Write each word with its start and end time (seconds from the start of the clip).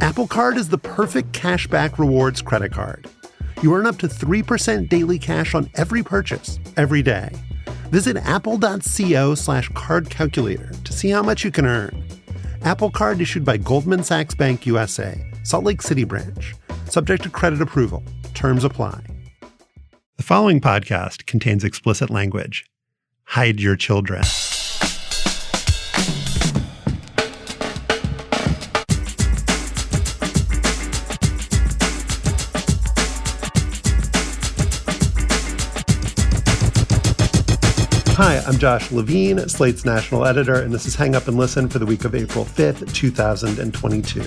Apple 0.00 0.26
Card 0.26 0.56
is 0.56 0.68
the 0.68 0.78
perfect 0.78 1.32
cashback 1.32 1.98
rewards 1.98 2.42
credit 2.42 2.72
card. 2.72 3.08
You 3.62 3.74
earn 3.74 3.86
up 3.86 3.98
to 3.98 4.08
3% 4.08 4.88
daily 4.88 5.18
cash 5.18 5.54
on 5.54 5.70
every 5.74 6.02
purchase, 6.02 6.58
every 6.76 7.02
day. 7.02 7.30
Visit 7.90 8.18
apple.co 8.18 9.34
slash 9.34 9.68
card 9.70 10.10
calculator 10.10 10.70
to 10.84 10.92
see 10.92 11.08
how 11.08 11.22
much 11.22 11.44
you 11.44 11.50
can 11.50 11.66
earn. 11.66 12.04
Apple 12.62 12.90
Card 12.90 13.20
issued 13.20 13.44
by 13.44 13.56
Goldman 13.56 14.02
Sachs 14.02 14.34
Bank 14.34 14.66
USA, 14.66 15.24
Salt 15.44 15.64
Lake 15.64 15.80
City 15.80 16.04
branch. 16.04 16.54
Subject 16.86 17.22
to 17.22 17.30
credit 17.30 17.62
approval. 17.62 18.02
Terms 18.34 18.64
apply. 18.64 19.00
The 20.16 20.22
following 20.22 20.60
podcast 20.60 21.26
contains 21.26 21.64
explicit 21.64 22.10
language. 22.10 22.66
Hide 23.24 23.60
your 23.60 23.76
children. 23.76 24.22
I'm 38.46 38.58
Josh 38.58 38.92
Levin, 38.92 39.48
Slate's 39.48 39.84
national 39.84 40.24
editor, 40.24 40.62
and 40.62 40.72
this 40.72 40.86
is 40.86 40.94
Hang 40.94 41.16
Up 41.16 41.26
and 41.26 41.36
Listen 41.36 41.68
for 41.68 41.80
the 41.80 41.84
week 41.84 42.04
of 42.04 42.14
April 42.14 42.44
5th, 42.44 42.94
2022. 42.94 44.20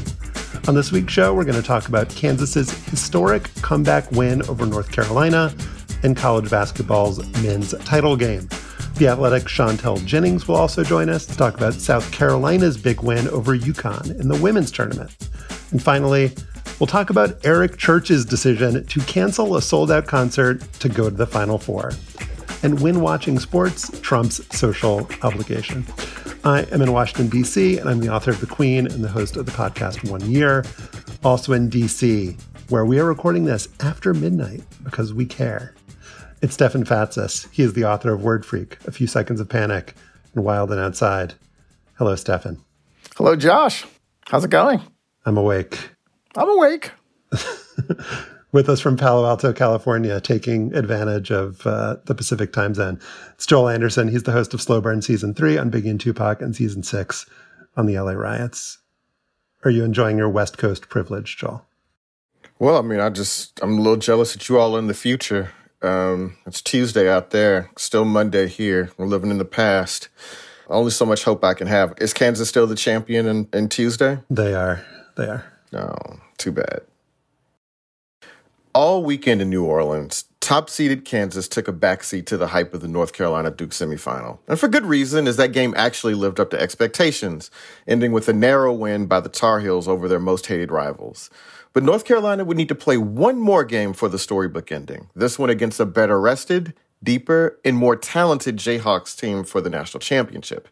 On 0.67 0.75
this 0.75 0.91
week's 0.91 1.13
show, 1.13 1.33
we're 1.33 1.45
going 1.45 1.55
to 1.55 1.65
talk 1.65 1.87
about 1.87 2.09
Kansas's 2.09 2.69
historic 2.89 3.49
comeback 3.61 4.11
win 4.11 4.41
over 4.49 4.65
North 4.65 4.91
Carolina 4.91 5.55
and 6.03 6.17
college 6.17 6.49
basketball's 6.49 7.25
men's 7.41 7.71
title 7.85 8.17
game. 8.17 8.49
The 8.95 9.07
athletic 9.07 9.43
Chantel 9.43 10.05
Jennings 10.05 10.49
will 10.49 10.57
also 10.57 10.83
join 10.83 11.07
us 11.07 11.25
to 11.25 11.37
talk 11.37 11.55
about 11.55 11.75
South 11.75 12.11
Carolina's 12.11 12.75
big 12.75 13.01
win 13.01 13.29
over 13.29 13.57
UConn 13.57 14.19
in 14.19 14.27
the 14.27 14.37
women's 14.41 14.69
tournament. 14.69 15.15
And 15.71 15.81
finally, 15.81 16.33
we'll 16.77 16.87
talk 16.87 17.09
about 17.09 17.37
Eric 17.45 17.77
Church's 17.77 18.25
decision 18.25 18.85
to 18.85 18.99
cancel 18.99 19.55
a 19.55 19.61
sold 19.61 19.89
out 19.89 20.07
concert 20.07 20.59
to 20.81 20.89
go 20.89 21.09
to 21.09 21.15
the 21.15 21.25
Final 21.25 21.57
Four 21.57 21.93
and 22.63 22.79
when 22.81 23.01
watching 23.01 23.39
sports 23.39 23.89
trumps 24.01 24.41
social 24.57 25.09
obligation. 25.21 25.85
I 26.43 26.61
am 26.71 26.81
in 26.81 26.91
Washington, 26.91 27.29
D.C., 27.29 27.77
and 27.77 27.89
I'm 27.89 27.99
the 27.99 28.09
author 28.09 28.31
of 28.31 28.39
The 28.39 28.47
Queen 28.47 28.87
and 28.87 29.03
the 29.03 29.09
host 29.09 29.35
of 29.37 29.45
the 29.45 29.51
podcast 29.51 30.09
One 30.09 30.29
Year, 30.29 30.63
also 31.23 31.53
in 31.53 31.69
D.C., 31.69 32.37
where 32.69 32.85
we 32.85 32.99
are 32.99 33.05
recording 33.05 33.45
this 33.45 33.67
after 33.81 34.13
midnight 34.13 34.61
because 34.83 35.13
we 35.13 35.25
care. 35.25 35.73
It's 36.41 36.53
Stefan 36.53 36.85
Fatsis. 36.85 37.51
He 37.51 37.63
is 37.63 37.73
the 37.73 37.85
author 37.85 38.13
of 38.13 38.23
Word 38.23 38.45
Freak, 38.45 38.77
A 38.85 38.91
Few 38.91 39.07
Seconds 39.07 39.41
of 39.41 39.49
Panic, 39.49 39.95
and 40.33 40.43
Wild 40.43 40.71
and 40.71 40.79
Outside. 40.79 41.33
Hello, 41.97 42.15
Stefan. 42.15 42.63
Hello, 43.17 43.35
Josh. 43.35 43.85
How's 44.27 44.45
it 44.45 44.51
going? 44.51 44.79
I'm 45.25 45.37
awake. 45.37 45.77
I'm 46.35 46.49
awake. 46.49 46.91
with 48.51 48.69
us 48.69 48.79
from 48.79 48.97
Palo 48.97 49.27
Alto, 49.27 49.53
California, 49.53 50.19
taking 50.19 50.73
advantage 50.73 51.31
of 51.31 51.65
uh, 51.65 51.97
the 52.05 52.15
Pacific 52.15 52.51
time 52.51 52.73
zone. 52.73 52.99
It's 53.33 53.45
Joel 53.45 53.69
Anderson. 53.69 54.07
He's 54.07 54.23
the 54.23 54.31
host 54.31 54.53
of 54.53 54.61
Slow 54.61 54.81
Burn 54.81 55.01
Season 55.01 55.33
3 55.33 55.57
on 55.57 55.71
Biggie 55.71 55.89
and 55.89 55.99
Tupac 55.99 56.41
and 56.41 56.55
Season 56.55 56.83
6 56.83 57.25
on 57.77 57.85
the 57.85 57.99
LA 57.99 58.11
riots. 58.11 58.79
Are 59.63 59.71
you 59.71 59.83
enjoying 59.83 60.17
your 60.17 60.29
West 60.29 60.57
Coast 60.57 60.89
privilege, 60.89 61.37
Joel? 61.37 61.65
Well, 62.57 62.77
I 62.77 62.81
mean, 62.81 62.99
I 62.99 63.09
just, 63.09 63.59
I'm 63.61 63.77
a 63.77 63.81
little 63.81 63.97
jealous 63.97 64.33
that 64.33 64.49
you 64.49 64.57
all 64.57 64.75
are 64.75 64.79
in 64.79 64.87
the 64.87 64.93
future. 64.93 65.51
Um, 65.81 66.35
it's 66.45 66.61
Tuesday 66.61 67.09
out 67.09 67.29
there, 67.31 67.69
still 67.77 68.03
Monday 68.03 68.47
here. 68.47 68.91
We're 68.97 69.05
living 69.05 69.31
in 69.31 69.37
the 69.37 69.45
past. 69.45 70.09
Only 70.67 70.91
so 70.91 71.05
much 71.05 71.23
hope 71.23 71.43
I 71.43 71.53
can 71.53 71.67
have. 71.67 71.93
Is 71.99 72.13
Kansas 72.13 72.49
still 72.49 72.67
the 72.67 72.75
champion 72.75 73.27
in, 73.27 73.47
in 73.53 73.69
Tuesday? 73.69 74.19
They 74.29 74.53
are. 74.53 74.85
They 75.15 75.25
are. 75.25 75.45
No, 75.71 75.95
too 76.37 76.51
bad. 76.51 76.81
All 78.75 79.03
weekend 79.03 79.41
in 79.41 79.49
New 79.49 79.65
Orleans, 79.65 80.25
top 80.41 80.69
seeded 80.69 81.03
Kansas 81.03 81.47
took 81.47 81.67
a 81.67 81.73
backseat 81.73 82.27
to 82.27 82.37
the 82.37 82.49
hype 82.49 82.71
of 82.71 82.81
the 82.81 82.87
North 82.87 83.13
Carolina 83.13 83.49
Duke 83.49 83.71
semifinal. 83.71 84.37
And 84.47 84.59
for 84.59 84.67
good 84.67 84.85
reason, 84.85 85.27
as 85.27 85.37
that 85.37 85.53
game 85.53 85.73
actually 85.75 86.13
lived 86.13 86.39
up 86.39 86.51
to 86.51 86.61
expectations, 86.61 87.49
ending 87.87 88.11
with 88.11 88.29
a 88.29 88.33
narrow 88.33 88.71
win 88.71 89.07
by 89.07 89.21
the 89.21 89.29
Tar 89.29 89.59
Heels 89.59 89.87
over 89.87 90.07
their 90.07 90.19
most 90.19 90.45
hated 90.45 90.69
rivals. 90.69 91.31
But 91.73 91.81
North 91.81 92.05
Carolina 92.05 92.45
would 92.45 92.57
need 92.57 92.69
to 92.69 92.75
play 92.75 92.95
one 92.97 93.39
more 93.39 93.63
game 93.63 93.91
for 93.91 94.07
the 94.07 94.19
storybook 94.19 94.71
ending, 94.71 95.09
this 95.15 95.39
one 95.39 95.49
against 95.49 95.79
a 95.79 95.85
better 95.85 96.21
rested, 96.21 96.75
deeper, 97.03 97.59
and 97.65 97.75
more 97.75 97.95
talented 97.95 98.57
Jayhawks 98.57 99.17
team 99.17 99.43
for 99.45 99.61
the 99.61 99.69
national 99.71 99.99
championship. 99.99 100.67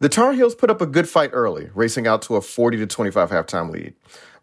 The 0.00 0.08
Tar 0.08 0.32
Heels 0.32 0.56
put 0.56 0.68
up 0.68 0.80
a 0.80 0.86
good 0.86 1.08
fight 1.08 1.30
early, 1.32 1.70
racing 1.74 2.08
out 2.08 2.22
to 2.22 2.34
a 2.34 2.40
40 2.40 2.78
to 2.78 2.86
25 2.88 3.30
halftime 3.30 3.70
lead. 3.70 3.94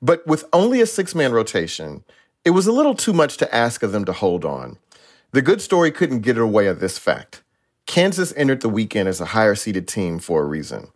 But 0.02 0.26
with 0.26 0.46
only 0.54 0.80
a 0.80 0.86
six 0.86 1.14
man 1.14 1.34
rotation, 1.34 2.06
it 2.44 2.52
was 2.52 2.68
a 2.68 2.72
little 2.72 2.96
too 2.96 3.14
much 3.14 3.38
to 3.38 3.56
ask 3.56 3.84
of 3.84 3.92
them 3.92 4.06
to 4.06 4.14
hold 4.14 4.46
on. 4.46 4.78
The 5.32 5.42
good 5.42 5.62
story 5.62 5.92
couldn't 5.92 6.22
get 6.22 6.38
away 6.38 6.68
of 6.68 6.80
this 6.80 6.98
fact. 6.98 7.44
Kansas 7.86 8.34
entered 8.36 8.62
the 8.62 8.70
weekend 8.70 9.08
as 9.10 9.22
a 9.22 9.26
higher 9.26 9.56
seeded 9.56 9.88
team 9.88 10.20
for 10.20 10.42
a 10.42 10.46
reason. 10.46 10.88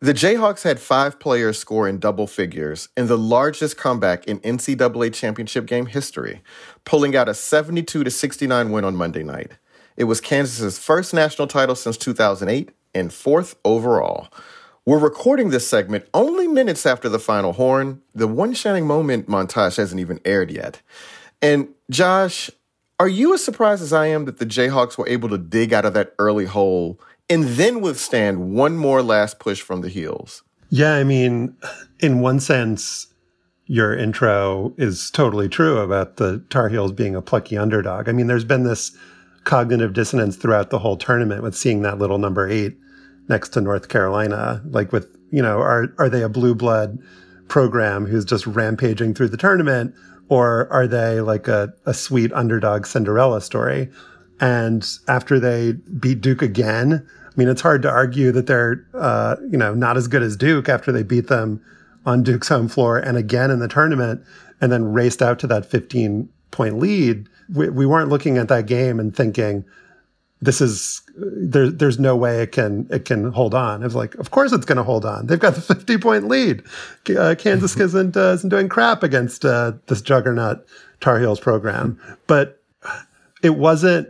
The 0.00 0.14
Jayhawks 0.14 0.62
had 0.62 0.80
five 0.80 1.18
players 1.18 1.58
score 1.58 1.88
in 1.88 1.98
double 1.98 2.26
figures 2.26 2.90
in 2.96 3.06
the 3.06 3.16
largest 3.16 3.76
comeback 3.76 4.26
in 4.26 4.40
NCAA 4.40 5.14
championship 5.14 5.66
game 5.66 5.86
history, 5.86 6.42
pulling 6.84 7.16
out 7.16 7.28
a 7.28 7.34
72 7.34 8.04
to 8.04 8.10
69 8.10 8.70
win 8.70 8.84
on 8.84 8.96
Monday 8.96 9.22
night. 9.22 9.52
It 9.96 10.04
was 10.04 10.20
Kansas's 10.20 10.78
first 10.78 11.14
national 11.14 11.48
title 11.48 11.74
since 11.74 11.96
2008 11.96 12.70
and 12.94 13.12
fourth 13.12 13.56
overall. 13.64 14.28
We're 14.86 14.98
recording 14.98 15.48
this 15.48 15.66
segment 15.66 16.06
only 16.12 16.46
minutes 16.46 16.84
after 16.84 17.08
the 17.08 17.18
final 17.18 17.54
horn. 17.54 18.02
The 18.14 18.28
one 18.28 18.52
shining 18.52 18.86
moment 18.86 19.28
montage 19.28 19.78
hasn't 19.78 19.98
even 19.98 20.20
aired 20.26 20.50
yet. 20.50 20.82
And 21.40 21.68
Josh, 21.90 22.50
are 23.00 23.08
you 23.08 23.32
as 23.32 23.42
surprised 23.42 23.82
as 23.82 23.94
I 23.94 24.08
am 24.08 24.26
that 24.26 24.40
the 24.40 24.44
Jayhawks 24.44 24.98
were 24.98 25.08
able 25.08 25.30
to 25.30 25.38
dig 25.38 25.72
out 25.72 25.86
of 25.86 25.94
that 25.94 26.14
early 26.18 26.44
hole 26.44 27.00
and 27.30 27.44
then 27.44 27.80
withstand 27.80 28.52
one 28.54 28.76
more 28.76 29.00
last 29.02 29.38
push 29.38 29.62
from 29.62 29.80
the 29.80 29.88
heels? 29.88 30.42
Yeah, 30.68 30.96
I 30.96 31.04
mean, 31.04 31.56
in 32.00 32.20
one 32.20 32.38
sense, 32.38 33.06
your 33.64 33.96
intro 33.96 34.74
is 34.76 35.10
totally 35.10 35.48
true 35.48 35.78
about 35.78 36.16
the 36.16 36.44
Tar 36.50 36.68
Heels 36.68 36.92
being 36.92 37.16
a 37.16 37.22
plucky 37.22 37.56
underdog. 37.56 38.06
I 38.06 38.12
mean, 38.12 38.26
there's 38.26 38.44
been 38.44 38.64
this 38.64 38.94
cognitive 39.44 39.94
dissonance 39.94 40.36
throughout 40.36 40.68
the 40.68 40.80
whole 40.80 40.98
tournament 40.98 41.42
with 41.42 41.56
seeing 41.56 41.80
that 41.82 41.98
little 41.98 42.18
number 42.18 42.46
eight 42.46 42.76
next 43.28 43.50
to 43.50 43.60
North 43.60 43.88
Carolina? 43.88 44.62
Like 44.66 44.92
with, 44.92 45.16
you 45.30 45.42
know, 45.42 45.60
are 45.60 45.94
are 45.98 46.08
they 46.08 46.22
a 46.22 46.28
blue 46.28 46.54
blood 46.54 46.98
program 47.48 48.06
who's 48.06 48.24
just 48.24 48.46
rampaging 48.46 49.14
through 49.14 49.28
the 49.28 49.36
tournament? 49.36 49.94
Or 50.28 50.72
are 50.72 50.86
they 50.86 51.20
like 51.20 51.48
a, 51.48 51.72
a 51.84 51.92
sweet 51.92 52.32
underdog 52.32 52.86
Cinderella 52.86 53.40
story? 53.40 53.90
And 54.40 54.88
after 55.06 55.38
they 55.38 55.72
beat 55.72 56.20
Duke 56.20 56.42
again, 56.42 57.06
I 57.26 57.32
mean, 57.36 57.48
it's 57.48 57.60
hard 57.60 57.82
to 57.82 57.90
argue 57.90 58.32
that 58.32 58.46
they're, 58.46 58.86
uh, 58.94 59.36
you 59.50 59.58
know, 59.58 59.74
not 59.74 59.96
as 59.96 60.08
good 60.08 60.22
as 60.22 60.36
Duke 60.36 60.68
after 60.68 60.92
they 60.92 61.02
beat 61.02 61.28
them 61.28 61.62
on 62.06 62.22
Duke's 62.22 62.48
home 62.48 62.68
floor 62.68 62.98
and 62.98 63.16
again 63.16 63.50
in 63.50 63.58
the 63.58 63.68
tournament 63.68 64.22
and 64.60 64.70
then 64.70 64.92
raced 64.92 65.22
out 65.22 65.38
to 65.40 65.46
that 65.48 65.66
15 65.66 66.28
point 66.50 66.78
lead. 66.78 67.28
We, 67.52 67.68
we 67.70 67.86
weren't 67.86 68.08
looking 68.08 68.38
at 68.38 68.48
that 68.48 68.66
game 68.66 69.00
and 69.00 69.14
thinking, 69.14 69.64
this 70.40 70.60
is 70.60 71.02
there, 71.16 71.70
there's 71.70 71.98
no 71.98 72.16
way 72.16 72.42
it 72.42 72.52
can 72.52 72.86
it 72.90 73.04
can 73.04 73.32
hold 73.32 73.54
on. 73.54 73.82
It's 73.82 73.94
like, 73.94 74.14
of 74.16 74.30
course 74.30 74.52
it's 74.52 74.64
going 74.64 74.76
to 74.76 74.82
hold 74.82 75.04
on. 75.04 75.26
They've 75.26 75.38
got 75.38 75.54
the 75.54 75.60
50 75.74 75.98
point 75.98 76.28
lead. 76.28 76.62
Uh, 77.16 77.34
Kansas 77.38 77.76
isn't 77.80 78.16
uh, 78.16 78.32
isn't 78.32 78.50
doing 78.50 78.68
crap 78.68 79.02
against 79.02 79.44
uh, 79.44 79.72
this 79.86 80.02
juggernaut 80.02 80.66
Tar 81.00 81.20
Heels 81.20 81.40
program, 81.40 82.00
but 82.26 82.62
it 83.42 83.56
wasn't 83.56 84.08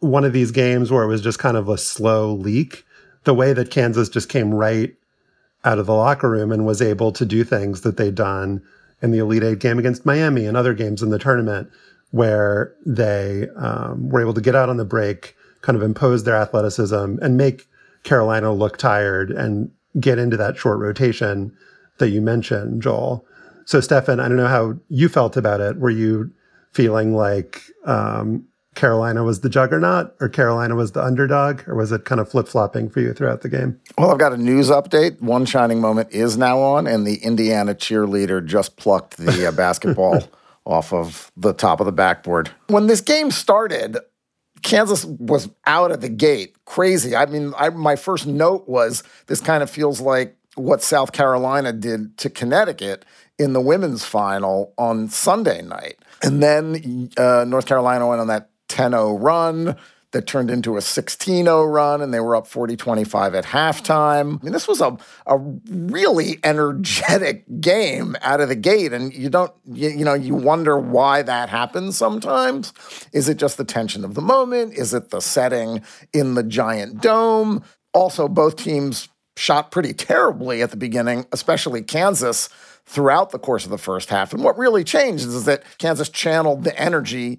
one 0.00 0.24
of 0.24 0.32
these 0.32 0.50
games 0.50 0.90
where 0.90 1.04
it 1.04 1.08
was 1.08 1.20
just 1.20 1.38
kind 1.38 1.56
of 1.56 1.68
a 1.68 1.78
slow 1.78 2.32
leak. 2.32 2.84
The 3.24 3.34
way 3.34 3.52
that 3.52 3.70
Kansas 3.70 4.08
just 4.08 4.28
came 4.28 4.52
right 4.52 4.94
out 5.64 5.78
of 5.78 5.86
the 5.86 5.94
locker 5.94 6.28
room 6.28 6.50
and 6.50 6.66
was 6.66 6.82
able 6.82 7.12
to 7.12 7.24
do 7.24 7.44
things 7.44 7.82
that 7.82 7.96
they'd 7.96 8.16
done 8.16 8.62
in 9.00 9.12
the 9.12 9.18
Elite 9.18 9.44
Eight 9.44 9.58
game 9.60 9.78
against 9.78 10.04
Miami 10.04 10.44
and 10.44 10.56
other 10.56 10.74
games 10.74 11.02
in 11.02 11.10
the 11.10 11.20
tournament, 11.20 11.70
where 12.10 12.74
they 12.84 13.48
um, 13.56 14.08
were 14.08 14.20
able 14.20 14.34
to 14.34 14.40
get 14.40 14.56
out 14.56 14.68
on 14.68 14.76
the 14.76 14.84
break 14.84 15.36
kind 15.62 15.76
of 15.76 15.82
impose 15.82 16.24
their 16.24 16.36
athleticism 16.36 17.16
and 17.22 17.36
make 17.36 17.66
Carolina 18.02 18.52
look 18.52 18.76
tired 18.76 19.30
and 19.30 19.70
get 19.98 20.18
into 20.18 20.36
that 20.36 20.56
short 20.56 20.78
rotation 20.78 21.56
that 21.98 22.10
you 22.10 22.20
mentioned, 22.20 22.82
Joel. 22.82 23.24
So, 23.64 23.80
Stefan, 23.80 24.20
I 24.20 24.28
don't 24.28 24.36
know 24.36 24.48
how 24.48 24.74
you 24.88 25.08
felt 25.08 25.36
about 25.36 25.60
it. 25.60 25.78
Were 25.78 25.90
you 25.90 26.32
feeling 26.72 27.14
like 27.14 27.62
um, 27.84 28.46
Carolina 28.74 29.22
was 29.22 29.40
the 29.40 29.48
juggernaut 29.48 30.14
or 30.20 30.28
Carolina 30.28 30.74
was 30.74 30.92
the 30.92 31.02
underdog, 31.02 31.66
or 31.68 31.76
was 31.76 31.92
it 31.92 32.04
kind 32.04 32.20
of 32.20 32.28
flip 32.28 32.48
flopping 32.48 32.88
for 32.88 33.00
you 33.00 33.12
throughout 33.12 33.42
the 33.42 33.48
game? 33.48 33.78
Well, 33.98 34.10
I've 34.10 34.18
got 34.18 34.32
a 34.32 34.36
news 34.36 34.70
update. 34.70 35.20
One 35.20 35.44
shining 35.44 35.80
moment 35.80 36.10
is 36.12 36.36
now 36.36 36.58
on, 36.60 36.86
and 36.86 37.06
the 37.06 37.16
Indiana 37.16 37.74
cheerleader 37.74 38.44
just 38.44 38.76
plucked 38.76 39.18
the 39.18 39.46
uh, 39.46 39.52
basketball 39.52 40.22
off 40.64 40.92
of 40.92 41.30
the 41.36 41.52
top 41.52 41.80
of 41.80 41.86
the 41.86 41.92
backboard. 41.92 42.50
When 42.68 42.86
this 42.86 43.00
game 43.00 43.30
started, 43.30 43.98
Kansas 44.62 45.04
was 45.04 45.48
out 45.66 45.92
at 45.92 46.00
the 46.00 46.08
gate, 46.08 46.54
crazy. 46.64 47.16
I 47.16 47.26
mean, 47.26 47.52
I, 47.56 47.70
my 47.70 47.96
first 47.96 48.26
note 48.26 48.68
was 48.68 49.02
this 49.26 49.40
kind 49.40 49.62
of 49.62 49.70
feels 49.70 50.00
like 50.00 50.36
what 50.54 50.82
South 50.82 51.12
Carolina 51.12 51.72
did 51.72 52.16
to 52.18 52.30
Connecticut 52.30 53.04
in 53.38 53.52
the 53.52 53.60
women's 53.60 54.04
final 54.04 54.72
on 54.78 55.08
Sunday 55.08 55.62
night. 55.62 55.98
And 56.22 56.42
then 56.42 57.10
uh, 57.16 57.44
North 57.46 57.66
Carolina 57.66 58.06
went 58.06 58.20
on 58.20 58.28
that 58.28 58.50
10 58.68 58.92
0 58.92 59.18
run 59.18 59.76
that 60.12 60.26
turned 60.26 60.50
into 60.50 60.76
a 60.76 60.80
16 60.80 61.44
0 61.44 61.64
run, 61.64 62.00
and 62.00 62.14
they 62.14 62.20
were 62.20 62.36
up 62.36 62.46
40 62.46 62.76
25 62.76 63.34
at 63.34 63.44
halftime. 63.44 64.40
I 64.40 64.44
mean, 64.44 64.52
this 64.52 64.68
was 64.68 64.80
a, 64.80 64.96
a 65.26 65.38
really 65.68 66.38
energetic 66.44 67.44
game 67.60 68.16
out 68.22 68.40
of 68.40 68.48
the 68.48 68.56
gate. 68.56 68.92
And 68.92 69.12
you 69.12 69.28
don't, 69.28 69.52
you, 69.66 69.88
you 69.88 70.04
know, 70.04 70.14
you 70.14 70.34
wonder 70.34 70.78
why 70.78 71.22
that 71.22 71.48
happens 71.48 71.96
sometimes. 71.96 72.72
Is 73.12 73.28
it 73.28 73.38
just 73.38 73.56
the 73.56 73.64
tension 73.64 74.04
of 74.04 74.14
the 74.14 74.22
moment? 74.22 74.74
Is 74.74 74.94
it 74.94 75.10
the 75.10 75.20
setting 75.20 75.82
in 76.12 76.34
the 76.34 76.42
giant 76.42 77.00
dome? 77.00 77.62
Also, 77.94 78.28
both 78.28 78.56
teams 78.56 79.08
shot 79.36 79.70
pretty 79.70 79.94
terribly 79.94 80.62
at 80.62 80.70
the 80.70 80.76
beginning, 80.76 81.26
especially 81.32 81.82
Kansas 81.82 82.48
throughout 82.84 83.30
the 83.30 83.38
course 83.38 83.64
of 83.64 83.70
the 83.70 83.78
first 83.78 84.10
half. 84.10 84.32
And 84.32 84.44
what 84.44 84.58
really 84.58 84.84
changed 84.84 85.24
is 85.24 85.44
that 85.44 85.62
Kansas 85.78 86.08
channeled 86.08 86.64
the 86.64 86.78
energy 86.78 87.38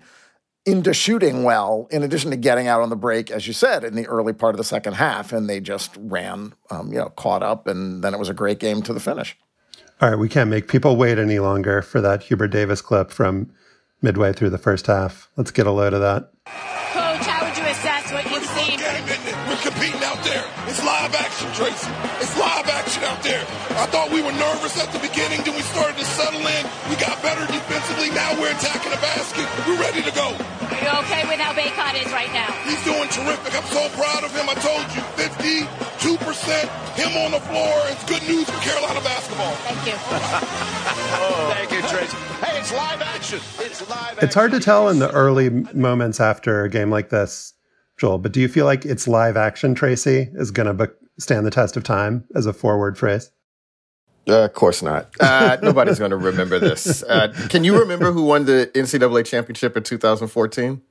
into 0.65 0.94
shooting 0.94 1.44
well, 1.44 1.88
in 1.92 2.04
addition 2.04 2.31
to 2.31 2.38
getting 2.38 2.68
out 2.68 2.81
on 2.81 2.89
the 2.89 2.95
break, 2.95 3.30
as 3.30 3.48
you 3.48 3.54
said, 3.54 3.83
in 3.83 3.95
the 3.95 4.07
early 4.07 4.33
part 4.33 4.54
of 4.54 4.57
the 4.57 4.63
second 4.63 4.94
half. 4.94 5.33
And 5.33 5.50
they 5.50 5.60
just 5.60 5.92
ran, 5.98 6.54
um, 6.69 6.92
you 6.92 7.00
know, 7.00 7.10
caught 7.10 7.44
up. 7.44 7.68
And 7.68 8.04
then 8.04 8.13
it 8.13 8.19
was 8.19 8.30
a 8.30 8.33
great 8.33 8.60
game 8.60 8.81
to 8.83 8.94
the 8.94 9.00
finish. 9.00 9.38
All 10.01 10.10
right. 10.10 10.19
We 10.19 10.30
can't 10.30 10.50
make 10.50 10.68
people 10.68 10.95
wait 10.95 11.19
any 11.19 11.39
longer 11.39 11.81
for 11.81 12.01
that 12.01 12.24
Hubert 12.24 12.48
Davis 12.48 12.81
clip 12.81 13.12
from 13.12 13.51
midway 14.01 14.33
through 14.33 14.50
the 14.51 14.57
first 14.57 14.88
half. 14.88 15.30
Let's 15.36 15.51
get 15.51 15.68
a 15.68 15.71
load 15.71 15.94
of 15.94 16.01
that. 16.01 16.31
There. 23.24 23.42
I 23.80 23.88
thought 23.88 24.12
we 24.12 24.22
were 24.22 24.36
nervous 24.36 24.75
at 24.75 24.92
the 24.92 25.00
beginning, 25.00 25.42
then 25.48 25.56
we 25.56 25.64
started 25.64 25.96
to 25.98 26.06
settle 26.06 26.44
in. 26.44 26.64
We 26.92 27.00
got 27.00 27.18
better 27.24 27.48
defensively. 27.48 28.12
Now 28.12 28.36
we're 28.36 28.52
attacking 28.52 28.92
the 28.92 29.00
basket. 29.00 29.48
We're 29.64 29.80
ready 29.80 30.04
to 30.04 30.12
go. 30.12 30.36
Are 30.36 30.81
you 30.84 30.92
okay 31.08 31.24
with 31.31 31.40
how 31.40 31.56
Bacot 31.56 31.96
is 32.04 32.12
right 32.12 32.31
now? 32.36 32.52
He's 32.68 32.84
doing 32.84 33.08
terrific. 33.08 33.56
I'm 33.56 33.68
so 33.72 33.88
proud 33.96 34.28
of 34.28 34.36
him. 34.36 34.52
I 34.52 34.56
told 34.60 34.84
you, 34.92 35.02
52%, 35.16 35.64
him 37.00 37.12
on 37.24 37.31
the 37.31 37.40
floor. 37.40 37.74
It's 37.88 38.04
good 38.04 38.24
news 38.28 38.44
for 38.50 38.60
Carolina 38.60 39.00
basketball. 39.02 39.56
Thank 39.64 39.88
you. 39.88 39.96
oh, 39.96 41.52
thank 41.56 41.72
you, 41.72 41.81
Tracy. 41.88 42.18
Hey, 42.44 42.60
it's 42.60 42.74
live 42.74 43.02
action. 43.02 43.40
It's 43.60 43.81
live 43.90 44.19
action. 44.19 44.19
It's 44.22 44.36
hard 44.36 44.52
to 44.52 44.60
tell 44.60 44.90
in 44.90 45.00
the 45.00 45.10
early 45.12 45.50
moments 45.50 46.19
after 46.19 46.64
a 46.64 46.69
game 46.69 46.92
like 46.92 47.10
this, 47.10 47.54
Joel, 47.98 48.18
but 48.18 48.34
do 48.34 48.42
you 48.42 48.50
feel 48.50 48.66
like 48.66 48.84
it's 48.86 49.08
live 49.08 49.38
action, 49.38 49.76
Tracy, 49.76 50.30
is 50.34 50.52
going 50.52 50.68
to 50.68 50.74
stand 51.18 51.45
the 51.45 51.51
test 51.51 51.77
of 51.77 51.83
time 51.83 52.25
as 52.36 52.45
a 52.45 52.54
forward 52.54 52.98
phrase? 52.98 53.31
Uh, 54.27 54.45
of 54.45 54.54
course 54.54 54.81
not. 54.81 55.10
Uh, 55.19 55.57
nobody's 55.63 56.00
going 56.00 56.12
to 56.12 56.18
remember 56.18 56.60
this. 56.60 57.04
Uh, 57.04 57.33
can 57.50 57.63
you 57.63 57.77
remember 57.77 58.12
who 58.12 58.24
won 58.24 58.45
the 58.45 58.71
NCAA 58.74 59.25
championship 59.25 59.75
in 59.75 59.83
2014? 59.83 60.81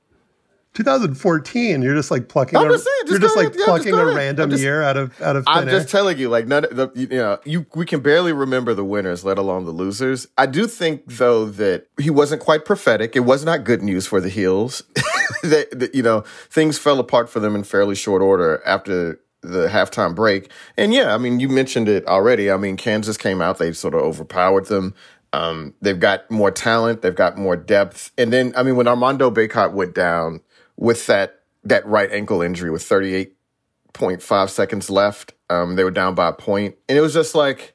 2014. 0.73 1.81
You're 1.81 1.95
just 1.95 2.11
like 2.11 2.27
plucking. 2.27 2.57
I'm 2.57 2.67
a, 2.67 2.71
just 2.71 2.83
saying, 2.83 2.95
just 3.01 3.11
you're 3.11 3.19
just 3.19 3.37
like 3.37 3.53
yeah, 3.55 3.65
plucking 3.65 3.91
just 3.91 4.01
a 4.01 4.15
random 4.15 4.49
just, 4.49 4.63
year 4.63 4.81
out 4.81 4.97
of 4.97 5.19
out 5.21 5.35
of. 5.35 5.43
I'm 5.47 5.67
just 5.67 5.89
telling 5.89 6.17
you, 6.17 6.29
like 6.29 6.47
none. 6.47 6.65
The, 6.71 6.89
you 6.95 7.07
know, 7.07 7.39
you 7.45 7.65
we 7.75 7.85
can 7.85 7.99
barely 7.99 8.33
remember 8.33 8.73
the 8.73 8.83
winners, 8.83 9.23
let 9.23 9.37
alone 9.37 9.65
the 9.65 9.71
losers. 9.71 10.27
I 10.37 10.47
do 10.47 10.65
think 10.65 11.03
though 11.05 11.45
that 11.45 11.87
he 11.99 12.09
wasn't 12.09 12.41
quite 12.41 12.65
prophetic. 12.65 13.15
It 13.15 13.21
was 13.21 13.45
not 13.45 13.63
good 13.63 13.83
news 13.83 14.07
for 14.07 14.19
the 14.19 14.29
Heels. 14.29 14.81
that, 15.43 15.67
that 15.79 15.93
you 15.93 16.01
know 16.01 16.21
things 16.49 16.79
fell 16.79 16.99
apart 16.99 17.29
for 17.29 17.39
them 17.39 17.55
in 17.55 17.63
fairly 17.63 17.95
short 17.95 18.21
order 18.21 18.61
after 18.65 19.19
the 19.43 19.67
halftime 19.67 20.15
break. 20.15 20.49
And 20.77 20.93
yeah, 20.93 21.13
I 21.13 21.17
mean, 21.17 21.39
you 21.39 21.49
mentioned 21.49 21.89
it 21.89 22.07
already. 22.07 22.49
I 22.49 22.57
mean, 22.57 22.77
Kansas 22.77 23.17
came 23.17 23.41
out, 23.41 23.57
they 23.57 23.73
sort 23.73 23.93
of 23.93 24.01
overpowered 24.01 24.65
them. 24.65 24.95
Um, 25.33 25.73
they've 25.81 25.99
got 25.99 26.29
more 26.29 26.51
talent, 26.51 27.01
they've 27.01 27.15
got 27.15 27.37
more 27.37 27.55
depth. 27.55 28.11
And 28.17 28.31
then, 28.31 28.53
I 28.55 28.63
mean, 28.63 28.75
when 28.75 28.87
Armando 28.87 29.31
Bacot 29.31 29.73
went 29.73 29.95
down 29.95 30.41
with 30.77 31.07
that, 31.07 31.41
that 31.63 31.85
right 31.85 32.11
ankle 32.11 32.41
injury 32.41 32.69
with 32.69 32.83
38.5 32.83 34.49
seconds 34.49 34.89
left, 34.89 35.33
um, 35.49 35.75
they 35.75 35.83
were 35.83 35.91
down 35.91 36.15
by 36.15 36.29
a 36.29 36.33
point. 36.33 36.75
And 36.87 36.97
it 36.97 37.01
was 37.01 37.13
just 37.13 37.35
like, 37.35 37.73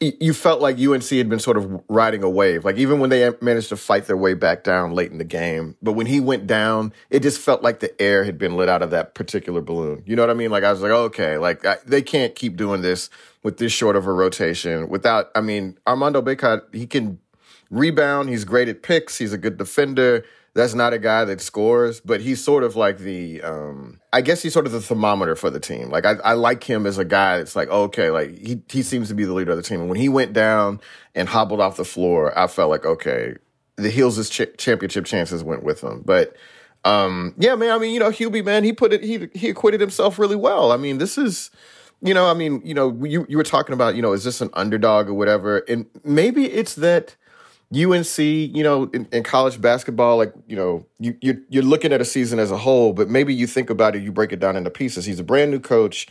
you 0.00 0.32
felt 0.32 0.60
like 0.60 0.78
UNC 0.78 1.08
had 1.08 1.28
been 1.28 1.40
sort 1.40 1.56
of 1.56 1.82
riding 1.88 2.22
a 2.22 2.30
wave. 2.30 2.64
Like 2.64 2.76
even 2.76 3.00
when 3.00 3.10
they 3.10 3.32
managed 3.40 3.70
to 3.70 3.76
fight 3.76 4.06
their 4.06 4.16
way 4.16 4.34
back 4.34 4.62
down 4.62 4.92
late 4.92 5.10
in 5.10 5.18
the 5.18 5.24
game, 5.24 5.76
but 5.82 5.92
when 5.92 6.06
he 6.06 6.20
went 6.20 6.46
down, 6.46 6.92
it 7.10 7.20
just 7.20 7.40
felt 7.40 7.62
like 7.62 7.80
the 7.80 8.00
air 8.00 8.22
had 8.22 8.38
been 8.38 8.56
lit 8.56 8.68
out 8.68 8.82
of 8.82 8.90
that 8.90 9.14
particular 9.14 9.60
balloon. 9.60 10.04
You 10.06 10.14
know 10.14 10.22
what 10.22 10.30
I 10.30 10.34
mean? 10.34 10.50
Like 10.50 10.62
I 10.62 10.70
was 10.70 10.82
like, 10.82 10.92
okay, 10.92 11.36
like 11.36 11.64
I, 11.66 11.78
they 11.84 12.02
can't 12.02 12.34
keep 12.36 12.56
doing 12.56 12.80
this 12.80 13.10
with 13.42 13.58
this 13.58 13.72
short 13.72 13.96
of 13.96 14.06
a 14.06 14.12
rotation 14.12 14.88
without. 14.88 15.30
I 15.34 15.40
mean, 15.40 15.78
Armando 15.84 16.22
Bacot, 16.22 16.72
he 16.72 16.86
can 16.86 17.18
rebound. 17.68 18.28
He's 18.28 18.44
great 18.44 18.68
at 18.68 18.84
picks. 18.84 19.18
He's 19.18 19.32
a 19.32 19.38
good 19.38 19.56
defender 19.56 20.24
that's 20.54 20.74
not 20.74 20.92
a 20.92 20.98
guy 20.98 21.24
that 21.24 21.40
scores, 21.40 22.00
but 22.00 22.20
he's 22.20 22.42
sort 22.42 22.64
of 22.64 22.74
like 22.74 22.98
the, 22.98 23.40
um, 23.42 24.00
I 24.12 24.22
guess 24.22 24.42
he's 24.42 24.52
sort 24.52 24.66
of 24.66 24.72
the 24.72 24.80
thermometer 24.80 25.36
for 25.36 25.50
the 25.50 25.60
team. 25.60 25.90
Like 25.90 26.04
I, 26.04 26.14
I 26.24 26.32
like 26.32 26.64
him 26.64 26.86
as 26.86 26.98
a 26.98 27.04
guy 27.04 27.38
that's 27.38 27.54
like, 27.54 27.68
okay, 27.68 28.10
like 28.10 28.36
he, 28.38 28.62
he 28.68 28.82
seems 28.82 29.08
to 29.08 29.14
be 29.14 29.24
the 29.24 29.34
leader 29.34 29.52
of 29.52 29.56
the 29.56 29.62
team. 29.62 29.80
And 29.80 29.88
when 29.88 29.98
he 29.98 30.08
went 30.08 30.32
down 30.32 30.80
and 31.14 31.28
hobbled 31.28 31.60
off 31.60 31.76
the 31.76 31.84
floor, 31.84 32.36
I 32.36 32.46
felt 32.48 32.70
like, 32.70 32.84
okay, 32.84 33.36
the 33.76 33.90
Heels' 33.90 34.28
ch- 34.28 34.56
championship 34.56 35.04
chances 35.04 35.44
went 35.44 35.62
with 35.62 35.82
him. 35.82 36.02
But, 36.04 36.34
um, 36.84 37.34
yeah, 37.38 37.54
man, 37.54 37.70
I 37.70 37.78
mean, 37.78 37.92
you 37.92 38.00
know, 38.00 38.10
Hubie, 38.10 38.44
man, 38.44 38.64
he 38.64 38.72
put 38.72 38.92
it, 38.92 39.04
he, 39.04 39.28
he 39.34 39.50
acquitted 39.50 39.80
himself 39.80 40.18
really 40.18 40.36
well. 40.36 40.72
I 40.72 40.76
mean, 40.76 40.98
this 40.98 41.18
is, 41.18 41.50
you 42.00 42.14
know, 42.14 42.28
I 42.28 42.34
mean, 42.34 42.62
you 42.64 42.74
know, 42.74 42.98
you, 43.04 43.26
you 43.28 43.36
were 43.36 43.44
talking 43.44 43.74
about, 43.74 43.94
you 43.94 44.02
know, 44.02 44.12
is 44.12 44.24
this 44.24 44.40
an 44.40 44.50
underdog 44.54 45.08
or 45.08 45.14
whatever? 45.14 45.58
And 45.68 45.86
maybe 46.02 46.46
it's 46.46 46.74
that, 46.76 47.14
UNC, 47.74 48.18
you 48.18 48.62
know, 48.62 48.84
in, 48.94 49.06
in, 49.12 49.22
college 49.22 49.60
basketball, 49.60 50.16
like 50.16 50.32
you 50.46 50.56
know, 50.56 50.86
you 50.98 51.14
you're, 51.20 51.36
you're 51.50 51.62
looking 51.62 51.92
at 51.92 52.00
a 52.00 52.04
season 52.04 52.38
as 52.38 52.50
a 52.50 52.56
whole, 52.56 52.94
but 52.94 53.10
maybe 53.10 53.34
you 53.34 53.46
think 53.46 53.68
about 53.68 53.94
it, 53.94 54.02
you 54.02 54.10
break 54.10 54.32
it 54.32 54.40
down 54.40 54.56
into 54.56 54.70
pieces. 54.70 55.04
He's 55.04 55.20
a 55.20 55.24
brand 55.24 55.50
new 55.50 55.60
coach, 55.60 56.06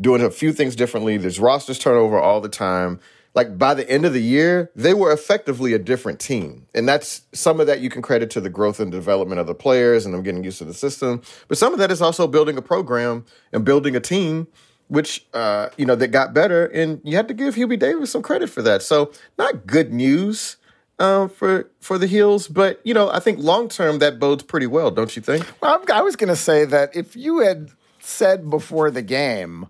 doing 0.00 0.22
a 0.22 0.30
few 0.30 0.54
things 0.54 0.74
differently. 0.74 1.18
There's 1.18 1.38
rosters 1.38 1.78
turnover 1.78 2.18
all 2.18 2.40
the 2.40 2.48
time. 2.48 2.98
Like 3.34 3.58
by 3.58 3.74
the 3.74 3.88
end 3.90 4.06
of 4.06 4.14
the 4.14 4.22
year, 4.22 4.70
they 4.74 4.94
were 4.94 5.12
effectively 5.12 5.74
a 5.74 5.78
different 5.78 6.18
team, 6.18 6.66
and 6.74 6.88
that's 6.88 7.22
some 7.32 7.60
of 7.60 7.66
that 7.66 7.80
you 7.80 7.90
can 7.90 8.00
credit 8.00 8.30
to 8.30 8.40
the 8.40 8.50
growth 8.50 8.80
and 8.80 8.90
development 8.90 9.38
of 9.38 9.46
the 9.46 9.54
players 9.54 10.06
and 10.06 10.14
them 10.14 10.22
getting 10.22 10.44
used 10.44 10.58
to 10.58 10.64
the 10.64 10.74
system. 10.74 11.20
But 11.46 11.58
some 11.58 11.74
of 11.74 11.78
that 11.78 11.90
is 11.90 12.00
also 12.00 12.26
building 12.26 12.56
a 12.56 12.62
program 12.62 13.26
and 13.52 13.66
building 13.66 13.94
a 13.96 14.00
team 14.00 14.48
which 14.88 15.26
uh, 15.32 15.70
you 15.78 15.86
know 15.86 15.94
that 15.94 16.08
got 16.08 16.34
better, 16.34 16.66
and 16.66 17.00
you 17.02 17.16
had 17.16 17.28
to 17.28 17.34
give 17.34 17.54
Hubie 17.54 17.78
Davis 17.78 18.10
some 18.10 18.20
credit 18.20 18.50
for 18.50 18.60
that. 18.62 18.82
So, 18.82 19.10
not 19.38 19.66
good 19.66 19.92
news 19.92 20.56
um, 21.02 21.28
for 21.28 21.68
for 21.80 21.98
the 21.98 22.06
Heels, 22.06 22.46
but 22.46 22.80
you 22.84 22.94
know, 22.94 23.10
I 23.10 23.18
think 23.18 23.40
long 23.40 23.68
term 23.68 23.98
that 23.98 24.20
bodes 24.20 24.44
pretty 24.44 24.68
well, 24.68 24.92
don't 24.92 25.14
you 25.16 25.20
think? 25.20 25.44
Well, 25.60 25.82
I 25.92 26.00
was 26.00 26.14
going 26.14 26.28
to 26.28 26.36
say 26.36 26.64
that 26.64 26.94
if 26.94 27.16
you 27.16 27.40
had 27.40 27.70
said 27.98 28.48
before 28.48 28.88
the 28.90 29.02
game, 29.02 29.66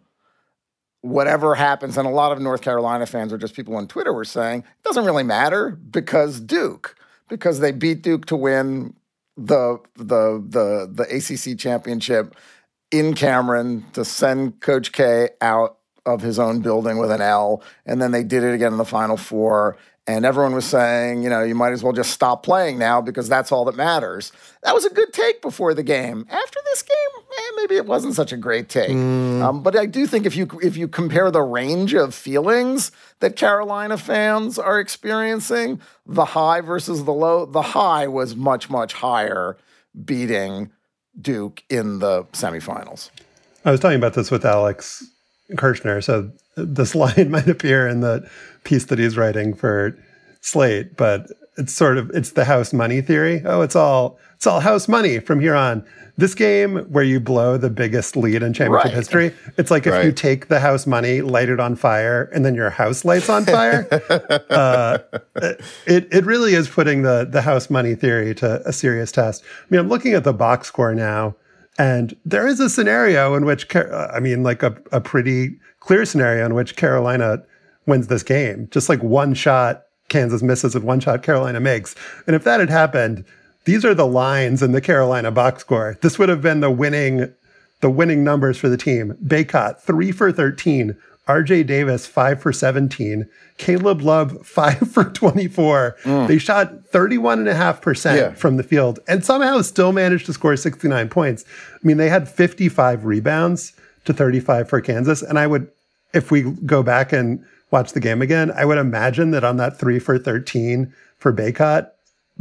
whatever 1.01 1.55
happens, 1.55 1.97
and 1.97 2.07
a 2.07 2.11
lot 2.11 2.33
of 2.33 2.41
North 2.41 2.61
Carolina 2.61 3.07
fans 3.07 3.33
or 3.33 3.39
just 3.39 3.55
people 3.55 3.75
on 3.77 3.89
Twitter 3.89 4.13
were 4.13 4.27
saying 4.27 4.61
it 4.61 4.85
doesn't 4.85 5.07
really 5.07 5.23
matter 5.23 5.71
because 5.71 6.39
Duke, 6.39 6.97
because 7.31 7.61
they 7.61 7.73
beat 7.73 8.03
Duke 8.03 8.27
to 8.27 8.37
win 8.37 8.95
the 9.39 9.81
the 9.97 10.45
the 10.47 10.91
the 10.93 11.05
ACC 11.05 11.59
championship 11.59 12.37
in 12.91 13.15
Cameron 13.15 13.87
to 13.95 14.05
send 14.05 14.61
Coach 14.61 14.93
K 14.93 15.31
out 15.41 15.79
of 16.05 16.21
his 16.21 16.39
own 16.39 16.61
building 16.61 16.99
with 16.99 17.11
an 17.11 17.23
L, 17.23 17.63
and 17.87 18.03
then 18.03 18.13
they 18.13 18.23
did 18.23 18.43
it 18.43 18.53
again 18.53 18.73
in 18.73 18.79
the 18.79 18.85
Final 18.85 19.17
Four 19.17 19.79
and 20.07 20.25
everyone 20.25 20.55
was 20.55 20.65
saying, 20.65 21.23
you 21.23 21.31
know, 21.31 21.43
you 21.43 21.55
might 21.55 21.73
as 21.73 21.83
well 21.83 21.93
just 21.93 22.11
stop 22.11 22.43
playing 22.43 22.79
now 22.79 23.01
because 23.01 23.29
that's 23.29 23.53
all 23.53 23.65
that 23.67 23.77
matters. 23.77 24.33
That 24.65 24.75
was 24.75 24.85
a 24.85 24.91
good 24.91 25.13
take 25.13 25.41
before 25.41 25.75
the 25.75 25.85
game. 25.85 26.27
After 26.29 26.59
this 26.65 26.83
game, 26.83 27.25
eh, 27.39 27.53
maybe 27.57 27.77
it 27.77 27.87
wasn't 27.87 28.15
such 28.15 28.33
a 28.33 28.37
great 28.37 28.69
take. 28.69 28.91
Mm. 28.91 29.43
Um, 29.43 29.63
but 29.63 29.77
I 29.77 29.87
do 29.87 30.07
think 30.07 30.27
if 30.27 30.35
you 30.35 30.49
if 30.61 30.77
you 30.77 30.89
compare 30.89 31.31
the 31.31 31.43
range 31.43 31.95
of 31.95 32.15
feelings 32.15 32.91
that 33.21 33.37
Carolina 33.37 33.97
fans 33.97 34.59
are 34.59 34.81
experiencing, 34.81 35.81
the 36.05 36.25
high 36.25 36.61
versus 36.61 37.05
the 37.05 37.13
low, 37.13 37.47
the 37.47 37.63
high 37.63 38.09
was 38.09 38.35
much 38.35 38.69
much 38.69 38.95
higher, 38.95 39.57
beating 40.05 40.73
Duke 41.21 41.63
in 41.69 42.01
the 42.01 42.25
semifinals. 42.33 43.11
I 43.65 43.71
was 43.71 43.79
talking 43.79 43.99
about 43.99 44.15
this 44.15 44.33
with 44.33 44.45
Alex 44.45 45.07
Kirshner. 45.53 46.03
So 46.03 46.33
this 46.57 46.95
line 46.97 47.31
might 47.31 47.49
appear 47.49 47.87
in 47.87 48.01
the 48.01 48.29
piece 48.65 48.85
that 48.87 48.99
he's 48.99 49.17
writing 49.17 49.55
for 49.55 49.97
Slate, 50.41 50.97
but 50.97 51.31
it's 51.57 51.73
sort 51.73 51.99
of 51.99 52.11
it's 52.11 52.33
the 52.33 52.45
house 52.45 52.73
money 52.73 53.01
theory. 53.01 53.43
Oh, 53.45 53.63
it's 53.63 53.77
all 53.77 54.19
it's 54.35 54.47
all 54.47 54.61
house 54.61 54.89
money 54.89 55.19
from 55.19 55.41
here 55.41 55.55
on. 55.55 55.85
This 56.19 56.35
game 56.35 56.77
where 56.93 57.03
you 57.03 57.21
blow 57.21 57.57
the 57.57 57.71
biggest 57.71 58.19
lead 58.19 58.43
in 58.43 58.53
championship 58.53 58.85
right. 58.85 58.95
history, 58.95 59.35
it's 59.57 59.71
like 59.71 59.87
if 59.87 59.95
right. 59.95 60.05
you 60.05 60.13
take 60.13 60.49
the 60.49 60.61
house 60.61 60.87
money, 60.87 61.23
light 61.23 61.49
it 61.49 61.59
on 61.59 61.75
fire, 61.75 62.25
and 62.35 62.45
then 62.45 62.55
your 62.55 62.69
house 62.69 63.03
lights 63.07 63.31
on 63.31 63.47
fire. 63.47 63.89
uh, 64.51 64.99
it 65.87 66.09
it 66.13 66.27
really 66.27 66.53
is 66.53 66.69
putting 66.69 67.01
the 67.01 67.27
the 67.29 67.41
house 67.41 67.71
money 67.71 67.95
theory 67.95 68.35
to 68.35 68.61
a 68.69 68.75
serious 68.75 69.11
test. 69.11 69.43
I 69.43 69.65
mean, 69.71 69.81
I'm 69.81 69.89
looking 69.89 70.13
at 70.13 70.25
the 70.25 70.35
box 70.35 70.69
score 70.69 70.95
now. 70.95 71.35
And 71.79 72.15
there 72.27 72.47
is 72.47 72.61
a 72.61 72.69
scenario 72.69 73.35
in 73.35 73.47
which, 73.47 73.75
I 73.75 74.21
mean, 74.21 74.43
like 74.43 74.63
a, 74.63 74.77
a 74.93 75.01
pretty 75.01 75.59
clear 75.81 76.05
scenario 76.05 76.45
in 76.45 76.55
which 76.55 76.77
Carolina 76.77 77.43
wins 77.87 78.09
this 78.09 78.23
game. 78.23 78.69
Just 78.71 78.89
like 78.89 79.03
one 79.03 79.35
shot, 79.35 79.85
Kansas 80.09 80.43
misses, 80.43 80.75
and 80.75 80.85
one 80.85 81.01
shot, 81.01 81.23
Carolina 81.23 81.61
makes. 81.61 81.95
And 82.27 82.37
if 82.37 82.45
that 82.45 82.61
had 82.61 82.71
happened, 82.71 83.25
these 83.65 83.85
are 83.85 83.95
the 83.95 84.07
lines 84.07 84.63
in 84.63 84.73
the 84.73 84.81
Carolina 84.81 85.31
box 85.31 85.61
score. 85.61 85.97
This 86.01 86.19
would 86.19 86.29
have 86.29 86.43
been 86.43 86.61
the 86.61 86.71
winning, 86.71 87.33
the 87.81 87.91
winning 87.91 88.25
numbers 88.25 88.59
for 88.59 88.69
the 88.69 88.77
team. 88.77 89.17
Bacot 89.25 89.81
three 89.81 90.13
for 90.13 90.33
thirteen, 90.33 90.97
RJ 91.29 91.67
Davis, 91.67 92.07
five 92.07 92.43
for 92.43 92.53
17. 92.53 93.29
Caleb 93.59 94.03
Love, 94.03 94.45
five 94.47 94.91
for 94.91 95.05
24. 95.05 95.97
Mm. 96.03 96.29
They 96.29 96.39
shot 96.39 96.73
31.5% 96.93 98.17
yeah. 98.17 98.35
from 98.35 98.57
the 98.57 98.63
field 98.63 98.99
and 99.07 99.25
somehow 99.25 99.63
still 99.63 99.93
managed 99.93 100.27
to 100.27 100.33
score 100.33 100.57
69 100.57 101.09
points. 101.09 101.45
I 101.75 101.87
mean, 101.87 101.97
they 101.97 102.09
had 102.09 102.29
55 102.29 103.05
rebounds 103.05 103.73
to 104.05 104.13
35 104.13 104.69
for 104.69 104.81
Kansas. 104.81 105.23
And 105.23 105.39
I 105.39 105.47
would, 105.47 105.71
if 106.13 106.31
we 106.31 106.43
go 106.43 106.83
back 106.83 107.13
and 107.13 107.45
watch 107.73 107.93
the 107.93 108.01
game 108.01 108.23
again, 108.23 108.53
I 108.53 108.65
would 108.65 108.79
imagine 108.79 109.31
that 109.33 109.45
on 109.45 109.57
that 109.57 109.79
three 109.79 109.99
for 109.99 110.19
13 110.19 110.93
for 111.17 111.33
Bacot, 111.33 111.91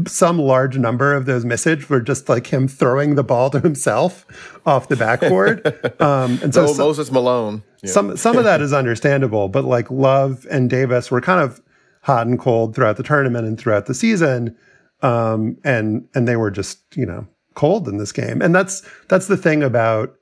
some 0.07 0.39
large 0.39 0.77
number 0.77 1.13
of 1.13 1.25
those 1.25 1.45
messages 1.45 1.89
were 1.89 2.01
just 2.01 2.29
like 2.29 2.47
him 2.47 2.67
throwing 2.67 3.15
the 3.15 3.23
ball 3.23 3.49
to 3.49 3.59
himself 3.59 4.25
off 4.65 4.87
the 4.87 4.95
backboard. 4.95 5.77
Um, 6.01 6.39
and 6.41 6.53
so, 6.53 6.65
some, 6.65 6.77
Moses 6.77 7.11
Malone. 7.11 7.63
Yeah. 7.83 7.91
Some 7.91 8.17
some 8.17 8.35
of 8.37 8.43
that 8.43 8.59
is 8.59 8.73
understandable, 8.73 9.49
but 9.49 9.65
like 9.65 9.91
Love 9.91 10.47
and 10.49 10.67
Davis 10.67 11.11
were 11.11 11.21
kind 11.21 11.39
of 11.39 11.61
hot 12.01 12.25
and 12.25 12.39
cold 12.39 12.73
throughout 12.73 12.97
the 12.97 13.03
tournament 13.03 13.47
and 13.47 13.59
throughout 13.59 13.85
the 13.85 13.93
season, 13.93 14.55
um, 15.03 15.57
and 15.63 16.07
and 16.15 16.27
they 16.27 16.37
were 16.37 16.49
just 16.49 16.79
you 16.95 17.05
know 17.05 17.27
cold 17.53 17.87
in 17.87 17.97
this 17.97 18.11
game. 18.11 18.41
And 18.41 18.55
that's 18.55 18.81
that's 19.09 19.27
the 19.27 19.37
thing 19.37 19.61
about 19.61 20.15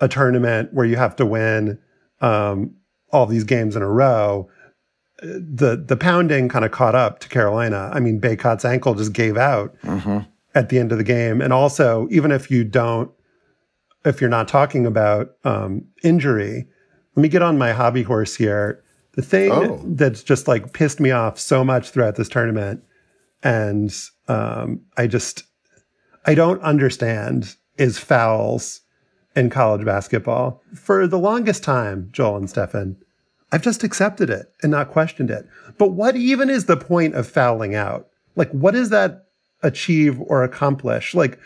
a 0.00 0.08
tournament 0.08 0.72
where 0.72 0.86
you 0.86 0.96
have 0.96 1.16
to 1.16 1.26
win 1.26 1.78
um, 2.22 2.74
all 3.12 3.26
these 3.26 3.44
games 3.44 3.76
in 3.76 3.82
a 3.82 3.88
row 3.88 4.48
the 5.22 5.76
the 5.76 5.96
pounding 5.96 6.48
kind 6.48 6.64
of 6.64 6.70
caught 6.70 6.94
up 6.94 7.20
to 7.20 7.28
Carolina. 7.28 7.90
I 7.92 8.00
mean, 8.00 8.20
Bacot's 8.20 8.64
ankle 8.64 8.94
just 8.94 9.12
gave 9.12 9.36
out 9.36 9.76
mm-hmm. 9.82 10.20
at 10.54 10.68
the 10.68 10.78
end 10.78 10.92
of 10.92 10.98
the 10.98 11.04
game, 11.04 11.40
and 11.40 11.52
also 11.52 12.08
even 12.10 12.32
if 12.32 12.50
you 12.50 12.64
don't, 12.64 13.10
if 14.04 14.20
you're 14.20 14.30
not 14.30 14.48
talking 14.48 14.86
about 14.86 15.36
um, 15.44 15.84
injury, 16.02 16.66
let 17.16 17.22
me 17.22 17.28
get 17.28 17.42
on 17.42 17.58
my 17.58 17.72
hobby 17.72 18.02
horse 18.02 18.34
here. 18.34 18.82
The 19.12 19.22
thing 19.22 19.52
oh. 19.52 19.82
that's 19.84 20.22
just 20.22 20.48
like 20.48 20.72
pissed 20.72 21.00
me 21.00 21.10
off 21.10 21.38
so 21.38 21.64
much 21.64 21.90
throughout 21.90 22.16
this 22.16 22.28
tournament, 22.28 22.82
and 23.42 23.94
um, 24.28 24.80
I 24.96 25.06
just 25.06 25.44
I 26.24 26.34
don't 26.34 26.62
understand 26.62 27.56
is 27.76 27.98
fouls 27.98 28.79
in 29.36 29.50
college 29.50 29.84
basketball. 29.84 30.62
For 30.74 31.06
the 31.06 31.18
longest 31.18 31.62
time, 31.62 32.08
Joel 32.12 32.36
and 32.36 32.50
Stefan, 32.50 32.96
I've 33.52 33.62
just 33.62 33.84
accepted 33.84 34.30
it 34.30 34.52
and 34.62 34.70
not 34.70 34.90
questioned 34.90 35.30
it. 35.30 35.48
But 35.78 35.92
what 35.92 36.16
even 36.16 36.50
is 36.50 36.66
the 36.66 36.76
point 36.76 37.14
of 37.14 37.26
fouling 37.26 37.74
out? 37.74 38.08
Like, 38.36 38.50
what 38.50 38.74
does 38.74 38.90
that 38.90 39.26
achieve 39.62 40.20
or 40.20 40.42
accomplish? 40.42 41.14
Like, 41.14 41.38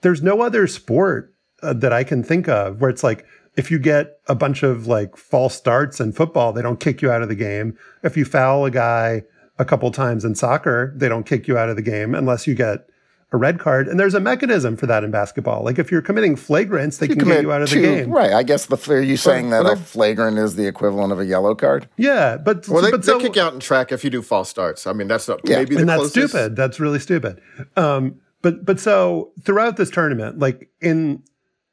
there's 0.00 0.22
no 0.22 0.40
other 0.40 0.66
sport 0.66 1.34
uh, 1.62 1.72
that 1.74 1.92
I 1.92 2.04
can 2.04 2.22
think 2.22 2.48
of 2.48 2.80
where 2.80 2.90
it's 2.90 3.04
like, 3.04 3.26
if 3.56 3.70
you 3.70 3.78
get 3.78 4.20
a 4.28 4.34
bunch 4.34 4.62
of 4.62 4.86
like 4.86 5.16
false 5.16 5.54
starts 5.54 6.00
in 6.00 6.12
football, 6.12 6.52
they 6.52 6.62
don't 6.62 6.80
kick 6.80 7.02
you 7.02 7.10
out 7.10 7.22
of 7.22 7.28
the 7.28 7.34
game. 7.34 7.76
If 8.02 8.16
you 8.16 8.24
foul 8.24 8.64
a 8.64 8.70
guy 8.70 9.24
a 9.58 9.64
couple 9.64 9.90
times 9.90 10.24
in 10.24 10.34
soccer, 10.34 10.94
they 10.96 11.08
don't 11.08 11.26
kick 11.26 11.48
you 11.48 11.58
out 11.58 11.68
of 11.68 11.76
the 11.76 11.82
game 11.82 12.14
unless 12.14 12.46
you 12.46 12.54
get 12.54 12.88
a 13.32 13.36
red 13.36 13.58
card. 13.58 13.86
And 13.86 13.98
there's 13.98 14.14
a 14.14 14.20
mechanism 14.20 14.76
for 14.76 14.86
that 14.86 15.04
in 15.04 15.10
basketball. 15.10 15.64
Like 15.64 15.78
if 15.78 15.90
you're 15.90 16.02
committing 16.02 16.36
flagrants, 16.36 16.98
they 16.98 17.08
you 17.08 17.16
can 17.16 17.28
get 17.28 17.42
you 17.42 17.52
out 17.52 17.62
of 17.62 17.68
two, 17.68 17.80
the 17.80 17.86
game. 17.86 18.10
Right. 18.10 18.32
I 18.32 18.42
guess 18.42 18.66
the 18.66 18.76
are 18.92 19.00
you 19.00 19.16
saying 19.16 19.50
that 19.50 19.66
a 19.66 19.76
flagrant 19.76 20.38
is 20.38 20.56
the 20.56 20.66
equivalent 20.66 21.12
of 21.12 21.20
a 21.20 21.26
yellow 21.26 21.54
card? 21.54 21.88
Yeah, 21.96 22.36
but 22.36 22.66
well, 22.68 22.82
they, 22.82 22.90
but 22.90 23.04
so, 23.04 23.20
kick 23.20 23.36
you 23.36 23.42
out 23.42 23.54
in 23.54 23.60
track 23.60 23.92
if 23.92 24.02
you 24.02 24.10
do 24.10 24.22
false 24.22 24.48
starts. 24.48 24.86
I 24.86 24.92
mean, 24.92 25.06
that's 25.06 25.28
not 25.28 25.40
yeah. 25.44 25.58
maybe 25.58 25.76
and 25.76 25.88
that's 25.88 25.98
closest. 26.00 26.30
stupid. 26.30 26.56
That's 26.56 26.80
really 26.80 26.98
stupid. 26.98 27.40
Um, 27.76 28.20
but 28.42 28.64
but 28.64 28.80
so 28.80 29.32
throughout 29.42 29.76
this 29.76 29.90
tournament, 29.90 30.38
like 30.38 30.70
in 30.80 31.22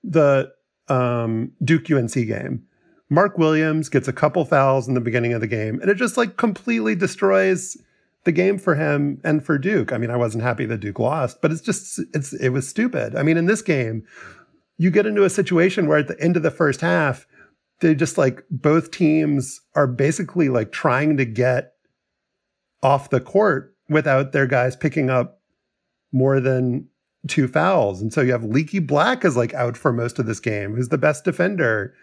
the 0.03 0.51
um, 0.89 1.53
Duke 1.63 1.89
UNC 1.89 2.13
game, 2.13 2.63
Mark 3.09 3.37
Williams 3.37 3.89
gets 3.89 4.07
a 4.07 4.13
couple 4.13 4.45
fouls 4.45 4.87
in 4.87 4.93
the 4.93 5.01
beginning 5.01 5.33
of 5.33 5.41
the 5.41 5.47
game, 5.47 5.79
and 5.81 5.89
it 5.89 5.95
just 5.95 6.17
like 6.17 6.37
completely 6.37 6.93
destroys 6.93 7.77
the 8.27 8.31
game 8.33 8.59
for 8.59 8.75
him 8.75 9.21
and 9.23 9.43
for 9.43 9.57
Duke. 9.57 9.93
I 9.93 9.97
mean, 9.97 10.11
I 10.11 10.17
wasn't 10.17 10.43
happy 10.43 10.65
that 10.65 10.81
Duke 10.81 10.99
lost, 10.99 11.41
but 11.41 11.49
it's 11.49 11.61
just 11.61 11.99
it's 12.13 12.33
it 12.33 12.49
was 12.49 12.67
stupid. 12.67 13.15
I 13.15 13.23
mean, 13.23 13.37
in 13.37 13.45
this 13.45 13.61
game, 13.61 14.03
you 14.77 14.91
get 14.91 15.05
into 15.05 15.23
a 15.23 15.29
situation 15.29 15.87
where 15.87 15.97
at 15.97 16.09
the 16.09 16.21
end 16.21 16.35
of 16.35 16.43
the 16.43 16.51
first 16.51 16.81
half, 16.81 17.25
they 17.79 17.95
just 17.95 18.17
like 18.17 18.43
both 18.51 18.91
teams 18.91 19.61
are 19.75 19.87
basically 19.87 20.49
like 20.49 20.73
trying 20.73 21.15
to 21.15 21.23
get 21.23 21.71
off 22.83 23.09
the 23.09 23.21
court 23.21 23.73
without 23.87 24.33
their 24.33 24.45
guys 24.45 24.75
picking 24.75 25.09
up 25.09 25.39
more 26.11 26.41
than 26.41 26.85
two 27.29 27.47
fouls. 27.47 28.01
And 28.01 28.11
so 28.11 28.19
you 28.19 28.33
have 28.33 28.43
Leaky 28.43 28.79
Black 28.79 29.23
is 29.23 29.37
like 29.37 29.53
out 29.53 29.77
for 29.77 29.93
most 29.93 30.19
of 30.19 30.25
this 30.25 30.41
game, 30.41 30.75
who's 30.75 30.89
the 30.89 30.97
best 30.97 31.23
defender 31.23 31.93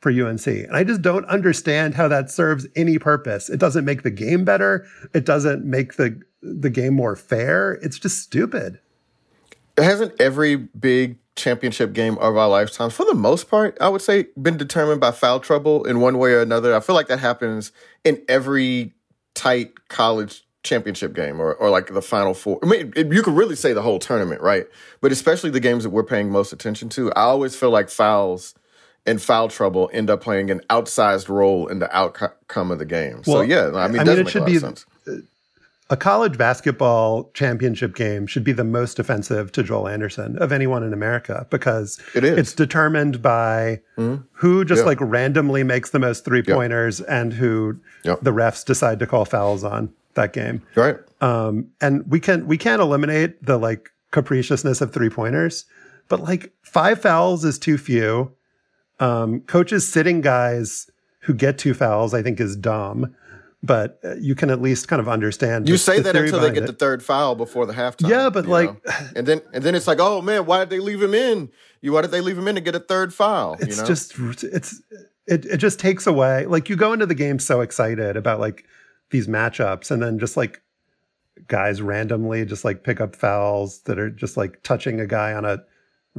for 0.00 0.10
UNC. 0.10 0.46
And 0.46 0.76
I 0.76 0.84
just 0.84 1.02
don't 1.02 1.24
understand 1.26 1.94
how 1.94 2.08
that 2.08 2.30
serves 2.30 2.66
any 2.76 2.98
purpose. 2.98 3.48
It 3.48 3.58
doesn't 3.58 3.84
make 3.84 4.02
the 4.02 4.10
game 4.10 4.44
better. 4.44 4.86
It 5.14 5.24
doesn't 5.24 5.64
make 5.64 5.96
the 5.96 6.20
the 6.40 6.70
game 6.70 6.94
more 6.94 7.16
fair. 7.16 7.72
It's 7.82 7.98
just 7.98 8.22
stupid. 8.22 8.78
It 9.76 9.82
hasn't 9.82 10.20
every 10.20 10.56
big 10.56 11.18
championship 11.34 11.92
game 11.92 12.16
of 12.18 12.36
our 12.36 12.48
lifetimes, 12.48 12.94
for 12.94 13.04
the 13.04 13.14
most 13.14 13.48
part, 13.48 13.76
I 13.80 13.88
would 13.88 14.02
say, 14.02 14.26
been 14.40 14.56
determined 14.56 15.00
by 15.00 15.10
foul 15.10 15.40
trouble 15.40 15.84
in 15.84 16.00
one 16.00 16.18
way 16.18 16.32
or 16.32 16.40
another? 16.40 16.74
I 16.74 16.80
feel 16.80 16.94
like 16.94 17.08
that 17.08 17.20
happens 17.20 17.72
in 18.04 18.22
every 18.28 18.92
tight 19.34 19.88
college 19.88 20.44
championship 20.64 21.12
game 21.12 21.40
or, 21.40 21.54
or 21.54 21.70
like 21.70 21.92
the 21.92 22.02
final 22.02 22.34
four. 22.34 22.58
I 22.62 22.66
mean, 22.66 22.92
it, 22.96 23.12
you 23.12 23.22
could 23.22 23.34
really 23.34 23.56
say 23.56 23.72
the 23.72 23.82
whole 23.82 23.98
tournament, 24.00 24.40
right? 24.40 24.66
But 25.00 25.12
especially 25.12 25.50
the 25.50 25.60
games 25.60 25.84
that 25.84 25.90
we're 25.90 26.04
paying 26.04 26.30
most 26.30 26.52
attention 26.52 26.88
to, 26.90 27.12
I 27.12 27.22
always 27.22 27.56
feel 27.56 27.70
like 27.70 27.88
fouls– 27.88 28.54
and 29.08 29.20
foul 29.20 29.48
trouble 29.48 29.90
end 29.92 30.10
up 30.10 30.20
playing 30.20 30.50
an 30.50 30.60
outsized 30.70 31.28
role 31.28 31.66
in 31.66 31.78
the 31.78 31.96
outcome 31.96 32.70
of 32.70 32.78
the 32.78 32.84
game. 32.84 33.22
Well, 33.26 33.38
so 33.38 33.40
yeah, 33.42 33.70
I 33.74 33.88
mean, 33.88 34.00
I 34.00 34.04
mean 34.04 34.18
it 34.18 34.28
should 34.28 34.46
be 34.46 34.58
a 35.90 35.96
college 35.96 36.36
basketball 36.36 37.30
championship 37.32 37.94
game 37.94 38.26
should 38.26 38.44
be 38.44 38.52
the 38.52 38.64
most 38.64 38.98
offensive 38.98 39.50
to 39.52 39.62
Joel 39.62 39.88
Anderson 39.88 40.36
of 40.38 40.52
anyone 40.52 40.82
in 40.82 40.92
America 40.92 41.46
because 41.50 41.98
it 42.14 42.24
is. 42.24 42.38
it's 42.38 42.52
determined 42.52 43.22
by 43.22 43.80
mm-hmm. 43.96 44.22
who 44.32 44.64
just 44.64 44.80
yeah. 44.80 44.86
like 44.86 44.98
randomly 45.00 45.62
makes 45.62 45.90
the 45.90 45.98
most 45.98 46.24
three 46.24 46.42
pointers 46.42 47.00
yep. 47.00 47.08
and 47.08 47.32
who 47.32 47.78
yep. 48.04 48.20
the 48.20 48.32
refs 48.32 48.64
decide 48.64 48.98
to 48.98 49.06
call 49.06 49.24
fouls 49.24 49.64
on 49.64 49.90
that 50.14 50.32
game. 50.32 50.62
Right. 50.74 50.96
Um, 51.22 51.68
and 51.80 52.06
we 52.10 52.20
can 52.20 52.46
we 52.46 52.58
can't 52.58 52.82
eliminate 52.82 53.42
the 53.44 53.56
like 53.56 53.90
capriciousness 54.10 54.80
of 54.82 54.92
three 54.92 55.10
pointers, 55.10 55.64
but 56.08 56.20
like 56.20 56.52
five 56.62 57.00
fouls 57.00 57.44
is 57.44 57.58
too 57.58 57.78
few. 57.78 58.32
Um, 59.00 59.40
coaches 59.40 59.90
sitting 59.90 60.20
guys 60.20 60.90
who 61.20 61.34
get 61.34 61.58
two 61.58 61.74
fouls, 61.74 62.14
I 62.14 62.22
think, 62.22 62.40
is 62.40 62.56
dumb. 62.56 63.14
But 63.60 63.98
uh, 64.04 64.14
you 64.16 64.36
can 64.36 64.50
at 64.50 64.62
least 64.62 64.86
kind 64.86 65.00
of 65.00 65.08
understand. 65.08 65.68
You 65.68 65.74
the, 65.74 65.78
say 65.78 65.96
the 65.96 66.12
that 66.12 66.16
until 66.16 66.40
they 66.40 66.52
get 66.52 66.62
it. 66.62 66.66
the 66.66 66.72
third 66.72 67.02
foul 67.02 67.34
before 67.34 67.66
the 67.66 67.72
halftime. 67.72 68.08
Yeah, 68.08 68.30
but 68.30 68.46
like, 68.46 68.70
know? 68.86 68.92
and 69.16 69.26
then 69.26 69.40
and 69.52 69.64
then 69.64 69.74
it's 69.74 69.88
like, 69.88 69.98
oh 70.00 70.22
man, 70.22 70.46
why 70.46 70.60
did 70.60 70.70
they 70.70 70.78
leave 70.78 71.02
him 71.02 71.12
in? 71.12 71.50
You 71.80 71.92
why 71.92 72.02
did 72.02 72.12
they 72.12 72.20
leave 72.20 72.38
him 72.38 72.46
in 72.46 72.54
to 72.54 72.60
get 72.60 72.76
a 72.76 72.80
third 72.80 73.12
foul? 73.12 73.56
It's 73.58 73.76
you 73.76 73.82
know? 73.82 73.88
just 73.88 74.14
it's 74.44 74.80
it 75.26 75.44
it 75.44 75.56
just 75.56 75.80
takes 75.80 76.06
away. 76.06 76.46
Like 76.46 76.68
you 76.68 76.76
go 76.76 76.92
into 76.92 77.06
the 77.06 77.16
game 77.16 77.40
so 77.40 77.60
excited 77.60 78.16
about 78.16 78.38
like 78.38 78.64
these 79.10 79.26
matchups, 79.26 79.90
and 79.90 80.00
then 80.00 80.20
just 80.20 80.36
like 80.36 80.62
guys 81.46 81.80
randomly 81.82 82.44
just 82.44 82.64
like 82.64 82.84
pick 82.84 83.00
up 83.00 83.14
fouls 83.16 83.80
that 83.82 83.98
are 83.98 84.10
just 84.10 84.36
like 84.36 84.62
touching 84.62 85.00
a 85.00 85.06
guy 85.06 85.32
on 85.32 85.44
a 85.44 85.58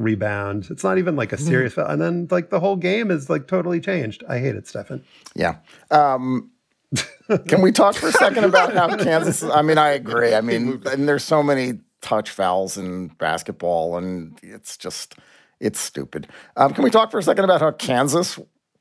rebound. 0.00 0.68
It's 0.70 0.82
not 0.82 0.98
even 0.98 1.14
like 1.14 1.32
a 1.32 1.36
hmm. 1.36 1.44
serious 1.44 1.74
foul. 1.74 1.86
And 1.86 2.00
then 2.00 2.26
like 2.30 2.50
the 2.50 2.58
whole 2.58 2.76
game 2.76 3.10
is 3.10 3.30
like 3.30 3.46
totally 3.46 3.80
changed. 3.80 4.24
I 4.28 4.38
hate 4.38 4.56
it, 4.56 4.66
Stefan. 4.66 5.04
Yeah. 5.34 5.56
Um, 5.90 6.50
can 7.46 7.62
we 7.62 7.70
talk 7.70 7.94
for 7.94 8.08
a 8.08 8.12
second 8.12 8.44
about 8.44 8.74
how 8.74 8.96
Kansas? 9.04 9.42
I 9.42 9.62
mean, 9.62 9.78
I 9.78 9.90
agree. 9.90 10.34
I 10.34 10.40
mean, 10.40 10.82
and 10.86 11.08
there's 11.08 11.22
so 11.22 11.42
many 11.42 11.78
touch 12.00 12.30
fouls 12.30 12.76
in 12.76 13.08
basketball, 13.08 13.96
and 13.96 14.38
it's 14.42 14.76
just 14.76 15.14
it's 15.60 15.78
stupid. 15.78 16.26
Um, 16.56 16.72
can 16.74 16.82
we 16.82 16.90
talk 16.90 17.10
for 17.10 17.18
a 17.18 17.22
second 17.22 17.44
about 17.44 17.60
how 17.60 17.70
Kansas 17.70 18.38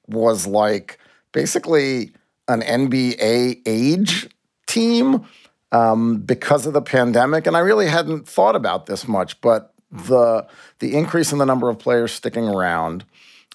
was 0.07 0.47
like 0.47 0.97
basically 1.33 2.13
an 2.47 2.61
NBA 2.61 3.61
age 3.67 4.27
team 4.65 5.25
um, 5.71 6.17
because 6.17 6.65
of 6.65 6.73
the 6.73 6.81
pandemic? 6.81 7.45
And 7.45 7.55
I 7.55 7.59
really 7.59 7.87
hadn't 7.87 8.27
thought 8.27 8.55
about 8.55 8.87
this 8.87 9.07
much, 9.07 9.39
but 9.41 9.75
the 9.91 10.47
the 10.79 10.95
increase 10.95 11.31
in 11.31 11.37
the 11.37 11.45
number 11.45 11.69
of 11.69 11.79
players 11.79 12.11
sticking 12.11 12.47
around 12.47 13.05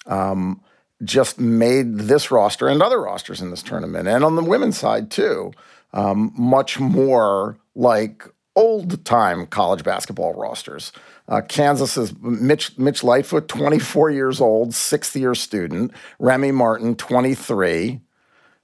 um, 0.05 0.61
just 1.03 1.39
made 1.39 1.95
this 1.97 2.31
roster 2.31 2.67
and 2.67 2.81
other 2.81 3.01
rosters 3.01 3.41
in 3.41 3.49
this 3.49 3.63
tournament, 3.63 4.07
and 4.07 4.23
on 4.23 4.35
the 4.35 4.43
women's 4.43 4.77
side 4.77 5.11
too, 5.11 5.51
um, 5.93 6.31
much 6.37 6.79
more 6.79 7.57
like 7.75 8.27
old 8.55 9.03
time 9.05 9.45
college 9.47 9.83
basketball 9.83 10.33
rosters. 10.33 10.91
Uh, 11.27 11.41
Kansas 11.41 11.97
is 11.97 12.17
Mitch, 12.21 12.77
Mitch 12.77 13.03
Lightfoot, 13.03 13.47
24 13.47 14.11
years 14.11 14.39
old, 14.39 14.73
sixth 14.73 15.15
year 15.15 15.35
student. 15.35 15.91
Remy 16.19 16.51
Martin, 16.51 16.95
23. 16.95 17.99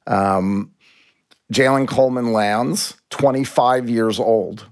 Um, 0.08 0.72
Jalen 1.52 1.88
Coleman 1.88 2.32
Lands, 2.32 2.96
25 3.10 3.90
years 3.90 4.20
old. 4.20 4.68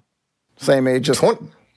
Same 0.58 0.88
age 0.88 1.10
as 1.10 1.22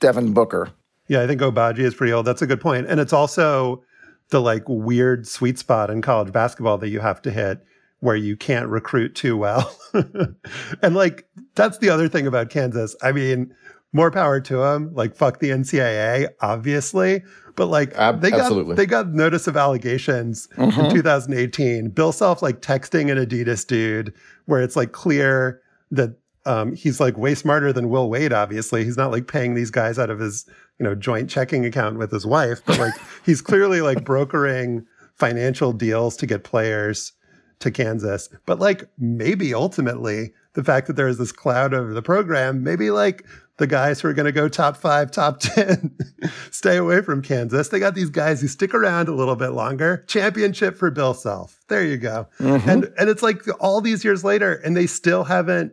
Devin 0.01 0.33
Booker. 0.33 0.71
Yeah, 1.09 1.23
I 1.23 1.27
think 1.27 1.41
Agbaji 1.41 1.81
is 1.81 1.95
pretty 1.95 2.13
old. 2.13 2.27
That's 2.27 2.43
a 2.43 2.47
good 2.47 2.61
point. 2.61 2.87
And 2.89 3.01
it's 3.01 3.13
also 3.13 3.83
the 4.31 4.41
like 4.41 4.63
weird 4.67 5.27
sweet 5.27 5.59
spot 5.59 5.91
in 5.91 6.03
college 6.03 6.33
basketball 6.33 6.79
that 6.79 6.89
you 6.89 7.01
have 7.01 7.21
to 7.23 7.31
hit 7.31 7.65
where 8.01 8.17
you 8.17 8.37
can't 8.37 8.69
recruit 8.69 9.15
too 9.15 9.37
well. 9.37 9.77
and 10.83 10.95
like 10.95 11.27
that's 11.55 11.79
the 11.79 11.91
other 11.91 12.09
thing 12.09 12.27
about 12.27 12.51
Kansas. 12.51 12.97
I 13.03 13.13
mean, 13.13 13.55
more 13.93 14.11
power 14.11 14.41
to 14.41 14.57
them. 14.57 14.91
Like 14.95 15.15
fuck 15.15 15.39
the 15.39 15.51
NCAA, 15.51 16.29
obviously, 16.41 17.23
but 17.57 17.67
like 17.67 17.95
Ab- 17.95 18.21
they 18.21 18.31
got 18.31 18.41
absolutely. 18.41 18.77
they 18.77 18.87
got 18.87 19.09
notice 19.09 19.47
of 19.47 19.57
allegations 19.57 20.49
in 20.57 20.71
2018. 20.91 21.91
Bill 21.91 22.13
Self 22.13 22.43
like 22.43 22.61
texting 22.61 23.11
an 23.11 23.19
Adidas 23.19 23.67
dude 23.67 24.15
where 24.47 24.63
it's 24.63 24.77
like 24.77 24.93
clear 24.93 25.61
that 25.91 26.17
um, 26.45 26.75
he's 26.75 26.99
like 26.99 27.17
way 27.17 27.35
smarter 27.35 27.73
than 27.73 27.89
Will 27.89 28.11
Wade. 28.11 28.33
Obviously, 28.33 28.85
he's 28.85 28.97
not 28.97 29.11
like 29.13 29.29
paying 29.29 29.55
these 29.55 29.71
guys 29.71 29.99
out 29.99 30.11
of 30.11 30.19
his 30.19 30.49
you 30.79 30.85
know 30.85 30.95
joint 30.95 31.31
checking 31.31 31.65
account 31.65 31.99
with 31.99 32.11
his 32.11 32.27
wife, 32.27 32.63
but 32.65 32.79
like 32.79 32.95
he's 33.25 33.41
clearly 33.41 33.81
like 33.81 34.05
brokering 34.05 34.87
financial 35.15 35.73
deals 35.73 36.17
to 36.17 36.27
get 36.27 36.45
players 36.45 37.13
to 37.61 37.71
Kansas. 37.71 38.29
But 38.47 38.59
like 38.59 38.89
maybe 38.99 39.55
ultimately 39.55 40.33
the 40.55 40.65
fact 40.65 40.87
that 40.87 40.97
there 40.97 41.09
is 41.09 41.19
this 41.19 41.33
cloud 41.33 41.73
over 41.73 41.95
the 41.95 42.03
program, 42.03 42.63
maybe 42.63 42.91
like 42.91 43.25
the 43.59 43.67
guys 43.67 44.01
who 44.01 44.09
are 44.09 44.13
going 44.13 44.27
to 44.27 44.33
go 44.33 44.49
top 44.49 44.77
five, 44.77 45.11
top 45.11 45.39
10, 45.41 45.97
stay 46.51 46.77
away 46.77 47.01
from 47.03 47.23
Kansas. 47.23 47.69
They 47.69 47.79
got 47.79 47.95
these 47.95 48.11
guys 48.11 48.41
who 48.41 48.49
stick 48.49 48.75
around 48.75 49.09
a 49.09 49.15
little 49.15 49.37
bit 49.37 49.51
longer. 49.51 50.05
Championship 50.09 50.77
for 50.77 50.91
Bill 50.91 51.15
Self. 51.15 51.61
There 51.69 51.85
you 51.85 51.97
go. 51.97 52.27
Mm-hmm. 52.39 52.69
And 52.69 52.93
and 52.99 53.09
it's 53.09 53.23
like 53.23 53.43
all 53.61 53.81
these 53.81 54.05
years 54.05 54.25
later, 54.25 54.55
and 54.55 54.77
they 54.77 54.87
still 54.87 55.25
haven't 55.25 55.73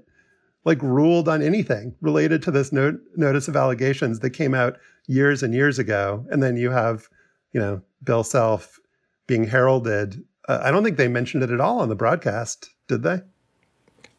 like 0.66 0.82
ruled 0.82 1.30
on 1.30 1.42
anything 1.42 1.96
related 2.02 2.42
to 2.44 2.52
this 2.52 2.72
no- 2.72 3.00
notice 3.16 3.48
of 3.48 3.56
allegations 3.56 4.20
that 4.20 4.32
came 4.32 4.54
out 4.54 4.78
years 5.08 5.42
and 5.42 5.54
years 5.54 5.80
ago. 5.80 6.26
And 6.30 6.44
then 6.44 6.58
you 6.58 6.70
have, 6.72 7.08
you 7.54 7.60
know, 7.60 7.82
Bill 8.04 8.24
Self 8.24 8.80
being 9.28 9.46
heralded. 9.46 10.24
Uh, 10.48 10.60
I 10.64 10.72
don't 10.72 10.84
think 10.84 10.98
they 10.98 11.08
mentioned 11.08 11.44
it 11.44 11.52
at 11.52 11.62
all 11.62 11.80
on 11.80 11.90
the 11.90 11.96
broadcast, 11.96 12.70
did 12.88 13.04
they? 13.04 13.22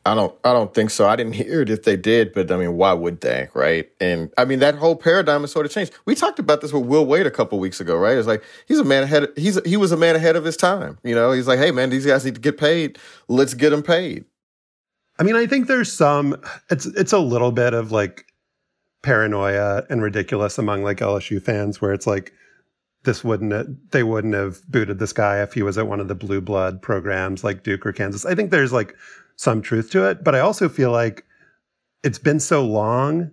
I 0.07 0.15
don't 0.15 0.35
I 0.45 0.55
don't 0.55 0.73
think 0.73 0.91
so. 0.91 1.07
I 1.07 1.15
didn't 1.15 1.33
hear 1.35 1.61
it 1.61 1.71
if 1.71 1.83
they 1.83 1.97
did, 1.97 2.33
but 2.33 2.51
I 2.51 2.57
mean, 2.57 2.77
why 2.77 2.93
would 2.93 3.21
they, 3.21 3.49
right? 3.55 3.89
And 4.01 4.33
I 4.39 4.45
mean 4.45 4.61
that 4.61 4.75
whole 4.77 4.97
paradigm 4.97 5.43
has 5.43 5.53
sort 5.53 5.67
of 5.67 5.73
changed. 5.73 5.93
We 6.07 6.15
talked 6.15 6.39
about 6.39 6.63
this 6.63 6.73
with 6.73 6.87
Will 6.87 7.05
Wade 7.05 7.27
a 7.27 7.31
couple 7.31 7.59
weeks 7.59 7.81
ago, 7.81 7.97
right? 7.97 8.17
It's 8.17 8.27
like 8.27 8.43
he's 8.67 8.79
a 8.79 8.85
man 8.85 9.03
ahead 9.03 9.25
of, 9.25 9.31
he's 9.37 9.61
he 9.67 9.77
was 9.77 9.93
a 9.93 9.97
man 9.97 10.17
ahead 10.17 10.37
of 10.37 10.45
his 10.45 10.57
time. 10.57 10.99
You 11.05 11.15
know, 11.15 11.33
he's 11.33 11.47
like, 11.47 11.59
"Hey 11.59 11.71
man, 11.71 11.91
these 11.91 12.07
guys 12.07 12.25
need 12.25 12.35
to 12.35 12.41
get 12.41 12.59
paid. 12.59 12.99
Let's 13.29 13.55
get 13.55 13.71
them 13.71 13.83
paid." 13.83 14.25
I 15.21 15.23
mean, 15.23 15.37
I 15.37 15.47
think 15.47 15.67
there's 15.67 15.93
some. 15.93 16.41
It's 16.71 16.87
it's 16.87 17.13
a 17.13 17.19
little 17.19 17.53
bit 17.53 17.75
of 17.75 17.93
like 17.93 18.25
paranoia 19.03 19.85
and 19.91 20.03
ridiculous 20.03 20.57
among 20.57 20.83
like 20.83 20.99
LSU 20.99 21.43
fans, 21.43 21.79
where 21.79 21.93
it's 21.93 22.07
like 22.07 22.33
this 23.05 23.23
wouldn't 23.23 23.91
they 23.93 24.03
wouldn't 24.03 24.33
have 24.33 24.67
booted 24.67 24.99
this 24.99 25.13
guy 25.13 25.43
if 25.43 25.53
he 25.53 25.63
was 25.63 25.77
at 25.77 25.87
one 25.87 26.01
of 26.01 26.09
the 26.09 26.15
blue 26.15 26.41
blood 26.41 26.81
programs 26.81 27.45
like 27.45 27.63
Duke 27.63 27.85
or 27.85 27.93
Kansas. 27.93 28.25
I 28.25 28.35
think 28.35 28.51
there's 28.51 28.73
like 28.73 28.97
some 29.37 29.61
truth 29.61 29.91
to 29.91 30.09
it, 30.09 30.25
but 30.25 30.35
I 30.35 30.41
also 30.41 30.71
feel 30.71 30.91
like 30.91 31.27
it's 32.03 32.19
been 32.19 32.41
so 32.41 32.65
long 32.65 33.31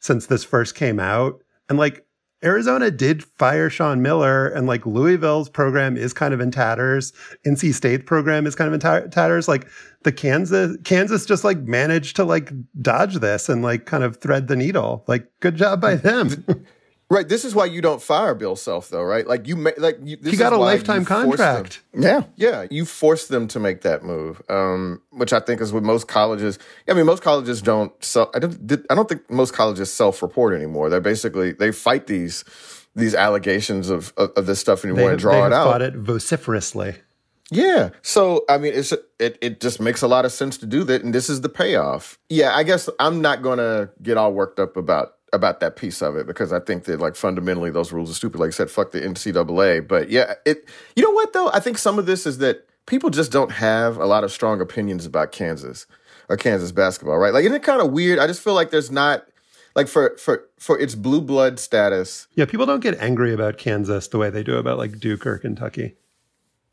since 0.00 0.26
this 0.26 0.42
first 0.42 0.74
came 0.74 0.98
out, 0.98 1.42
and 1.68 1.78
like 1.78 2.06
Arizona 2.44 2.90
did 2.90 3.22
fire 3.22 3.70
Sean 3.70 4.02
Miller, 4.02 4.48
and 4.48 4.66
like 4.66 4.84
Louisville's 4.84 5.48
program 5.48 5.96
is 5.96 6.12
kind 6.12 6.34
of 6.34 6.40
in 6.40 6.50
tatters. 6.50 7.12
NC 7.46 7.72
State 7.74 8.06
program 8.06 8.46
is 8.46 8.54
kind 8.54 8.68
of 8.68 8.74
in 8.74 8.80
ta- 8.80 9.06
tatters. 9.08 9.48
Like 9.48 9.68
the 10.02 10.12
Kansas, 10.12 10.76
Kansas 10.84 11.24
just 11.24 11.44
like 11.44 11.58
managed 11.60 12.16
to 12.16 12.24
like 12.24 12.52
dodge 12.80 13.16
this 13.16 13.48
and 13.48 13.62
like 13.62 13.86
kind 13.86 14.02
of 14.04 14.16
thread 14.16 14.48
the 14.48 14.56
needle. 14.56 15.04
Like 15.06 15.28
good 15.40 15.56
job 15.56 15.80
by 15.80 15.94
them. 15.94 16.44
Right. 17.12 17.28
This 17.28 17.44
is 17.44 17.54
why 17.54 17.66
you 17.66 17.82
don't 17.82 18.00
fire 18.00 18.34
Bill 18.34 18.56
Self, 18.56 18.88
though, 18.88 19.02
right? 19.02 19.26
Like 19.26 19.46
you, 19.46 19.54
ma- 19.54 19.72
like 19.76 19.98
you, 20.02 20.16
this 20.16 20.32
he 20.32 20.38
got 20.38 20.54
a 20.54 20.56
lifetime 20.56 21.04
contract. 21.04 21.82
Yeah. 21.94 22.22
Yeah, 22.36 22.66
you 22.70 22.86
force 22.86 23.26
them 23.26 23.48
to 23.48 23.60
make 23.60 23.82
that 23.82 24.02
move, 24.02 24.40
um, 24.48 25.02
which 25.10 25.34
I 25.34 25.40
think 25.40 25.60
is 25.60 25.74
what 25.74 25.82
most 25.82 26.08
colleges. 26.08 26.58
I 26.88 26.94
mean, 26.94 27.04
most 27.04 27.22
colleges 27.22 27.60
don't. 27.60 27.92
Self, 28.02 28.30
I 28.34 28.38
don't. 28.38 28.86
I 28.88 28.94
don't 28.94 29.10
think 29.10 29.30
most 29.30 29.52
colleges 29.52 29.92
self-report 29.92 30.54
anymore. 30.54 30.88
They're 30.88 31.02
basically 31.02 31.52
they 31.52 31.70
fight 31.70 32.06
these 32.06 32.44
these 32.96 33.14
allegations 33.14 33.90
of 33.90 34.14
of, 34.16 34.30
of 34.30 34.46
this 34.46 34.60
stuff 34.60 34.82
and 34.82 34.96
you 34.96 35.02
want 35.02 35.12
to 35.12 35.18
draw 35.18 35.32
they 35.32 35.46
it 35.48 35.52
out. 35.52 35.66
fought 35.66 35.82
it 35.82 35.94
vociferously. 35.94 36.94
Yeah. 37.50 37.90
So 38.00 38.46
I 38.48 38.56
mean, 38.56 38.72
it's 38.74 38.92
it 39.18 39.36
it 39.42 39.60
just 39.60 39.80
makes 39.80 40.00
a 40.00 40.08
lot 40.08 40.24
of 40.24 40.32
sense 40.32 40.56
to 40.58 40.66
do 40.66 40.82
that, 40.84 41.02
and 41.02 41.14
this 41.14 41.28
is 41.28 41.42
the 41.42 41.50
payoff. 41.50 42.18
Yeah, 42.30 42.56
I 42.56 42.62
guess 42.62 42.88
I'm 42.98 43.20
not 43.20 43.42
gonna 43.42 43.90
get 44.02 44.16
all 44.16 44.32
worked 44.32 44.58
up 44.58 44.78
about 44.78 45.12
about 45.32 45.60
that 45.60 45.76
piece 45.76 46.02
of 46.02 46.16
it 46.16 46.26
because 46.26 46.52
I 46.52 46.60
think 46.60 46.84
that 46.84 47.00
like 47.00 47.16
fundamentally 47.16 47.70
those 47.70 47.92
rules 47.92 48.10
are 48.10 48.14
stupid. 48.14 48.40
Like 48.40 48.48
I 48.48 48.50
said, 48.50 48.70
fuck 48.70 48.92
the 48.92 49.00
NCAA. 49.00 49.86
But 49.86 50.10
yeah, 50.10 50.34
it. 50.44 50.68
You 50.94 51.02
know 51.02 51.10
what 51.10 51.32
though? 51.32 51.50
I 51.52 51.60
think 51.60 51.78
some 51.78 51.98
of 51.98 52.06
this 52.06 52.26
is 52.26 52.38
that 52.38 52.66
people 52.86 53.10
just 53.10 53.32
don't 53.32 53.52
have 53.52 53.96
a 53.96 54.06
lot 54.06 54.24
of 54.24 54.32
strong 54.32 54.60
opinions 54.60 55.06
about 55.06 55.32
Kansas 55.32 55.86
or 56.28 56.36
Kansas 56.36 56.72
basketball, 56.72 57.18
right? 57.18 57.32
Like, 57.32 57.44
isn't 57.44 57.56
it 57.56 57.62
kind 57.62 57.80
of 57.80 57.92
weird? 57.92 58.18
I 58.18 58.26
just 58.26 58.42
feel 58.42 58.54
like 58.54 58.70
there's 58.70 58.90
not 58.90 59.26
like 59.74 59.88
for 59.88 60.16
for 60.18 60.48
for 60.58 60.78
its 60.78 60.94
blue 60.94 61.20
blood 61.20 61.58
status. 61.58 62.26
Yeah, 62.34 62.44
people 62.44 62.66
don't 62.66 62.80
get 62.80 62.98
angry 62.98 63.32
about 63.32 63.58
Kansas 63.58 64.08
the 64.08 64.18
way 64.18 64.30
they 64.30 64.42
do 64.42 64.56
about 64.56 64.78
like 64.78 64.98
Duke 64.98 65.26
or 65.26 65.38
Kentucky. 65.38 65.96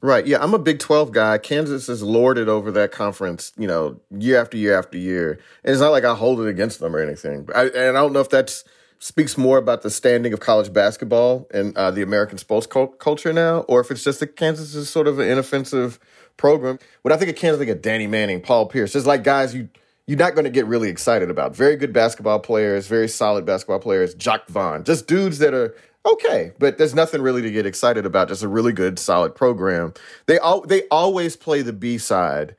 Right. 0.02 0.26
Yeah, 0.26 0.42
I'm 0.42 0.54
a 0.54 0.60
Big 0.60 0.80
12 0.80 1.12
guy. 1.12 1.38
Kansas 1.38 1.88
has 1.88 2.02
lorded 2.02 2.48
over 2.48 2.72
that 2.72 2.92
conference, 2.92 3.52
you 3.58 3.68
know, 3.68 4.00
year 4.18 4.40
after 4.40 4.56
year 4.56 4.80
after 4.80 4.98
year. 4.98 5.40
And 5.64 5.74
it's 5.74 5.82
not 5.82 5.90
like 5.90 6.06
I 6.06 6.16
hold 6.16 6.40
it 6.40 6.48
against 6.48 6.80
them 6.80 6.96
or 6.96 7.00
anything. 7.00 7.50
I, 7.54 7.66
and 7.66 7.98
I 7.98 8.02
don't 8.02 8.14
know 8.14 8.22
if 8.22 8.30
that 8.30 8.64
speaks 9.00 9.38
more 9.38 9.58
about 9.58 9.82
the 9.82 9.90
standing 9.90 10.32
of 10.32 10.40
college 10.40 10.72
basketball 10.72 11.48
and 11.54 11.76
uh, 11.78 11.92
the 11.92 12.02
American 12.02 12.38
sports 12.38 12.66
culture 12.66 13.34
now, 13.34 13.60
or 13.62 13.82
if 13.82 13.92
it's 13.92 14.04
just 14.04 14.22
that 14.22 14.36
Kansas 14.38 14.74
is 14.74 14.90
sort 14.90 15.08
of 15.08 15.20
an 15.20 15.28
inoffensive 15.28 16.00
program. 16.38 16.80
When 17.02 17.12
I 17.12 17.18
think 17.18 17.30
of 17.30 17.36
Kansas, 17.36 17.62
I 17.62 17.66
think 17.66 17.76
of 17.76 17.82
Danny 17.82 18.08
Manning, 18.08 18.40
Paul 18.42 18.68
Pierce, 18.68 18.94
just 18.94 19.06
like 19.06 19.24
guys 19.24 19.54
you 19.54 19.70
you're 20.10 20.18
not 20.18 20.34
going 20.34 20.46
to 20.46 20.50
get 20.50 20.66
really 20.66 20.90
excited 20.90 21.30
about. 21.30 21.56
Very 21.56 21.76
good 21.76 21.94
basketball 21.94 22.40
players, 22.40 22.88
very 22.88 23.08
solid 23.08 23.46
basketball 23.46 23.78
players. 23.78 24.16
Jacque 24.16 24.48
Vaughn, 24.48 24.84
just 24.84 25.06
dudes 25.06 25.38
that 25.38 25.54
are 25.54 25.76
okay, 26.06 26.52
but 26.60 26.78
there's 26.78 26.96
nothing 26.96 27.22
really 27.22 27.42
to 27.42 27.52
get 27.52 27.66
excited 27.66 28.06
about. 28.06 28.28
Just 28.28 28.44
a 28.44 28.48
really 28.48 28.74
good, 28.74 29.00
solid 29.00 29.36
program. 29.36 29.94
They 30.26 30.38
all 30.40 30.62
they 30.62 30.84
always 30.90 31.36
play 31.36 31.62
the 31.62 31.74
B 31.74 31.98
side 31.98 32.56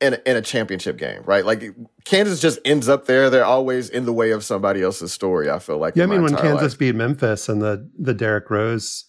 in 0.00 0.14
a, 0.14 0.18
in 0.24 0.36
a 0.36 0.42
championship 0.42 0.96
game, 0.96 1.22
right? 1.24 1.44
Like 1.44 1.64
Kansas 2.04 2.40
just 2.40 2.58
ends 2.64 2.88
up 2.88 3.06
there. 3.06 3.30
They're 3.30 3.44
always 3.44 3.90
in 3.90 4.04
the 4.06 4.12
way 4.12 4.30
of 4.30 4.44
somebody 4.44 4.82
else's 4.82 5.12
story. 5.12 5.50
I 5.50 5.58
feel 5.58 5.78
like. 5.78 5.96
Yeah, 5.96 6.04
I 6.04 6.06
mean 6.06 6.22
when 6.22 6.36
Kansas 6.36 6.72
life. 6.72 6.78
beat 6.78 6.94
Memphis 6.94 7.48
and 7.48 7.60
the 7.60 7.88
the 7.98 8.14
Derrick 8.14 8.48
Rose 8.50 9.04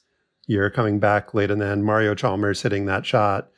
year 0.48 0.70
coming 0.72 1.00
back 1.00 1.34
late 1.36 1.52
and 1.52 1.62
then 1.62 1.84
Mario 1.84 2.16
Chalmers 2.16 2.64
hitting 2.64 2.86
that 2.88 3.06
shot, 3.06 3.50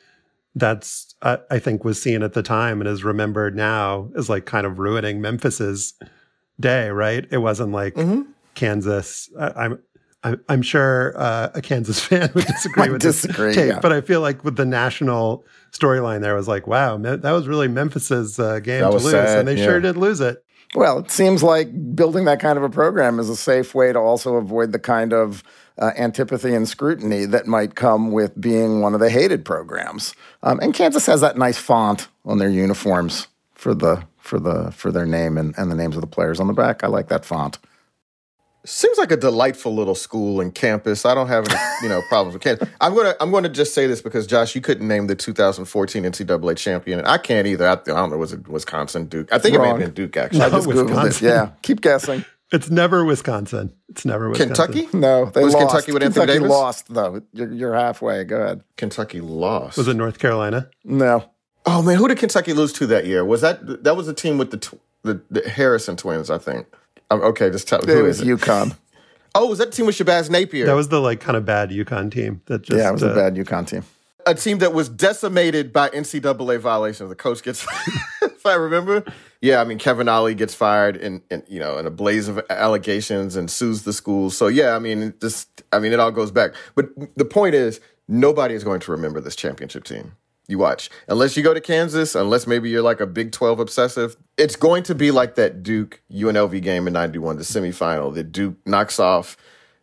that's 0.56 1.16
I, 1.22 1.40
I 1.50 1.60
think 1.60 1.86
was 1.86 2.02
seen 2.02 2.22
at 2.22 2.34
the 2.34 2.44
time 2.44 2.82
and 2.82 2.90
is 2.90 3.04
remembered 3.04 3.56
now 3.56 4.10
as 4.18 4.30
like 4.30 4.46
kind 4.46 4.66
of 4.66 4.78
ruining 4.78 5.22
Memphis's 5.22 5.94
day, 6.60 6.90
right? 6.90 7.26
It 7.32 7.38
wasn't 7.38 7.72
like 7.72 7.96
Mm-hmm. 7.96 8.24
Kansas. 8.56 9.30
I, 9.40 9.48
I'm 9.66 9.80
I'm 10.24 10.44
I'm 10.50 10.62
sure 10.62 11.14
uh, 11.18 11.50
a 11.54 11.62
Kansas 11.62 12.00
fan 12.06 12.30
would 12.34 12.46
disagree 12.46 12.90
with 12.92 13.02
disagree, 13.02 13.48
this 13.48 13.56
take, 13.56 13.70
yeah. 13.72 13.80
but 13.80 13.92
I 13.92 14.02
feel 14.02 14.22
like 14.22 14.44
with 14.44 14.56
the 14.56 14.66
national 14.66 15.46
storyline 15.72 16.22
there 16.22 16.36
was 16.36 16.48
like, 16.48 16.68
wow, 16.68 16.98
that 16.98 17.24
was 17.24 17.48
really 17.48 17.68
Memphis's 17.68 18.40
uh, 18.40 18.60
game 18.60 18.82
That 18.82 18.92
to 18.92 18.98
lose, 18.98 19.12
sad, 19.12 19.40
and 19.40 19.48
they 19.48 19.56
yeah. 19.56 19.66
sure 19.66 19.80
did 19.80 19.98
lose 19.98 20.22
it. 20.22 20.44
Well, 20.74 21.00
it 21.00 21.12
seems 21.12 21.44
like 21.44 21.96
building 21.96 22.26
that 22.26 22.40
kind 22.40 22.58
of 22.58 22.64
a 22.64 22.70
program 22.70 23.20
is 23.20 23.30
a 23.30 23.36
safe 23.36 23.76
way 23.76 23.92
to 23.92 24.00
also 24.00 24.36
avoid 24.36 24.72
the 24.72 24.80
kind 24.80 25.12
of 25.12 25.44
uh, 25.78 25.92
antipathy 25.98 26.54
and 26.54 26.68
scrutiny 26.68 27.26
that 27.26 27.46
might 27.46 27.76
come 27.76 28.12
with 28.12 28.40
being 28.40 28.82
one 28.82 28.94
of 28.94 29.02
the 29.02 29.10
hated 29.10 29.44
programs. 29.44 30.16
Um, 30.44 30.60
and 30.62 30.74
Kansas 30.74 31.06
has 31.08 31.20
that 31.22 31.38
nice 31.38 31.58
font 31.58 32.08
on 32.26 32.38
their 32.38 32.50
uniforms 32.50 33.28
for 33.54 33.74
the 33.74 34.04
for 34.18 34.40
the 34.40 34.72
for 34.72 34.92
their 34.92 35.06
name 35.06 35.38
and, 35.38 35.54
and 35.58 35.70
the 35.70 35.76
names 35.76 35.96
of 35.96 36.02
the 36.02 36.08
players 36.08 36.40
on 36.40 36.48
the 36.48 36.54
back. 36.54 36.84
I 36.84 36.88
like 36.88 37.10
that 37.10 37.26
font. 37.26 37.58
Seems 38.64 38.98
like 39.00 39.12
a 39.12 39.18
delightful 39.18 39.74
little 39.74 39.96
school 39.96 40.40
and 40.40 40.54
campus. 40.54 41.04
I 41.06 41.16
don't 41.16 41.28
have 41.28 41.48
any, 41.48 41.60
you 41.82 41.90
know, 41.90 42.02
problems 42.10 42.34
with 42.34 42.44
Kansas. 42.44 42.70
I'm 42.80 42.94
gonna, 42.94 43.16
I'm 43.20 43.32
gonna 43.32 43.50
just 43.50 43.74
say 43.74 43.88
this 43.88 44.02
because 44.02 44.28
Josh, 44.28 44.54
you 44.54 44.62
couldn't 44.62 44.88
name 44.88 45.08
the 45.08 45.16
2014 45.16 46.04
NCAA 46.04 46.58
champion, 46.58 47.00
and 47.00 47.08
I 47.08 47.18
can't 47.18 47.48
either. 47.48 47.68
I, 47.68 47.74
I 47.74 47.76
don't 47.76 48.12
know, 48.12 48.18
was 48.18 48.34
it 48.34 48.48
Wisconsin, 48.48 49.06
Duke? 49.06 49.34
I 49.34 49.40
think 49.40 49.56
it 49.56 49.60
may 49.60 49.68
have 49.70 49.80
been 49.80 49.94
Duke 49.94 50.16
actually. 50.16 50.42
I 50.42 50.50
just 50.50 50.68
googled 50.68 50.82
it. 50.82 50.86
Wisconsin. 50.86 51.28
Yeah, 51.28 51.50
keep 51.64 51.82
guessing. 51.82 52.24
It's 52.52 52.70
never 52.70 53.06
Wisconsin. 53.06 53.74
It's 53.90 54.04
never 54.06 54.30
Wisconsin. 54.30 54.56
Kentucky? 54.74 54.98
No, 54.98 55.26
they 55.26 55.44
Was 55.44 55.54
lost. 55.54 55.68
Kentucky 55.70 55.92
with 55.94 56.04
Anthony 56.04 56.26
Davis? 56.28 56.50
lost 56.50 56.94
though. 56.94 57.22
You're, 57.34 57.52
you're 57.52 57.74
halfway. 57.76 58.24
Go 58.26 58.42
ahead. 58.42 58.62
Kentucky 58.78 59.22
lost. 59.22 59.78
Was 59.78 59.88
it 59.88 59.96
North 59.96 60.20
Carolina? 60.20 60.70
No, 60.84 61.26
Oh 61.66 61.82
man, 61.82 61.98
who 61.98 62.08
did 62.08 62.18
Kentucky 62.18 62.54
lose 62.54 62.74
to 62.74 62.88
that 62.88 63.06
year? 63.06 63.24
Was 63.24 63.42
that 63.42 63.84
that 63.84 63.96
was 63.96 64.06
the 64.08 64.14
team 64.14 64.38
with 64.38 64.52
the 64.52 64.58
tw- 64.58 64.80
The, 65.04 65.22
the 65.32 65.50
Harrison 65.50 65.96
twins, 65.96 66.30
I 66.30 66.38
think. 66.38 66.68
Um, 67.12 67.22
okay, 67.22 67.50
just 67.50 67.68
tell 67.68 67.80
It 67.80 67.90
who 67.90 68.04
was 68.04 68.22
it? 68.22 68.28
UConn. 68.28 68.76
Oh, 69.36 69.48
was 69.48 69.60
that 69.60 69.72
the 69.72 69.78
team 69.78 69.86
with 69.86 69.96
Shabazz 69.98 70.30
Napier? 70.30 70.66
That 70.66 70.74
was 70.76 70.90
the 70.90 71.00
like 71.00 71.20
kind 71.20 71.38
of 71.38 71.46
bad 71.46 71.70
UConn 71.70 72.12
team 72.12 72.42
that 72.46 72.64
just 72.64 72.78
yeah, 72.78 72.90
it 72.90 72.94
was 72.94 73.04
uh, 73.04 73.12
a 73.12 73.16
bad 73.16 73.36
UConn 73.36 73.68
team. 73.68 73.84
a 74.26 74.34
team 74.34 74.60
that 74.60 74.74
was 74.74 74.90
decimated 74.90 75.72
by 75.74 75.90
NCAA 75.90 76.60
violations. 76.60 77.10
The 77.10 77.16
coach 77.16 77.44
gets, 77.44 77.66
if 78.22 78.46
I 78.46 78.56
remember, 78.56 79.04
yeah, 79.42 79.62
I 79.62 79.66
mean 79.66 79.78
Kevin 79.78 80.08
Ollie 80.08 80.36
gets 80.36 80.54
fired 80.54 80.96
in, 80.96 81.22
in 81.30 81.44
you 81.48 81.60
know 81.60 81.78
in 81.78 81.86
a 81.86 81.90
blaze 81.90 82.28
of 82.28 82.42
allegations 82.50 83.36
and 83.36 83.52
sues 83.52 83.84
the 83.84 83.94
school. 83.94 84.30
So 84.30 84.48
yeah, 84.48 84.76
I 84.76 84.80
mean 84.80 85.04
it 85.04 85.22
just 85.22 85.64
I 85.74 85.80
mean 85.80 85.92
it 85.94 86.00
all 86.00 86.12
goes 86.12 86.32
back. 86.32 86.54
But 86.76 86.90
the 87.18 87.26
point 87.26 87.56
is, 87.56 87.82
nobody 88.08 88.54
is 88.54 88.64
going 88.64 88.80
to 88.82 88.92
remember 88.92 89.20
this 89.22 89.36
championship 89.36 89.84
team. 89.84 90.14
You 90.52 90.58
watch, 90.58 90.90
unless 91.08 91.38
you 91.38 91.44
go 91.44 91.54
to 91.54 91.62
Kansas, 91.62 92.14
unless 92.14 92.46
maybe 92.46 92.70
you're 92.70 92.82
like 92.82 93.00
a 93.00 93.08
Big 93.08 93.32
Twelve 93.32 93.60
obsessive. 93.60 94.18
It's 94.38 94.56
going 94.56 94.84
to 94.84 94.96
be 94.96 95.10
like 95.12 95.36
that 95.36 95.64
Duke 95.64 96.02
UNLV 96.12 96.62
game 96.62 96.88
in 96.88 96.94
'91, 96.94 97.38
the 97.38 97.44
semifinal 97.44 98.14
that 98.16 98.32
Duke 98.32 98.56
knocks 98.66 99.00
off 99.00 99.38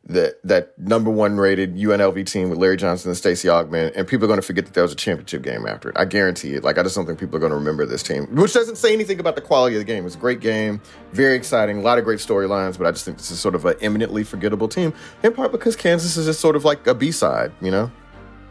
that 0.09 0.41
that 0.43 0.79
number 0.79 1.11
one 1.11 1.37
rated 1.37 1.77
UNLV 1.77 2.25
team 2.27 2.49
with 2.49 2.59
Larry 2.59 2.77
Johnson 2.77 3.11
and 3.11 3.17
Stacey 3.17 3.49
Augmon, 3.49 3.93
and 3.95 4.09
people 4.09 4.25
are 4.25 4.29
going 4.29 4.41
to 4.41 4.47
forget 4.47 4.65
that 4.65 4.75
there 4.75 4.83
was 4.83 4.93
a 4.93 4.97
championship 4.97 5.43
game 5.43 5.67
after 5.67 5.91
it. 5.91 5.99
I 5.99 6.05
guarantee 6.07 6.55
it. 6.55 6.65
Like 6.65 6.79
I 6.79 6.83
just 6.83 6.95
don't 6.95 7.07
think 7.07 7.19
people 7.19 7.37
are 7.37 7.41
going 7.41 7.51
to 7.51 7.57
remember 7.57 7.85
this 7.85 8.03
team, 8.03 8.27
which 8.35 8.55
doesn't 8.55 8.77
say 8.77 8.93
anything 8.93 9.21
about 9.21 9.35
the 9.35 9.43
quality 9.43 9.77
of 9.77 9.81
the 9.81 9.85
game. 9.85 10.07
It's 10.07 10.15
a 10.15 10.19
great 10.19 10.41
game, 10.41 10.81
very 11.13 11.35
exciting, 11.35 11.79
a 11.79 11.83
lot 11.83 11.99
of 11.99 12.05
great 12.05 12.21
storylines, 12.21 12.79
but 12.79 12.87
I 12.87 12.91
just 12.91 13.05
think 13.05 13.19
this 13.19 13.31
is 13.31 13.39
sort 13.39 13.55
of 13.55 13.65
an 13.67 13.77
eminently 13.81 14.25
forgettable 14.25 14.69
team, 14.69 14.95
in 15.23 15.35
part 15.35 15.53
because 15.53 15.77
Kansas 15.77 16.17
is 16.17 16.27
just 16.27 16.41
sort 16.41 16.57
of 16.57 16.65
like 16.65 16.87
a 16.87 16.95
B 16.95 17.13
side, 17.13 17.53
you 17.61 17.71
know. 17.71 17.91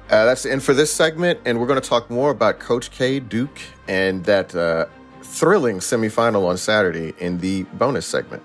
Uh, 0.10 0.24
that's 0.24 0.44
the 0.44 0.52
end 0.54 0.64
for 0.64 0.74
this 0.74 0.92
segment, 0.92 1.38
and 1.44 1.60
we're 1.60 1.68
going 1.68 1.82
to 1.82 1.86
talk 1.86 2.10
more 2.10 2.32
about 2.32 2.60
Coach 2.60 2.92
K, 2.92 3.20
Duke, 3.20 3.60
and 3.90 4.24
that 4.24 4.56
uh, 4.56 4.86
thrilling 5.22 5.80
semifinal 5.80 6.46
on 6.48 6.56
Saturday 6.58 7.14
in 7.20 7.40
the 7.40 7.64
bonus 7.74 8.06
segment. 8.06 8.42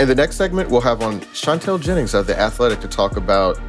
In 0.00 0.08
the 0.08 0.14
next 0.16 0.34
segment, 0.34 0.70
we'll 0.70 0.80
have 0.80 1.02
on 1.02 1.20
Chantel 1.20 1.80
Jennings 1.80 2.14
of 2.14 2.26
The 2.26 2.36
Athletic 2.36 2.80
to 2.80 2.88
talk 2.88 3.16
about 3.16 3.60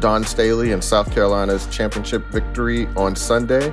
Dawn 0.00 0.24
Staley 0.24 0.72
and 0.72 0.82
South 0.82 1.12
Carolina's 1.12 1.68
championship 1.68 2.26
victory 2.32 2.88
on 2.96 3.14
Sunday 3.14 3.72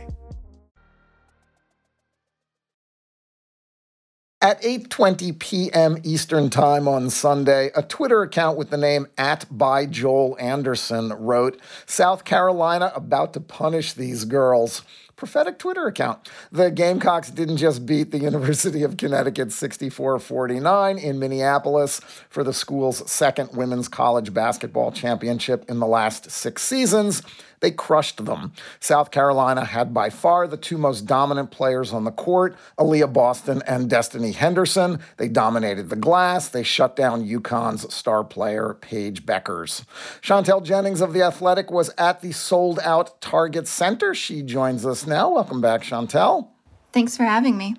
At 4.43 4.59
8:20 4.63 5.37
p.m. 5.37 5.97
Eastern 6.01 6.49
Time 6.49 6.87
on 6.87 7.11
Sunday, 7.11 7.69
a 7.75 7.83
Twitter 7.83 8.23
account 8.23 8.57
with 8.57 8.71
the 8.71 8.77
name 8.77 9.05
at 9.15 9.45
by 9.55 9.85
Joel 9.85 10.35
Anderson 10.39 11.09
wrote, 11.09 11.61
"South 11.85 12.25
Carolina 12.25 12.91
about 12.95 13.33
to 13.33 13.39
punish 13.39 13.93
these 13.93 14.25
girls." 14.25 14.81
Prophetic 15.15 15.59
Twitter 15.59 15.85
account. 15.85 16.27
The 16.51 16.71
Gamecocks 16.71 17.29
didn't 17.29 17.57
just 17.57 17.85
beat 17.85 18.09
the 18.09 18.17
University 18.17 18.81
of 18.81 18.97
Connecticut 18.97 19.51
64 19.51 20.17
49 20.17 20.97
in 20.97 21.19
Minneapolis 21.19 22.01
for 22.27 22.43
the 22.43 22.51
school's 22.51 23.07
second 23.11 23.55
women's 23.55 23.87
college 23.87 24.33
basketball 24.33 24.91
championship 24.91 25.69
in 25.69 25.77
the 25.77 25.85
last 25.85 26.31
six 26.31 26.63
seasons. 26.63 27.21
They 27.61 27.71
crushed 27.71 28.25
them. 28.25 28.51
South 28.79 29.11
Carolina 29.11 29.63
had 29.63 29.93
by 29.93 30.09
far 30.09 30.47
the 30.47 30.57
two 30.57 30.77
most 30.77 31.05
dominant 31.05 31.51
players 31.51 31.93
on 31.93 32.03
the 32.03 32.11
court, 32.11 32.57
Aliyah 32.77 33.13
Boston 33.13 33.63
and 33.65 33.89
Destiny 33.89 34.33
Henderson. 34.33 34.99
They 35.17 35.29
dominated 35.29 35.89
the 35.89 35.95
glass. 35.95 36.49
They 36.49 36.63
shut 36.63 36.95
down 36.95 37.25
UConn's 37.25 37.93
star 37.93 38.23
player, 38.23 38.75
Paige 38.81 39.25
Bueckers. 39.25 39.85
Chantel 40.21 40.63
Jennings 40.63 41.01
of 41.01 41.13
The 41.13 41.21
Athletic 41.21 41.71
was 41.71 41.91
at 41.97 42.21
the 42.21 42.31
sold 42.31 42.79
out 42.83 43.21
Target 43.21 43.67
Center. 43.67 44.13
She 44.13 44.41
joins 44.41 44.85
us 44.85 45.05
now. 45.07 45.29
Welcome 45.29 45.61
back, 45.61 45.81
Chantel. 45.83 46.49
Thanks 46.91 47.15
for 47.15 47.23
having 47.23 47.57
me. 47.57 47.75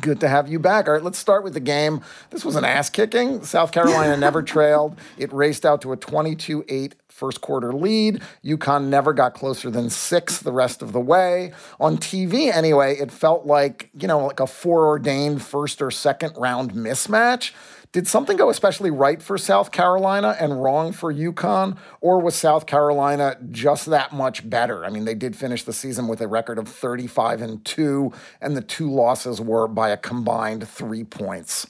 Good 0.00 0.20
to 0.20 0.28
have 0.28 0.48
you 0.48 0.58
back. 0.58 0.86
All 0.86 0.94
right, 0.94 1.02
let's 1.02 1.18
start 1.18 1.44
with 1.44 1.52
the 1.52 1.60
game. 1.60 2.00
This 2.30 2.46
was 2.46 2.56
an 2.56 2.64
ass 2.64 2.88
kicking. 2.88 3.44
South 3.44 3.72
Carolina 3.72 4.16
never 4.16 4.42
trailed. 4.42 4.98
It 5.18 5.30
raced 5.32 5.66
out 5.66 5.82
to 5.82 5.92
a 5.92 5.96
22 5.96 6.64
8 6.66 6.94
first 7.22 7.40
quarter 7.40 7.72
lead. 7.72 8.20
UConn 8.44 8.86
never 8.86 9.12
got 9.12 9.32
closer 9.32 9.70
than 9.70 9.88
six 9.88 10.40
the 10.40 10.50
rest 10.50 10.82
of 10.82 10.90
the 10.90 11.00
way. 11.00 11.52
On 11.78 11.96
TV, 11.96 12.52
anyway, 12.52 12.96
it 12.96 13.12
felt 13.12 13.46
like, 13.46 13.90
you 13.94 14.08
know, 14.08 14.26
like 14.26 14.40
a 14.40 14.46
foreordained 14.48 15.40
first 15.40 15.80
or 15.80 15.92
second 15.92 16.34
round 16.36 16.72
mismatch. 16.72 17.52
Did 17.92 18.08
something 18.08 18.36
go 18.36 18.50
especially 18.50 18.90
right 18.90 19.22
for 19.22 19.38
South 19.38 19.70
Carolina 19.70 20.34
and 20.40 20.60
wrong 20.60 20.90
for 20.90 21.14
UConn? 21.14 21.76
Or 22.00 22.20
was 22.20 22.34
South 22.34 22.66
Carolina 22.66 23.36
just 23.52 23.86
that 23.86 24.12
much 24.12 24.48
better? 24.50 24.84
I 24.84 24.90
mean, 24.90 25.04
they 25.04 25.14
did 25.14 25.36
finish 25.36 25.62
the 25.62 25.72
season 25.72 26.08
with 26.08 26.20
a 26.20 26.26
record 26.26 26.58
of 26.58 26.66
35 26.66 27.40
and 27.40 27.64
2, 27.64 28.10
and 28.40 28.56
the 28.56 28.62
two 28.62 28.90
losses 28.90 29.40
were 29.40 29.68
by 29.68 29.90
a 29.90 29.96
combined 29.96 30.66
three 30.66 31.04
points. 31.04 31.68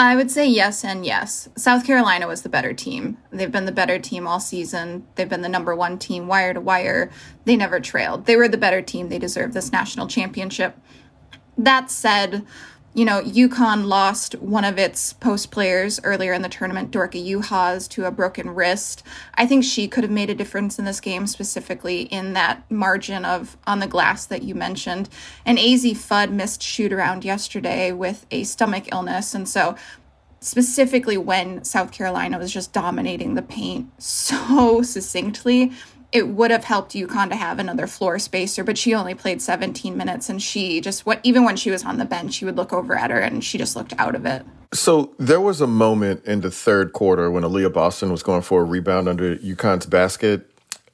I 0.00 0.14
would 0.14 0.30
say 0.30 0.46
yes 0.46 0.84
and 0.84 1.04
yes. 1.04 1.48
South 1.56 1.84
Carolina 1.84 2.28
was 2.28 2.42
the 2.42 2.48
better 2.48 2.72
team. 2.72 3.18
They've 3.32 3.50
been 3.50 3.64
the 3.64 3.72
better 3.72 3.98
team 3.98 4.28
all 4.28 4.38
season. 4.38 5.04
They've 5.16 5.28
been 5.28 5.42
the 5.42 5.48
number 5.48 5.74
one 5.74 5.98
team 5.98 6.28
wire 6.28 6.54
to 6.54 6.60
wire. 6.60 7.10
They 7.46 7.56
never 7.56 7.80
trailed. 7.80 8.26
They 8.26 8.36
were 8.36 8.46
the 8.46 8.56
better 8.56 8.80
team. 8.80 9.08
They 9.08 9.18
deserve 9.18 9.54
this 9.54 9.72
national 9.72 10.06
championship. 10.06 10.78
That 11.56 11.90
said, 11.90 12.46
you 12.94 13.04
know, 13.04 13.22
UConn 13.22 13.86
lost 13.86 14.34
one 14.36 14.64
of 14.64 14.78
its 14.78 15.12
post 15.12 15.50
players 15.50 16.00
earlier 16.04 16.32
in 16.32 16.42
the 16.42 16.48
tournament, 16.48 16.90
Dorka 16.90 17.24
Juhász, 17.24 17.88
to 17.90 18.06
a 18.06 18.10
broken 18.10 18.50
wrist. 18.50 19.02
I 19.34 19.46
think 19.46 19.62
she 19.62 19.86
could 19.86 20.04
have 20.04 20.10
made 20.10 20.30
a 20.30 20.34
difference 20.34 20.78
in 20.78 20.84
this 20.84 21.00
game, 21.00 21.26
specifically 21.26 22.02
in 22.02 22.32
that 22.32 22.68
margin 22.70 23.24
of 23.24 23.56
on 23.66 23.78
the 23.80 23.86
glass 23.86 24.26
that 24.26 24.42
you 24.42 24.54
mentioned. 24.54 25.08
And 25.44 25.58
Azzi 25.58 25.92
Fudd 25.92 26.30
missed 26.30 26.62
shoot 26.62 26.92
around 26.92 27.24
yesterday 27.24 27.92
with 27.92 28.26
a 28.30 28.44
stomach 28.44 28.90
illness. 28.90 29.34
And 29.34 29.48
so, 29.48 29.76
specifically 30.40 31.16
when 31.16 31.64
South 31.64 31.92
Carolina 31.92 32.38
was 32.38 32.52
just 32.52 32.72
dominating 32.72 33.34
the 33.34 33.42
paint 33.42 33.90
so 34.02 34.82
succinctly, 34.82 35.72
it 36.10 36.28
would 36.28 36.50
have 36.50 36.64
helped 36.64 36.92
UConn 36.92 37.28
to 37.28 37.36
have 37.36 37.58
another 37.58 37.86
floor 37.86 38.18
spacer, 38.18 38.64
but 38.64 38.78
she 38.78 38.94
only 38.94 39.14
played 39.14 39.42
17 39.42 39.96
minutes 39.96 40.28
and 40.28 40.42
she 40.42 40.80
just 40.80 41.04
what 41.04 41.20
even 41.22 41.44
when 41.44 41.56
she 41.56 41.70
was 41.70 41.84
on 41.84 41.98
the 41.98 42.04
bench, 42.04 42.34
she 42.34 42.44
would 42.44 42.56
look 42.56 42.72
over 42.72 42.96
at 42.96 43.10
her 43.10 43.20
and 43.20 43.44
she 43.44 43.58
just 43.58 43.76
looked 43.76 43.92
out 43.98 44.14
of 44.14 44.24
it. 44.24 44.44
So 44.72 45.14
there 45.18 45.40
was 45.40 45.60
a 45.60 45.66
moment 45.66 46.24
in 46.24 46.40
the 46.40 46.50
third 46.50 46.92
quarter 46.92 47.30
when 47.30 47.42
Aliyah 47.42 47.72
Boston 47.72 48.10
was 48.10 48.22
going 48.22 48.42
for 48.42 48.62
a 48.62 48.64
rebound 48.64 49.08
under 49.08 49.36
UConn's 49.36 49.86
basket. 49.86 50.50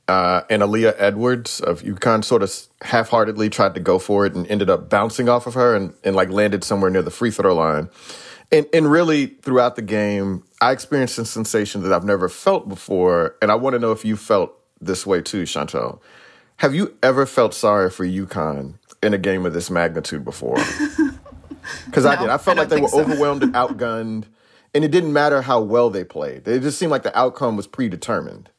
Uh, 0.07 0.43
and 0.51 0.63
Aaliyah 0.63 0.95
Edwards 0.99 1.61
of 1.61 1.81
UConn 1.81 2.23
sort 2.23 2.43
of 2.43 2.53
half-heartedly 2.83 3.49
tried 3.49 3.75
to 3.75 3.81
go 3.81 3.99
for 3.99 4.27
it 4.27 4.35
and 4.35 4.47
ended 4.49 4.69
up 4.69 4.91
bouncing 4.91 5.31
off 5.31 5.47
of 5.47 5.55
her 5.55 5.75
and, 5.75 5.95
and 6.05 6.15
like 6.15 6.29
landed 6.29 6.63
somewhere 6.63 6.91
near 6.91 7.03
the 7.03 7.11
free 7.11 7.31
throw 7.31 7.55
line. 7.55 7.89
And, 8.53 8.67
and 8.75 8.91
really 8.91 9.27
throughout 9.27 9.77
the 9.77 9.83
game, 9.83 10.45
I 10.61 10.73
experienced 10.73 11.19
a 11.19 11.25
sensation 11.25 11.83
that 11.83 11.93
I've 11.93 12.05
never 12.05 12.29
felt 12.29 12.69
before. 12.69 13.37
And 13.41 13.51
I 13.51 13.55
want 13.55 13.75
to 13.75 13.79
know 13.79 13.93
if 13.93 14.05
you 14.05 14.17
felt 14.17 14.53
this 14.87 15.07
way 15.07 15.21
too, 15.23 15.43
Chantel. 15.45 16.01
Have 16.59 16.75
you 16.75 16.97
ever 17.03 17.27
felt 17.27 17.53
sorry 17.55 17.91
for 17.91 18.07
UConn 18.07 18.75
in 19.03 19.13
a 19.15 19.19
game 19.19 19.45
of 19.45 19.53
this 19.53 19.71
magnitude 19.71 20.25
before? 20.25 20.59
Because 21.87 22.05
No, 22.05 22.11
I 22.11 22.17
did. 22.17 22.29
I 22.29 22.39
felt 22.39 22.59
I 22.59 22.63
like 22.63 22.69
they 22.69 22.81
were 22.81 22.89
so. 22.89 23.01
overwhelmed 23.01 23.43
and 23.43 23.55
outgunned, 23.55 24.25
and 24.75 24.85
it 24.85 24.91
didn't 24.91 25.13
matter 25.13 25.43
how 25.43 25.61
well 25.63 25.89
they 25.91 26.05
played. 26.05 26.47
It 26.47 26.61
just 26.61 26.79
seemed 26.79 26.91
like 26.91 27.05
the 27.05 27.17
outcome 27.19 27.57
was 27.57 27.67
predetermined. 27.67 28.51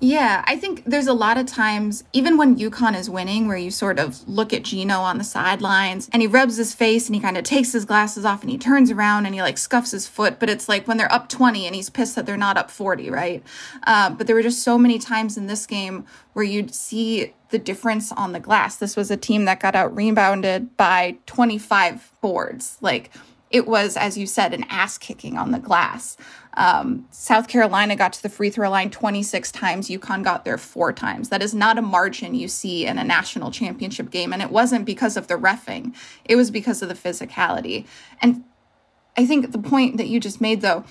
Yeah, 0.00 0.44
I 0.46 0.54
think 0.54 0.84
there's 0.84 1.08
a 1.08 1.12
lot 1.12 1.38
of 1.38 1.46
times, 1.46 2.04
even 2.12 2.36
when 2.36 2.56
UConn 2.56 2.96
is 2.96 3.10
winning, 3.10 3.48
where 3.48 3.56
you 3.56 3.72
sort 3.72 3.98
of 3.98 4.26
look 4.28 4.52
at 4.52 4.62
Gino 4.62 5.00
on 5.00 5.18
the 5.18 5.24
sidelines 5.24 6.08
and 6.12 6.22
he 6.22 6.28
rubs 6.28 6.56
his 6.56 6.72
face 6.72 7.06
and 7.06 7.16
he 7.16 7.20
kind 7.20 7.36
of 7.36 7.42
takes 7.42 7.72
his 7.72 7.84
glasses 7.84 8.24
off 8.24 8.42
and 8.42 8.50
he 8.50 8.58
turns 8.58 8.92
around 8.92 9.26
and 9.26 9.34
he 9.34 9.42
like 9.42 9.58
scuffs 9.58 9.90
his 9.90 10.06
foot. 10.06 10.38
But 10.38 10.50
it's 10.50 10.68
like 10.68 10.86
when 10.86 10.98
they're 10.98 11.12
up 11.12 11.28
20 11.28 11.66
and 11.66 11.74
he's 11.74 11.90
pissed 11.90 12.14
that 12.14 12.26
they're 12.26 12.36
not 12.36 12.56
up 12.56 12.70
40, 12.70 13.10
right? 13.10 13.42
Uh, 13.82 14.10
but 14.10 14.28
there 14.28 14.36
were 14.36 14.42
just 14.42 14.62
so 14.62 14.78
many 14.78 15.00
times 15.00 15.36
in 15.36 15.48
this 15.48 15.66
game 15.66 16.06
where 16.32 16.44
you'd 16.44 16.72
see 16.72 17.34
the 17.50 17.58
difference 17.58 18.12
on 18.12 18.30
the 18.30 18.40
glass. 18.40 18.76
This 18.76 18.94
was 18.94 19.10
a 19.10 19.16
team 19.16 19.46
that 19.46 19.58
got 19.58 19.74
out 19.74 19.94
rebounded 19.96 20.76
by 20.76 21.16
25 21.26 22.12
boards. 22.20 22.78
Like, 22.80 23.10
it 23.50 23.66
was, 23.66 23.96
as 23.96 24.18
you 24.18 24.26
said, 24.26 24.52
an 24.52 24.64
ass 24.68 24.98
kicking 24.98 25.36
on 25.36 25.52
the 25.52 25.58
glass. 25.58 26.16
Um, 26.54 27.06
South 27.10 27.48
Carolina 27.48 27.96
got 27.96 28.12
to 28.14 28.22
the 28.22 28.28
free 28.28 28.50
throw 28.50 28.68
line 28.68 28.90
26 28.90 29.52
times. 29.52 29.88
UConn 29.88 30.22
got 30.22 30.44
there 30.44 30.58
four 30.58 30.92
times. 30.92 31.28
That 31.28 31.42
is 31.42 31.54
not 31.54 31.78
a 31.78 31.82
margin 31.82 32.34
you 32.34 32.48
see 32.48 32.84
in 32.84 32.98
a 32.98 33.04
national 33.04 33.50
championship 33.50 34.10
game. 34.10 34.32
And 34.32 34.42
it 34.42 34.50
wasn't 34.50 34.84
because 34.84 35.16
of 35.16 35.28
the 35.28 35.34
refing, 35.34 35.94
it 36.24 36.36
was 36.36 36.50
because 36.50 36.82
of 36.82 36.88
the 36.88 36.94
physicality. 36.94 37.86
And 38.20 38.44
I 39.16 39.24
think 39.24 39.52
the 39.52 39.58
point 39.58 39.96
that 39.96 40.08
you 40.08 40.20
just 40.20 40.40
made, 40.40 40.60
though, 40.60 40.84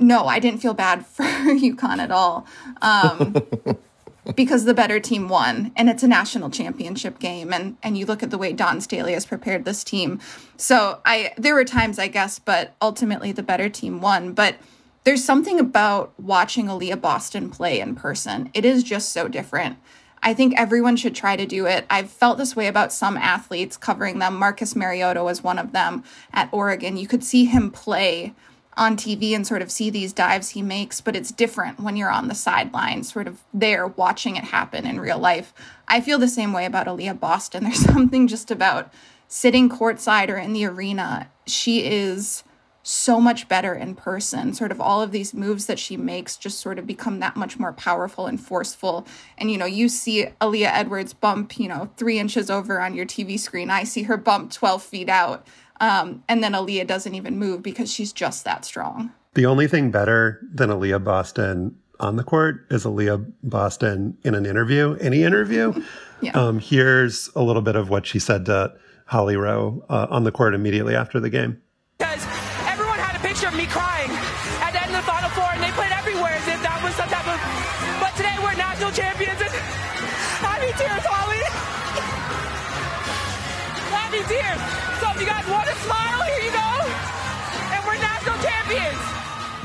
no, 0.00 0.26
I 0.26 0.38
didn't 0.38 0.60
feel 0.60 0.74
bad 0.74 1.06
for 1.06 1.24
UConn 1.24 1.98
at 1.98 2.10
all. 2.10 2.46
Um, 2.82 3.36
because 4.34 4.64
the 4.64 4.74
better 4.74 4.98
team 5.00 5.28
won 5.28 5.72
and 5.76 5.88
it's 5.90 6.02
a 6.02 6.08
national 6.08 6.50
championship 6.50 7.18
game 7.18 7.52
and 7.52 7.76
and 7.82 7.98
you 7.98 8.06
look 8.06 8.22
at 8.22 8.30
the 8.30 8.38
way 8.38 8.52
Dawn 8.52 8.80
Staley 8.80 9.12
has 9.12 9.26
prepared 9.26 9.64
this 9.64 9.84
team. 9.84 10.20
So 10.56 11.00
I 11.04 11.32
there 11.36 11.54
were 11.54 11.64
times 11.64 11.98
I 11.98 12.08
guess 12.08 12.38
but 12.38 12.74
ultimately 12.80 13.32
the 13.32 13.42
better 13.42 13.68
team 13.68 14.00
won, 14.00 14.32
but 14.32 14.56
there's 15.04 15.22
something 15.24 15.60
about 15.60 16.18
watching 16.18 16.66
Aliyah 16.66 17.00
Boston 17.00 17.50
play 17.50 17.80
in 17.80 17.94
person. 17.94 18.50
It 18.54 18.64
is 18.64 18.82
just 18.82 19.12
so 19.12 19.28
different. 19.28 19.76
I 20.22 20.32
think 20.32 20.54
everyone 20.56 20.96
should 20.96 21.14
try 21.14 21.36
to 21.36 21.44
do 21.44 21.66
it. 21.66 21.84
I've 21.90 22.08
felt 22.08 22.38
this 22.38 22.56
way 22.56 22.66
about 22.66 22.94
some 22.94 23.18
athletes 23.18 23.76
covering 23.76 24.18
them. 24.18 24.36
Marcus 24.36 24.74
Mariota 24.74 25.22
was 25.22 25.44
one 25.44 25.58
of 25.58 25.72
them 25.72 26.02
at 26.32 26.48
Oregon. 26.50 26.96
You 26.96 27.06
could 27.06 27.22
see 27.22 27.44
him 27.44 27.70
play 27.70 28.32
on 28.76 28.96
TV 28.96 29.34
and 29.34 29.46
sort 29.46 29.62
of 29.62 29.70
see 29.70 29.90
these 29.90 30.12
dives 30.12 30.50
he 30.50 30.62
makes, 30.62 31.00
but 31.00 31.16
it's 31.16 31.30
different 31.30 31.80
when 31.80 31.96
you're 31.96 32.10
on 32.10 32.28
the 32.28 32.34
sidelines, 32.34 33.12
sort 33.12 33.28
of 33.28 33.40
there 33.52 33.86
watching 33.86 34.36
it 34.36 34.44
happen 34.44 34.86
in 34.86 35.00
real 35.00 35.18
life. 35.18 35.52
I 35.86 36.00
feel 36.00 36.18
the 36.18 36.28
same 36.28 36.52
way 36.52 36.64
about 36.64 36.86
Aliyah 36.86 37.18
Boston. 37.18 37.64
There's 37.64 37.80
something 37.80 38.26
just 38.26 38.50
about 38.50 38.92
sitting 39.28 39.68
courtside 39.68 40.28
or 40.28 40.36
in 40.36 40.52
the 40.52 40.64
arena. 40.64 41.30
She 41.46 41.84
is 41.84 42.44
so 42.86 43.18
much 43.18 43.48
better 43.48 43.74
in 43.74 43.94
person. 43.94 44.52
Sort 44.52 44.70
of 44.70 44.80
all 44.80 45.00
of 45.00 45.10
these 45.10 45.32
moves 45.32 45.66
that 45.66 45.78
she 45.78 45.96
makes 45.96 46.36
just 46.36 46.60
sort 46.60 46.78
of 46.78 46.86
become 46.86 47.18
that 47.20 47.34
much 47.34 47.58
more 47.58 47.72
powerful 47.72 48.26
and 48.26 48.38
forceful. 48.38 49.06
And, 49.38 49.50
you 49.50 49.56
know, 49.56 49.64
you 49.64 49.88
see 49.88 50.26
Aaliyah 50.40 50.70
Edwards 50.70 51.14
bump, 51.14 51.58
you 51.58 51.66
know, 51.66 51.90
three 51.96 52.18
inches 52.18 52.50
over 52.50 52.80
on 52.80 52.94
your 52.94 53.06
TV 53.06 53.40
screen. 53.40 53.70
I 53.70 53.84
see 53.84 54.02
her 54.02 54.18
bump 54.18 54.52
12 54.52 54.82
feet 54.82 55.08
out. 55.08 55.46
Um, 55.80 56.22
and 56.28 56.42
then 56.42 56.52
Aliyah 56.52 56.86
doesn't 56.86 57.14
even 57.14 57.38
move 57.38 57.62
because 57.62 57.92
she's 57.92 58.12
just 58.12 58.44
that 58.44 58.64
strong. 58.64 59.12
The 59.34 59.46
only 59.46 59.66
thing 59.66 59.90
better 59.90 60.40
than 60.52 60.70
Aliyah 60.70 61.02
Boston 61.02 61.76
on 62.00 62.16
the 62.16 62.24
court 62.24 62.66
is 62.70 62.84
Aliyah 62.84 63.32
Boston 63.42 64.16
in 64.22 64.34
an 64.34 64.46
interview, 64.46 64.96
any 65.00 65.24
interview. 65.24 65.72
yeah. 66.20 66.32
um, 66.32 66.58
here's 66.58 67.30
a 67.34 67.42
little 67.42 67.62
bit 67.62 67.76
of 67.76 67.90
what 67.90 68.06
she 68.06 68.18
said 68.18 68.46
to 68.46 68.74
Holly 69.06 69.36
Rowe 69.36 69.84
uh, 69.88 70.06
on 70.10 70.24
the 70.24 70.32
court 70.32 70.54
immediately 70.54 70.94
after 70.94 71.20
the 71.20 71.30
game. 71.30 71.60
Because 71.98 72.24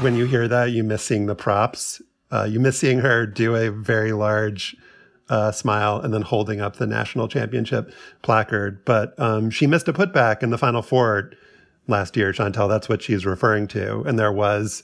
When 0.02 0.16
you 0.16 0.26
hear 0.26 0.48
that, 0.48 0.72
you 0.72 0.84
miss 0.84 1.04
seeing 1.04 1.26
the 1.26 1.36
props. 1.36 2.02
Uh, 2.32 2.48
you 2.50 2.60
miss 2.60 2.80
seeing 2.80 3.00
her 3.00 3.26
do 3.26 3.56
a 3.56 3.70
very 3.70 4.14
large 4.14 4.78
uh, 5.30 5.52
smile 5.52 6.00
and 6.00 6.14
then 6.14 6.22
holding 6.22 6.62
up 6.62 6.78
the 6.78 6.88
national 6.88 7.28
championship 7.28 7.94
placard. 8.22 8.84
But 8.86 9.20
um, 9.20 9.50
she 9.50 9.68
missed 9.68 9.88
a 9.88 9.94
putback 9.94 10.42
in 10.42 10.52
the 10.52 10.58
final 10.58 10.82
four 10.82 11.32
last 11.88 12.16
year, 12.16 12.32
Chantel. 12.32 12.70
That's 12.70 12.88
what 12.88 13.02
she's 13.02 13.26
referring 13.26 13.68
to. 13.70 14.02
And 14.04 14.18
there 14.18 14.32
was 14.32 14.84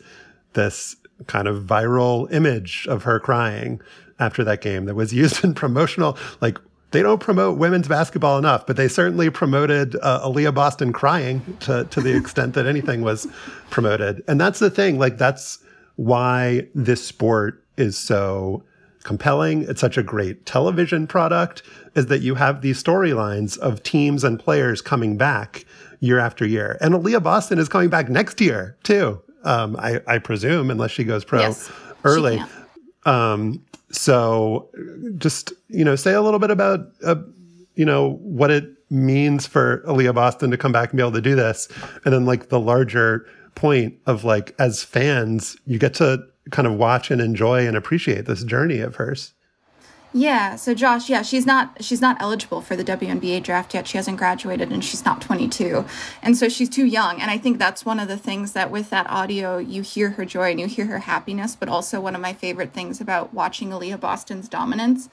this 0.54 0.98
kind 1.28 1.48
of 1.48 1.64
viral 1.64 2.32
image 2.34 2.86
of 2.90 3.04
her 3.04 3.20
crying 3.20 3.82
after 4.20 4.44
that 4.44 4.62
game 4.62 4.84
that 4.86 4.96
was 4.96 5.14
used 5.14 5.44
in 5.44 5.54
promotional, 5.54 6.18
like 6.42 6.60
they 6.92 7.02
don't 7.02 7.20
promote 7.20 7.58
women's 7.58 7.88
basketball 7.88 8.38
enough, 8.38 8.66
but 8.66 8.78
they 8.78 8.88
certainly 8.88 9.30
promoted 9.30 9.96
uh, 10.02 10.22
Aliyah 10.28 10.54
Boston 10.54 10.94
crying 10.94 11.42
to, 11.62 11.86
to 11.86 12.02
the 12.02 12.16
extent 12.16 12.54
that 12.54 12.66
anything 12.66 13.02
was 13.02 13.28
promoted. 13.70 14.24
And 14.28 14.40
that's 14.40 14.60
the 14.60 14.70
thing. 14.70 14.98
Like, 14.98 15.18
that's 15.18 15.60
why 15.96 16.68
this 16.74 17.06
sport 17.06 17.64
is 17.78 17.98
so 17.98 18.64
compelling. 19.04 19.64
It's 19.64 19.82
such 19.82 19.98
a 19.98 20.04
great 20.04 20.46
television 20.46 21.08
product 21.08 21.64
is 21.96 22.08
that 22.08 22.22
you 22.22 22.36
have 22.36 22.62
these 22.62 22.82
storylines 22.84 23.58
of 23.60 23.84
teams 23.84 24.24
and 24.24 24.40
players 24.40 24.82
coming 24.82 25.16
back 25.16 25.66
year 26.00 26.20
after 26.20 26.46
year. 26.46 26.78
And 26.82 26.94
Aliyah 26.94 27.24
Boston 27.24 27.60
is 27.60 27.70
coming 27.70 27.90
back 27.90 28.10
next 28.10 28.42
year 28.42 28.76
too. 28.84 29.22
Um, 29.44 29.76
I, 29.78 30.02
I, 30.08 30.18
presume, 30.18 30.72
unless 30.72 30.90
she 30.90 31.04
goes 31.04 31.24
pro 31.24 31.42
yes, 31.42 31.72
early. 32.04 32.42
Um, 33.06 33.64
so 33.96 34.70
just, 35.18 35.54
you 35.70 35.84
know, 35.84 35.96
say 35.96 36.14
a 36.14 36.22
little 36.22 36.40
bit 36.40 36.52
about, 36.52 36.80
uh, 37.04 37.16
you 37.76 37.86
know, 37.86 38.14
what 38.22 38.52
it 38.52 38.66
means 38.90 39.48
for 39.48 39.84
Aliyah 39.88 40.14
Boston 40.14 40.52
to 40.52 40.58
come 40.58 40.72
back 40.72 40.92
and 40.92 40.98
be 40.98 41.04
able 41.04 41.12
to 41.14 41.22
do 41.22 41.36
this. 41.36 41.68
And 42.04 42.14
then 42.14 42.26
like 42.26 42.50
the 42.50 42.60
larger 42.60 43.28
point 43.56 43.96
of 44.06 44.24
like, 44.24 44.56
as 44.60 44.84
fans, 44.84 45.58
you 45.66 45.80
get 45.80 45.94
to 45.96 46.26
kind 46.52 46.68
of 46.68 46.76
watch 46.76 47.10
and 47.12 47.22
enjoy 47.22 47.68
and 47.68 47.76
appreciate 47.76 48.26
this 48.26 48.44
journey 48.44 48.80
of 48.80 48.96
hers. 48.96 49.34
Yeah, 50.18 50.56
so 50.56 50.74
Josh, 50.74 51.10
yeah, 51.10 51.24
she's 51.24 51.46
not 51.46 51.84
she's 51.84 52.00
not 52.00 52.16
eligible 52.22 52.62
for 52.62 52.78
the 52.78 52.86
WNBA 52.86 53.44
draft 53.44 53.74
yet. 53.74 53.86
She 53.86 53.98
hasn't 53.98 54.16
graduated 54.16 54.72
and 54.72 54.82
she's 54.82 55.04
not 55.04 55.20
22. 55.20 55.84
And 56.22 56.38
so 56.38 56.48
she's 56.48 56.70
too 56.70 56.86
young. 56.86 57.20
And 57.20 57.30
I 57.30 57.38
think 57.38 57.60
that's 57.60 57.84
one 57.84 58.00
of 58.00 58.08
the 58.08 58.16
things 58.16 58.54
that 58.54 58.72
with 58.72 58.90
that 58.92 59.10
audio 59.10 59.58
you 59.58 59.82
hear 59.82 60.12
her 60.12 60.24
joy 60.24 60.52
and 60.52 60.60
you 60.62 60.68
hear 60.68 60.86
her 60.86 61.00
happiness, 61.00 61.58
but 61.58 61.68
also 61.68 62.00
one 62.00 62.16
of 62.16 62.22
my 62.22 62.32
favorite 62.32 62.72
things 62.72 63.02
about 63.02 63.34
watching 63.34 63.72
Aliyah 63.72 64.00
Boston's 64.00 64.48
dominance 64.48 65.10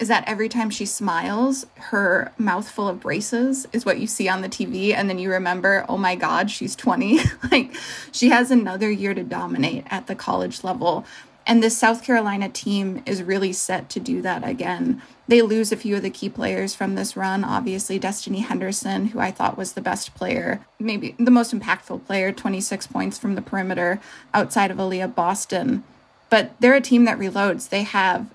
is 0.00 0.08
that 0.08 0.24
every 0.26 0.48
time 0.48 0.70
she 0.70 0.86
smiles, 0.86 1.66
her 1.74 2.32
mouth 2.38 2.70
full 2.70 2.88
of 2.88 3.00
braces 3.00 3.66
is 3.74 3.84
what 3.84 3.98
you 3.98 4.06
see 4.06 4.30
on 4.30 4.40
the 4.40 4.48
TV. 4.48 4.94
And 4.94 5.10
then 5.10 5.18
you 5.18 5.30
remember, 5.30 5.84
oh 5.90 5.98
my 5.98 6.14
God, 6.14 6.50
she's 6.50 6.74
20. 6.74 7.18
like 7.50 7.74
she 8.12 8.30
has 8.30 8.50
another 8.50 8.90
year 8.90 9.12
to 9.12 9.24
dominate 9.24 9.84
at 9.90 10.06
the 10.06 10.14
college 10.14 10.64
level. 10.64 11.04
And 11.48 11.62
this 11.62 11.78
South 11.78 12.04
Carolina 12.04 12.50
team 12.50 13.02
is 13.06 13.22
really 13.22 13.54
set 13.54 13.88
to 13.90 14.00
do 14.00 14.20
that 14.20 14.46
again. 14.46 15.00
They 15.28 15.40
lose 15.40 15.72
a 15.72 15.76
few 15.76 15.96
of 15.96 16.02
the 16.02 16.10
key 16.10 16.28
players 16.28 16.74
from 16.74 16.94
this 16.94 17.16
run. 17.16 17.42
Obviously, 17.42 17.98
Destiny 17.98 18.40
Henderson, 18.40 19.06
who 19.06 19.18
I 19.18 19.30
thought 19.30 19.56
was 19.56 19.72
the 19.72 19.80
best 19.80 20.14
player, 20.14 20.60
maybe 20.78 21.16
the 21.18 21.30
most 21.30 21.54
impactful 21.54 22.04
player, 22.04 22.32
26 22.32 22.88
points 22.88 23.18
from 23.18 23.34
the 23.34 23.40
perimeter 23.40 23.98
outside 24.34 24.70
of 24.70 24.76
Aliyah 24.76 25.14
Boston. 25.14 25.84
But 26.28 26.52
they're 26.60 26.74
a 26.74 26.82
team 26.82 27.06
that 27.06 27.18
reloads. 27.18 27.70
They 27.70 27.82
have 27.82 28.26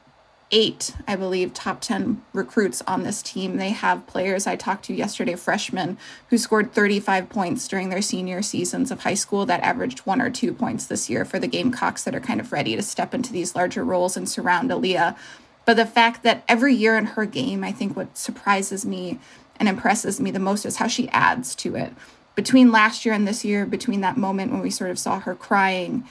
eight, 0.54 0.94
I 1.08 1.16
believe, 1.16 1.52
top 1.52 1.82
10 1.82 2.22
recruits 2.32 2.84
on 2.84 3.02
this 3.02 3.24
team. 3.24 3.58
They 3.58 3.72
have 3.72 4.06
players 4.06 4.46
I 4.46 4.56
talked 4.56 4.86
to 4.86 4.94
yesterday, 4.94 5.36
freshmen, 5.36 5.98
who 6.30 6.38
scored 6.38 6.72
35 6.72 7.28
points 7.28 7.68
during 7.68 7.90
their 7.90 8.04
senior 8.04 8.44
seasons 8.44 8.92
of 8.92 9.02
high 9.02 9.16
school 9.16 9.48
that 9.48 9.62
averaged 9.62 10.02
one 10.02 10.22
or 10.22 10.30
two 10.30 10.54
points 10.54 10.86
this 10.86 11.10
year 11.10 11.26
for 11.26 11.40
the 11.40 11.48
Gamecocks 11.48 12.04
that 12.04 12.14
are 12.14 12.20
kind 12.20 12.40
of 12.40 12.52
ready 12.52 12.76
to 12.76 12.84
step 12.84 13.16
into 13.16 13.34
these 13.34 13.56
larger 13.56 13.84
roles 13.84 14.16
and 14.16 14.30
surround 14.30 14.70
Aliyah. 14.70 15.18
But 15.66 15.74
the 15.74 15.88
fact 15.88 16.22
that 16.22 16.44
every 16.48 16.76
year 16.76 16.98
in 16.98 17.06
her 17.08 17.26
game, 17.26 17.64
I 17.64 17.72
think 17.72 17.98
what 17.98 18.16
surprises 18.16 18.86
me 18.86 19.20
and 19.56 19.68
impresses 19.68 20.22
me 20.22 20.30
the 20.30 20.40
most 20.40 20.66
is 20.68 20.78
how 20.78 20.88
she 20.88 21.10
adds 21.10 21.56
to 21.56 21.76
it. 21.76 21.94
Between 22.36 22.72
last 22.72 23.06
year 23.06 23.16
and 23.16 23.28
this 23.28 23.44
year, 23.44 23.66
between 23.66 24.02
that 24.02 24.18
moment 24.18 24.52
when 24.52 24.62
we 24.62 24.70
sort 24.70 24.92
of 24.92 25.00
saw 25.00 25.20
her 25.20 25.34
crying 25.34 26.08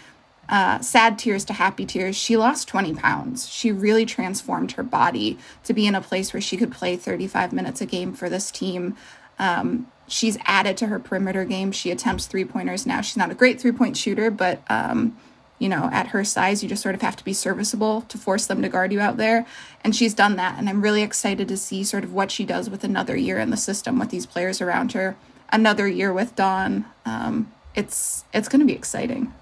uh, 0.49 0.81
sad 0.81 1.19
tears 1.19 1.45
to 1.47 1.53
happy 1.53 1.87
tears, 1.87 2.17
she 2.17 2.37
lost 2.37 2.69
20 2.69 2.95
pounds. 2.95 3.49
She 3.49 3.73
really 3.73 4.05
transformed 4.05 4.73
her 4.73 4.83
body 4.83 5.39
to 5.65 5.73
be 5.73 5.87
in 5.87 5.95
a 5.95 6.01
place 6.01 6.33
where 6.33 6.41
she 6.41 6.57
could 6.57 6.73
play 6.73 6.97
35 6.97 7.53
minutes 7.53 7.81
a 7.81 7.87
game 7.87 8.13
for 8.13 8.29
this 8.29 8.51
team. 8.51 8.97
Um, 9.39 9.87
she's 10.09 10.37
added 10.45 10.77
to 10.79 10.89
her 10.89 10.99
perimeter 10.99 11.45
game. 11.45 11.73
She 11.73 11.91
attempts 11.91 12.27
three 12.27 12.45
pointers 12.45 12.87
now. 12.87 13.01
She's 13.01 13.17
not 13.17 13.31
a 13.31 13.35
great 13.35 13.61
three 13.61 13.73
point 13.73 13.97
shooter, 13.97 14.31
but 14.31 14.63
um, 14.69 15.17
you 15.59 15.69
know, 15.69 15.89
at 15.93 16.09
her 16.09 16.25
size, 16.25 16.63
you 16.63 16.69
just 16.69 16.83
sort 16.83 16.97
of 16.97 17.03
have 17.03 17.17
to 17.17 17.25
be 17.25 17.33
serviceable 17.33 18.03
to 18.03 18.19
force 18.19 18.47
them 18.47 18.63
to 18.63 18.69
guard 18.69 18.93
you 18.93 19.01
out 19.01 19.17
there. 19.17 19.47
And 19.85 19.95
she's 19.95 20.13
done 20.13 20.35
that. 20.37 20.59
And 20.59 20.69
I'm 20.69 20.83
really 20.83 21.03
excited 21.03 21.47
to 21.49 21.57
see 21.57 21.85
sort 21.85 22.03
of 22.03 22.13
what 22.13 22.33
she 22.33 22.45
does 22.45 22.69
with 22.69 22.83
another 22.83 23.17
year 23.17 23.39
in 23.39 23.51
the 23.51 23.57
system 23.57 23.99
with 23.99 24.11
these 24.11 24.27
players 24.27 24.61
around 24.61 24.93
her, 24.93 25.17
another 25.51 25.87
year 25.87 26.13
with 26.13 26.35
Dawn. 26.35 26.85
Um, 27.07 27.53
it's 27.75 28.25
it's 28.35 28.49
going 28.49 28.61
to 28.61 28.67
be 28.67 28.73
exciting. 28.73 29.33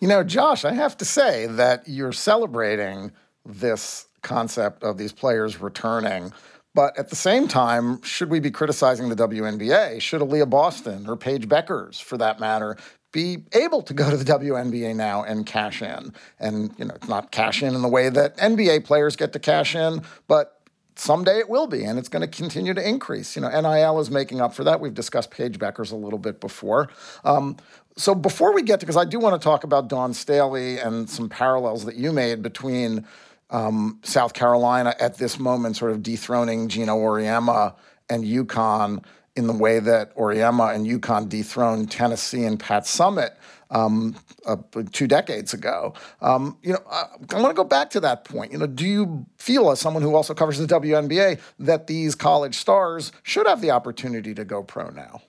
You 0.00 0.08
know, 0.08 0.22
Josh, 0.22 0.64
I 0.64 0.72
have 0.72 0.96
to 0.98 1.04
say 1.04 1.46
that 1.46 1.88
you're 1.88 2.12
celebrating 2.12 3.12
this 3.46 4.06
concept 4.22 4.82
of 4.82 4.98
these 4.98 5.12
players 5.12 5.60
returning. 5.60 6.32
But 6.74 6.98
at 6.98 7.08
the 7.08 7.16
same 7.16 7.46
time, 7.46 8.02
should 8.02 8.30
we 8.30 8.40
be 8.40 8.50
criticizing 8.50 9.08
the 9.08 9.14
WNBA? 9.14 10.00
Should 10.00 10.20
Aliyah 10.20 10.50
Boston 10.50 11.08
or 11.08 11.16
Paige 11.16 11.48
Bueckers, 11.48 12.02
for 12.02 12.18
that 12.18 12.40
matter, 12.40 12.76
be 13.12 13.44
able 13.52 13.80
to 13.82 13.94
go 13.94 14.10
to 14.10 14.16
the 14.16 14.24
WNBA 14.24 14.96
now 14.96 15.22
and 15.22 15.46
cash 15.46 15.82
in? 15.82 16.12
And, 16.40 16.74
you 16.76 16.86
know, 16.86 16.96
not 17.08 17.30
cash 17.30 17.62
in 17.62 17.76
in 17.76 17.82
the 17.82 17.88
way 17.88 18.08
that 18.08 18.36
NBA 18.38 18.84
players 18.84 19.14
get 19.14 19.32
to 19.34 19.38
cash 19.38 19.76
in, 19.76 20.02
but 20.26 20.60
someday 20.96 21.38
it 21.38 21.48
will 21.48 21.66
be, 21.66 21.84
and 21.84 21.98
it's 21.98 22.08
going 22.08 22.28
to 22.28 22.28
continue 22.28 22.74
to 22.74 22.88
increase. 22.88 23.36
You 23.36 23.42
know, 23.42 23.48
NIL 23.48 24.00
is 24.00 24.10
making 24.10 24.40
up 24.40 24.54
for 24.54 24.64
that. 24.64 24.80
We've 24.80 24.94
discussed 24.94 25.30
Paige 25.30 25.58
Bueckers 25.58 25.92
a 25.92 25.96
little 25.96 26.18
bit 26.18 26.40
before. 26.40 26.88
Um, 27.24 27.56
so 27.96 28.14
before 28.14 28.52
we 28.52 28.62
get 28.62 28.80
to, 28.80 28.86
because 28.86 28.96
I 28.96 29.04
do 29.04 29.18
want 29.18 29.40
to 29.40 29.44
talk 29.44 29.64
about 29.64 29.88
Dawn 29.88 30.14
Staley 30.14 30.78
and 30.78 31.08
some 31.08 31.28
parallels 31.28 31.84
that 31.84 31.94
you 31.94 32.12
made 32.12 32.42
between 32.42 33.06
um, 33.50 34.00
South 34.02 34.34
Carolina 34.34 34.94
at 34.98 35.18
this 35.18 35.38
moment, 35.38 35.76
sort 35.76 35.92
of 35.92 36.02
dethroning 36.02 36.68
Geno 36.68 36.96
Auriemma 36.96 37.74
and 38.10 38.24
UConn 38.24 39.04
in 39.36 39.46
the 39.46 39.52
way 39.52 39.78
that 39.78 40.14
Auriemma 40.16 40.74
and 40.74 40.86
UConn 40.86 41.28
dethroned 41.28 41.90
Tennessee 41.90 42.44
and 42.44 42.58
Pat 42.58 42.84
Summitt 42.84 43.36
um, 43.70 44.16
uh, 44.46 44.56
two 44.92 45.06
decades 45.06 45.54
ago. 45.54 45.94
Um, 46.20 46.58
you 46.62 46.72
know, 46.72 46.82
I, 46.90 47.06
I 47.30 47.40
want 47.40 47.50
to 47.50 47.54
go 47.54 47.64
back 47.64 47.90
to 47.90 48.00
that 48.00 48.24
point. 48.24 48.52
You 48.52 48.58
know, 48.58 48.66
do 48.66 48.86
you 48.86 49.26
feel, 49.38 49.70
as 49.70 49.80
someone 49.80 50.02
who 50.02 50.14
also 50.14 50.34
covers 50.34 50.58
the 50.58 50.66
WNBA, 50.66 51.40
that 51.60 51.86
these 51.86 52.14
college 52.14 52.56
stars 52.56 53.12
should 53.22 53.46
have 53.46 53.60
the 53.60 53.70
opportunity 53.70 54.34
to 54.34 54.44
go 54.44 54.62
pro 54.62 54.90
now? 54.90 55.22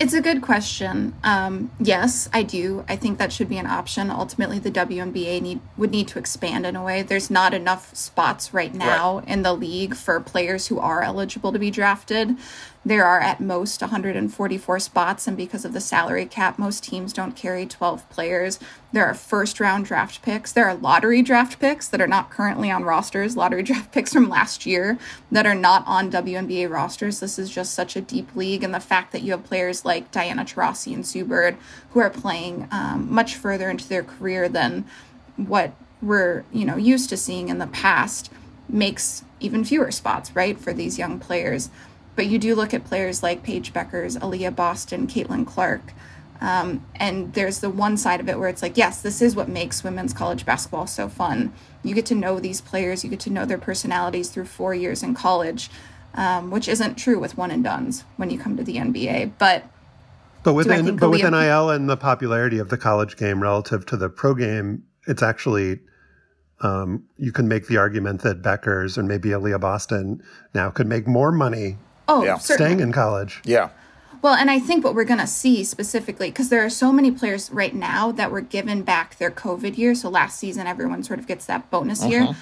It's 0.00 0.14
a 0.14 0.22
good 0.22 0.40
question. 0.40 1.14
Um, 1.22 1.70
yes, 1.78 2.30
I 2.32 2.42
do. 2.42 2.86
I 2.88 2.96
think 2.96 3.18
that 3.18 3.34
should 3.34 3.50
be 3.50 3.58
an 3.58 3.66
option. 3.66 4.10
Ultimately, 4.10 4.58
the 4.58 4.70
WNBA 4.70 5.42
need 5.42 5.60
would 5.76 5.90
need 5.90 6.08
to 6.08 6.18
expand 6.18 6.64
in 6.64 6.74
a 6.74 6.82
way. 6.82 7.02
There's 7.02 7.30
not 7.30 7.52
enough 7.52 7.94
spots 7.94 8.54
right 8.54 8.74
now 8.74 9.18
right. 9.18 9.28
in 9.28 9.42
the 9.42 9.52
league 9.52 9.94
for 9.94 10.18
players 10.18 10.68
who 10.68 10.78
are 10.78 11.02
eligible 11.02 11.52
to 11.52 11.58
be 11.58 11.70
drafted. 11.70 12.38
There 12.82 13.04
are 13.04 13.20
at 13.20 13.40
most 13.40 13.82
144 13.82 14.78
spots, 14.78 15.26
and 15.26 15.36
because 15.36 15.66
of 15.66 15.74
the 15.74 15.82
salary 15.82 16.24
cap, 16.24 16.58
most 16.58 16.82
teams 16.82 17.12
don't 17.12 17.36
carry 17.36 17.66
12 17.66 18.08
players. 18.08 18.58
There 18.92 19.04
are 19.04 19.12
first 19.12 19.60
round 19.60 19.84
draft 19.84 20.22
picks. 20.22 20.50
There 20.50 20.66
are 20.66 20.74
lottery 20.74 21.20
draft 21.20 21.60
picks 21.60 21.86
that 21.88 22.00
are 22.00 22.06
not 22.06 22.30
currently 22.30 22.70
on 22.70 22.84
rosters, 22.84 23.36
lottery 23.36 23.62
draft 23.64 23.92
picks 23.92 24.14
from 24.14 24.30
last 24.30 24.64
year 24.64 24.98
that 25.30 25.46
are 25.46 25.54
not 25.54 25.84
on 25.86 26.10
WNBA 26.10 26.70
rosters. 26.70 27.20
This 27.20 27.38
is 27.38 27.50
just 27.50 27.74
such 27.74 27.96
a 27.96 28.00
deep 28.00 28.34
league, 28.34 28.64
and 28.64 28.72
the 28.72 28.80
fact 28.80 29.12
that 29.12 29.22
you 29.22 29.32
have 29.32 29.44
players 29.44 29.84
like 29.84 30.10
Diana 30.10 30.46
Taurasi 30.46 30.94
and 30.94 31.06
Sue 31.06 31.26
Bird 31.26 31.58
who 31.90 32.00
are 32.00 32.10
playing 32.10 32.66
um, 32.70 33.12
much 33.12 33.36
further 33.36 33.68
into 33.68 33.86
their 33.88 34.04
career 34.04 34.48
than 34.48 34.86
what 35.36 35.72
we're 36.00 36.44
you 36.50 36.64
know 36.64 36.76
used 36.76 37.10
to 37.10 37.16
seeing 37.16 37.50
in 37.50 37.58
the 37.58 37.66
past 37.66 38.30
makes 38.68 39.22
even 39.38 39.64
fewer 39.64 39.90
spots 39.90 40.34
right 40.34 40.58
for 40.58 40.72
these 40.72 40.98
young 40.98 41.18
players 41.18 41.70
but 42.20 42.26
you 42.26 42.38
do 42.38 42.54
look 42.54 42.74
at 42.74 42.84
players 42.84 43.22
like 43.22 43.42
Paige 43.42 43.72
Bueckers, 43.72 44.18
Aliyah 44.18 44.54
Boston, 44.54 45.06
Caitlin 45.06 45.46
Clark. 45.46 45.94
Um, 46.42 46.84
and 46.96 47.32
there's 47.32 47.60
the 47.60 47.70
one 47.70 47.96
side 47.96 48.20
of 48.20 48.28
it 48.28 48.38
where 48.38 48.50
it's 48.50 48.60
like, 48.60 48.76
yes, 48.76 49.00
this 49.00 49.22
is 49.22 49.34
what 49.34 49.48
makes 49.48 49.82
women's 49.82 50.12
college 50.12 50.44
basketball 50.44 50.86
so 50.86 51.08
fun. 51.08 51.50
You 51.82 51.94
get 51.94 52.04
to 52.06 52.14
know 52.14 52.38
these 52.38 52.60
players, 52.60 53.02
you 53.02 53.08
get 53.08 53.20
to 53.20 53.30
know 53.30 53.46
their 53.46 53.56
personalities 53.56 54.28
through 54.28 54.44
four 54.44 54.74
years 54.74 55.02
in 55.02 55.14
college, 55.14 55.70
um, 56.12 56.50
which 56.50 56.68
isn't 56.68 56.96
true 56.96 57.18
with 57.18 57.38
one 57.38 57.50
and 57.50 57.64
duns 57.64 58.04
when 58.18 58.28
you 58.28 58.38
come 58.38 58.54
to 58.58 58.64
the 58.64 58.76
NBA. 58.76 59.32
But 59.38 59.64
but 60.42 60.52
within 60.52 60.96
but 60.96 61.08
with 61.08 61.22
NIL 61.22 61.70
and 61.70 61.88
the 61.88 61.96
popularity 61.96 62.58
of 62.58 62.68
the 62.68 62.76
college 62.76 63.16
game 63.16 63.42
relative 63.42 63.86
to 63.86 63.96
the 63.96 64.10
pro 64.10 64.34
game, 64.34 64.82
it's 65.06 65.22
actually 65.22 65.80
um, 66.60 67.04
you 67.16 67.32
can 67.32 67.48
make 67.48 67.66
the 67.66 67.78
argument 67.78 68.20
that 68.24 68.42
Bueckers 68.42 68.98
and 68.98 69.08
maybe 69.08 69.30
Aliyah 69.30 69.60
Boston 69.60 70.22
now 70.52 70.68
could 70.68 70.86
make 70.86 71.06
more 71.06 71.32
money 71.32 71.78
Oh, 72.10 72.24
yeah. 72.24 72.38
staying 72.38 72.80
in 72.80 72.92
college. 72.92 73.40
Yeah. 73.44 73.70
Well, 74.22 74.34
and 74.34 74.50
I 74.50 74.58
think 74.58 74.84
what 74.84 74.94
we're 74.94 75.04
going 75.04 75.20
to 75.20 75.26
see 75.26 75.64
specifically, 75.64 76.28
because 76.28 76.50
there 76.50 76.64
are 76.64 76.70
so 76.70 76.92
many 76.92 77.10
players 77.10 77.50
right 77.50 77.74
now 77.74 78.12
that 78.12 78.30
were 78.30 78.42
given 78.42 78.82
back 78.82 79.16
their 79.16 79.30
COVID 79.30 79.78
year. 79.78 79.94
So 79.94 80.10
last 80.10 80.38
season, 80.38 80.66
everyone 80.66 81.02
sort 81.02 81.18
of 81.20 81.26
gets 81.26 81.46
that 81.46 81.70
bonus 81.70 82.04
year. 82.04 82.22
Uh-huh. 82.22 82.34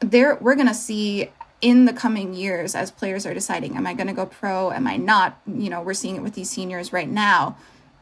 There, 0.00 0.36
we're 0.40 0.56
going 0.56 0.66
to 0.66 0.74
see 0.74 1.30
in 1.60 1.84
the 1.84 1.92
coming 1.92 2.34
years 2.34 2.74
as 2.74 2.90
players 2.90 3.24
are 3.24 3.32
deciding, 3.32 3.76
am 3.76 3.86
I 3.86 3.94
going 3.94 4.08
to 4.08 4.12
go 4.12 4.26
pro? 4.26 4.72
Am 4.72 4.86
I 4.86 4.96
not? 4.96 5.40
You 5.46 5.70
know, 5.70 5.80
we're 5.80 5.94
seeing 5.94 6.16
it 6.16 6.22
with 6.22 6.34
these 6.34 6.50
seniors 6.50 6.92
right 6.92 7.08
now. 7.08 7.56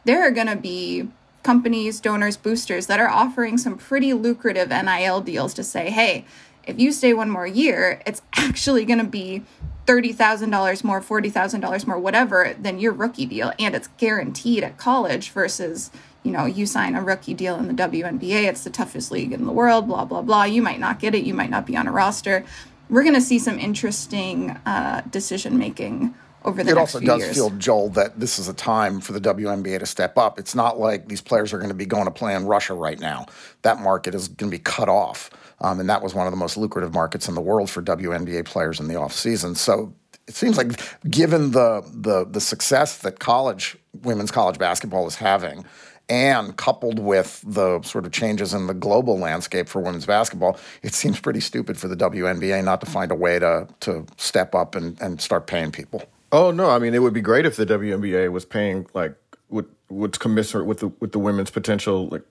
There 0.05 0.27
are 0.27 0.31
going 0.31 0.47
to 0.47 0.57
be 0.57 1.09
companies, 1.43 2.01
donors, 2.01 2.37
boosters 2.37 2.87
that 2.87 2.99
are 2.99 3.09
offering 3.09 3.59
some 3.59 3.77
pretty 3.77 4.13
lucrative 4.13 4.71
NIL 4.71 5.21
deals 5.21 5.55
to 5.55 5.65
say, 5.65 5.91
hey, 5.91 6.25
if 6.67 6.79
you 6.79 6.93
stay 6.93 7.15
one 7.15 7.31
more 7.31 7.47
year, 7.47 8.03
it's 8.07 8.23
actually 8.37 8.85
going 8.85 8.99
to 8.99 9.05
be 9.05 9.43
$30,000 9.89 10.85
more, 10.85 11.01
$40,000 11.01 11.87
more, 11.87 11.99
whatever, 11.99 12.55
than 12.61 12.79
your 12.79 12.93
rookie 12.93 13.25
deal. 13.25 13.53
And 13.59 13.75
it's 13.75 13.89
guaranteed 13.97 14.63
at 14.63 14.77
college 14.77 15.31
versus, 15.31 15.91
you 16.23 16.31
know, 16.31 16.45
you 16.45 16.67
sign 16.67 16.95
a 16.95 17.03
rookie 17.03 17.33
deal 17.33 17.57
in 17.57 17.69
the 17.69 17.75
WNBA. 17.75 18.45
It's 18.45 18.65
the 18.65 18.71
toughest 18.71 19.11
league 19.11 19.33
in 19.33 19.47
the 19.47 19.53
world, 19.53 19.89
blah, 19.89 20.05
blah, 20.05 20.21
blah. 20.21 20.45
You 20.45 20.61
might 20.61 20.79
not 20.79 21.01
get 21.01 21.15
it. 21.15 21.25
You 21.25 21.33
might 21.33 21.49
not 21.49 21.67
be 21.67 21.75
on 21.75 21.87
a 21.87 21.93
roster. 21.93 22.45
We're 22.91 23.03
going 23.03 23.15
to 23.15 23.21
see 23.21 23.39
some 23.39 23.59
interesting 23.59 24.51
uh, 24.67 25.03
decision 25.11 25.59
making 25.59 26.15
over 26.45 26.63
the 26.63 26.69
years. 26.69 26.77
it 26.77 26.81
also 26.81 27.01
does 27.01 27.21
years. 27.21 27.37
feel, 27.37 27.51
Joel, 27.51 27.89
that 27.91 28.21
this 28.21 28.39
is 28.39 28.49
a 28.49 28.55
time 28.55 29.01
for 29.01 29.13
the 29.13 29.21
WNBA 29.21 29.79
to 29.81 29.87
step 29.87 30.17
up. 30.19 30.39
It's 30.39 30.55
not 30.55 30.79
like 30.79 31.09
these 31.09 31.21
players 31.21 31.53
are 31.53 31.59
going 31.59 31.71
to 31.71 31.75
be 31.75 31.87
going 31.87 32.05
to 32.05 32.11
play 32.11 32.35
in 32.35 32.47
Russia 32.47 32.75
right 32.75 32.99
now. 32.99 33.27
That 33.63 33.81
market 33.81 34.15
is 34.15 34.29
going 34.29 34.51
to 34.51 34.57
be 34.57 34.63
cut 34.63 34.89
off. 34.89 35.31
Um, 35.61 35.81
and 35.81 35.89
that 35.91 36.03
was 36.03 36.15
one 36.15 36.27
of 36.27 36.33
the 36.33 36.37
most 36.37 36.57
lucrative 36.57 36.95
markets 36.95 37.29
in 37.29 37.35
the 37.35 37.41
world 37.41 37.69
for 37.69 37.83
WNBA 37.83 38.45
players 38.45 38.79
in 38.79 38.89
the 38.89 38.95
offseason. 38.95 39.57
So 39.57 39.93
it 40.27 40.35
seems 40.35 40.57
like, 40.57 40.81
given 41.11 41.53
the, 41.53 41.83
the, 41.93 42.25
the 42.25 42.41
success 42.41 42.99
that 42.99 43.19
college 43.19 43.77
women's 44.03 44.31
college 44.31 44.59
basketball 44.59 45.07
is 45.07 45.17
having, 45.17 45.65
and 46.09 46.57
coupled 46.57 46.99
with 46.99 47.43
the 47.47 47.83
sort 47.83 48.07
of 48.07 48.13
changes 48.13 48.55
in 48.55 48.67
the 48.67 48.75
global 48.75 49.19
landscape 49.19 49.69
for 49.69 49.81
women's 49.81 50.07
basketball, 50.07 50.59
it 50.83 50.95
seems 50.95 51.21
pretty 51.21 51.41
stupid 51.41 51.77
for 51.79 51.89
the 51.89 51.97
WNBA 51.97 52.65
not 52.65 52.81
to 52.81 52.87
find 52.87 53.11
a 53.11 53.15
way 53.15 53.39
to 53.39 53.69
to 53.81 54.07
step 54.17 54.55
up 54.55 54.75
and, 54.75 55.01
and 55.01 55.21
start 55.21 55.47
paying 55.47 55.71
people. 55.71 56.03
Oh 56.33 56.51
no, 56.51 56.71
I 56.71 56.79
mean 56.79 56.95
it 56.95 57.01
would 57.01 57.13
be 57.13 57.21
great 57.21 57.45
if 57.45 57.57
the 57.57 57.67
WNBA 57.67 58.33
was 58.33 58.45
paying 58.45 58.87
like 58.95 59.15
would 59.51 59.67
would 59.91 60.19
commensurate 60.19 60.67
with 60.67 60.81
the 60.81 60.89
with 61.01 61.13
the 61.13 61.19
women's 61.19 61.51
potential 61.51 62.09
like 62.09 62.23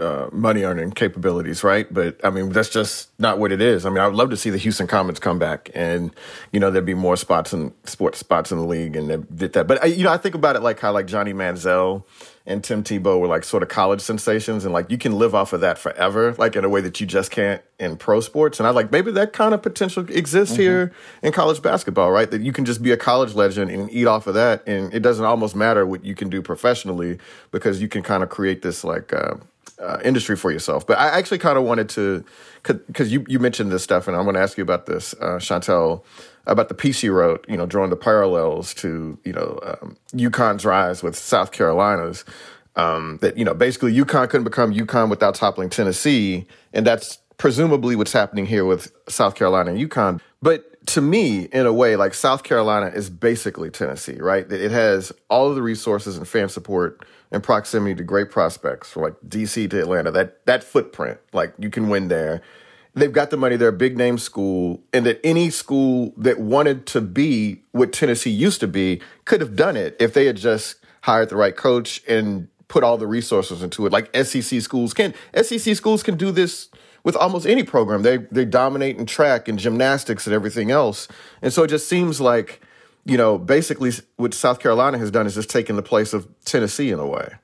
uh, 0.00 0.28
money 0.32 0.62
earning 0.62 0.90
capabilities, 0.90 1.64
right? 1.64 1.92
But 1.92 2.20
I 2.24 2.30
mean, 2.30 2.50
that's 2.50 2.68
just 2.68 3.08
not 3.18 3.38
what 3.38 3.52
it 3.52 3.60
is. 3.60 3.86
I 3.86 3.90
mean, 3.90 3.98
I 3.98 4.06
would 4.06 4.16
love 4.16 4.30
to 4.30 4.36
see 4.36 4.50
the 4.50 4.58
Houston 4.58 4.86
Comets 4.86 5.20
come 5.20 5.38
back, 5.38 5.70
and 5.74 6.14
you 6.52 6.60
know, 6.60 6.70
there'd 6.70 6.84
be 6.84 6.94
more 6.94 7.16
spots 7.16 7.52
in 7.52 7.72
sports 7.84 8.18
spots 8.18 8.52
in 8.52 8.58
the 8.58 8.64
league, 8.64 8.96
and 8.96 9.10
they 9.10 9.16
did 9.34 9.52
that. 9.54 9.66
But 9.66 9.96
you 9.96 10.04
know, 10.04 10.12
I 10.12 10.18
think 10.18 10.34
about 10.34 10.56
it 10.56 10.62
like 10.62 10.80
how 10.80 10.92
like 10.92 11.06
Johnny 11.06 11.32
Manziel 11.32 12.04
and 12.44 12.64
Tim 12.64 12.82
Tebow 12.82 13.20
were 13.20 13.28
like 13.28 13.44
sort 13.44 13.62
of 13.62 13.68
college 13.68 14.00
sensations, 14.00 14.64
and 14.64 14.72
like 14.72 14.90
you 14.90 14.98
can 14.98 15.18
live 15.18 15.34
off 15.34 15.52
of 15.52 15.60
that 15.60 15.78
forever, 15.78 16.34
like 16.38 16.56
in 16.56 16.64
a 16.64 16.68
way 16.68 16.80
that 16.80 17.00
you 17.00 17.06
just 17.06 17.30
can't 17.30 17.62
in 17.78 17.96
pro 17.96 18.20
sports. 18.20 18.58
And 18.58 18.66
I 18.66 18.70
like 18.70 18.90
maybe 18.90 19.12
that 19.12 19.32
kind 19.32 19.54
of 19.54 19.62
potential 19.62 20.04
exists 20.08 20.54
mm-hmm. 20.54 20.62
here 20.62 20.92
in 21.22 21.32
college 21.32 21.62
basketball, 21.62 22.10
right? 22.10 22.30
That 22.30 22.42
you 22.42 22.52
can 22.52 22.64
just 22.64 22.82
be 22.82 22.90
a 22.90 22.96
college 22.96 23.34
legend 23.34 23.70
and 23.70 23.90
eat 23.92 24.06
off 24.06 24.26
of 24.26 24.34
that, 24.34 24.66
and 24.66 24.92
it 24.92 25.00
doesn't 25.00 25.24
almost 25.24 25.54
matter 25.54 25.86
what 25.86 26.04
you 26.04 26.14
can 26.14 26.28
do 26.28 26.42
professionally 26.42 27.18
because 27.50 27.80
you 27.80 27.88
can 27.88 28.02
kind 28.02 28.22
of 28.22 28.28
create 28.28 28.62
this 28.62 28.84
like. 28.84 29.12
Uh, 29.12 29.34
uh, 29.78 29.98
industry 30.04 30.36
for 30.36 30.50
yourself. 30.50 30.86
But 30.86 30.98
I 30.98 31.08
actually 31.08 31.38
kind 31.38 31.58
of 31.58 31.64
wanted 31.64 31.88
to, 31.90 32.24
because 32.62 33.12
you, 33.12 33.24
you 33.28 33.38
mentioned 33.38 33.70
this 33.72 33.82
stuff, 33.82 34.08
and 34.08 34.16
I'm 34.16 34.24
going 34.24 34.34
to 34.34 34.40
ask 34.40 34.56
you 34.56 34.62
about 34.62 34.86
this, 34.86 35.14
uh, 35.20 35.38
Chantel, 35.38 36.02
about 36.46 36.68
the 36.68 36.74
piece 36.74 37.02
you 37.02 37.12
wrote, 37.12 37.44
you 37.48 37.56
know, 37.56 37.66
drawing 37.66 37.90
the 37.90 37.96
parallels 37.96 38.74
to, 38.74 39.18
you 39.24 39.32
know, 39.32 39.58
um, 39.62 39.96
UConn's 40.12 40.64
rise 40.64 41.02
with 41.02 41.16
South 41.16 41.52
Carolina's. 41.52 42.24
Um, 42.74 43.18
that, 43.20 43.36
you 43.36 43.44
know, 43.44 43.52
basically 43.52 43.94
UConn 43.94 44.30
couldn't 44.30 44.44
become 44.44 44.72
UConn 44.72 45.10
without 45.10 45.34
toppling 45.34 45.68
Tennessee. 45.68 46.46
And 46.72 46.86
that's 46.86 47.18
presumably 47.36 47.96
what's 47.96 48.14
happening 48.14 48.46
here 48.46 48.64
with 48.64 48.90
South 49.10 49.34
Carolina 49.34 49.72
and 49.72 49.90
UConn. 49.90 50.22
But 50.40 50.86
to 50.86 51.00
me, 51.00 51.48
in 51.52 51.66
a 51.66 51.72
way, 51.72 51.96
like 51.96 52.14
South 52.14 52.44
Carolina 52.44 52.86
is 52.86 53.10
basically 53.10 53.70
Tennessee, 53.70 54.16
right? 54.18 54.50
It 54.50 54.70
has 54.70 55.12
all 55.28 55.48
of 55.48 55.54
the 55.54 55.62
resources 55.62 56.16
and 56.16 56.26
fan 56.26 56.48
support 56.48 57.04
and 57.32 57.42
proximity 57.42 57.94
to 57.94 58.04
great 58.04 58.30
prospects 58.30 58.90
from 58.90 59.02
like 59.02 59.14
DC 59.26 59.68
to 59.70 59.80
Atlanta. 59.80 60.10
That 60.10 60.44
that 60.46 60.62
footprint, 60.62 61.18
like 61.32 61.54
you 61.58 61.70
can 61.70 61.88
win 61.88 62.08
there. 62.08 62.42
They've 62.94 63.12
got 63.12 63.30
the 63.30 63.38
money. 63.38 63.56
They're 63.56 63.70
a 63.70 63.72
big 63.72 63.96
name 63.96 64.18
school, 64.18 64.82
and 64.92 65.06
that 65.06 65.18
any 65.24 65.48
school 65.48 66.12
that 66.18 66.38
wanted 66.38 66.86
to 66.88 67.00
be 67.00 67.62
what 67.72 67.92
Tennessee 67.92 68.30
used 68.30 68.60
to 68.60 68.68
be 68.68 69.00
could 69.24 69.40
have 69.40 69.56
done 69.56 69.76
it 69.76 69.96
if 69.98 70.12
they 70.12 70.26
had 70.26 70.36
just 70.36 70.76
hired 71.00 71.30
the 71.30 71.36
right 71.36 71.56
coach 71.56 72.02
and 72.06 72.48
put 72.68 72.84
all 72.84 72.98
the 72.98 73.06
resources 73.06 73.62
into 73.62 73.86
it. 73.86 73.92
Like 73.92 74.14
SEC 74.14 74.60
schools 74.60 74.92
can. 74.92 75.14
SEC 75.34 75.74
schools 75.74 76.02
can 76.02 76.16
do 76.16 76.30
this 76.30 76.68
with 77.02 77.16
almost 77.16 77.46
any 77.46 77.62
program. 77.62 78.02
They 78.02 78.18
they 78.18 78.44
dominate 78.44 78.98
in 78.98 79.06
track 79.06 79.48
and 79.48 79.58
gymnastics 79.58 80.26
and 80.26 80.34
everything 80.34 80.70
else. 80.70 81.08
And 81.40 81.50
so 81.50 81.62
it 81.62 81.68
just 81.68 81.88
seems 81.88 82.20
like 82.20 82.60
you 83.04 83.16
know, 83.16 83.38
basically 83.38 83.92
what 84.16 84.34
South 84.34 84.60
Carolina 84.60 84.98
has 84.98 85.10
done 85.10 85.26
is 85.26 85.34
just 85.34 85.50
taken 85.50 85.76
the 85.76 85.82
place 85.82 86.12
of 86.12 86.28
Tennessee 86.44 86.90
in 86.90 86.98
a 86.98 87.06
way. 87.06 87.34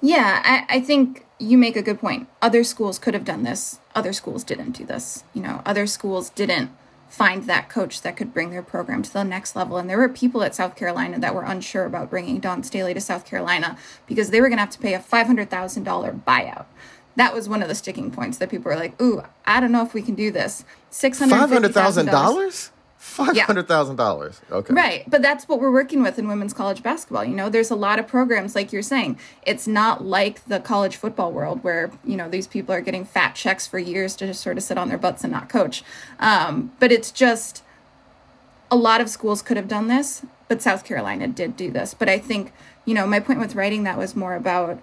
Yeah, 0.00 0.42
I, 0.44 0.76
I 0.76 0.80
think 0.80 1.24
you 1.38 1.56
make 1.56 1.76
a 1.76 1.82
good 1.82 1.98
point. 1.98 2.28
Other 2.42 2.64
schools 2.64 2.98
could 2.98 3.14
have 3.14 3.24
done 3.24 3.42
this. 3.42 3.80
Other 3.94 4.12
schools 4.12 4.44
didn't 4.44 4.72
do 4.72 4.84
this. 4.84 5.24
You 5.32 5.42
know, 5.42 5.62
other 5.64 5.86
schools 5.86 6.30
didn't 6.30 6.70
find 7.08 7.44
that 7.44 7.68
coach 7.68 8.02
that 8.02 8.16
could 8.16 8.34
bring 8.34 8.50
their 8.50 8.62
program 8.62 9.02
to 9.02 9.12
the 9.12 9.22
next 9.22 9.54
level. 9.54 9.76
And 9.76 9.88
there 9.88 9.98
were 9.98 10.08
people 10.08 10.42
at 10.42 10.54
South 10.54 10.74
Carolina 10.74 11.18
that 11.20 11.34
were 11.34 11.44
unsure 11.44 11.84
about 11.84 12.10
bringing 12.10 12.40
Dawn 12.40 12.64
Staley 12.64 12.92
to 12.92 13.00
South 13.00 13.24
Carolina 13.24 13.78
because 14.06 14.30
they 14.30 14.40
were 14.40 14.48
going 14.48 14.56
to 14.56 14.62
have 14.62 14.70
to 14.70 14.78
pay 14.80 14.94
a 14.94 14.98
$500,000 14.98 16.24
buyout. 16.24 16.66
That 17.16 17.32
was 17.32 17.48
one 17.48 17.62
of 17.62 17.68
the 17.68 17.74
sticking 17.74 18.10
points 18.10 18.38
that 18.38 18.50
people 18.50 18.70
were 18.70 18.76
like, 18.76 19.00
"Ooh, 19.00 19.22
I 19.46 19.60
don't 19.60 19.70
know 19.70 19.84
if 19.84 19.94
we 19.94 20.02
can 20.02 20.16
do 20.16 20.32
this." 20.32 20.64
Six 20.90 21.20
hundred 21.20 21.72
thousand 21.72 22.06
dollars. 22.06 22.72
Five 23.04 23.36
hundred 23.36 23.68
thousand 23.68 23.96
dollars. 23.96 24.40
Okay. 24.50 24.72
Right, 24.72 25.04
but 25.06 25.20
that's 25.20 25.46
what 25.46 25.60
we're 25.60 25.70
working 25.70 26.02
with 26.02 26.18
in 26.18 26.26
women's 26.26 26.54
college 26.54 26.82
basketball. 26.82 27.22
You 27.22 27.34
know, 27.34 27.50
there's 27.50 27.70
a 27.70 27.76
lot 27.76 27.98
of 27.98 28.08
programs 28.08 28.54
like 28.54 28.72
you're 28.72 28.82
saying. 28.82 29.18
It's 29.42 29.68
not 29.68 30.02
like 30.02 30.42
the 30.46 30.58
college 30.58 30.96
football 30.96 31.30
world 31.30 31.62
where 31.62 31.92
you 32.02 32.16
know 32.16 32.30
these 32.30 32.46
people 32.46 32.74
are 32.74 32.80
getting 32.80 33.04
fat 33.04 33.34
checks 33.34 33.66
for 33.66 33.78
years 33.78 34.16
to 34.16 34.26
just 34.26 34.40
sort 34.40 34.56
of 34.56 34.64
sit 34.64 34.78
on 34.78 34.88
their 34.88 34.96
butts 34.96 35.22
and 35.22 35.30
not 35.30 35.50
coach. 35.50 35.84
Um, 36.18 36.72
but 36.80 36.90
it's 36.90 37.12
just 37.12 37.62
a 38.70 38.74
lot 38.74 39.02
of 39.02 39.10
schools 39.10 39.42
could 39.42 39.58
have 39.58 39.68
done 39.68 39.88
this, 39.88 40.24
but 40.48 40.62
South 40.62 40.82
Carolina 40.82 41.28
did 41.28 41.58
do 41.58 41.70
this. 41.70 41.92
But 41.92 42.08
I 42.08 42.18
think 42.18 42.54
you 42.86 42.94
know 42.94 43.06
my 43.06 43.20
point 43.20 43.38
with 43.38 43.54
writing 43.54 43.82
that 43.82 43.98
was 43.98 44.16
more 44.16 44.34
about 44.34 44.80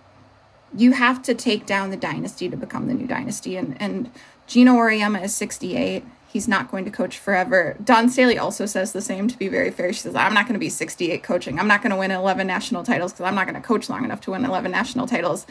you 0.77 0.91
have 0.91 1.23
to 1.23 1.33
take 1.33 1.65
down 1.65 1.89
the 1.89 1.97
dynasty 1.97 2.49
to 2.49 2.55
become 2.55 2.87
the 2.87 2.93
new 2.93 3.07
dynasty, 3.07 3.57
and 3.57 3.75
and 3.81 4.11
Geno 4.45 4.75
Auriemma 4.75 5.23
is 5.23 5.35
68 5.35 6.05
he's 6.31 6.47
not 6.47 6.71
going 6.71 6.85
to 6.85 6.91
coach 6.91 7.17
forever. 7.17 7.75
Dawn 7.83 8.09
Staley 8.09 8.37
also 8.37 8.65
says 8.65 8.93
the 8.93 9.01
same, 9.01 9.27
to 9.27 9.37
be 9.37 9.49
very 9.49 9.69
fair. 9.69 9.91
She 9.91 9.99
says, 9.99 10.15
I'm 10.15 10.33
not 10.33 10.45
going 10.45 10.53
to 10.53 10.59
be 10.59 10.69
68 10.69 11.23
coaching. 11.23 11.59
I'm 11.59 11.67
not 11.67 11.81
going 11.81 11.91
to 11.91 11.97
win 11.97 12.11
11 12.11 12.47
national 12.47 12.83
titles 12.83 13.11
because 13.11 13.25
I'm 13.25 13.35
not 13.35 13.47
going 13.47 13.61
to 13.61 13.67
coach 13.67 13.89
long 13.89 14.05
enough 14.05 14.21
to 14.21 14.31
win 14.31 14.45
11 14.45 14.71
national 14.71 15.07
titles. 15.07 15.45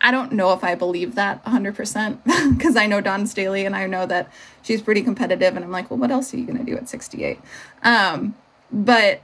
I 0.00 0.10
don't 0.10 0.32
know 0.32 0.52
if 0.52 0.64
I 0.64 0.74
believe 0.74 1.14
that 1.14 1.44
100% 1.44 2.54
because 2.56 2.76
I 2.76 2.86
know 2.86 3.00
Dawn 3.00 3.26
Staley 3.26 3.66
and 3.66 3.76
I 3.76 3.86
know 3.86 4.06
that 4.06 4.32
she's 4.62 4.80
pretty 4.80 5.02
competitive. 5.02 5.56
And 5.56 5.64
I'm 5.64 5.70
like, 5.70 5.90
well, 5.90 5.98
what 5.98 6.10
else 6.10 6.32
are 6.32 6.38
you 6.38 6.46
going 6.46 6.58
to 6.58 6.64
do 6.64 6.76
at 6.76 6.88
68? 6.88 7.38
Um, 7.82 8.34
but 8.72 9.22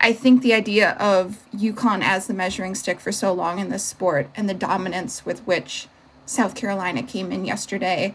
I 0.00 0.12
think 0.12 0.42
the 0.42 0.52
idea 0.52 0.92
of 0.92 1.46
UConn 1.54 2.02
as 2.02 2.26
the 2.26 2.34
measuring 2.34 2.74
stick 2.74 2.98
for 2.98 3.12
so 3.12 3.32
long 3.32 3.60
in 3.60 3.70
this 3.70 3.84
sport 3.84 4.28
and 4.34 4.48
the 4.48 4.54
dominance 4.54 5.24
with 5.24 5.40
which 5.46 5.86
South 6.26 6.56
Carolina 6.56 7.02
came 7.04 7.30
in 7.30 7.44
yesterday 7.44 8.14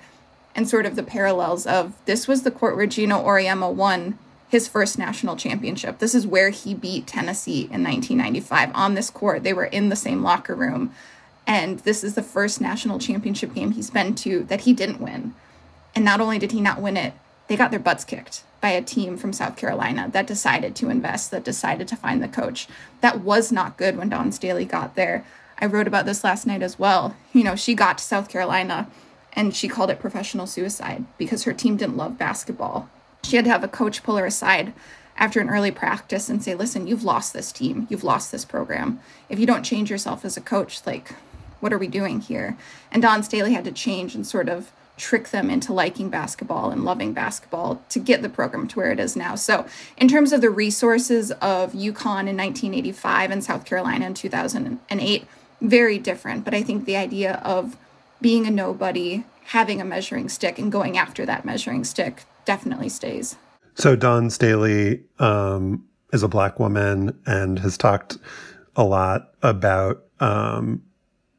and 0.55 0.67
sort 0.67 0.85
of 0.85 0.95
the 0.95 1.03
parallels 1.03 1.65
of 1.65 1.93
this 2.05 2.27
was 2.27 2.43
the 2.43 2.51
court 2.51 2.75
where 2.75 2.85
Geno 2.85 3.23
Auriemma 3.23 3.73
won 3.73 4.17
his 4.49 4.67
first 4.67 4.97
national 4.97 5.35
championship. 5.35 5.99
This 5.99 6.15
is 6.15 6.25
where 6.25 6.49
he 6.49 6.73
beat 6.73 7.05
Tennessee 7.05 7.61
in 7.61 7.83
1995 7.83 8.71
on 8.73 8.95
this 8.95 9.09
court. 9.09 9.43
They 9.43 9.53
were 9.53 9.65
in 9.65 9.89
the 9.89 9.95
same 9.95 10.23
locker 10.23 10.55
room. 10.55 10.91
And 11.45 11.79
this 11.79 12.03
is 12.03 12.15
the 12.15 12.23
first 12.23 12.59
national 12.59 12.99
championship 12.99 13.53
game 13.53 13.71
he's 13.71 13.91
been 13.91 14.15
to 14.15 14.43
that 14.45 14.61
he 14.61 14.73
didn't 14.73 15.01
win. 15.01 15.35
And 15.95 16.03
not 16.03 16.21
only 16.21 16.39
did 16.39 16.51
he 16.51 16.61
not 16.61 16.81
win 16.81 16.97
it, 16.97 17.13
they 17.47 17.55
got 17.55 17.71
their 17.71 17.79
butts 17.79 18.03
kicked 18.03 18.43
by 18.61 18.69
a 18.69 18.81
team 18.81 19.17
from 19.17 19.33
South 19.33 19.55
Carolina 19.55 20.09
that 20.11 20.27
decided 20.27 20.75
to 20.75 20.89
invest, 20.89 21.31
that 21.31 21.43
decided 21.43 21.87
to 21.87 21.95
find 21.95 22.21
the 22.21 22.27
coach. 22.27 22.67
That 23.01 23.21
was 23.21 23.51
not 23.51 23.77
good 23.77 23.97
when 23.97 24.09
Dawn 24.09 24.31
Staley 24.31 24.65
got 24.65 24.95
there. 24.95 25.25
I 25.59 25.65
wrote 25.65 25.87
about 25.87 26.05
this 26.05 26.23
last 26.23 26.45
night 26.45 26.61
as 26.61 26.79
well. 26.79 27.15
You 27.33 27.43
know, 27.43 27.55
she 27.55 27.73
got 27.73 27.97
to 27.97 28.03
South 28.03 28.29
Carolina 28.29 28.87
and 29.33 29.55
she 29.55 29.67
called 29.67 29.89
it 29.89 29.99
professional 29.99 30.47
suicide 30.47 31.05
because 31.17 31.43
her 31.43 31.53
team 31.53 31.77
didn't 31.77 31.97
love 31.97 32.17
basketball. 32.17 32.89
She 33.23 33.35
had 33.35 33.45
to 33.45 33.51
have 33.51 33.63
a 33.63 33.67
coach 33.67 34.03
pull 34.03 34.17
her 34.17 34.25
aside 34.25 34.73
after 35.17 35.39
an 35.39 35.49
early 35.49 35.71
practice 35.71 36.29
and 36.29 36.41
say, 36.41 36.55
"Listen, 36.55 36.87
you've 36.87 37.03
lost 37.03 37.33
this 37.33 37.51
team. 37.51 37.87
You've 37.89 38.03
lost 38.03 38.31
this 38.31 38.45
program. 38.45 38.99
If 39.27 39.39
you 39.39 39.45
don't 39.45 39.63
change 39.63 39.89
yourself 39.91 40.23
as 40.23 40.37
a 40.37 40.41
coach, 40.41 40.85
like 40.85 41.13
what 41.59 41.73
are 41.73 41.77
we 41.77 41.87
doing 41.87 42.21
here?" 42.21 42.57
And 42.91 43.01
Dawn 43.01 43.23
Staley 43.23 43.53
had 43.53 43.65
to 43.65 43.71
change 43.71 44.15
and 44.15 44.25
sort 44.25 44.49
of 44.49 44.71
trick 44.99 45.29
them 45.29 45.49
into 45.49 45.73
liking 45.73 46.09
basketball 46.09 46.69
and 46.69 46.83
loving 46.83 47.13
basketball 47.13 47.81
to 47.89 47.99
get 47.99 48.21
the 48.21 48.29
program 48.29 48.67
to 48.67 48.75
where 48.75 48.91
it 48.91 48.99
is 48.99 49.15
now. 49.15 49.33
So, 49.33 49.65
in 49.97 50.07
terms 50.07 50.33
of 50.33 50.41
the 50.41 50.49
resources 50.49 51.31
of 51.31 51.73
UConn 51.73 52.27
in 52.27 52.37
1985 52.37 53.31
and 53.31 53.43
South 53.43 53.65
Carolina 53.65 54.05
in 54.05 54.13
2008, 54.13 55.25
very 55.61 55.97
different. 55.97 56.45
But 56.45 56.53
I 56.53 56.61
think 56.61 56.85
the 56.85 56.97
idea 56.97 57.41
of 57.43 57.77
being 58.21 58.45
a 58.45 58.51
nobody, 58.51 59.23
having 59.45 59.81
a 59.81 59.85
measuring 59.85 60.29
stick, 60.29 60.59
and 60.59 60.71
going 60.71 60.97
after 60.97 61.25
that 61.25 61.45
measuring 61.45 61.83
stick 61.83 62.23
definitely 62.45 62.89
stays. 62.89 63.35
So 63.75 63.95
Dawn 63.95 64.29
Staley 64.29 65.03
um, 65.19 65.85
is 66.11 66.23
a 66.23 66.27
black 66.27 66.59
woman 66.59 67.17
and 67.25 67.59
has 67.59 67.77
talked 67.77 68.17
a 68.75 68.83
lot 68.83 69.31
about 69.41 70.03
um, 70.19 70.81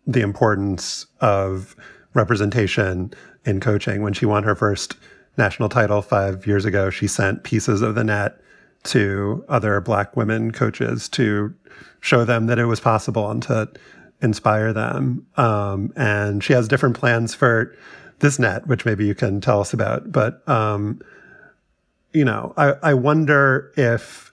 the 0.07 0.20
importance 0.20 1.07
of 1.20 1.76
representation 2.14 3.12
in 3.45 3.61
coaching. 3.61 4.03
When 4.03 4.12
she 4.12 4.26
won 4.26 4.43
her 4.45 4.55
first 4.55 4.97
national 5.37 5.68
title 5.68 6.03
five 6.03 6.47
years 6.47 6.64
ago, 6.64 6.91
she 6.91 7.07
sent 7.07 7.45
pieces 7.45 7.83
of 7.83 7.95
the 7.95 8.05
net 8.05 8.41
to 8.85 9.45
other 9.49 9.81
black 9.81 10.16
women 10.16 10.51
coaches 10.53 11.09
to 11.11 11.55
show 12.01 12.24
them 12.24 12.47
that 12.47 12.59
it 12.59 12.64
was 12.64 12.81
possible 12.81 13.31
and 13.31 13.43
to 13.43 13.68
inspire 14.23 14.73
them. 14.73 15.27
Um, 15.37 15.93
and 15.97 16.43
she 16.43 16.53
has 16.53 16.68
different 16.68 16.97
plans 16.97 17.35
for 17.35 17.75
this 18.21 18.39
net, 18.39 18.66
which 18.66 18.85
maybe 18.85 19.07
you 19.07 19.14
can 19.14 19.41
tell 19.41 19.61
us 19.61 19.73
about. 19.73 20.12
But, 20.12 20.47
um, 20.49 21.01
you 22.12 22.25
know, 22.25 22.53
I, 22.57 22.75
I 22.83 22.95
wonder 22.95 23.73
if 23.77 24.33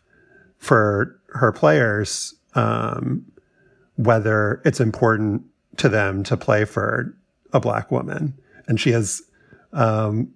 for 0.58 1.20
her 1.30 1.52
players, 1.52 2.34
um, 2.56 3.26
whether 3.96 4.62
it's 4.66 4.80
important 4.80 5.44
to 5.78 5.90
them 5.90 6.24
to 6.24 6.38
play 6.38 6.66
for 6.66 7.16
a 7.54 7.60
black 7.60 7.92
woman. 7.92 8.38
And 8.68 8.80
she 8.80 8.92
has, 8.92 9.22
um, 9.74 10.34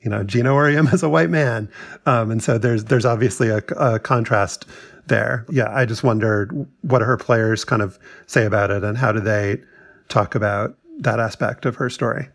you 0.00 0.10
know, 0.10 0.22
Geno 0.22 0.54
Auriemma 0.54 0.92
is 0.94 1.02
a 1.02 1.08
white 1.08 1.30
man. 1.30 1.68
Um, 2.06 2.30
and 2.30 2.42
so 2.42 2.58
there's, 2.58 2.84
there's 2.84 3.04
obviously 3.04 3.48
a, 3.48 3.58
a 3.76 3.98
contrast 3.98 4.66
there. 5.12 5.44
Yeah, 5.50 5.68
I 5.70 5.84
just 5.84 6.02
wondered 6.02 6.66
what 6.80 7.02
her 7.02 7.18
players 7.18 7.64
kind 7.64 7.82
of 7.82 7.98
say 8.26 8.46
about 8.46 8.70
it 8.70 8.82
and 8.82 8.96
how 8.96 9.12
do 9.12 9.20
they 9.20 9.60
talk 10.08 10.34
about 10.34 10.74
that 10.98 11.20
aspect 11.20 11.66
of 11.66 11.76
her 11.76 11.90
story? 11.90 12.28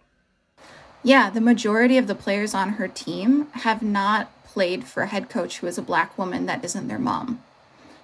Yeah, 1.04 1.32
the 1.32 1.42
majority 1.42 1.98
of 1.98 2.06
the 2.06 2.16
players 2.16 2.54
on 2.54 2.74
her 2.74 2.88
team 2.88 3.48
have 3.54 3.82
not 3.82 4.32
played 4.46 4.84
for 4.84 5.04
a 5.04 5.08
head 5.08 5.28
coach 5.28 5.58
who 5.58 5.68
is 5.68 5.78
a 5.78 5.82
black 5.82 6.18
woman 6.18 6.46
that 6.46 6.64
isn't 6.64 6.88
their 6.88 7.00
mom. 7.00 7.42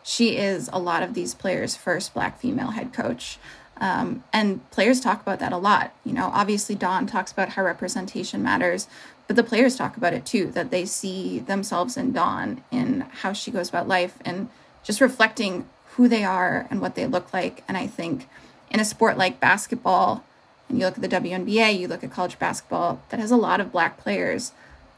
She 0.01 0.37
is 0.37 0.69
a 0.73 0.79
lot 0.79 1.03
of 1.03 1.13
these 1.13 1.35
players' 1.35 1.75
first 1.75 2.13
black 2.13 2.39
female 2.39 2.71
head 2.71 2.93
coach. 2.93 3.37
Um, 3.77 4.23
and 4.33 4.69
players 4.71 4.99
talk 4.99 5.21
about 5.21 5.39
that 5.39 5.53
a 5.53 5.57
lot. 5.57 5.93
You 6.03 6.13
know, 6.13 6.31
obviously, 6.33 6.75
Dawn 6.75 7.05
talks 7.05 7.31
about 7.31 7.49
how 7.49 7.63
representation 7.63 8.41
matters, 8.41 8.87
but 9.27 9.35
the 9.35 9.43
players 9.43 9.75
talk 9.75 9.97
about 9.97 10.13
it 10.13 10.25
too 10.25 10.47
that 10.51 10.71
they 10.71 10.85
see 10.85 11.39
themselves 11.39 11.95
in 11.95 12.11
Dawn 12.11 12.63
in 12.71 13.01
how 13.21 13.33
she 13.33 13.51
goes 13.51 13.69
about 13.69 13.87
life 13.87 14.17
and 14.25 14.49
just 14.83 15.01
reflecting 15.01 15.67
who 15.95 16.07
they 16.07 16.23
are 16.23 16.67
and 16.69 16.81
what 16.81 16.95
they 16.95 17.05
look 17.05 17.33
like. 17.33 17.63
And 17.67 17.77
I 17.77 17.87
think 17.87 18.27
in 18.69 18.79
a 18.79 18.85
sport 18.85 19.17
like 19.17 19.39
basketball, 19.39 20.23
and 20.67 20.79
you 20.79 20.85
look 20.85 20.97
at 20.97 21.01
the 21.01 21.07
WNBA, 21.07 21.79
you 21.79 21.87
look 21.87 22.03
at 22.03 22.11
college 22.11 22.39
basketball 22.39 23.01
that 23.09 23.19
has 23.19 23.31
a 23.31 23.37
lot 23.37 23.59
of 23.59 23.71
black 23.71 23.97
players 23.97 24.51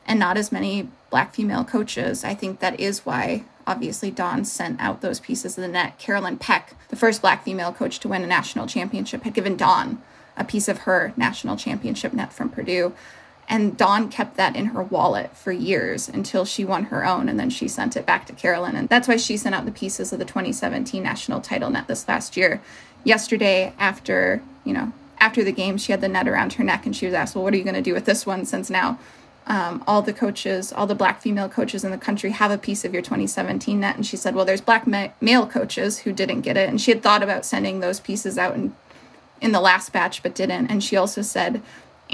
and 0.07 0.19
not 0.19 0.37
as 0.37 0.51
many 0.51 0.87
black 1.09 1.33
female 1.33 1.63
coaches. 1.63 2.23
I 2.23 2.33
think 2.33 2.59
that 2.59 2.79
is 2.79 3.05
why 3.05 3.43
obviously 3.67 4.11
Dawn 4.11 4.45
sent 4.45 4.79
out 4.79 5.01
those 5.01 5.19
pieces 5.19 5.57
of 5.57 5.63
the 5.63 5.67
net. 5.67 5.97
Carolyn 5.97 6.37
Peck, 6.37 6.75
the 6.89 6.95
first 6.95 7.21
black 7.21 7.43
female 7.43 7.73
coach 7.73 7.99
to 7.99 8.07
win 8.07 8.23
a 8.23 8.27
national 8.27 8.67
championship, 8.67 9.23
had 9.23 9.33
given 9.33 9.57
Dawn 9.57 10.01
a 10.37 10.43
piece 10.43 10.67
of 10.67 10.79
her 10.79 11.13
national 11.17 11.57
championship 11.57 12.13
net 12.13 12.31
from 12.31 12.49
Purdue. 12.49 12.93
And 13.47 13.77
Dawn 13.77 14.09
kept 14.09 14.37
that 14.37 14.55
in 14.55 14.67
her 14.67 14.81
wallet 14.81 15.37
for 15.37 15.51
years 15.51 16.09
until 16.09 16.45
she 16.45 16.65
won 16.65 16.85
her 16.85 17.05
own, 17.05 17.29
and 17.29 17.39
then 17.39 17.49
she 17.49 17.67
sent 17.67 17.95
it 17.95 18.05
back 18.05 18.25
to 18.25 18.33
Carolyn. 18.33 18.75
And 18.75 18.89
that's 18.89 19.07
why 19.07 19.17
she 19.17 19.37
sent 19.37 19.53
out 19.53 19.65
the 19.65 19.71
pieces 19.71 20.11
of 20.11 20.19
the 20.19 20.25
2017 20.25 21.03
national 21.03 21.41
title 21.41 21.69
net 21.69 21.87
this 21.87 22.07
last 22.07 22.35
year. 22.35 22.61
Yesterday, 23.03 23.73
after, 23.77 24.41
you 24.63 24.73
know, 24.73 24.91
after 25.19 25.43
the 25.43 25.51
game, 25.51 25.77
she 25.77 25.91
had 25.91 26.01
the 26.01 26.07
net 26.07 26.27
around 26.27 26.53
her 26.53 26.63
neck 26.63 26.85
and 26.85 26.95
she 26.95 27.05
was 27.05 27.13
asked, 27.13 27.35
Well, 27.35 27.43
what 27.43 27.53
are 27.53 27.57
you 27.57 27.63
going 27.63 27.75
to 27.75 27.81
do 27.81 27.93
with 27.93 28.05
this 28.05 28.25
one 28.25 28.45
since 28.45 28.69
now 28.69 28.99
um, 29.47 29.83
all 29.85 30.01
the 30.01 30.13
coaches, 30.13 30.73
all 30.73 30.87
the 30.87 30.95
black 30.95 31.21
female 31.21 31.47
coaches 31.47 31.83
in 31.83 31.91
the 31.91 31.97
country 31.99 32.31
have 32.31 32.49
a 32.49 32.57
piece 32.57 32.83
of 32.83 32.93
your 32.93 33.03
2017 33.03 33.79
net? 33.79 33.95
And 33.95 34.05
she 34.05 34.17
said, 34.17 34.33
Well, 34.33 34.45
there's 34.45 34.61
black 34.61 34.87
ma- 34.87 35.09
male 35.21 35.45
coaches 35.45 35.99
who 35.99 36.11
didn't 36.11 36.41
get 36.41 36.57
it. 36.57 36.67
And 36.67 36.81
she 36.81 36.91
had 36.91 37.03
thought 37.03 37.21
about 37.21 37.45
sending 37.45 37.79
those 37.79 37.99
pieces 37.99 38.37
out 38.39 38.55
in, 38.55 38.75
in 39.39 39.51
the 39.51 39.61
last 39.61 39.91
batch, 39.93 40.23
but 40.23 40.33
didn't. 40.33 40.67
And 40.67 40.83
she 40.83 40.97
also 40.97 41.21
said, 41.21 41.61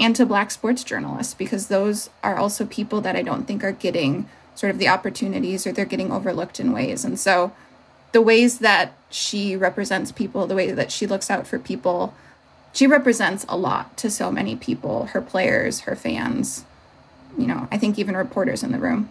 and 0.02 0.16
to 0.16 0.26
black 0.26 0.50
sports 0.50 0.82
journalists 0.82 1.32
because 1.32 1.68
those 1.68 2.10
are 2.24 2.36
also 2.36 2.66
people 2.66 3.00
that 3.00 3.14
I 3.14 3.22
don't 3.22 3.44
think 3.44 3.62
are 3.62 3.72
getting 3.72 4.28
sort 4.54 4.70
of 4.70 4.78
the 4.78 4.88
opportunities 4.88 5.66
or 5.66 5.72
they're 5.72 5.84
getting 5.84 6.10
overlooked 6.10 6.58
in 6.58 6.72
ways. 6.72 7.04
And 7.04 7.18
so 7.18 7.52
the 8.10 8.20
ways 8.20 8.58
that 8.58 8.94
she 9.10 9.54
represents 9.54 10.10
people, 10.10 10.46
the 10.46 10.56
way 10.56 10.72
that 10.72 10.90
she 10.90 11.06
looks 11.06 11.30
out 11.30 11.46
for 11.46 11.58
people, 11.58 12.14
she 12.72 12.86
represents 12.86 13.46
a 13.48 13.56
lot 13.56 13.96
to 13.98 14.10
so 14.10 14.32
many 14.32 14.56
people, 14.56 15.06
her 15.06 15.22
players, 15.22 15.80
her 15.80 15.94
fans, 15.94 16.64
you 17.38 17.46
know, 17.46 17.68
I 17.70 17.78
think 17.78 17.98
even 17.98 18.16
reporters 18.16 18.62
in 18.62 18.72
the 18.72 18.78
room. 18.78 19.08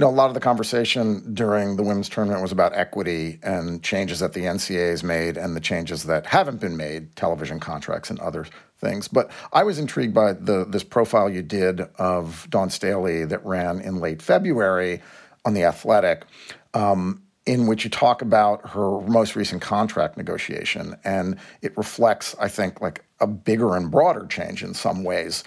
Know, 0.00 0.08
a 0.08 0.10
lot 0.10 0.28
of 0.28 0.34
the 0.34 0.40
conversation 0.40 1.34
during 1.34 1.76
the 1.76 1.82
women's 1.82 2.08
tournament 2.08 2.40
was 2.40 2.52
about 2.52 2.74
equity 2.74 3.38
and 3.42 3.82
changes 3.82 4.20
that 4.20 4.32
the 4.32 4.44
NCAA 4.44 4.92
has 4.92 5.04
made 5.04 5.36
and 5.36 5.54
the 5.54 5.60
changes 5.60 6.04
that 6.04 6.24
haven't 6.24 6.58
been 6.58 6.74
made, 6.74 7.14
television 7.16 7.60
contracts 7.60 8.08
and 8.08 8.18
other 8.20 8.46
things. 8.78 9.08
But 9.08 9.30
I 9.52 9.62
was 9.62 9.78
intrigued 9.78 10.14
by 10.14 10.32
the 10.32 10.64
this 10.64 10.84
profile 10.84 11.28
you 11.28 11.42
did 11.42 11.82
of 11.96 12.46
Dawn 12.48 12.70
Staley 12.70 13.26
that 13.26 13.44
ran 13.44 13.82
in 13.82 14.00
late 14.00 14.22
February 14.22 15.02
on 15.44 15.52
the 15.52 15.64
Athletic. 15.64 16.24
Um, 16.72 17.20
in 17.44 17.66
which 17.66 17.84
you 17.84 17.90
talk 17.90 18.22
about 18.22 18.70
her 18.70 19.02
most 19.02 19.36
recent 19.36 19.60
contract 19.60 20.16
negotiation. 20.16 20.94
And 21.04 21.36
it 21.60 21.76
reflects, 21.76 22.34
I 22.38 22.48
think, 22.48 22.80
like 22.80 23.04
a 23.18 23.26
bigger 23.26 23.76
and 23.76 23.90
broader 23.90 24.26
change 24.26 24.62
in 24.62 24.72
some 24.72 25.04
ways. 25.04 25.42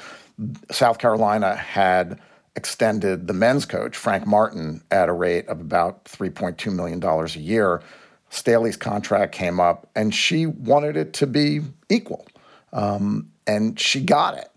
South 0.70 0.98
Carolina 0.98 1.56
had 1.56 2.20
extended 2.56 3.28
the 3.28 3.34
men's 3.34 3.66
coach, 3.66 3.98
Frank 3.98 4.28
Martin, 4.28 4.84
at 4.92 5.10
a 5.10 5.14
rate 5.14 5.48
of 5.48 5.60
about 5.60 6.06
$3.2 6.06 6.74
million 6.74 7.04
a 7.04 7.26
year. 7.40 7.82
Staley's 8.30 8.78
contract 8.78 9.34
came 9.34 9.60
up 9.60 9.90
and 9.96 10.14
she 10.14 10.46
wanted 10.46 10.98
it 10.98 11.14
to 11.14 11.28
be 11.28 11.62
equal. 11.90 12.26
Um, 12.72 13.32
and 13.46 13.80
she 13.80 14.02
got 14.02 14.38
it. 14.38 14.50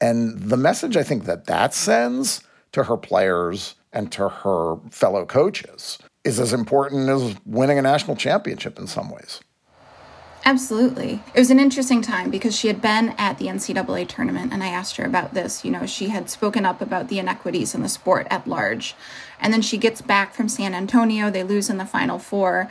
And 0.00 0.38
the 0.38 0.56
message 0.56 0.96
I 0.96 1.02
think 1.02 1.24
that 1.24 1.46
that 1.46 1.74
sends 1.74 2.42
to 2.72 2.84
her 2.84 2.96
players 2.96 3.74
and 3.92 4.10
to 4.12 4.28
her 4.28 4.76
fellow 4.90 5.26
coaches 5.26 5.98
is 6.24 6.38
as 6.38 6.52
important 6.52 7.08
as 7.08 7.34
winning 7.44 7.78
a 7.78 7.82
national 7.82 8.16
championship 8.16 8.78
in 8.78 8.86
some 8.86 9.10
ways. 9.10 9.40
Absolutely. 10.44 11.22
It 11.34 11.38
was 11.38 11.50
an 11.50 11.60
interesting 11.60 12.00
time 12.00 12.30
because 12.30 12.56
she 12.56 12.68
had 12.68 12.80
been 12.80 13.10
at 13.18 13.38
the 13.38 13.46
NCAA 13.46 14.08
tournament 14.08 14.52
and 14.52 14.62
I 14.62 14.68
asked 14.68 14.96
her 14.96 15.04
about 15.04 15.34
this. 15.34 15.64
You 15.64 15.70
know, 15.70 15.86
she 15.86 16.08
had 16.08 16.30
spoken 16.30 16.64
up 16.64 16.80
about 16.80 17.08
the 17.08 17.18
inequities 17.18 17.74
in 17.74 17.82
the 17.82 17.88
sport 17.88 18.26
at 18.30 18.46
large. 18.46 18.94
And 19.38 19.52
then 19.52 19.62
she 19.62 19.76
gets 19.76 20.00
back 20.00 20.34
from 20.34 20.48
San 20.48 20.74
Antonio. 20.74 21.30
They 21.30 21.42
lose 21.42 21.68
in 21.68 21.76
the 21.76 21.86
Final 21.86 22.18
Four 22.18 22.68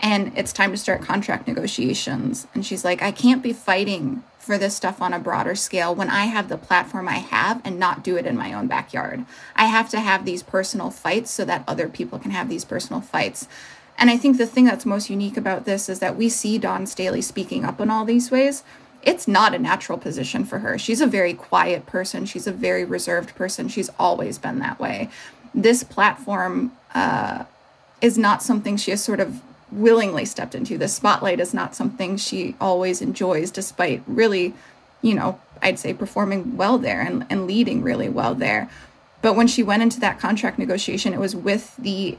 and 0.00 0.32
it's 0.36 0.52
time 0.52 0.72
to 0.72 0.76
start 0.76 1.02
contract 1.02 1.48
negotiations. 1.48 2.46
And 2.54 2.66
she's 2.66 2.84
like, 2.84 3.02
I 3.02 3.12
can't 3.12 3.42
be 3.42 3.52
fighting 3.52 4.22
for 4.38 4.58
this 4.58 4.76
stuff 4.76 5.02
on 5.02 5.12
a 5.12 5.18
broader 5.18 5.56
scale 5.56 5.94
when 5.94 6.08
I 6.08 6.26
have 6.26 6.48
the 6.48 6.56
platform 6.56 7.08
I 7.08 7.18
have 7.18 7.60
and 7.64 7.80
not 7.80 8.04
do 8.04 8.16
it 8.16 8.26
in 8.26 8.36
my 8.36 8.52
own 8.52 8.68
backyard. 8.68 9.24
I 9.56 9.66
have 9.66 9.88
to 9.90 10.00
have 10.00 10.24
these 10.24 10.42
personal 10.42 10.90
fights 10.90 11.32
so 11.32 11.44
that 11.46 11.64
other 11.66 11.88
people 11.88 12.18
can 12.20 12.30
have 12.30 12.48
these 12.48 12.64
personal 12.64 13.00
fights. 13.00 13.48
And 13.98 14.10
I 14.10 14.16
think 14.16 14.36
the 14.36 14.46
thing 14.46 14.64
that's 14.64 14.84
most 14.84 15.08
unique 15.08 15.36
about 15.36 15.64
this 15.64 15.88
is 15.88 16.00
that 16.00 16.16
we 16.16 16.28
see 16.28 16.58
Dawn 16.58 16.86
Staley 16.86 17.22
speaking 17.22 17.64
up 17.64 17.80
in 17.80 17.90
all 17.90 18.04
these 18.04 18.30
ways. 18.30 18.62
It's 19.02 19.28
not 19.28 19.54
a 19.54 19.58
natural 19.58 19.98
position 19.98 20.44
for 20.44 20.58
her. 20.58 20.78
She's 20.78 21.00
a 21.00 21.06
very 21.06 21.32
quiet 21.32 21.86
person. 21.86 22.26
She's 22.26 22.46
a 22.46 22.52
very 22.52 22.84
reserved 22.84 23.34
person. 23.34 23.68
She's 23.68 23.90
always 23.98 24.36
been 24.38 24.58
that 24.58 24.80
way. 24.80 25.08
This 25.54 25.84
platform 25.84 26.72
uh, 26.94 27.44
is 28.00 28.18
not 28.18 28.42
something 28.42 28.76
she 28.76 28.90
has 28.90 29.02
sort 29.02 29.20
of 29.20 29.40
willingly 29.70 30.24
stepped 30.24 30.54
into. 30.54 30.76
The 30.76 30.88
spotlight 30.88 31.40
is 31.40 31.54
not 31.54 31.74
something 31.74 32.16
she 32.16 32.56
always 32.60 33.00
enjoys, 33.00 33.50
despite 33.50 34.02
really, 34.06 34.54
you 35.02 35.14
know, 35.14 35.40
I'd 35.62 35.78
say 35.78 35.94
performing 35.94 36.56
well 36.56 36.78
there 36.78 37.00
and, 37.00 37.26
and 37.30 37.46
leading 37.46 37.82
really 37.82 38.08
well 38.08 38.34
there. 38.34 38.68
But 39.22 39.34
when 39.34 39.46
she 39.46 39.62
went 39.62 39.82
into 39.82 40.00
that 40.00 40.20
contract 40.20 40.58
negotiation, 40.58 41.14
it 41.14 41.20
was 41.20 41.34
with 41.34 41.74
the 41.76 42.18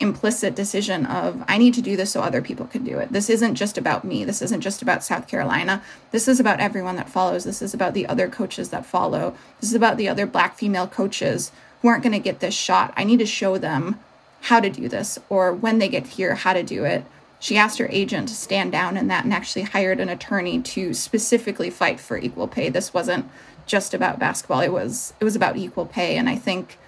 implicit 0.00 0.54
decision 0.54 1.06
of 1.06 1.42
I 1.48 1.58
need 1.58 1.74
to 1.74 1.82
do 1.82 1.96
this 1.96 2.12
so 2.12 2.20
other 2.20 2.42
people 2.42 2.66
can 2.66 2.84
do 2.84 2.98
it. 2.98 3.12
This 3.12 3.28
isn't 3.28 3.56
just 3.56 3.76
about 3.76 4.04
me. 4.04 4.24
This 4.24 4.42
isn't 4.42 4.60
just 4.60 4.82
about 4.82 5.04
South 5.04 5.26
Carolina. 5.26 5.82
This 6.10 6.28
is 6.28 6.38
about 6.40 6.60
everyone 6.60 6.96
that 6.96 7.08
follows. 7.08 7.44
This 7.44 7.62
is 7.62 7.74
about 7.74 7.94
the 7.94 8.06
other 8.06 8.28
coaches 8.28 8.70
that 8.70 8.86
follow. 8.86 9.34
This 9.60 9.70
is 9.70 9.76
about 9.76 9.96
the 9.96 10.08
other 10.08 10.26
black 10.26 10.56
female 10.56 10.86
coaches 10.86 11.50
who 11.82 11.88
aren't 11.88 12.02
going 12.02 12.12
to 12.12 12.18
get 12.18 12.40
this 12.40 12.54
shot. 12.54 12.92
I 12.96 13.04
need 13.04 13.18
to 13.18 13.26
show 13.26 13.58
them 13.58 13.98
how 14.42 14.60
to 14.60 14.70
do 14.70 14.88
this 14.88 15.18
or 15.28 15.52
when 15.52 15.78
they 15.78 15.88
get 15.88 16.06
here 16.06 16.34
how 16.36 16.52
to 16.52 16.62
do 16.62 16.84
it. 16.84 17.04
She 17.40 17.56
asked 17.56 17.78
her 17.78 17.88
agent 17.90 18.28
to 18.28 18.34
stand 18.34 18.72
down 18.72 18.96
in 18.96 19.08
that 19.08 19.24
and 19.24 19.32
actually 19.32 19.62
hired 19.62 20.00
an 20.00 20.08
attorney 20.08 20.60
to 20.60 20.92
specifically 20.92 21.70
fight 21.70 22.00
for 22.00 22.18
equal 22.18 22.48
pay. 22.48 22.68
This 22.68 22.92
wasn't 22.92 23.30
just 23.66 23.94
about 23.94 24.18
basketball. 24.18 24.60
It 24.60 24.72
was 24.72 25.12
it 25.20 25.24
was 25.24 25.36
about 25.36 25.56
equal 25.56 25.86
pay 25.86 26.16
and 26.16 26.28
I 26.28 26.36
think 26.36 26.78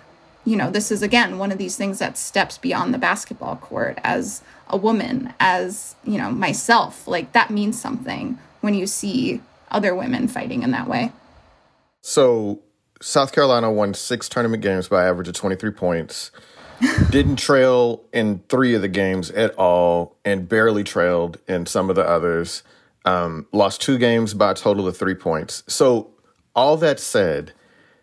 you 0.45 0.57
know, 0.57 0.71
this 0.71 0.91
is 0.91 1.03
again 1.03 1.39
one 1.39 1.53
of 1.53 1.59
these 1.59 1.77
things 1.77 1.99
that 1.99 2.17
steps 2.17 2.59
beyond 2.59 2.95
the 2.95 2.99
basketball 2.99 3.57
court 3.57 3.99
as 4.03 4.43
a 4.69 4.77
woman, 4.77 5.35
as, 5.41 5.97
you 6.05 6.19
know, 6.19 6.31
myself. 6.31 7.07
Like 7.07 7.33
that 7.33 7.51
means 7.51 7.81
something 7.81 8.39
when 8.61 8.75
you 8.75 8.87
see 8.87 9.43
other 9.71 9.95
women 9.95 10.29
fighting 10.29 10.63
in 10.63 10.71
that 10.71 10.89
way. 10.89 11.13
So, 12.03 12.61
South 13.03 13.33
Carolina 13.33 13.71
won 13.71 13.95
six 13.95 14.29
tournament 14.29 14.63
games 14.63 14.89
by 14.89 15.07
average 15.07 15.29
of 15.29 15.35
23 15.35 15.71
points. 15.73 16.31
Didn't 17.11 17.37
trail 17.37 18.05
in 18.13 18.43
three 18.49 18.75
of 18.75 18.83
the 18.83 18.89
games 18.89 19.31
at 19.31 19.55
all 19.57 20.17
and 20.25 20.49
barely 20.49 20.85
trailed 20.85 21.39
in 21.47 21.67
some 21.67 21.91
of 21.91 21.97
the 21.97 22.07
others. 22.07 22.63
Um, 23.05 23.47
lost 23.53 23.81
two 23.81 23.99
games 23.99 24.35
by 24.35 24.51
a 24.51 24.55
total 24.55 24.87
of 24.87 24.97
three 24.97 25.15
points. 25.15 25.63
So, 25.67 26.11
all 26.55 26.77
that 26.79 27.01
said, 27.01 27.53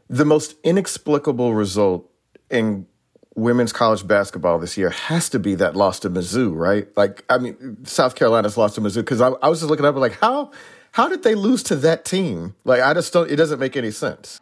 the 0.09 0.25
most 0.25 0.55
inexplicable 0.63 1.53
result 1.53 2.09
in 2.49 2.87
women's 3.35 3.71
college 3.71 4.05
basketball 4.05 4.57
this 4.57 4.77
year 4.77 4.89
has 4.89 5.29
to 5.29 5.39
be 5.39 5.55
that 5.55 5.75
loss 5.75 5.99
to 5.99 6.09
Mizzou, 6.09 6.55
right? 6.55 6.87
Like, 6.97 7.23
I 7.29 7.37
mean, 7.37 7.85
South 7.85 8.15
Carolina's 8.15 8.57
lost 8.57 8.75
to 8.75 8.81
Mizzou 8.81 8.97
because 8.97 9.21
I, 9.21 9.29
I 9.29 9.49
was 9.49 9.59
just 9.59 9.69
looking 9.69 9.85
up 9.85 9.95
like 9.95 10.19
how 10.19 10.51
how 10.93 11.07
did 11.07 11.21
they 11.21 11.35
lose 11.35 11.61
to 11.63 11.75
that 11.75 12.05
team? 12.05 12.55
Like, 12.63 12.81
I 12.81 12.93
just 12.95 13.13
don't. 13.13 13.29
It 13.29 13.35
doesn't 13.35 13.59
make 13.59 13.77
any 13.77 13.91
sense. 13.91 14.41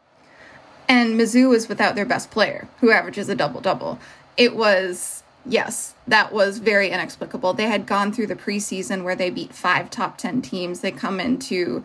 And 0.87 1.19
Mizzou 1.19 1.49
was 1.49 1.67
without 1.67 1.95
their 1.95 2.05
best 2.05 2.31
player, 2.31 2.69
who 2.79 2.91
averages 2.91 3.27
a 3.27 3.35
double 3.35 3.59
double. 3.59 3.99
It 4.37 4.55
was 4.55 5.23
yes, 5.45 5.95
that 6.07 6.31
was 6.31 6.59
very 6.59 6.89
inexplicable. 6.89 7.53
They 7.53 7.67
had 7.67 7.85
gone 7.85 8.13
through 8.13 8.27
the 8.27 8.35
preseason 8.35 9.03
where 9.03 9.15
they 9.15 9.29
beat 9.29 9.53
five 9.53 9.89
top 9.89 10.17
ten 10.17 10.41
teams. 10.41 10.79
They 10.79 10.91
come 10.91 11.19
into 11.19 11.83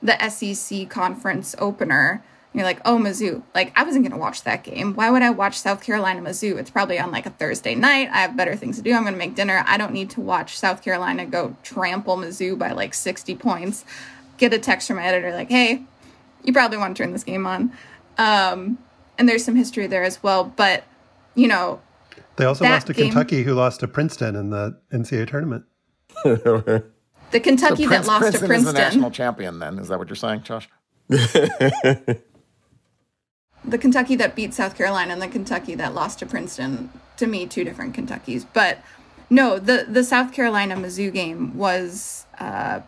the 0.00 0.16
SEC 0.28 0.88
conference 0.88 1.54
opener 1.58 2.22
you're 2.54 2.64
like, 2.64 2.80
oh, 2.84 2.98
Mizzou. 2.98 3.42
Like, 3.54 3.72
I 3.76 3.82
wasn't 3.82 4.04
going 4.04 4.12
to 4.12 4.18
watch 4.18 4.42
that 4.42 4.62
game. 4.62 4.94
Why 4.94 5.10
would 5.10 5.22
I 5.22 5.30
watch 5.30 5.58
South 5.58 5.82
Carolina 5.82 6.20
Mizzou? 6.20 6.58
It's 6.58 6.70
probably 6.70 6.98
on 6.98 7.10
like 7.10 7.24
a 7.24 7.30
Thursday 7.30 7.74
night. 7.74 8.10
I 8.12 8.18
have 8.18 8.36
better 8.36 8.56
things 8.56 8.76
to 8.76 8.82
do. 8.82 8.92
I'm 8.92 9.02
going 9.02 9.14
to 9.14 9.18
make 9.18 9.34
dinner. 9.34 9.64
I 9.66 9.78
don't 9.78 9.92
need 9.92 10.10
to 10.10 10.20
watch 10.20 10.58
South 10.58 10.82
Carolina 10.82 11.24
go 11.24 11.56
trample 11.62 12.16
Mizzou 12.16 12.58
by 12.58 12.72
like 12.72 12.92
60 12.92 13.36
points. 13.36 13.86
Get 14.36 14.52
a 14.52 14.58
text 14.58 14.88
from 14.88 14.96
my 14.96 15.04
editor 15.04 15.32
like, 15.32 15.48
hey, 15.48 15.82
you 16.42 16.52
probably 16.52 16.76
want 16.76 16.94
to 16.96 17.02
turn 17.02 17.12
this 17.12 17.24
game 17.24 17.46
on. 17.46 17.72
Um, 18.18 18.78
and 19.18 19.28
there's 19.28 19.44
some 19.44 19.56
history 19.56 19.86
there 19.86 20.04
as 20.04 20.22
well. 20.22 20.44
But, 20.44 20.84
you 21.34 21.48
know, 21.48 21.80
they 22.36 22.44
also 22.44 22.64
lost 22.64 22.88
to 22.88 22.92
game, 22.92 23.06
Kentucky, 23.06 23.44
who 23.44 23.54
lost 23.54 23.80
to 23.80 23.88
Princeton 23.88 24.36
in 24.36 24.50
the 24.50 24.78
NCAA 24.92 25.28
tournament. 25.28 25.64
the 26.24 26.82
Kentucky 27.32 27.84
so 27.84 27.88
Prince, 27.88 28.06
that 28.06 28.06
lost 28.06 28.20
Princeton 28.20 28.40
to 28.42 28.46
Princeton. 28.46 28.68
is 28.68 28.72
the 28.72 28.72
national 28.72 29.10
champion, 29.10 29.58
then. 29.58 29.78
Is 29.78 29.88
that 29.88 29.98
what 29.98 30.08
you're 30.08 30.16
saying, 30.16 30.42
Josh? 30.42 30.68
the 33.64 33.78
Kentucky 33.78 34.16
that 34.16 34.34
beat 34.34 34.54
South 34.54 34.76
Carolina 34.76 35.12
and 35.12 35.22
the 35.22 35.28
Kentucky 35.28 35.74
that 35.76 35.94
lost 35.94 36.18
to 36.18 36.26
Princeton, 36.26 36.90
to 37.16 37.26
me, 37.26 37.46
two 37.46 37.64
different 37.64 37.94
Kentuckys. 37.94 38.44
But 38.52 38.78
no, 39.30 39.58
the 39.58 39.86
the 39.88 40.04
South 40.04 40.32
Carolina 40.32 40.76
Mizzou 40.76 41.12
game 41.12 41.56
was, 41.56 42.26
uh, 42.38 42.80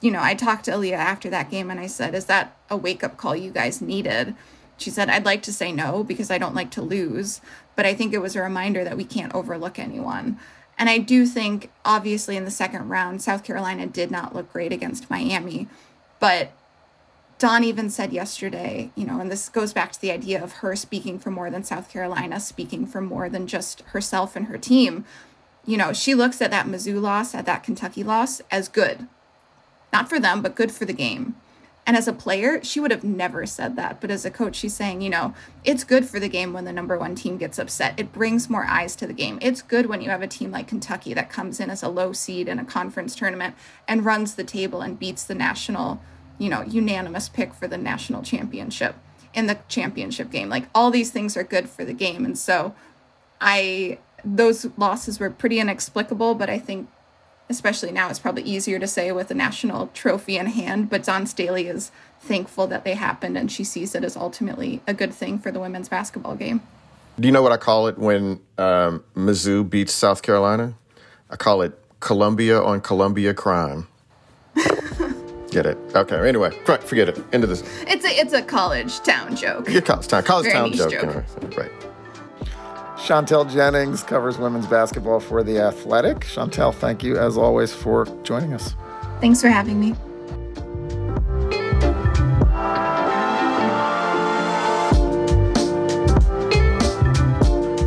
you 0.00 0.10
know, 0.10 0.20
I 0.22 0.34
talked 0.34 0.66
to 0.66 0.72
Aliyah 0.72 0.92
after 0.92 1.30
that 1.30 1.50
game 1.50 1.70
and 1.70 1.80
I 1.80 1.86
said, 1.86 2.14
"Is 2.14 2.26
that 2.26 2.56
a 2.70 2.76
wake 2.76 3.02
up 3.02 3.16
call 3.16 3.34
you 3.34 3.50
guys 3.50 3.80
needed?" 3.80 4.34
She 4.76 4.90
said, 4.90 5.10
"I'd 5.10 5.24
like 5.24 5.42
to 5.42 5.52
say 5.52 5.72
no 5.72 6.04
because 6.04 6.30
I 6.30 6.38
don't 6.38 6.54
like 6.54 6.70
to 6.72 6.82
lose, 6.82 7.40
but 7.74 7.86
I 7.86 7.94
think 7.94 8.12
it 8.12 8.22
was 8.22 8.36
a 8.36 8.42
reminder 8.42 8.84
that 8.84 8.96
we 8.96 9.04
can't 9.04 9.34
overlook 9.34 9.78
anyone." 9.78 10.38
And 10.78 10.88
I 10.88 10.98
do 10.98 11.26
think, 11.26 11.70
obviously, 11.84 12.36
in 12.36 12.44
the 12.44 12.52
second 12.52 12.88
round, 12.88 13.20
South 13.20 13.42
Carolina 13.42 13.86
did 13.86 14.12
not 14.12 14.32
look 14.34 14.52
great 14.52 14.72
against 14.72 15.10
Miami, 15.10 15.66
but 16.20 16.52
Dawn 17.38 17.62
even 17.62 17.88
said 17.88 18.12
yesterday, 18.12 18.90
you 18.96 19.06
know, 19.06 19.20
and 19.20 19.30
this 19.30 19.48
goes 19.48 19.72
back 19.72 19.92
to 19.92 20.00
the 20.00 20.10
idea 20.10 20.42
of 20.42 20.54
her 20.54 20.74
speaking 20.74 21.20
for 21.20 21.30
more 21.30 21.50
than 21.50 21.62
South 21.62 21.88
Carolina, 21.88 22.40
speaking 22.40 22.84
for 22.84 23.00
more 23.00 23.28
than 23.28 23.46
just 23.46 23.82
herself 23.82 24.34
and 24.34 24.46
her 24.46 24.58
team. 24.58 25.04
You 25.64 25.76
know, 25.76 25.92
she 25.92 26.14
looks 26.14 26.42
at 26.42 26.50
that 26.50 26.66
Mizzou 26.66 27.00
loss, 27.00 27.36
at 27.36 27.46
that 27.46 27.62
Kentucky 27.62 28.02
loss 28.02 28.42
as 28.50 28.68
good. 28.68 29.06
Not 29.92 30.08
for 30.08 30.18
them, 30.18 30.42
but 30.42 30.56
good 30.56 30.72
for 30.72 30.84
the 30.84 30.92
game. 30.92 31.36
And 31.86 31.96
as 31.96 32.08
a 32.08 32.12
player, 32.12 32.62
she 32.62 32.80
would 32.80 32.90
have 32.90 33.04
never 33.04 33.46
said 33.46 33.76
that. 33.76 34.00
But 34.00 34.10
as 34.10 34.26
a 34.26 34.30
coach, 34.30 34.56
she's 34.56 34.74
saying, 34.74 35.00
you 35.00 35.08
know, 35.08 35.32
it's 35.64 35.84
good 35.84 36.06
for 36.06 36.20
the 36.20 36.28
game 36.28 36.52
when 36.52 36.64
the 36.64 36.72
number 36.72 36.98
one 36.98 37.14
team 37.14 37.38
gets 37.38 37.58
upset. 37.58 37.98
It 37.98 38.12
brings 38.12 38.50
more 38.50 38.66
eyes 38.66 38.94
to 38.96 39.06
the 39.06 39.14
game. 39.14 39.38
It's 39.40 39.62
good 39.62 39.86
when 39.86 40.02
you 40.02 40.10
have 40.10 40.20
a 40.20 40.26
team 40.26 40.50
like 40.50 40.68
Kentucky 40.68 41.14
that 41.14 41.30
comes 41.30 41.60
in 41.60 41.70
as 41.70 41.82
a 41.82 41.88
low 41.88 42.12
seed 42.12 42.46
in 42.46 42.58
a 42.58 42.64
conference 42.64 43.14
tournament 43.14 43.54
and 43.86 44.04
runs 44.04 44.34
the 44.34 44.44
table 44.44 44.82
and 44.82 44.98
beats 44.98 45.24
the 45.24 45.34
national 45.34 46.02
you 46.38 46.48
know, 46.48 46.62
unanimous 46.62 47.28
pick 47.28 47.52
for 47.54 47.66
the 47.66 47.78
national 47.78 48.22
championship 48.22 48.96
in 49.34 49.46
the 49.46 49.58
championship 49.68 50.30
game. 50.30 50.48
Like 50.48 50.68
all 50.74 50.90
these 50.90 51.10
things 51.10 51.36
are 51.36 51.44
good 51.44 51.68
for 51.68 51.84
the 51.84 51.92
game. 51.92 52.24
And 52.24 52.38
so 52.38 52.74
I 53.40 53.98
those 54.24 54.66
losses 54.76 55.20
were 55.20 55.30
pretty 55.30 55.60
inexplicable, 55.60 56.34
but 56.34 56.50
I 56.50 56.58
think 56.58 56.88
especially 57.48 57.92
now 57.92 58.10
it's 58.10 58.18
probably 58.18 58.42
easier 58.42 58.78
to 58.78 58.86
say 58.86 59.10
with 59.12 59.30
a 59.30 59.34
national 59.34 59.88
trophy 59.88 60.36
in 60.36 60.46
hand, 60.46 60.90
but 60.90 61.04
Dawn 61.04 61.26
Staley 61.26 61.66
is 61.66 61.90
thankful 62.20 62.66
that 62.66 62.84
they 62.84 62.94
happened 62.94 63.38
and 63.38 63.50
she 63.50 63.64
sees 63.64 63.94
it 63.94 64.04
as 64.04 64.16
ultimately 64.16 64.82
a 64.86 64.92
good 64.92 65.14
thing 65.14 65.38
for 65.38 65.50
the 65.50 65.60
women's 65.60 65.88
basketball 65.88 66.34
game. 66.34 66.60
Do 67.18 67.26
you 67.26 67.32
know 67.32 67.42
what 67.42 67.52
I 67.52 67.56
call 67.56 67.86
it 67.86 67.98
when 67.98 68.40
um, 68.58 69.02
Mizzou 69.14 69.68
beats 69.68 69.92
South 69.92 70.22
Carolina? 70.22 70.74
I 71.30 71.36
call 71.36 71.62
it 71.62 71.72
Columbia 72.00 72.60
on 72.62 72.80
Columbia 72.80 73.34
crime. 73.34 73.88
Get 75.50 75.66
it? 75.66 75.78
Okay. 75.94 76.28
Anyway, 76.28 76.50
forget 76.84 77.08
it. 77.08 77.24
End 77.32 77.42
of 77.42 77.50
this. 77.50 77.62
It's 77.86 78.04
a 78.04 78.08
it's 78.08 78.32
a 78.32 78.42
college 78.42 79.00
town 79.00 79.34
joke. 79.34 79.68
Yeah, 79.68 79.80
college 79.80 80.06
town, 80.08 80.22
college 80.22 80.44
Very 80.44 80.54
town 80.56 80.70
niche 80.70 80.78
joke. 80.78 80.90
joke. 80.90 81.24
Anyway. 81.42 81.56
Right. 81.56 81.70
Chantel 82.98 83.50
Jennings 83.50 84.02
covers 84.02 84.36
women's 84.38 84.66
basketball 84.66 85.20
for 85.20 85.42
The 85.42 85.58
Athletic. 85.60 86.18
Chantel, 86.20 86.74
thank 86.74 87.02
you 87.02 87.16
as 87.16 87.38
always 87.38 87.72
for 87.72 88.04
joining 88.24 88.52
us. 88.52 88.74
Thanks 89.20 89.40
for 89.40 89.48
having 89.48 89.80
me. 89.80 89.94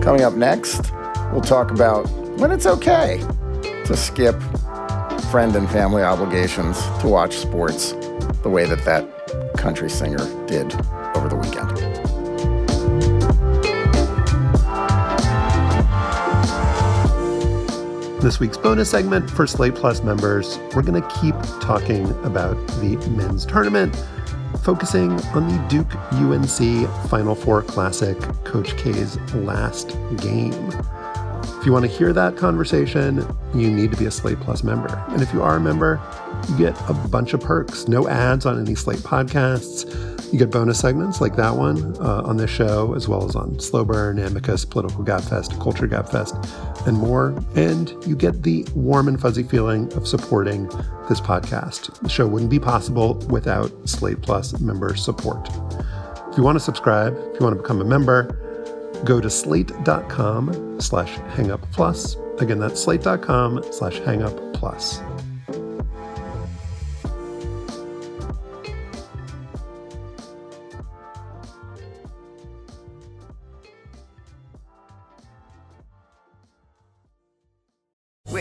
Coming 0.02 0.24
up 0.24 0.34
next, 0.34 0.92
we'll 1.32 1.42
talk 1.42 1.70
about 1.70 2.10
when 2.40 2.50
it's 2.52 2.66
okay 2.66 3.24
to 3.86 3.96
skip 3.96 4.36
friend 5.32 5.56
and 5.56 5.70
family 5.70 6.04
obligations 6.04 6.78
to 7.00 7.08
watch 7.08 7.38
sports 7.38 7.94
the 8.44 8.50
way 8.50 8.66
that 8.66 8.84
that 8.84 9.08
country 9.56 9.90
singer 9.90 10.18
did 10.46 10.74
over 11.16 11.30
the 11.30 11.38
weekend. 11.38 11.70
This 18.22 18.42
week's 18.42 18.58
bonus 18.58 18.92
segment 18.92 19.30
for 19.32 19.48
Slate 19.48 19.74
Plus 19.74 20.04
members, 20.04 20.60
we're 20.76 20.82
going 20.82 21.02
to 21.02 21.10
keep 21.22 21.36
talking 21.62 22.12
about 22.26 22.56
the 22.82 22.98
men's 23.12 23.46
tournament, 23.46 23.96
focusing 24.64 25.14
on 25.28 25.48
the 25.48 25.66
Duke 25.70 25.96
UNC 26.16 27.10
Final 27.10 27.36
Four 27.36 27.62
Classic, 27.62 28.20
Coach 28.44 28.76
K's 28.76 29.18
last 29.34 29.96
game. 30.18 30.72
If 31.62 31.68
you 31.68 31.74
want 31.74 31.86
to 31.86 31.92
hear 31.92 32.12
that 32.12 32.38
conversation, 32.38 33.24
you 33.54 33.70
need 33.70 33.92
to 33.92 33.98
be 33.98 34.08
a 34.08 34.12
Slate 34.12 34.40
Plus 34.40 34.64
member. 34.64 34.98
And 35.10 35.22
if 35.22 35.32
you 35.32 35.44
are 35.44 35.58
a 35.58 35.60
member, 35.60 36.02
you 36.50 36.58
get 36.58 36.90
a 36.90 36.94
bunch 36.96 37.36
of 37.36 37.42
perks 37.42 37.88
no 37.88 38.08
ads 38.08 38.48
on 38.48 38.60
any 38.60 38.74
Slate 38.74 39.02
podcasts. 39.02 39.86
You 40.34 40.40
get 40.40 40.50
bonus 40.50 40.80
segments 40.80 41.22
like 41.22 41.36
that 41.36 41.56
one 41.56 41.96
uh, 41.98 42.24
on 42.26 42.38
this 42.38 42.50
show, 42.50 42.96
as 42.96 43.08
well 43.08 43.30
as 43.30 43.36
on 43.36 43.60
Slow 43.60 43.86
Burn, 43.86 44.18
Amicus, 44.18 44.66
Political 44.66 45.06
Gabfest, 45.06 45.62
Culture 45.62 45.88
Gabfest, 45.88 46.88
and 46.88 46.98
more. 46.98 47.40
And 47.54 47.94
you 48.08 48.16
get 48.16 48.42
the 48.42 48.66
warm 48.74 49.08
and 49.08 49.22
fuzzy 49.22 49.44
feeling 49.44 49.94
of 49.94 50.08
supporting 50.08 50.66
this 51.10 51.22
podcast. 51.22 51.96
The 52.02 52.10
show 52.10 52.26
wouldn't 52.26 52.50
be 52.50 52.60
possible 52.60 53.24
without 53.30 53.72
Slate 53.88 54.24
Plus 54.24 54.60
member 54.60 54.96
support. 54.96 55.48
If 56.32 56.38
you 56.38 56.44
want 56.44 56.56
to 56.56 56.60
subscribe, 56.60 57.14
if 57.14 57.40
you 57.40 57.46
want 57.46 57.56
to 57.56 57.62
become 57.62 57.82
a 57.82 57.86
member, 57.86 58.51
go 59.06 59.22
to 59.22 59.30
slate.com 59.30 60.80
slash 60.82 61.18
hangup 61.36 61.72
plus. 61.72 62.18
Again, 62.40 62.60
that's 62.60 62.82
slate.com 62.82 63.64
slash 63.72 64.00
hangup 64.02 64.54
plus. 64.54 65.02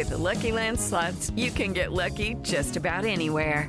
With 0.00 0.08
the 0.08 0.16
Lucky 0.16 0.50
Land 0.50 0.80
slots, 0.80 1.30
you 1.36 1.50
can 1.50 1.74
get 1.74 1.92
lucky 1.92 2.36
just 2.40 2.76
about 2.76 3.04
anywhere. 3.04 3.68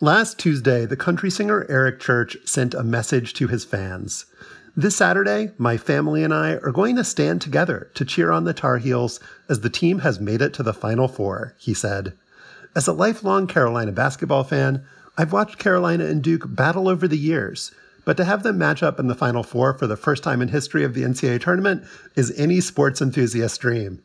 Last 0.00 0.40
Tuesday, 0.40 0.86
the 0.86 0.96
country 0.96 1.30
singer 1.30 1.64
Eric 1.68 2.00
Church 2.00 2.36
sent 2.44 2.74
a 2.74 2.82
message 2.82 3.32
to 3.34 3.46
his 3.46 3.64
fans. 3.64 4.26
This 4.76 4.96
Saturday, 4.96 5.52
my 5.56 5.76
family 5.76 6.24
and 6.24 6.34
I 6.34 6.54
are 6.54 6.72
going 6.72 6.96
to 6.96 7.04
stand 7.04 7.40
together 7.40 7.92
to 7.94 8.04
cheer 8.04 8.32
on 8.32 8.42
the 8.42 8.52
Tar 8.52 8.78
Heels 8.78 9.20
as 9.48 9.60
the 9.60 9.70
team 9.70 10.00
has 10.00 10.18
made 10.18 10.42
it 10.42 10.52
to 10.54 10.64
the 10.64 10.74
Final 10.74 11.06
Four, 11.06 11.54
he 11.60 11.74
said. 11.74 12.12
As 12.74 12.88
a 12.88 12.92
lifelong 12.92 13.46
Carolina 13.46 13.92
basketball 13.92 14.42
fan, 14.42 14.84
I've 15.16 15.32
watched 15.32 15.60
Carolina 15.60 16.06
and 16.06 16.20
Duke 16.20 16.42
battle 16.48 16.88
over 16.88 17.06
the 17.06 17.16
years, 17.16 17.70
but 18.04 18.16
to 18.16 18.24
have 18.24 18.42
them 18.42 18.58
match 18.58 18.82
up 18.82 18.98
in 18.98 19.06
the 19.06 19.14
Final 19.14 19.44
Four 19.44 19.78
for 19.78 19.86
the 19.86 19.96
first 19.96 20.24
time 20.24 20.42
in 20.42 20.48
history 20.48 20.82
of 20.82 20.94
the 20.94 21.04
NCAA 21.04 21.40
tournament 21.40 21.84
is 22.16 22.36
any 22.36 22.60
sports 22.60 23.00
enthusiast's 23.00 23.58
dream. 23.58 24.02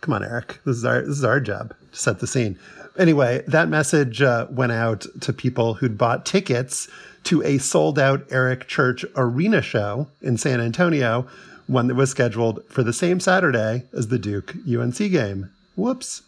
Come 0.00 0.14
on, 0.14 0.24
Eric. 0.24 0.60
This 0.64 0.76
is 0.76 0.84
our 0.84 1.00
this 1.02 1.18
is 1.18 1.24
our 1.24 1.40
job 1.40 1.74
to 1.92 1.98
set 1.98 2.20
the 2.20 2.26
scene. 2.26 2.58
Anyway, 2.98 3.42
that 3.46 3.68
message 3.68 4.20
uh, 4.20 4.46
went 4.50 4.72
out 4.72 5.06
to 5.20 5.32
people 5.32 5.74
who'd 5.74 5.96
bought 5.96 6.26
tickets 6.26 6.88
to 7.24 7.42
a 7.42 7.58
sold 7.58 7.98
out 7.98 8.26
Eric 8.30 8.66
Church 8.66 9.04
arena 9.16 9.62
show 9.62 10.08
in 10.22 10.36
San 10.36 10.60
Antonio, 10.60 11.26
one 11.66 11.86
that 11.86 11.94
was 11.94 12.10
scheduled 12.10 12.64
for 12.68 12.82
the 12.82 12.92
same 12.92 13.20
Saturday 13.20 13.84
as 13.92 14.08
the 14.08 14.18
Duke 14.18 14.54
UNC 14.68 14.96
game. 14.96 15.50
Whoops. 15.76 16.22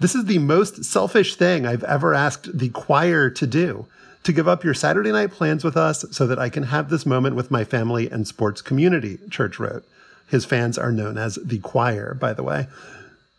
This 0.00 0.14
is 0.14 0.26
the 0.26 0.38
most 0.38 0.84
selfish 0.84 1.34
thing 1.34 1.66
I've 1.66 1.84
ever 1.84 2.14
asked 2.14 2.56
the 2.56 2.68
choir 2.68 3.30
to 3.30 3.46
do 3.46 3.86
to 4.24 4.32
give 4.32 4.46
up 4.46 4.62
your 4.64 4.74
Saturday 4.74 5.10
night 5.10 5.30
plans 5.30 5.64
with 5.64 5.76
us 5.76 6.04
so 6.10 6.26
that 6.26 6.38
I 6.38 6.48
can 6.48 6.64
have 6.64 6.88
this 6.88 7.06
moment 7.06 7.34
with 7.34 7.50
my 7.50 7.64
family 7.64 8.10
and 8.10 8.26
sports 8.26 8.60
community, 8.60 9.18
Church 9.30 9.58
wrote. 9.58 9.84
His 10.28 10.44
fans 10.44 10.78
are 10.78 10.92
known 10.92 11.18
as 11.18 11.36
the 11.42 11.58
choir, 11.58 12.14
by 12.14 12.32
the 12.32 12.42
way. 12.42 12.66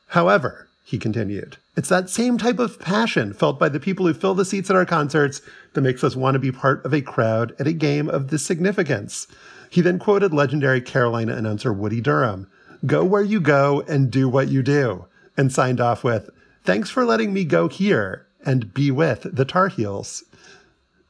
However, 0.08 0.68
he 0.84 0.98
continued, 0.98 1.58
it's 1.78 1.90
that 1.90 2.10
same 2.10 2.38
type 2.38 2.58
of 2.58 2.80
passion 2.80 3.32
felt 3.32 3.60
by 3.60 3.70
the 3.70 3.80
people 3.80 4.08
who 4.08 4.14
fill 4.14 4.34
the 4.34 4.44
seats 4.44 4.70
at 4.70 4.76
our 4.76 4.86
concerts 4.86 5.42
that 5.74 5.82
makes 5.82 6.04
us 6.04 6.16
want 6.16 6.34
to 6.34 6.40
be 6.40 6.52
part 6.52 6.84
of 6.84 6.94
a 6.94 7.02
crowd 7.02 7.56
at 7.60 7.68
a 7.68 7.74
game 7.74 8.10
of 8.10 8.30
this 8.30 8.46
significance. 8.46 9.28
He 9.70 9.82
then 9.82 10.00
quoted 10.00 10.34
legendary 10.34 10.82
Carolina 10.82 11.36
announcer 11.36 11.72
Woody 11.72 12.02
Durham 12.02 12.50
Go 12.86 13.04
where 13.04 13.22
you 13.22 13.40
go 13.40 13.82
and 13.88 14.10
do 14.10 14.28
what 14.30 14.48
you 14.48 14.64
do, 14.64 15.06
and 15.38 15.52
signed 15.52 15.82
off 15.82 16.04
with, 16.04 16.30
Thanks 16.64 16.90
for 16.90 17.06
letting 17.06 17.34
me 17.34 17.44
go 17.44 17.68
here 17.68 18.26
and 18.46 18.74
be 18.74 18.90
with 18.90 19.28
the 19.36 19.46
Tar 19.46 19.68
Heels. 19.68 20.24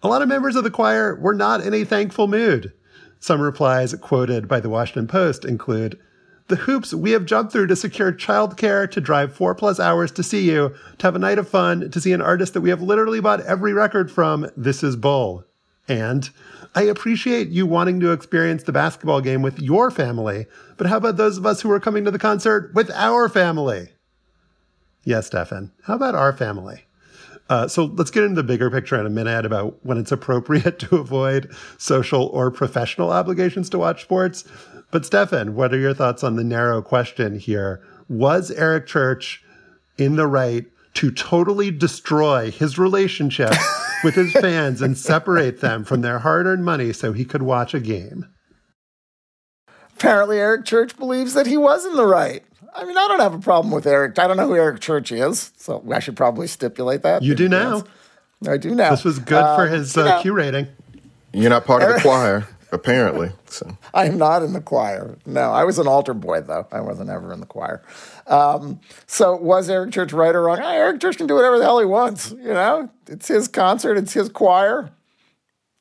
A 0.02 0.08
lot 0.08 0.22
of 0.22 0.28
members 0.28 0.56
of 0.56 0.64
the 0.64 0.72
choir 0.72 1.16
were 1.16 1.34
not 1.34 1.62
in 1.62 1.74
a 1.74 1.84
thankful 1.84 2.28
mood. 2.28 2.74
Some 3.20 3.42
replies 3.42 3.94
quoted 3.96 4.48
by 4.48 4.60
the 4.60 4.70
Washington 4.70 5.08
Post 5.08 5.44
include 5.44 6.00
The 6.48 6.56
hoops 6.56 6.94
we 6.94 7.12
have 7.12 7.26
jumped 7.26 7.52
through 7.52 7.68
to 7.68 7.76
secure 7.76 8.14
childcare, 8.14 8.90
to 8.90 9.02
drive 9.02 9.36
four 9.36 9.54
plus 9.54 9.80
hours 9.80 10.12
to 10.14 10.24
see 10.24 10.50
you, 10.50 10.74
to 10.98 11.08
have 11.08 11.16
a 11.16 11.20
night 11.20 11.38
of 11.38 11.48
fun, 11.48 11.92
to 11.92 12.02
see 12.02 12.14
an 12.14 12.22
artist 12.22 12.54
that 12.54 12.62
we 12.62 12.70
have 12.70 12.82
literally 12.82 13.20
bought 13.20 13.42
every 13.42 13.74
record 13.74 14.10
from. 14.10 14.50
This 14.56 14.84
is 14.84 14.96
Bull. 14.96 15.44
And 15.88 16.30
I 16.76 16.84
appreciate 16.84 17.50
you 17.50 17.66
wanting 17.66 18.00
to 18.00 18.12
experience 18.12 18.64
the 18.64 18.72
basketball 18.72 19.22
game 19.22 19.42
with 19.42 19.60
your 19.60 19.92
family, 19.92 20.46
but 20.78 20.88
how 20.88 20.98
about 20.98 21.18
those 21.18 21.38
of 21.38 21.46
us 21.46 21.62
who 21.62 21.72
are 21.72 21.80
coming 21.80 22.06
to 22.06 22.12
the 22.12 22.20
concert 22.20 22.72
with 22.74 22.92
our 22.92 23.28
family? 23.28 23.90
Yes, 25.04 25.28
Stefan. 25.28 25.72
How 25.84 25.96
about 25.96 26.16
our 26.16 26.32
family? 26.32 26.86
Uh, 27.50 27.68
so 27.68 27.86
let's 27.86 28.12
get 28.12 28.24
into 28.24 28.36
the 28.36 28.44
bigger 28.44 28.70
picture 28.70 29.00
in 29.00 29.08
a 29.08 29.10
minute 29.10 29.46
about 29.46 29.84
when 29.84 29.98
it's 29.98 30.12
appropriate 30.12 30.80
to 30.80 30.98
avoid 30.98 31.52
social 31.78 32.28
or 32.28 32.52
professional 32.52 33.12
obligations 33.12 33.70
to 33.72 33.80
watch 33.80 34.04
sports. 34.04 34.46
But 34.92 35.06
Stefan, 35.06 35.56
what 35.56 35.74
are 35.74 35.80
your 35.80 35.94
thoughts 35.94 36.24
on 36.24 36.36
the 36.36 36.44
narrow 36.44 36.82
question 36.82 37.40
here? 37.40 37.82
Was 38.08 38.52
Eric 38.52 38.88
Church 38.88 39.44
in 39.98 40.16
the 40.16 40.28
right 40.28 40.66
to 40.96 41.12
totally 41.12 41.72
destroy 41.72 42.52
his 42.52 42.80
relationship 42.80 43.54
with 44.04 44.16
his 44.16 44.32
fans 44.34 44.82
and 44.82 44.98
separate 44.98 45.62
them 45.62 45.84
from 45.84 46.02
their 46.02 46.20
hard 46.20 46.46
earned 46.46 46.66
money 46.66 46.94
so 46.94 47.14
he 47.14 47.26
could 47.26 47.42
watch 47.42 47.74
a 47.74 47.80
game? 47.80 48.26
Apparently, 49.96 50.40
Eric 50.40 50.66
Church 50.66 50.98
believes 50.98 51.34
that 51.34 51.48
he 51.48 51.58
was 51.58 51.86
in 51.86 51.96
the 51.96 52.06
right. 52.06 52.44
I 52.76 52.86
mean, 52.86 52.98
I 52.98 53.08
don't 53.08 53.20
have 53.20 53.34
a 53.34 53.40
problem 53.40 53.74
with 53.74 53.86
Eric. 53.86 54.18
I 54.20 54.28
don't 54.28 54.38
know 54.38 54.48
who 54.48 54.56
Eric 54.56 54.82
Church 54.82 55.12
is, 55.12 55.52
so 55.58 55.84
I 55.92 56.00
should 56.00 56.16
probably 56.16 56.48
stipulate 56.48 57.04
that. 57.04 57.22
You 57.22 57.36
do 57.36 57.50
now. 57.50 57.84
I 58.48 58.58
do 58.58 58.74
now. 58.74 58.92
This 58.92 59.04
was 59.04 59.20
good 59.20 59.44
for 59.56 59.68
his 59.68 59.96
you 59.96 60.04
uh, 60.04 60.22
Q 60.22 60.34
rating. 60.34 60.68
You're 61.34 61.50
not 61.50 61.66
part 61.66 61.84
of 61.84 61.94
the 61.94 62.00
choir, 62.02 62.48
apparently. 62.72 63.32
So 63.48 63.78
I 63.94 64.06
am 64.06 64.18
not 64.18 64.44
in 64.44 64.54
the 64.54 64.62
choir. 64.62 65.18
No, 65.26 65.52
I 65.52 65.64
was 65.64 65.78
an 65.78 65.88
altar 65.88 66.14
boy, 66.14 66.42
though. 66.42 66.68
I 66.72 66.82
wasn't 66.82 67.10
ever 67.10 67.34
in 67.34 67.40
the 67.40 67.46
choir. 67.46 67.84
Um, 68.28 68.80
so 69.08 69.36
was 69.36 69.70
Eric 69.70 69.92
Church 69.92 70.14
right 70.14 70.34
or 70.34 70.44
wrong? 70.44 70.60
Ah, 70.62 70.72
Eric 70.72 71.02
Church 71.02 71.18
can 71.18 71.28
do 71.28 71.36
whatever 71.36 71.58
the 71.58 71.66
hell 71.66 71.80
he 71.80 71.86
wants. 71.86 72.32
You 72.32 72.54
know, 72.54 72.90
it's 73.08 73.28
his 73.28 73.48
concert, 73.48 73.98
it's 73.98 74.14
his 74.14 74.30
choir, 74.30 74.92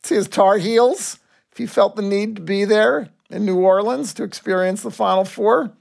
it's 0.01 0.09
his 0.09 0.29
Tar 0.29 0.59
Heels. 0.59 1.19
If 1.53 1.59
he 1.59 1.67
felt 1.67 1.97
the 1.97 2.03
need 2.03 2.37
to 2.37 2.43
be 2.43 2.65
there, 2.65 3.09
in 3.31 3.45
New 3.45 3.59
Orleans 3.59 4.15
to 4.15 4.23
experience 4.23 4.83
the 4.83 4.91
Final 4.91 5.25
Four. 5.25 5.73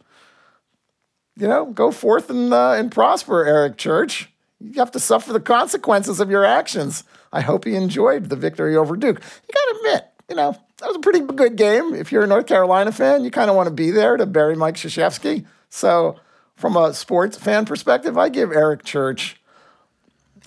You 1.38 1.48
know, 1.48 1.66
go 1.66 1.92
forth 1.92 2.30
and, 2.30 2.52
uh, 2.52 2.72
and 2.74 2.92
prosper, 2.92 3.46
Eric 3.46 3.78
Church. 3.78 4.30
You 4.60 4.80
have 4.80 4.92
to 4.92 5.00
suffer 5.00 5.34
the 5.34 5.40
consequences 5.40 6.20
of 6.20 6.32
your 6.32 6.44
actions. 6.44 7.04
I 7.32 7.42
hope 7.42 7.66
he 7.66 7.76
enjoyed 7.76 8.30
the 8.30 8.36
victory 8.36 8.76
over 8.76 8.96
Duke. 8.96 9.22
You 9.22 9.54
got 9.54 9.72
to 9.72 9.78
admit, 9.78 10.06
you 10.30 10.36
know, 10.36 10.58
that 10.80 10.88
was 10.88 10.96
a 10.96 11.00
pretty 11.00 11.20
good 11.20 11.56
game. 11.56 11.94
If 11.94 12.12
you're 12.12 12.24
a 12.24 12.28
North 12.28 12.48
Carolina 12.48 12.92
fan, 12.92 13.24
you 13.24 13.32
kind 13.32 13.50
of 13.50 13.56
want 13.56 13.68
to 13.68 13.74
be 13.74 13.92
there 13.92 14.18
to 14.18 14.26
bury 14.26 14.56
Mike 14.56 14.76
Krzyzewski. 14.76 15.46
So, 15.70 16.20
from 16.56 16.76
a 16.76 16.94
sports 16.94 17.38
fan 17.38 17.66
perspective, 17.66 18.18
I 18.18 18.30
give 18.30 18.52
Eric 18.52 18.84
Church 18.84 19.40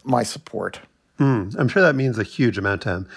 my 0.03 0.23
support. 0.23 0.81
Mm, 1.19 1.55
I'm 1.59 1.69
sure 1.69 1.83
that 1.83 1.95
means 1.95 2.19
a 2.19 2.23
huge 2.25 2.59
amount 2.59 2.83
to 2.83 2.91
him. 2.91 3.09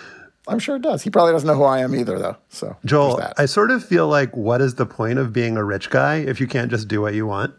I'm 0.48 0.60
sure 0.60 0.76
it 0.76 0.82
does. 0.82 1.04
He 1.04 1.10
probably 1.10 1.32
doesn't 1.32 1.48
know 1.48 1.56
who 1.56 1.64
I 1.64 1.80
am 1.80 1.96
either, 1.96 2.20
though. 2.20 2.38
So, 2.50 2.76
Joel, 2.84 3.22
I 3.38 3.46
sort 3.46 3.72
of 3.72 3.84
feel 3.84 4.08
like, 4.08 4.36
what 4.36 4.60
is 4.60 4.76
the 4.76 4.86
point 4.86 5.18
of 5.18 5.32
being 5.32 5.56
a 5.56 5.64
rich 5.64 5.90
guy 5.90 6.18
if 6.18 6.42
you 6.42 6.48
can't 6.48 6.70
just 6.70 6.88
do 6.88 7.02
what 7.02 7.14
you 7.14 7.26
want? 7.26 7.54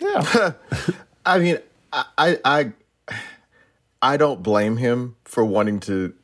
Yeah. 0.00 0.52
I 1.26 1.38
mean, 1.38 1.58
I, 1.92 2.38
I, 2.44 2.72
I 4.02 4.16
don't 4.16 4.42
blame 4.42 4.76
him 4.78 5.16
for 5.24 5.44
wanting 5.44 5.80
to 5.80 6.14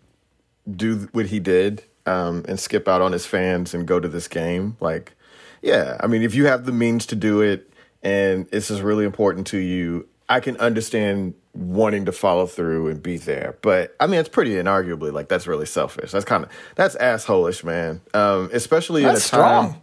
do 0.70 1.08
what 1.12 1.26
he 1.26 1.38
did 1.38 1.84
um, 2.06 2.44
and 2.48 2.58
skip 2.58 2.88
out 2.88 3.02
on 3.02 3.12
his 3.12 3.26
fans 3.26 3.74
and 3.74 3.86
go 3.86 4.00
to 4.00 4.08
this 4.08 4.28
game. 4.28 4.76
Like, 4.80 5.14
yeah, 5.62 5.96
I 6.00 6.06
mean, 6.06 6.22
if 6.22 6.34
you 6.34 6.46
have 6.46 6.64
the 6.64 6.72
means 6.72 7.06
to 7.06 7.16
do 7.16 7.40
it 7.40 7.70
and 8.02 8.48
this 8.50 8.70
is 8.70 8.80
really 8.80 9.04
important 9.04 9.46
to 9.48 9.58
you, 9.58 10.08
I 10.28 10.40
can 10.40 10.56
understand 10.56 11.34
wanting 11.54 12.04
to 12.04 12.12
follow 12.12 12.46
through 12.46 12.88
and 12.88 13.02
be 13.02 13.16
there. 13.16 13.56
But 13.62 13.94
I 14.00 14.06
mean, 14.06 14.20
it's 14.20 14.28
pretty 14.28 14.52
inarguably 14.52 15.12
like 15.12 15.28
that's 15.28 15.46
really 15.46 15.66
selfish. 15.66 16.10
That's 16.10 16.24
kind 16.24 16.44
of 16.44 16.50
that's 16.74 16.96
assholish, 16.96 17.64
man. 17.64 18.00
Um, 18.12 18.50
especially 18.52 19.02
that's 19.02 19.32
in 19.32 19.38
a 19.38 19.42
time. 19.42 19.64
Strong. 19.70 19.82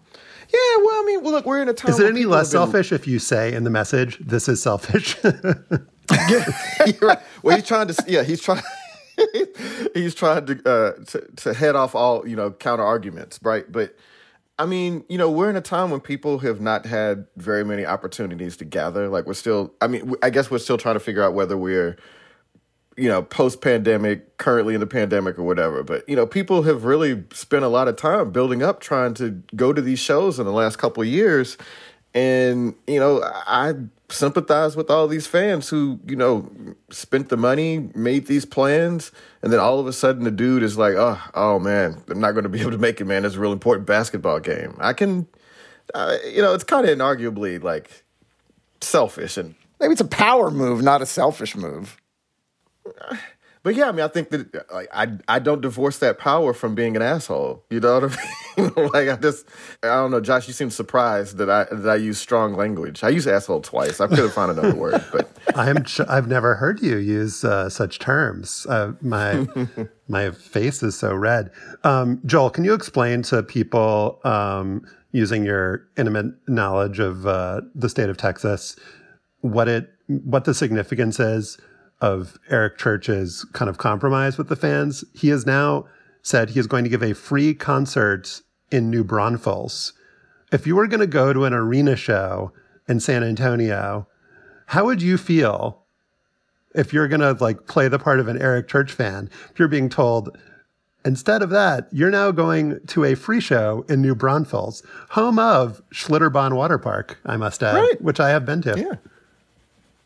Yeah, 0.54 0.84
well, 0.84 1.02
I 1.02 1.04
mean, 1.06 1.24
well, 1.24 1.32
look, 1.32 1.46
we're 1.46 1.62
in 1.62 1.70
a 1.70 1.74
time. 1.74 1.92
Is 1.92 2.00
it 2.00 2.08
any 2.08 2.26
less 2.26 2.48
been... 2.48 2.60
selfish 2.60 2.92
if 2.92 3.08
you 3.08 3.18
say 3.18 3.54
in 3.54 3.64
the 3.64 3.72
message, 3.72 4.20
"This 4.20 4.48
is 4.48 4.62
selfish"? 4.62 5.18
yeah, 5.24 6.46
right. 7.02 7.20
Well, 7.42 7.56
he's 7.56 7.66
trying 7.66 7.88
to. 7.88 8.04
Yeah, 8.08 8.24
he's 8.24 8.42
trying. 8.42 8.62
he's 9.94 10.14
trying 10.14 10.46
to, 10.46 10.70
uh, 10.70 11.04
to 11.06 11.28
to 11.38 11.54
head 11.54 11.76
off 11.76 11.96
all 11.96 12.28
you 12.28 12.36
know 12.36 12.52
counter 12.52 12.84
arguments, 12.84 13.40
right? 13.42 13.70
But 13.72 13.98
I 14.60 14.68
mean, 14.68 15.04
you 15.10 15.18
know, 15.18 15.32
we're 15.32 15.50
in 15.50 15.56
a 15.56 15.62
time 15.62 15.90
when 15.90 16.02
people 16.02 16.40
have 16.40 16.62
not 16.62 16.86
had 16.86 17.26
very 17.38 17.66
many 17.66 17.86
opportunities 17.86 18.56
to 18.58 18.66
gather. 18.66 19.10
Like 19.10 19.26
we're 19.26 19.34
still. 19.34 19.74
I 19.82 19.88
mean, 19.88 20.14
I 20.22 20.30
guess 20.30 20.52
we're 20.52 20.60
still 20.60 20.78
trying 20.78 20.96
to 20.96 21.00
figure 21.00 21.24
out 21.24 21.34
whether 21.34 21.58
we're 21.58 21.98
you 22.98 23.10
know, 23.10 23.22
post 23.22 23.62
pandemic, 23.62 24.38
currently 24.38 24.74
in 24.74 24.80
the 24.80 24.88
pandemic 24.88 25.38
or 25.40 25.44
whatever. 25.44 25.84
But, 25.84 26.08
you 26.08 26.16
know, 26.16 26.28
people 26.28 26.64
have 26.64 26.86
really 26.86 27.24
spent 27.34 27.64
a 27.64 27.68
lot 27.68 27.88
of 27.88 27.96
time 27.96 28.32
building 28.32 28.62
up 28.62 28.80
trying 28.80 29.14
to 29.16 29.42
go 29.56 29.74
to 29.74 29.82
these 29.82 30.00
shows 30.00 30.40
in 30.40 30.46
the 30.46 30.52
last 30.52 30.78
couple 30.78 31.04
years. 31.04 31.58
And, 32.14 32.76
you 32.86 33.00
know, 33.00 33.24
I 33.24 33.74
sympathize 34.10 34.76
with 34.76 34.92
all 34.92 35.08
these 35.08 35.26
fans 35.26 35.70
who, 35.70 36.00
you 36.06 36.16
know, 36.16 36.50
spent 36.92 37.30
the 37.30 37.38
money, 37.38 37.90
made 37.96 38.28
these 38.28 38.46
plans, 38.46 39.12
and 39.42 39.52
then 39.52 39.60
all 39.60 39.80
of 39.80 39.88
a 39.88 39.94
sudden 39.94 40.24
the 40.24 40.32
dude 40.32 40.62
is 40.62 40.78
like, 40.78 40.94
oh, 40.94 41.20
oh 41.34 41.58
man, 41.58 42.04
I'm 42.10 42.20
not 42.20 42.34
going 42.34 42.44
to 42.44 42.50
be 42.50 42.62
able 42.62 42.72
to 42.72 42.78
make 42.78 43.02
it, 43.02 43.06
man. 43.06 43.26
It's 43.26 43.36
a 43.36 43.40
real 43.40 43.52
important 43.52 43.88
basketball 43.88 44.40
game. 44.40 44.76
I 44.80 44.94
can, 44.94 45.28
uh, 45.96 46.18
you 46.32 46.44
know, 46.44 46.54
it's 46.54 46.64
kind 46.64 46.88
of 46.88 46.96
inarguably 46.96 47.62
like 47.62 48.04
selfish 48.82 49.38
and 49.38 49.56
maybe 49.80 49.94
it's 49.94 50.02
a 50.02 50.06
power 50.06 50.52
move, 50.52 50.84
not 50.84 51.02
a 51.02 51.06
selfish 51.06 51.56
move. 51.56 51.98
But 53.64 53.76
yeah, 53.76 53.88
I 53.88 53.92
mean, 53.94 54.02
I 54.02 54.10
think 54.10 54.30
that 54.32 54.72
like 54.74 54.90
I 54.94 55.08
I 55.30 55.40
don't 55.40 55.62
divorce 55.62 55.98
that 56.00 56.20
power 56.20 56.54
from 56.54 56.76
being 56.76 56.98
an 56.98 57.02
asshole. 57.02 57.64
You 57.70 57.80
know 57.80 58.02
what 58.02 58.18
I 58.58 58.62
mean? 58.62 58.74
like 58.94 59.08
I 59.08 59.16
just 59.16 59.48
I 59.82 59.88
don't 59.88 60.12
know, 60.12 60.20
Josh. 60.20 60.48
You 60.48 60.54
seem 60.54 60.70
surprised 60.70 61.38
that 61.38 61.50
I 61.50 61.64
that 61.72 61.90
I 61.90 61.96
use 61.96 62.18
strong 62.18 62.56
language. 62.56 63.06
I 63.06 63.10
use 63.10 63.26
asshole 63.26 63.62
twice. 63.62 64.02
I 64.02 64.08
could 64.08 64.20
have 64.20 64.34
found 64.34 64.52
another 64.52 64.76
word, 64.76 65.02
but 65.14 65.32
I'm 65.56 65.86
I've 66.10 66.28
never 66.28 66.56
heard 66.56 66.82
you 66.82 66.98
use 66.98 67.46
uh, 67.46 67.70
such 67.70 68.00
terms. 68.00 68.68
Uh, 68.68 68.94
my 69.02 69.48
my 70.10 70.32
face 70.32 70.84
is 70.84 71.00
so 71.00 71.16
red. 71.16 71.50
Um, 71.86 72.20
Joel, 72.26 72.50
can 72.50 72.66
you 72.66 72.74
explain 72.74 73.22
to 73.24 73.44
people 73.44 74.20
um, 74.26 74.86
using 75.14 75.46
your 75.46 75.88
intimate 75.96 76.36
knowledge 76.50 77.00
of 77.00 77.26
uh, 77.26 77.62
the 77.74 77.88
state 77.88 78.10
of 78.10 78.18
Texas 78.18 78.76
what 79.40 79.70
it 79.70 79.90
what 80.08 80.44
the 80.44 80.54
significance 80.54 81.18
is? 81.18 81.58
Of 82.04 82.38
Eric 82.50 82.78
Church's 82.78 83.46
kind 83.54 83.70
of 83.70 83.78
compromise 83.78 84.38
with 84.38 84.50
the 84.50 84.58
fans, 84.58 85.06
he 85.14 85.30
has 85.30 85.46
now 85.46 85.86
said 86.22 86.50
he 86.50 86.60
is 86.60 86.68
going 86.68 86.84
to 86.84 86.90
give 86.90 87.02
a 87.02 87.14
free 87.14 87.54
concert 87.54 88.42
in 88.70 88.90
New 88.90 89.06
Braunfels. 89.06 89.94
If 90.52 90.68
you 90.68 90.76
were 90.76 90.88
going 90.88 91.00
to 91.00 91.08
go 91.08 91.32
to 91.32 91.46
an 91.46 91.54
arena 91.54 91.96
show 91.96 92.52
in 92.90 93.00
San 93.00 93.24
Antonio, 93.24 94.06
how 94.68 94.84
would 94.84 95.02
you 95.02 95.18
feel 95.18 95.82
if 96.76 96.92
you're 96.92 97.08
going 97.08 97.22
to 97.22 97.42
like 97.42 97.68
play 97.68 97.88
the 97.88 98.00
part 98.00 98.20
of 98.20 98.28
an 98.28 98.42
Eric 98.42 98.68
Church 98.68 98.92
fan? 98.92 99.30
If 99.52 99.58
you're 99.58 99.70
being 99.70 99.88
told, 99.88 100.38
instead 101.06 101.42
of 101.42 101.52
that, 101.52 101.88
you're 101.94 102.12
now 102.12 102.32
going 102.32 102.86
to 102.88 103.06
a 103.06 103.16
free 103.16 103.40
show 103.40 103.86
in 103.88 104.02
New 104.02 104.14
Braunfels, 104.14 104.84
home 105.12 105.40
of 105.40 105.82
Schlitterbahn 105.94 106.54
Water 106.54 106.78
Park, 106.78 107.20
I 107.26 107.38
must 107.38 107.64
add, 107.64 107.76
right. 107.76 108.02
which 108.02 108.20
I 108.20 108.30
have 108.32 108.46
been 108.46 108.62
to. 108.64 108.78
Yeah. 108.78 108.96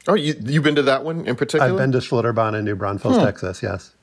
Oh, 0.08 0.14
you 0.14 0.36
you've 0.46 0.64
been 0.64 0.76
to 0.76 0.84
that 0.84 1.04
one 1.04 1.26
in 1.26 1.36
particular? 1.36 1.72
I've 1.72 1.78
been 1.78 1.92
to 1.92 2.00
Schlitterbahn 2.00 2.58
in 2.58 2.66
New 2.66 2.76
Braunfels, 2.76 3.18
hmm. 3.18 3.24
Texas. 3.24 3.62
Yes. 3.62 3.94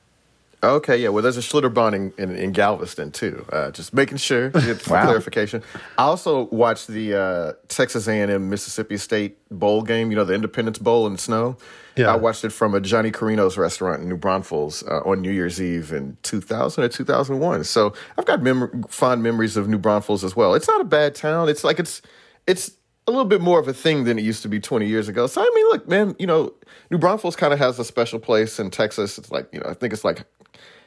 Okay, 0.63 0.97
yeah. 0.97 1.09
Well, 1.09 1.21
there's 1.21 1.37
a 1.37 1.41
Schlitterbahn 1.41 1.93
in, 1.93 2.13
in, 2.17 2.35
in 2.35 2.51
Galveston 2.51 3.11
too. 3.11 3.45
Uh, 3.51 3.71
just 3.71 3.93
making 3.93 4.17
sure 4.17 4.49
wow. 4.53 4.81
clarification. 4.81 5.61
I 5.97 6.03
also 6.03 6.45
watched 6.45 6.87
the 6.87 7.13
uh, 7.13 7.53
Texas 7.67 8.07
A&M 8.07 8.49
Mississippi 8.49 8.97
State 8.97 9.37
bowl 9.51 9.83
game. 9.83 10.09
You 10.09 10.17
know, 10.17 10.23
the 10.23 10.33
Independence 10.33 10.79
Bowl 10.79 11.05
in 11.07 11.13
the 11.13 11.19
snow. 11.19 11.57
Yeah. 11.95 12.11
I 12.11 12.15
watched 12.15 12.43
it 12.43 12.49
from 12.49 12.73
a 12.73 12.81
Johnny 12.81 13.11
Carino's 13.11 13.57
restaurant 13.57 14.01
in 14.01 14.09
New 14.09 14.17
Braunfels 14.17 14.83
uh, 14.83 15.01
on 15.05 15.21
New 15.21 15.31
Year's 15.31 15.61
Eve 15.61 15.93
in 15.93 16.17
2000 16.23 16.83
or 16.83 16.89
2001. 16.89 17.63
So 17.63 17.93
I've 18.17 18.25
got 18.25 18.41
mem- 18.41 18.83
fond 18.89 19.23
memories 19.23 19.55
of 19.55 19.67
New 19.67 19.77
Braunfels 19.77 20.23
as 20.23 20.35
well. 20.35 20.55
It's 20.55 20.67
not 20.67 20.81
a 20.81 20.85
bad 20.85 21.15
town. 21.15 21.47
It's 21.47 21.63
like 21.63 21.79
it's 21.79 22.01
it's 22.47 22.71
a 23.07 23.11
little 23.11 23.25
bit 23.25 23.41
more 23.41 23.59
of 23.59 23.67
a 23.67 23.73
thing 23.73 24.03
than 24.03 24.17
it 24.17 24.23
used 24.23 24.41
to 24.41 24.47
be 24.47 24.59
20 24.59 24.87
years 24.87 25.07
ago. 25.07 25.27
So 25.27 25.41
I 25.41 25.51
mean, 25.53 25.65
look, 25.67 25.87
man, 25.87 26.15
you 26.17 26.27
know, 26.27 26.53
New 26.89 26.97
Braunfels 26.97 27.35
kind 27.35 27.53
of 27.53 27.59
has 27.59 27.77
a 27.79 27.85
special 27.85 28.19
place 28.19 28.59
in 28.59 28.71
Texas. 28.71 29.17
It's 29.17 29.31
like, 29.31 29.47
you 29.51 29.59
know, 29.59 29.67
I 29.69 29.73
think 29.73 29.93
it's 29.93 30.03
like 30.03 30.25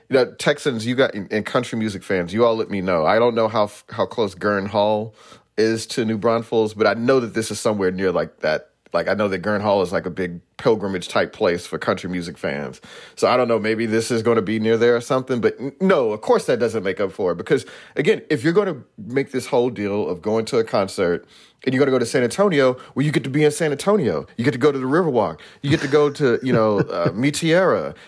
you 0.08 0.14
know, 0.14 0.32
Texans, 0.34 0.86
you 0.86 0.94
got 0.94 1.14
and 1.14 1.44
country 1.44 1.78
music 1.78 2.02
fans, 2.02 2.32
you 2.32 2.44
all 2.44 2.56
let 2.56 2.70
me 2.70 2.80
know. 2.80 3.04
I 3.04 3.18
don't 3.18 3.34
know 3.34 3.48
how 3.48 3.70
how 3.90 4.06
close 4.06 4.34
Gruene 4.34 4.68
Hall 4.68 5.14
is 5.56 5.86
to 5.88 6.04
New 6.04 6.18
Braunfels, 6.18 6.74
but 6.74 6.86
I 6.86 6.94
know 6.94 7.20
that 7.20 7.34
this 7.34 7.50
is 7.50 7.60
somewhere 7.60 7.90
near 7.90 8.10
like 8.10 8.40
that. 8.40 8.70
Like 8.92 9.08
I 9.08 9.14
know 9.14 9.28
that 9.28 9.42
Gruene 9.42 9.60
Hall 9.60 9.82
is 9.82 9.92
like 9.92 10.06
a 10.06 10.10
big 10.10 10.40
pilgrimage 10.58 11.08
type 11.08 11.32
place 11.32 11.66
for 11.66 11.78
country 11.78 12.10
music 12.10 12.36
fans. 12.36 12.80
So 13.16 13.28
I 13.28 13.36
don't 13.36 13.48
know, 13.48 13.58
maybe 13.58 13.86
this 13.86 14.10
is 14.10 14.22
going 14.22 14.36
to 14.36 14.42
be 14.42 14.58
near 14.58 14.76
there 14.76 14.94
or 14.94 15.00
something. 15.00 15.40
But 15.40 15.58
no, 15.80 16.10
of 16.10 16.20
course 16.20 16.46
that 16.46 16.58
doesn't 16.58 16.82
make 16.82 17.00
up 17.00 17.12
for 17.12 17.32
it 17.32 17.36
because 17.36 17.64
again, 17.96 18.22
if 18.28 18.44
you're 18.44 18.52
going 18.52 18.74
to 18.74 18.84
make 18.98 19.30
this 19.30 19.46
whole 19.46 19.70
deal 19.70 20.08
of 20.08 20.20
going 20.20 20.44
to 20.46 20.58
a 20.58 20.64
concert 20.64 21.26
and 21.64 21.74
you're 21.74 21.80
going 21.80 21.88
to 21.88 21.94
go 21.94 21.98
to 21.98 22.06
San 22.06 22.22
Antonio, 22.22 22.76
well, 22.94 23.04
you 23.04 23.10
get 23.10 23.24
to 23.24 23.30
be 23.30 23.44
in 23.44 23.50
San 23.50 23.72
Antonio. 23.72 24.26
You 24.36 24.44
get 24.44 24.52
to 24.52 24.58
go 24.58 24.70
to 24.70 24.78
the 24.78 24.86
Riverwalk. 24.86 25.40
You 25.62 25.70
get 25.70 25.80
to 25.80 25.88
go 25.88 26.08
to, 26.10 26.38
you 26.42 26.52
know, 26.52 26.78
uh. 26.90 27.10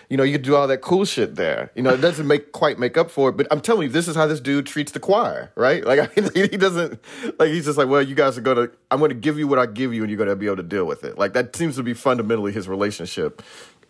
You 0.09 0.17
know, 0.17 0.23
you 0.23 0.31
get 0.31 0.37
to 0.37 0.49
do 0.49 0.55
all 0.55 0.67
that 0.67 0.81
cool 0.81 1.05
shit 1.05 1.35
there. 1.35 1.71
You 1.75 1.83
know, 1.83 1.93
it 1.93 2.01
doesn't 2.01 2.27
make 2.27 2.53
quite 2.53 2.79
make 2.79 2.97
up 2.97 3.11
for 3.11 3.29
it, 3.29 3.37
but 3.37 3.47
I'm 3.51 3.61
telling 3.61 3.83
you, 3.83 3.89
this 3.89 4.07
is 4.07 4.15
how 4.15 4.25
this 4.25 4.39
dude 4.39 4.65
treats 4.65 4.93
the 4.93 4.99
choir, 4.99 5.51
right? 5.55 5.85
Like, 5.85 5.99
I 6.17 6.21
mean, 6.21 6.49
he 6.49 6.57
doesn't, 6.57 6.99
like, 7.39 7.49
he's 7.49 7.65
just 7.65 7.77
like, 7.77 7.89
well, 7.89 8.01
you 8.01 8.15
guys 8.15 8.37
are 8.37 8.41
going 8.41 8.57
to, 8.57 8.71
I'm 8.89 8.99
going 8.99 9.09
to 9.09 9.15
give 9.15 9.37
you 9.37 9.47
what 9.47 9.59
I 9.59 9.65
give 9.65 9.93
you 9.93 10.01
and 10.01 10.09
you're 10.09 10.17
going 10.17 10.29
to 10.29 10.35
be 10.35 10.45
able 10.45 10.57
to 10.57 10.63
deal 10.63 10.85
with 10.85 11.03
it. 11.03 11.17
Like, 11.17 11.33
that 11.33 11.55
seems 11.55 11.75
to 11.75 11.83
be 11.83 11.93
fundamentally 12.41 12.51
his 12.53 12.67
relationship 12.67 13.41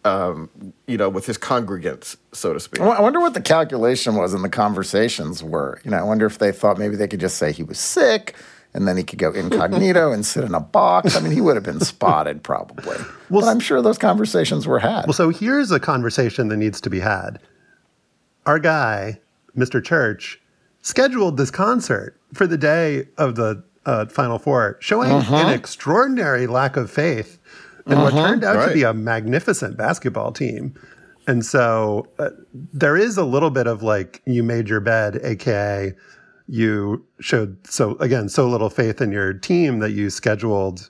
um, 0.04 0.50
you 0.88 0.98
know, 0.98 1.10
with 1.10 1.28
his 1.28 1.38
congregants, 1.38 2.18
so 2.32 2.54
to 2.54 2.60
speak. 2.60 2.82
I 2.82 3.00
wonder 3.02 3.20
what 3.20 3.36
the 3.36 3.42
calculation 3.42 4.16
was 4.16 4.34
and 4.34 4.44
the 4.44 4.50
conversations 4.50 5.44
were. 5.44 5.80
You 5.84 5.92
know, 5.92 5.98
I 5.98 6.02
wonder 6.02 6.26
if 6.26 6.40
they 6.40 6.52
thought 6.52 6.80
maybe 6.80 6.96
they 6.96 7.08
could 7.08 7.20
just 7.20 7.38
say 7.38 7.52
he 7.52 7.62
was 7.62 7.78
sick 7.78 8.34
and 8.74 8.88
then 8.88 8.98
he 8.98 9.04
could 9.04 9.20
go 9.20 9.32
incognito 9.32 10.12
and 10.12 10.26
sit 10.26 10.44
in 10.44 10.56
a 10.56 10.60
box. 10.60 11.16
I 11.16 11.20
mean, 11.20 11.32
he 11.32 11.40
would 11.40 11.56
have 11.56 11.64
been 11.64 11.82
spotted 11.82 12.42
probably. 12.42 12.98
Well, 13.30 13.42
but 13.42 13.44
I'm 13.44 13.60
sure 13.60 13.80
those 13.84 14.00
conversations 14.00 14.66
were 14.66 14.80
had. 14.80 15.06
Well, 15.06 15.14
so 15.14 15.30
here's 15.30 15.70
a 15.70 15.80
conversation 15.80 16.48
that 16.48 16.58
needs 16.58 16.82
to 16.82 16.90
be 16.90 17.02
had. 17.02 17.40
Our 18.48 18.58
guy, 18.58 19.20
Mr. 19.56 19.84
Church, 19.84 20.42
scheduled 20.82 21.38
this 21.38 21.52
concert 21.52 22.20
for 22.34 22.48
the 22.48 22.58
day 22.58 23.08
of 23.20 23.36
the 23.36 23.64
uh, 23.86 24.08
Final 24.08 24.40
Four, 24.40 24.78
showing 24.80 25.12
uh-huh. 25.12 25.36
an 25.36 25.54
extraordinary 25.54 26.48
lack 26.48 26.76
of 26.76 26.90
faith 26.90 27.38
in 27.88 27.94
uh-huh. 27.94 28.04
what 28.04 28.12
turned 28.14 28.44
out 28.44 28.58
right. 28.58 28.68
to 28.70 28.74
be 28.74 28.84
a 28.84 28.94
magnificent 28.94 29.78
basketball 29.78 30.32
team. 30.32 30.74
And 31.28 31.46
so 31.46 32.08
uh, 32.20 32.30
there 32.54 32.98
is 32.98 33.18
a 33.18 33.24
little 33.24 33.52
bit 33.52 33.68
of 33.68 33.84
like, 33.84 34.22
you 34.26 34.44
made 34.44 34.68
your 34.68 34.80
bed, 34.80 35.20
AKA, 35.24 35.94
you 36.52 37.06
showed 37.22 37.58
so 37.66 37.96
again 38.00 38.28
so 38.28 38.46
little 38.48 38.70
faith 38.70 39.00
in 39.00 39.10
your 39.10 39.34
team 39.34 39.80
that 39.80 39.92
you 39.92 40.10
scheduled 40.10 40.90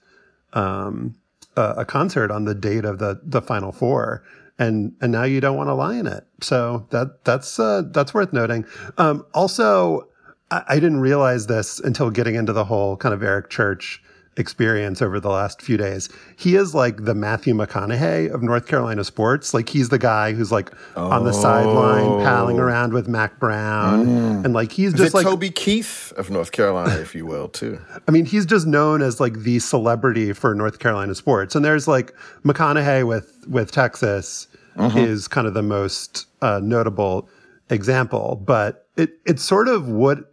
um, 0.54 1.16
a, 1.56 1.76
a, 1.78 1.86
concert 1.86 2.32
on 2.32 2.46
the 2.46 2.56
date 2.56 2.84
of 2.84 2.98
the 2.98 3.22
the 3.24 3.44
final 3.44 3.72
four 3.72 4.24
and 4.58 4.92
and 5.02 5.12
now 5.12 5.24
you 5.24 5.40
don't 5.40 5.56
want 5.56 5.68
to 5.68 5.74
lie 5.76 5.96
in 5.96 6.08
it 6.08 6.26
so 6.42 6.88
that 6.90 7.24
that's 7.26 7.60
uh, 7.60 7.84
that's 7.92 8.12
worth 8.12 8.34
noting 8.34 8.66
um, 8.98 9.24
also 9.36 10.08
I, 10.50 10.64
I 10.68 10.76
didn't 10.76 11.00
realize 11.00 11.46
this 11.46 11.80
until 11.80 12.10
getting 12.10 12.34
into 12.34 12.54
the 12.54 12.66
whole 12.66 12.98
kind 12.98 13.14
of 13.14 13.22
Eric 13.22 13.52
Church 13.52 14.02
experience 14.38 15.02
over 15.02 15.20
the 15.20 15.30
last 15.30 15.62
few 15.62 15.78
days. 15.78 16.10
He 16.38 16.56
is 16.56 16.74
like 16.74 17.04
the 17.04 17.14
Matthew 17.14 17.54
McConaughey 17.54 18.34
of 18.34 18.42
North 18.42 18.66
Carolina 18.66 19.04
sports. 19.04 19.54
Like 19.54 19.70
he's 19.70 19.90
the 19.90 20.00
guy 20.00 20.32
who's 20.32 20.52
like 20.52 20.72
on 20.96 21.26
the 21.26 21.34
sideline 21.34 22.26
palling 22.26 22.60
around 22.60 22.94
with 22.94 23.08
Mack 23.08 23.40
Brown. 23.40 24.08
And 24.46 24.54
like 24.54 24.72
he's 24.72 24.94
Is 24.94 25.00
just 25.00 25.14
like 25.14 25.26
Toby 25.26 25.50
Keith 25.50 26.14
of 26.16 26.30
North 26.30 26.52
Carolina, 26.52 27.00
if 27.00 27.14
you 27.14 27.26
will, 27.26 27.50
too? 27.50 27.80
I 28.08 28.12
mean, 28.12 28.26
he's 28.26 28.46
just 28.46 28.66
known 28.66 29.02
as 29.02 29.20
like 29.20 29.40
the 29.40 29.60
celebrity 29.60 30.34
for 30.34 30.56
North 30.56 30.80
Carolina 30.80 31.14
sports. 31.16 31.56
And 31.56 31.66
there's 31.66 31.88
like 31.88 32.14
McConaughey 32.44 33.06
with 33.06 33.46
with 33.48 33.72
Texas 33.72 34.48
is 34.96 35.28
kind 35.28 35.46
of 35.48 35.54
the 35.54 35.62
most 35.62 36.28
uh, 36.42 36.60
notable 36.64 37.28
example. 37.70 38.42
But 38.46 38.88
it 38.96 39.12
it 39.26 39.40
sort 39.40 39.68
of 39.68 39.90
would 39.90 40.24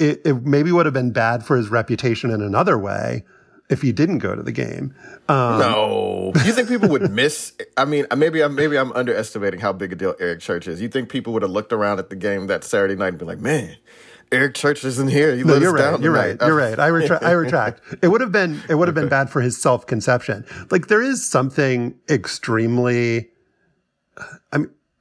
it, 0.00 0.22
it 0.24 0.42
maybe 0.44 0.72
would 0.72 0.86
have 0.86 0.92
been 0.94 1.12
bad 1.12 1.44
for 1.44 1.56
his 1.56 1.68
reputation 1.68 2.30
in 2.30 2.40
another 2.42 2.78
way 2.78 3.24
if 3.68 3.82
he 3.82 3.92
didn't 3.92 4.18
go 4.18 4.34
to 4.34 4.42
the 4.42 4.50
game. 4.52 4.94
Um, 5.28 5.58
No. 5.60 6.32
You 6.44 6.52
think 6.52 6.68
people 6.68 6.88
would 6.88 7.10
miss? 7.22 7.52
I 7.76 7.84
mean, 7.84 8.06
maybe 8.16 8.42
I'm 8.42 8.54
maybe 8.54 8.76
I'm 8.76 8.90
underestimating 8.92 9.60
how 9.60 9.72
big 9.72 9.92
a 9.92 9.96
deal 9.96 10.14
Eric 10.18 10.40
Church 10.40 10.66
is. 10.66 10.80
You 10.80 10.88
think 10.88 11.08
people 11.08 11.32
would 11.34 11.42
have 11.42 11.50
looked 11.52 11.72
around 11.72 11.98
at 12.00 12.10
the 12.10 12.16
game 12.16 12.48
that 12.48 12.64
Saturday 12.64 12.96
night 12.96 13.08
and 13.08 13.18
been 13.18 13.28
like, 13.28 13.38
"Man, 13.38 13.76
Eric 14.32 14.54
Church 14.54 14.84
isn't 14.84 15.08
here. 15.08 15.36
He 15.36 15.44
No, 15.44 15.56
you're 15.56 15.72
right. 15.72 15.78
down 15.92 16.02
You're 16.02 16.14
tonight." 16.14 16.40
right. 16.40 16.46
You're 16.48 16.56
right. 16.56 16.78
I 16.80 16.86
retract. 16.88 17.22
I 17.24 17.30
retract. 17.44 17.80
It 18.02 18.08
would 18.08 18.20
have 18.20 18.32
been. 18.32 18.60
It 18.68 18.74
would 18.74 18.88
have 18.88 18.94
been 18.96 19.08
bad 19.08 19.30
for 19.30 19.40
his 19.40 19.56
self 19.60 19.86
conception. 19.86 20.44
Like 20.70 20.88
there 20.88 21.02
is 21.02 21.24
something 21.24 21.94
extremely. 22.08 23.28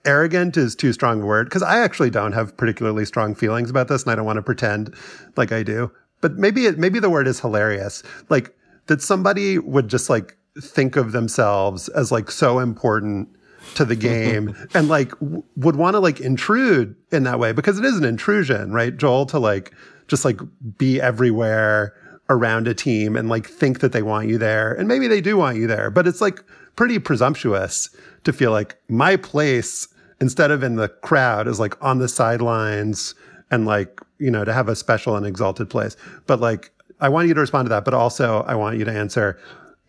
Arrogant 0.10 0.58
is 0.58 0.76
too 0.76 0.92
strong 0.92 1.22
a 1.22 1.26
word 1.26 1.46
because 1.46 1.62
I 1.62 1.80
actually 1.82 2.10
don't 2.10 2.32
have 2.32 2.58
particularly 2.58 3.06
strong 3.06 3.36
feelings 3.36 3.70
about 3.70 3.90
this, 3.90 4.02
and 4.02 4.12
I 4.12 4.16
don't 4.16 4.26
want 4.26 4.38
to 4.38 4.42
pretend 4.42 4.96
like 5.36 5.52
I 5.52 5.62
do. 5.62 5.92
But 6.20 6.34
maybe 6.34 6.66
it. 6.66 6.80
Maybe 6.80 7.00
the 7.00 7.12
word 7.12 7.28
is 7.28 7.40
hilarious. 7.40 8.02
Like 8.28 8.56
that 8.88 9.04
somebody 9.04 9.60
would 9.60 9.88
just 9.88 10.10
like 10.10 10.36
think 10.60 10.96
of 10.96 11.12
themselves 11.12 11.90
as 11.90 12.12
like 12.12 12.32
so 12.32 12.58
important 12.58 13.30
to 13.76 13.86
the 13.86 13.96
game 13.96 14.56
and 14.74 14.88
like 14.88 15.12
w- 15.20 15.44
would 15.56 15.76
want 15.76 15.94
to 15.94 16.00
like 16.00 16.20
intrude 16.20 16.96
in 17.12 17.22
that 17.24 17.38
way 17.38 17.52
because 17.52 17.78
it 17.78 17.86
is 17.86 17.96
an 17.96 18.04
intrusion, 18.04 18.72
right, 18.72 18.98
Joel, 18.98 19.28
to 19.28 19.38
like 19.38 19.76
just 20.08 20.26
like 20.26 20.40
be 20.80 21.00
everywhere 21.00 21.94
around 22.32 22.68
a 22.68 22.74
team 22.74 23.16
and 23.16 23.30
like 23.30 23.46
think 23.46 23.80
that 23.82 23.92
they 23.92 24.02
want 24.02 24.28
you 24.28 24.40
there. 24.40 24.74
And 24.74 24.88
maybe 24.88 25.08
they 25.08 25.22
do 25.22 25.38
want 25.38 25.58
you 25.58 25.68
there, 25.68 25.92
but 25.92 26.08
it's 26.08 26.20
like 26.20 26.44
pretty 26.76 26.98
presumptuous 26.98 27.96
to 28.24 28.34
feel 28.34 28.50
like 28.50 28.76
my 28.88 29.16
place 29.16 29.88
instead 30.22 30.52
of 30.52 30.64
in 30.64 30.76
the 30.76 30.90
crowd 30.90 31.48
is 31.48 31.60
like 31.60 31.82
on 31.84 32.00
the 32.00 32.08
sidelines 32.08 33.16
and 33.52 33.66
like, 33.66 34.02
you 34.18 34.30
know, 34.30 34.46
to 34.46 34.54
have 34.54 34.70
a 34.70 34.76
special 34.76 35.16
and 35.16 35.26
exalted 35.26 35.70
place. 35.70 35.96
But 36.28 36.40
like 36.40 36.72
I 37.00 37.10
want 37.10 37.28
you 37.28 37.34
to 37.34 37.40
respond 37.40 37.66
to 37.66 37.70
that, 37.70 37.86
but 37.86 37.94
also 37.94 38.44
I 38.44 38.56
want 38.56 38.78
you 38.78 38.86
to 38.86 38.92
answer 38.92 39.40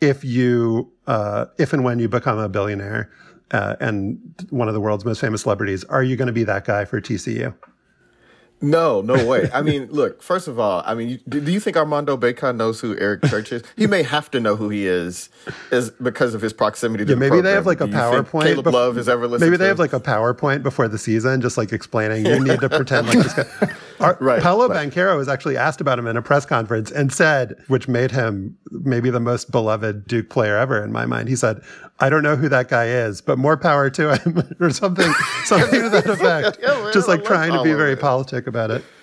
if 0.01 0.25
you 0.25 0.91
uh, 1.07 1.47
if 1.59 1.73
and 1.73 1.85
when 1.85 1.99
you 1.99 2.09
become 2.09 2.39
a 2.39 2.49
billionaire 2.49 3.11
uh, 3.51 3.77
and 3.81 4.19
one 4.51 4.69
of 4.69 4.75
the 4.75 4.81
world's 4.81 5.05
most 5.05 5.21
famous 5.21 5.43
celebrities, 5.43 5.85
are 5.85 6.03
you 6.03 6.17
going 6.17 6.27
to 6.27 6.33
be 6.33 6.45
that 6.45 6.65
guy 6.65 6.85
for 6.85 7.01
TCU? 7.01 7.55
No, 8.63 9.01
no 9.01 9.25
way. 9.27 9.49
I 9.55 9.63
mean, 9.63 9.87
look. 9.91 10.23
First 10.23 10.47
of 10.49 10.59
all, 10.59 10.83
I 10.85 10.95
mean, 10.95 11.09
you, 11.09 11.19
do, 11.29 11.41
do 11.41 11.51
you 11.51 11.61
think 11.61 11.77
Armando 11.77 12.17
Bacot 12.17 12.57
knows 12.57 12.81
who 12.81 12.97
Eric 12.99 13.25
Church 13.25 13.53
is? 13.53 13.63
He 13.77 13.87
may 13.87 14.03
have 14.03 14.31
to 14.33 14.41
know 14.41 14.55
who 14.57 14.69
he 14.69 14.87
is, 14.87 15.31
is 15.71 15.91
because 15.91 16.35
of 16.35 16.43
his 16.43 16.53
proximity 16.53 17.05
to 17.05 17.11
Yeah, 17.11 17.15
the 17.15 17.21
maybe 17.21 17.41
they 17.41 17.53
have 17.53 17.67
like 17.67 17.81
a 17.81 17.87
PowerPoint. 17.87 18.43
Caleb 18.43 18.67
bef- 18.67 18.73
Love 18.73 18.97
has 18.97 19.09
ever 19.09 19.27
listened. 19.27 19.49
Maybe 19.51 19.57
to 19.57 19.63
they 19.63 19.69
have 19.69 19.79
like 19.79 19.93
a 19.95 20.01
PowerPoint 20.01 20.63
before 20.63 20.89
the 20.89 20.99
season, 20.99 21.41
just 21.41 21.57
like 21.57 21.73
explaining 21.73 22.27
you 22.27 22.39
need 22.45 22.61
to 22.61 22.69
pretend 22.71 23.07
like 23.09 23.19
this 23.19 23.33
guy. 23.35 23.71
Our, 24.01 24.17
Right, 24.21 24.43
Paolo 24.43 24.69
right. 24.69 24.91
Banchero 24.91 25.17
was 25.17 25.29
actually 25.29 25.57
asked 25.57 25.81
about 25.81 25.99
him 25.99 26.07
in 26.07 26.17
a 26.17 26.23
press 26.23 26.45
conference 26.47 26.91
and 26.91 27.13
said, 27.13 27.55
which 27.69 27.87
made 27.89 28.11
him 28.11 28.57
maybe 28.71 29.11
the 29.11 29.21
most 29.21 29.51
beloved 29.51 30.07
Duke 30.07 30.31
player 30.31 30.57
ever 30.57 30.83
in 30.83 30.91
my 30.93 31.05
mind. 31.07 31.29
He 31.29 31.37
said, 31.37 31.63
"I 32.01 32.09
don't 32.11 32.23
know 32.23 32.37
who 32.37 32.49
that 32.49 32.69
guy 32.69 32.87
is, 32.87 33.21
but 33.21 33.39
more 33.39 33.57
power 33.57 33.91
to 33.91 34.17
him," 34.17 34.43
or 34.61 34.71
something, 34.71 35.13
something 35.45 35.83
to 35.83 35.89
that 35.91 36.07
effect. 36.09 36.59
Yeah, 36.63 36.69
man, 36.83 36.93
just 36.93 37.09
like 37.09 37.21
like 37.21 37.27
trying 37.29 37.53
to 37.53 37.63
be 37.63 37.73
very 37.73 37.95
man. 37.95 38.01
politic 38.03 38.47
about 38.47 38.71
it. 38.71 38.85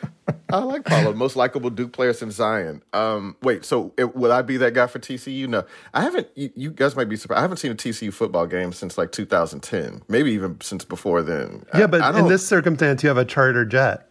I 0.52 0.58
like 0.58 0.84
Paolo, 0.84 1.14
most 1.14 1.38
likable 1.38 1.70
Duke 1.70 1.94
player 1.94 2.12
since 2.12 2.36
Zion. 2.36 2.84
Um, 2.92 3.38
wait, 3.42 3.64
so 3.64 3.94
it, 3.98 4.14
will 4.14 4.34
I 4.34 4.42
be 4.42 4.58
that 4.58 4.74
guy 4.74 4.86
for 4.88 5.00
TCU? 5.00 5.48
No, 5.48 5.64
I 5.94 6.02
haven't. 6.02 6.28
You, 6.36 6.50
you 6.54 6.72
guys 6.72 6.98
might 6.98 7.08
be 7.08 7.16
surprised. 7.16 7.40
I 7.40 7.42
haven't 7.44 7.58
seen 7.58 7.72
a 7.72 7.76
TCU 7.76 8.12
football 8.14 8.46
game 8.46 8.74
since 8.74 8.98
like 8.98 9.14
2010, 9.14 10.02
maybe 10.10 10.32
even 10.32 10.60
since 10.60 10.84
before 10.84 11.22
then. 11.22 11.66
I- 11.72 11.80
Yeah, 11.80 11.88
but 11.88 12.02
I 12.02 12.18
in 12.20 12.28
this 12.28 12.46
circumstance, 12.46 13.04
you 13.04 13.10
have 13.10 13.18
a 13.18 13.24
charter 13.26 13.64
jet. 13.66 14.10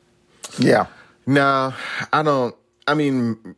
Yeah. 0.58 0.86
No, 1.26 1.74
I 2.12 2.22
don't. 2.22 2.54
I 2.86 2.94
mean, 2.94 3.56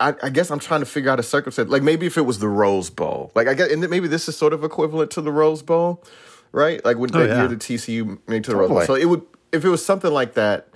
I, 0.00 0.14
I 0.22 0.30
guess 0.30 0.50
I'm 0.50 0.58
trying 0.60 0.80
to 0.80 0.86
figure 0.86 1.10
out 1.10 1.18
a 1.18 1.22
circumstance. 1.24 1.70
Like 1.70 1.82
maybe 1.82 2.06
if 2.06 2.16
it 2.16 2.22
was 2.22 2.38
the 2.38 2.48
Rose 2.48 2.88
Bowl, 2.90 3.32
like 3.34 3.48
I 3.48 3.54
guess, 3.54 3.70
and 3.72 3.88
maybe 3.90 4.06
this 4.08 4.28
is 4.28 4.36
sort 4.36 4.52
of 4.52 4.62
equivalent 4.64 5.10
to 5.12 5.20
the 5.20 5.32
Rose 5.32 5.62
Bowl, 5.62 6.04
right? 6.52 6.84
Like 6.84 6.98
when 6.98 7.14
Oh, 7.14 7.18
that 7.18 7.28
yeah. 7.28 7.38
year 7.40 7.48
the 7.48 7.56
TCU 7.56 8.18
made 8.28 8.44
to 8.44 8.50
the 8.50 8.56
Rose 8.56 8.68
Bowl. 8.68 8.82
So 8.82 8.94
it 8.94 9.06
would, 9.06 9.22
if 9.52 9.64
it 9.64 9.68
was 9.68 9.84
something 9.84 10.12
like 10.12 10.34
that, 10.34 10.68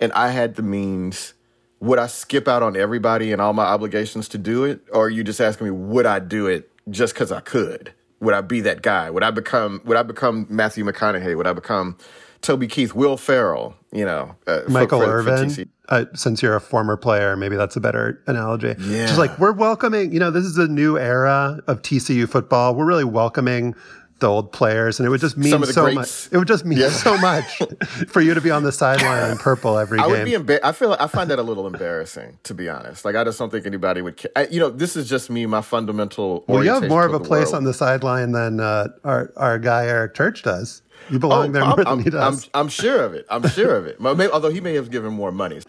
and 0.00 0.12
I 0.12 0.28
had 0.28 0.56
the 0.56 0.62
means, 0.62 1.32
would 1.80 1.98
I 1.98 2.08
skip 2.08 2.46
out 2.46 2.62
on 2.62 2.76
everybody 2.76 3.32
and 3.32 3.40
all 3.40 3.52
my 3.52 3.64
obligations 3.64 4.28
to 4.28 4.38
do 4.38 4.64
it, 4.64 4.80
or 4.92 5.06
are 5.06 5.10
you 5.10 5.24
just 5.24 5.40
asking 5.40 5.66
me 5.66 5.70
would 5.70 6.04
I 6.06 6.18
do 6.18 6.46
it 6.46 6.70
just 6.90 7.14
because 7.14 7.32
I 7.32 7.40
could? 7.40 7.92
Would 8.20 8.34
I 8.34 8.40
be 8.42 8.60
that 8.62 8.82
guy? 8.82 9.10
Would 9.10 9.22
I 9.22 9.30
become? 9.30 9.80
Would 9.84 9.96
I 9.96 10.02
become 10.02 10.46
Matthew 10.50 10.84
McConaughey? 10.84 11.36
Would 11.36 11.46
I 11.46 11.52
become 11.52 11.96
Toby 12.42 12.66
Keith, 12.66 12.92
Will 12.94 13.16
Ferrell? 13.16 13.76
You 13.92 14.04
know, 14.04 14.34
uh, 14.46 14.62
Michael 14.68 14.98
for- 15.00 15.06
for 15.06 15.12
Irvin, 15.30 15.48
TCU? 15.48 15.68
Uh, 15.88 16.04
since 16.14 16.42
you're 16.42 16.56
a 16.56 16.60
former 16.60 16.96
player, 16.96 17.36
maybe 17.36 17.56
that's 17.56 17.76
a 17.76 17.80
better 17.80 18.22
analogy. 18.26 18.74
Yeah. 18.78 19.06
Just 19.06 19.18
like 19.18 19.38
we're 19.38 19.52
welcoming, 19.52 20.12
you 20.12 20.18
know, 20.20 20.30
this 20.30 20.44
is 20.44 20.58
a 20.58 20.68
new 20.68 20.98
era 20.98 21.60
of 21.66 21.82
TCU 21.82 22.28
football. 22.28 22.74
We're 22.74 22.86
really 22.86 23.04
welcoming 23.04 23.74
the 24.20 24.26
old 24.28 24.50
players, 24.50 24.98
and 24.98 25.06
it 25.06 25.10
would 25.10 25.20
just 25.20 25.36
mean 25.38 25.48
Some 25.50 25.62
of 25.62 25.68
the 25.68 25.72
so 25.74 25.84
greats. 25.84 25.94
much. 26.26 26.32
It 26.32 26.38
would 26.38 26.48
just 26.48 26.64
mean 26.64 26.78
Yeah. 26.80 26.88
so 26.90 27.16
much 27.18 27.62
for 28.08 28.20
you 28.20 28.34
to 28.34 28.40
be 28.40 28.50
on 28.50 28.64
the 28.64 28.72
sideline 28.72 29.30
in 29.30 29.38
purple 29.38 29.78
every 29.78 30.00
I 30.00 30.02
game. 30.08 30.10
I 30.10 30.18
would 30.18 30.24
be 30.24 30.32
embar- 30.54 30.60
I 30.64 30.72
feel 30.72 30.88
like 30.88 31.00
I 31.00 31.06
find 31.06 31.30
that 31.30 31.38
a 31.38 31.42
little 31.44 31.68
embarrassing, 31.68 32.36
to 32.42 32.52
be 32.52 32.68
honest. 32.68 33.04
Like 33.04 33.14
I 33.14 33.22
just 33.22 33.38
don't 33.38 33.50
think 33.50 33.64
anybody 33.64 34.02
would. 34.02 34.16
Ca- 34.16 34.28
I, 34.34 34.46
you 34.48 34.58
know, 34.58 34.70
this 34.70 34.96
is 34.96 35.08
just 35.08 35.30
me. 35.30 35.46
My 35.46 35.60
fundamental. 35.60 36.44
well, 36.48 36.64
you 36.64 36.70
have 36.70 36.88
more 36.88 37.06
of 37.06 37.14
a 37.14 37.20
place 37.20 37.46
world. 37.52 37.54
on 37.54 37.64
the 37.64 37.72
sideline 37.74 38.32
than 38.32 38.58
uh, 38.58 38.88
our 39.04 39.32
our 39.36 39.56
guy 39.60 39.86
Eric 39.86 40.14
Church 40.16 40.42
does. 40.42 40.82
You 41.10 41.20
belong 41.20 41.52
there 41.52 41.64
more 41.64 41.78
Oh, 41.78 41.84
I'm, 41.86 41.98
than 41.98 42.04
he 42.04 42.10
does. 42.10 42.50
I'm, 42.52 42.62
I'm 42.62 42.68
sure 42.68 43.04
of 43.04 43.14
it. 43.14 43.24
I'm 43.30 43.48
sure 43.48 43.76
of 43.76 43.86
it. 43.86 43.98
Although 44.00 44.50
he 44.50 44.60
may 44.60 44.74
have 44.74 44.90
given 44.90 45.12
more 45.12 45.30
money. 45.30 45.60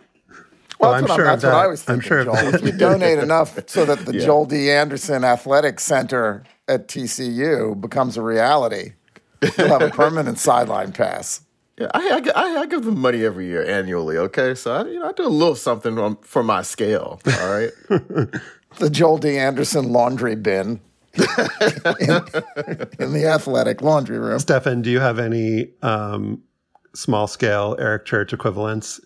Well, 0.80 0.92
that's, 0.94 1.04
I'm 1.04 1.10
what, 1.10 1.16
sure 1.16 1.26
I'm, 1.26 1.32
that's 1.34 1.44
what 1.44 1.50
that. 1.50 1.58
I 1.58 1.68
was 1.68 1.82
I'm 1.90 1.96
thinking, 2.02 2.08
sure 2.08 2.24
Joel. 2.26 2.56
If 2.56 2.62
you 2.64 2.72
donate 2.72 3.20
enough 3.20 3.60
so 3.70 3.86
that 3.86 4.06
the 4.06 4.14
Yeah. 4.14 4.26
Joel 4.26 4.46
D. 4.46 4.72
Anderson 4.72 5.24
Athletic 5.24 5.80
Center 5.80 6.44
at 6.68 6.88
TCU 6.88 7.80
becomes 7.80 8.16
a 8.18 8.22
reality, 8.22 8.94
you'll 9.42 9.68
have 9.68 9.82
a 9.82 9.90
permanent 9.90 10.40
sideline 10.48 10.92
pass. 10.94 11.42
Yeah, 11.78 11.88
I, 11.94 12.10
I, 12.10 12.32
I, 12.36 12.58
I 12.62 12.66
give 12.66 12.84
them 12.84 13.00
money 13.00 13.24
every 13.24 13.48
year 13.48 13.66
annually. 13.66 14.18
Okay, 14.18 14.54
so 14.54 14.74
I, 14.74 14.84
you 14.86 15.00
know, 15.00 15.08
I 15.10 15.12
do 15.14 15.26
a 15.26 15.28
little 15.28 15.56
something 15.56 15.98
on, 15.98 16.18
for 16.18 16.44
my 16.44 16.62
scale. 16.62 17.20
All 17.40 17.52
right. 17.52 17.72
The 18.78 18.88
Joel 18.90 19.18
D. 19.18 19.36
Anderson 19.36 19.92
laundry 19.92 20.36
bin 20.36 20.80
in, 21.16 21.24
in 23.00 23.14
the 23.14 23.26
athletic 23.28 23.82
laundry 23.82 24.20
room. 24.20 24.38
Stefan, 24.38 24.84
do 24.84 24.92
you 24.92 25.00
have 25.00 25.18
any 25.18 25.70
um, 25.82 26.44
small 26.94 27.26
scale 27.26 27.76
Eric 27.80 28.06
Church 28.06 28.32
equivalents 28.32 29.00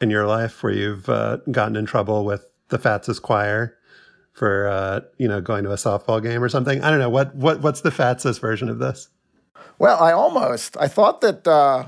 in 0.00 0.10
your 0.10 0.26
life 0.26 0.62
where 0.62 0.72
you've 0.72 1.08
uh, 1.08 1.38
gotten 1.50 1.76
in 1.76 1.86
trouble 1.86 2.24
with 2.24 2.46
the 2.68 2.78
Fatsis 2.78 3.20
choir 3.20 3.76
for 4.32 4.66
uh, 4.66 5.00
you 5.18 5.28
know 5.28 5.40
going 5.40 5.64
to 5.64 5.72
a 5.72 5.76
softball 5.76 6.22
game 6.22 6.42
or 6.42 6.48
something? 6.48 6.82
I 6.82 6.90
don't 6.90 6.98
know 6.98 7.10
what 7.10 7.34
what 7.34 7.60
what's 7.60 7.82
the 7.82 7.90
Fatsis 7.90 8.40
version 8.40 8.68
of 8.68 8.78
this? 8.78 9.08
Well, 9.78 10.02
I 10.02 10.12
almost. 10.12 10.76
I 10.78 10.88
thought 10.88 11.20
that 11.22 11.46
uh, 11.46 11.86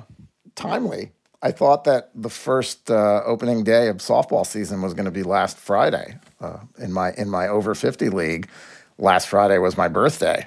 timely. 0.54 1.12
I 1.42 1.52
thought 1.52 1.84
that 1.84 2.10
the 2.14 2.30
first 2.30 2.90
uh, 2.90 3.22
opening 3.24 3.62
day 3.62 3.88
of 3.88 3.98
softball 3.98 4.46
season 4.46 4.82
was 4.82 4.94
going 4.94 5.04
to 5.04 5.10
be 5.10 5.22
last 5.22 5.58
Friday 5.58 6.18
uh, 6.40 6.60
in 6.78 6.92
my 6.92 7.12
in 7.12 7.28
my 7.28 7.46
over 7.46 7.74
fifty 7.74 8.08
league. 8.08 8.48
Last 8.98 9.28
Friday 9.28 9.58
was 9.58 9.76
my 9.76 9.88
birthday. 9.88 10.46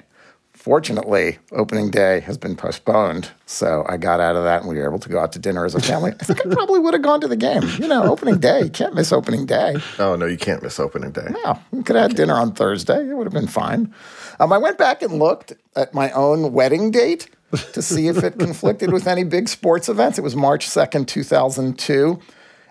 Fortunately, 0.60 1.38
opening 1.52 1.90
day 1.90 2.20
has 2.20 2.36
been 2.36 2.54
postponed, 2.54 3.30
so 3.46 3.82
I 3.88 3.96
got 3.96 4.20
out 4.20 4.36
of 4.36 4.44
that, 4.44 4.60
and 4.60 4.68
we 4.68 4.76
were 4.76 4.86
able 4.86 4.98
to 4.98 5.08
go 5.08 5.18
out 5.18 5.32
to 5.32 5.38
dinner 5.38 5.64
as 5.64 5.74
a 5.74 5.80
family. 5.80 6.12
I 6.20 6.24
think 6.24 6.38
I 6.46 6.50
probably 6.54 6.80
would 6.80 6.92
have 6.92 7.02
gone 7.02 7.22
to 7.22 7.28
the 7.28 7.36
game. 7.36 7.62
You 7.78 7.88
know, 7.88 8.02
opening 8.04 8.40
day, 8.40 8.64
you 8.64 8.68
can't 8.68 8.92
miss 8.92 9.10
opening 9.10 9.46
day. 9.46 9.76
Oh 9.98 10.16
no, 10.16 10.26
you 10.26 10.36
can't 10.36 10.62
miss 10.62 10.78
opening 10.78 11.12
day. 11.12 11.28
Yeah, 11.42 11.58
we 11.70 11.82
could 11.82 11.96
have 11.96 12.10
had 12.10 12.16
dinner 12.18 12.34
on 12.34 12.52
Thursday. 12.52 13.08
It 13.08 13.14
would 13.14 13.24
have 13.24 13.32
been 13.32 13.46
fine. 13.46 13.94
Um, 14.38 14.52
I 14.52 14.58
went 14.58 14.76
back 14.76 15.00
and 15.00 15.14
looked 15.18 15.54
at 15.76 15.94
my 15.94 16.10
own 16.10 16.52
wedding 16.52 16.90
date 16.90 17.30
to 17.72 17.80
see 17.80 18.08
if 18.08 18.22
it 18.22 18.38
conflicted 18.38 18.92
with 18.92 19.06
any 19.06 19.24
big 19.24 19.48
sports 19.48 19.88
events. 19.88 20.18
It 20.18 20.22
was 20.22 20.36
March 20.36 20.68
2nd, 20.68 21.06
2002. 21.06 22.20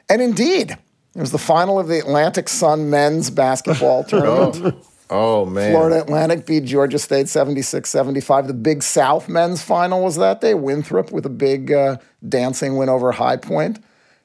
And 0.09 0.21
indeed, 0.21 0.77
it 1.15 1.19
was 1.19 1.31
the 1.31 1.39
final 1.39 1.79
of 1.79 1.87
the 1.87 1.97
Atlantic 1.97 2.49
Sun 2.49 2.91
men's 2.91 3.31
basketball 3.31 4.03
tournament. 4.07 4.75
Oh 5.09 5.45
man. 5.45 5.71
Florida 5.71 6.01
Atlantic 6.01 6.45
beat 6.45 6.65
Georgia 6.65 6.99
State 6.99 7.27
76 7.29 7.89
75. 7.89 8.47
The 8.47 8.53
Big 8.53 8.83
South 8.83 9.27
men's 9.27 9.61
final 9.63 10.03
was 10.03 10.17
that 10.17 10.41
day. 10.41 10.53
Winthrop 10.53 11.11
with 11.11 11.25
a 11.25 11.29
big 11.29 11.71
uh, 11.71 11.97
dancing 12.27 12.77
win 12.77 12.89
over 12.89 13.11
High 13.11 13.37
Point. 13.37 13.79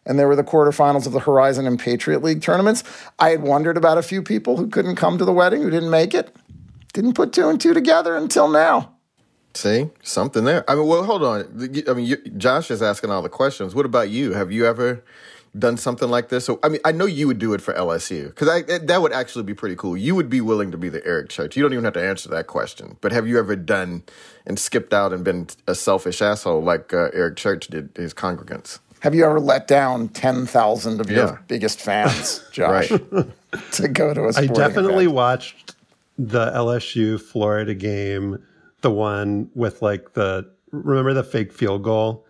and 0.07 0.19
there 0.19 0.29
were 0.29 0.37
the 0.37 0.45
quarterfinals 0.45 1.07
of 1.07 1.13
the 1.13 1.21
Horizon 1.21 1.67
and 1.67 1.79
Patriot 1.81 2.23
League 2.23 2.43
tournaments. 2.43 2.85
I 3.19 3.31
had 3.31 3.43
wondered 3.43 3.77
about 3.79 3.97
a 3.97 4.03
few 4.03 4.23
people 4.23 4.57
who 4.59 4.69
couldn't 4.69 4.97
come 4.97 5.17
to 5.17 5.25
the 5.25 5.33
wedding, 5.33 5.63
who 5.63 5.71
didn't 5.71 5.91
make 5.91 6.13
it. 6.15 6.35
Didn't 6.93 7.15
put 7.15 7.33
two 7.33 7.49
and 7.49 7.59
two 7.61 7.73
together 7.75 8.15
until 8.15 8.49
now. 8.49 8.91
See, 9.55 9.91
something 10.03 10.45
there. 10.45 10.69
I 10.69 10.75
mean, 10.75 10.87
well, 10.87 11.05
hold 11.05 11.23
on. 11.23 11.43
I 11.89 11.95
mean, 11.95 12.07
you, 12.07 12.17
Josh 12.37 12.71
is 12.71 12.83
asking 12.83 13.11
all 13.11 13.23
the 13.23 13.29
questions. 13.29 13.75
What 13.75 13.87
about 13.87 14.11
you? 14.11 14.33
Have 14.33 14.51
you 14.53 14.67
ever 14.67 15.03
done 15.59 15.77
something 15.77 16.09
like 16.09 16.29
this? 16.29 16.45
So, 16.45 16.59
I 16.63 16.69
mean, 16.69 16.81
I 16.85 16.93
know 16.93 17.07
you 17.07 17.27
would 17.27 17.39
do 17.39 17.55
it 17.55 17.61
for 17.61 17.75
LSU 17.75 18.29
because 18.29 18.49
I 18.49 18.63
that 18.79 19.03
would 19.03 19.13
actually 19.13 19.45
be 19.45 19.55
pretty 19.55 19.77
cool. 19.77 19.97
You 19.97 20.15
would 20.15 20.29
be 20.29 20.41
willing 20.41 20.71
to 20.71 20.79
be 20.79 20.89
the 20.89 21.05
Eric 21.07 21.29
Church. 21.29 21.57
You 21.57 21.63
don't 21.63 21.73
even 21.73 21.85
have 21.85 21.95
to 21.95 22.05
answer 22.05 22.29
that 22.31 22.47
question. 22.47 22.97
But 23.01 23.13
have 23.13 23.27
you 23.27 23.39
ever 23.39 23.57
done 23.57 24.03
and 24.47 24.59
skipped 24.59 24.93
out 24.93 25.13
and 25.13 25.25
been 25.25 25.49
a 25.67 25.75
selfish 25.75 26.21
asshole 26.21 26.63
like 26.63 26.93
uh, 26.93 27.11
Eric 27.13 27.37
Church 27.37 27.69
did 27.69 27.91
his 27.97 28.13
congregants? 28.15 28.79
Have 29.01 29.15
you 29.15 29.27
ever 29.27 29.39
let 29.39 29.69
down 29.69 30.09
10,000 30.09 30.99
of 30.99 31.11
your 31.11 31.43
biggest 31.47 31.79
fans, 31.79 32.43
Josh, 32.53 32.89
to 33.73 33.89
go 33.89 34.15
to 34.15 34.25
a 34.25 34.33
I 34.35 34.47
definitely 34.47 35.05
event? 35.05 35.15
watched 35.15 35.75
the 36.19 36.51
LSU 36.53 37.21
Florida 37.21 37.75
game, 37.75 38.43
the 38.81 38.91
one 38.91 39.51
with 39.55 39.83
like 39.83 40.15
the 40.15 40.51
remember 40.71 41.13
the 41.13 41.23
fake 41.23 41.53
field 41.53 41.83
goal 41.83 42.25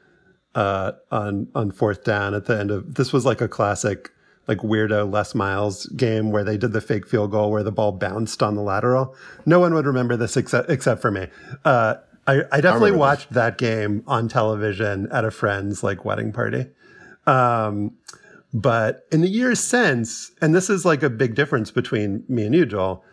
uh, 0.55 0.93
on 1.11 1.49
on 1.55 1.71
fourth 1.71 2.05
down 2.05 2.35
at 2.35 2.47
the 2.47 2.59
end 2.59 2.71
of 2.71 2.95
this 2.95 3.13
was 3.13 3.25
like 3.25 3.41
a 3.41 3.49
classic 3.49 4.11
like 4.47 4.59
weirdo 4.59 5.11
Les 5.11 5.35
Miles 5.35 5.87
game 5.87 6.31
where 6.31 6.45
they 6.45 6.57
did 6.57 6.73
the 6.73 6.81
fake 6.81 7.07
field 7.07 7.31
goal 7.31 7.51
where 7.51 7.63
the 7.63 7.73
ball 7.73 7.93
bounced 7.93 8.43
on 8.43 8.55
the 8.55 8.63
lateral. 8.63 9.15
No 9.47 9.59
one 9.59 9.75
would 9.75 9.87
remember 9.87 10.17
this 10.17 10.37
except 10.37 10.71
except 10.71 11.01
for 11.01 11.11
me. 11.11 11.29
Uh, 11.65 11.97
I, 12.27 12.43
I 12.53 12.61
definitely 12.61 12.91
remember 12.91 12.99
watched 12.99 13.33
that 13.33 13.59
game 13.59 14.03
on 14.07 14.29
television 14.29 15.09
at 15.11 15.25
a 15.25 15.31
friend's 15.31 15.83
like 15.83 16.05
wedding 16.05 16.33
party. 16.33 16.67
Um, 17.27 17.93
but 18.53 19.07
in 19.11 19.21
the 19.21 19.29
years 19.29 19.61
since, 19.61 20.31
and 20.41 20.55
this 20.55 20.71
is 20.71 20.85
like 20.85 21.03
a 21.03 21.11
big 21.11 21.35
difference 21.35 21.71
between 21.71 22.25
me 22.29 22.47
and 22.47 22.55
you, 22.55 22.65
Joel, 22.67 23.05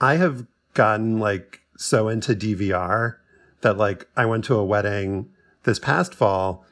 I 0.00 0.16
have 0.16 0.46
gotten 0.74 1.18
like 1.18 1.60
so 1.76 2.08
into 2.08 2.34
DVR 2.34 3.16
that 3.62 3.76
like 3.76 4.06
I 4.16 4.26
went 4.26 4.44
to 4.44 4.54
a 4.54 4.64
wedding 4.64 5.30
this 5.64 5.78
past 5.78 6.14
fall, 6.14 6.64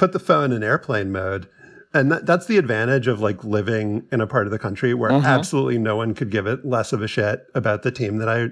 put 0.00 0.12
the 0.12 0.18
phone 0.18 0.50
in 0.50 0.62
airplane 0.62 1.12
mode. 1.12 1.46
And 1.92 2.10
that, 2.10 2.24
that's 2.24 2.46
the 2.46 2.56
advantage 2.56 3.06
of 3.06 3.20
like 3.20 3.44
living 3.44 4.04
in 4.10 4.20
a 4.20 4.26
part 4.26 4.46
of 4.46 4.50
the 4.50 4.58
country 4.58 4.94
where 4.94 5.10
Mhm. 5.10 5.24
absolutely 5.24 5.76
no 5.76 5.96
one 5.96 6.14
could 6.14 6.30
give 6.30 6.46
it 6.46 6.64
less 6.64 6.92
of 6.94 7.02
a 7.02 7.06
shit 7.08 7.46
about 7.54 7.82
the 7.82 7.90
team 7.90 8.16
that 8.18 8.28
I 8.28 8.48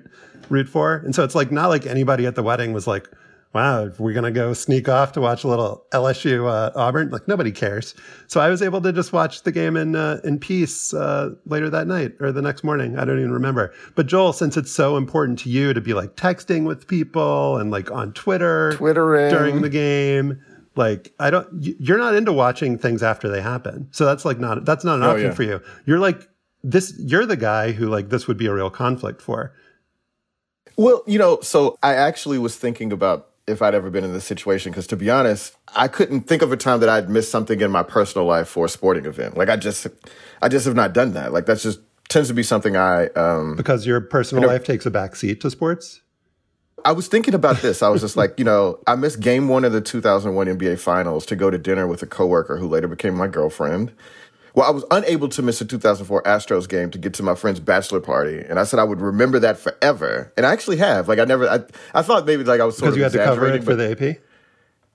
root 0.50 0.68
for. 0.68 0.96
And 1.04 1.14
so 1.14 1.24
it's 1.24 1.34
like 1.34 1.50
not 1.50 1.68
like 1.68 1.86
anybody 1.86 2.26
at 2.26 2.34
the 2.34 2.42
wedding 2.42 2.72
was 2.72 2.86
like, 2.86 3.08
wow, 3.54 3.88
we're 3.98 4.12
going 4.12 4.24
to 4.24 4.30
go 4.30 4.52
sneak 4.52 4.88
off 4.90 5.12
to 5.12 5.20
watch 5.22 5.42
a 5.42 5.48
little 5.48 5.82
LSU 5.92 6.46
uh, 6.48 6.70
Auburn. 6.76 7.08
Like 7.10 7.26
nobody 7.28 7.50
cares. 7.50 7.94
So 8.26 8.40
I 8.40 8.50
was 8.50 8.60
able 8.60 8.80
to 8.82 8.92
just 8.92 9.12
watch 9.14 9.42
the 9.44 9.52
game 9.52 9.74
in, 9.76 9.96
uh, 9.96 10.20
in 10.24 10.38
peace 10.38 10.92
uh, 10.92 11.30
later 11.46 11.70
that 11.70 11.86
night 11.86 12.12
or 12.20 12.30
the 12.30 12.42
next 12.42 12.62
morning. 12.62 12.98
I 12.98 13.04
don't 13.06 13.18
even 13.18 13.32
remember. 13.32 13.72
But 13.94 14.06
Joel, 14.06 14.32
since 14.34 14.56
it's 14.58 14.70
so 14.70 14.96
important 14.98 15.38
to 15.40 15.48
you 15.48 15.72
to 15.72 15.80
be 15.80 15.94
like 15.94 16.14
texting 16.16 16.64
with 16.66 16.86
people 16.88 17.56
and 17.56 17.70
like 17.70 17.90
on 17.90 18.12
Twitter, 18.12 18.72
Twittering. 18.74 19.30
during 19.30 19.62
the 19.62 19.70
game, 19.70 20.38
like 20.78 21.12
I 21.18 21.28
don't, 21.30 21.48
you're 21.60 21.98
not 21.98 22.14
into 22.14 22.32
watching 22.32 22.78
things 22.78 23.02
after 23.02 23.28
they 23.28 23.42
happen. 23.42 23.88
So 23.90 24.06
that's 24.06 24.24
like 24.24 24.38
not, 24.38 24.64
that's 24.64 24.84
not 24.84 24.96
an 24.96 25.02
Oh, 25.02 25.10
option 25.10 25.26
yeah. 25.26 25.34
for 25.34 25.42
you. 25.42 25.60
You're 25.84 25.98
like, 25.98 26.26
this, 26.64 26.94
you're 26.98 27.26
the 27.26 27.36
guy 27.36 27.72
who 27.72 27.88
like 27.88 28.08
this 28.08 28.26
would 28.28 28.36
be 28.38 28.46
a 28.46 28.52
real 28.54 28.70
conflict 28.70 29.20
for. 29.20 29.52
Well, 30.76 31.02
you 31.06 31.18
know, 31.18 31.40
so 31.42 31.76
I 31.82 31.94
actually 31.94 32.38
was 32.38 32.56
thinking 32.56 32.92
about 32.92 33.26
if 33.46 33.62
I'd 33.62 33.74
ever 33.74 33.90
been 33.90 34.04
in 34.04 34.12
this 34.12 34.24
situation 34.24 34.70
because 34.72 34.86
to 34.88 34.96
be 34.96 35.10
honest, 35.10 35.56
I 35.74 35.88
couldn't 35.88 36.22
think 36.22 36.42
of 36.42 36.52
a 36.52 36.56
time 36.56 36.80
that 36.80 36.88
I'd 36.88 37.08
missed 37.08 37.30
something 37.30 37.60
in 37.60 37.70
my 37.70 37.82
personal 37.82 38.26
life 38.26 38.48
for 38.48 38.66
a 38.66 38.68
sporting 38.68 39.06
event. 39.06 39.36
Like 39.36 39.48
I 39.48 39.56
just, 39.56 39.86
I 40.42 40.48
just 40.48 40.66
have 40.66 40.74
not 40.76 40.92
done 40.92 41.12
that. 41.14 41.32
Like 41.32 41.46
that's 41.46 41.62
just 41.62 41.80
tends 42.08 42.28
to 42.28 42.34
be 42.34 42.42
something 42.42 42.76
I. 42.76 43.06
um 43.08 43.56
Because 43.56 43.86
your 43.86 44.00
personal 44.00 44.42
You 44.42 44.46
know- 44.48 44.52
life 44.52 44.64
takes 44.64 44.86
a 44.86 44.90
backseat 44.90 45.40
to 45.40 45.50
sports. 45.50 46.00
I 46.84 46.92
was 46.92 47.08
thinking 47.08 47.34
about 47.34 47.58
this. 47.58 47.82
I 47.82 47.88
was 47.88 48.00
just 48.00 48.16
like, 48.16 48.38
you 48.38 48.44
know, 48.44 48.78
I 48.86 48.94
missed 48.94 49.20
game 49.20 49.48
one 49.48 49.64
of 49.64 49.72
the 49.72 49.80
2001 49.80 50.46
NBA 50.46 50.78
Finals 50.78 51.26
to 51.26 51.36
go 51.36 51.50
to 51.50 51.58
dinner 51.58 51.86
with 51.86 52.02
a 52.02 52.06
coworker 52.06 52.56
who 52.56 52.68
later 52.68 52.88
became 52.88 53.14
my 53.14 53.26
girlfriend. 53.26 53.92
Well, 54.54 54.66
I 54.66 54.70
was 54.70 54.84
unable 54.90 55.28
to 55.28 55.42
miss 55.42 55.60
a 55.60 55.64
2004 55.64 56.22
Astros 56.22 56.68
game 56.68 56.90
to 56.90 56.98
get 56.98 57.14
to 57.14 57.22
my 57.22 57.34
friend's 57.34 57.60
bachelor 57.60 58.00
party, 58.00 58.40
and 58.40 58.58
I 58.58 58.64
said 58.64 58.80
I 58.80 58.84
would 58.84 59.00
remember 59.00 59.38
that 59.38 59.58
forever, 59.58 60.32
and 60.36 60.44
I 60.44 60.52
actually 60.52 60.78
have. 60.78 61.06
Like, 61.06 61.18
I 61.18 61.24
never, 61.24 61.48
I, 61.48 61.60
I 61.94 62.02
thought 62.02 62.26
maybe 62.26 62.42
like 62.42 62.60
I 62.60 62.64
was 62.64 62.76
sort 62.76 62.94
Because 62.94 62.96
you 62.96 63.02
had 63.04 63.12
to 63.12 63.18
cover 63.18 63.46
it 63.46 63.62
for 63.62 63.76
the 63.76 63.92
AP. 63.92 64.18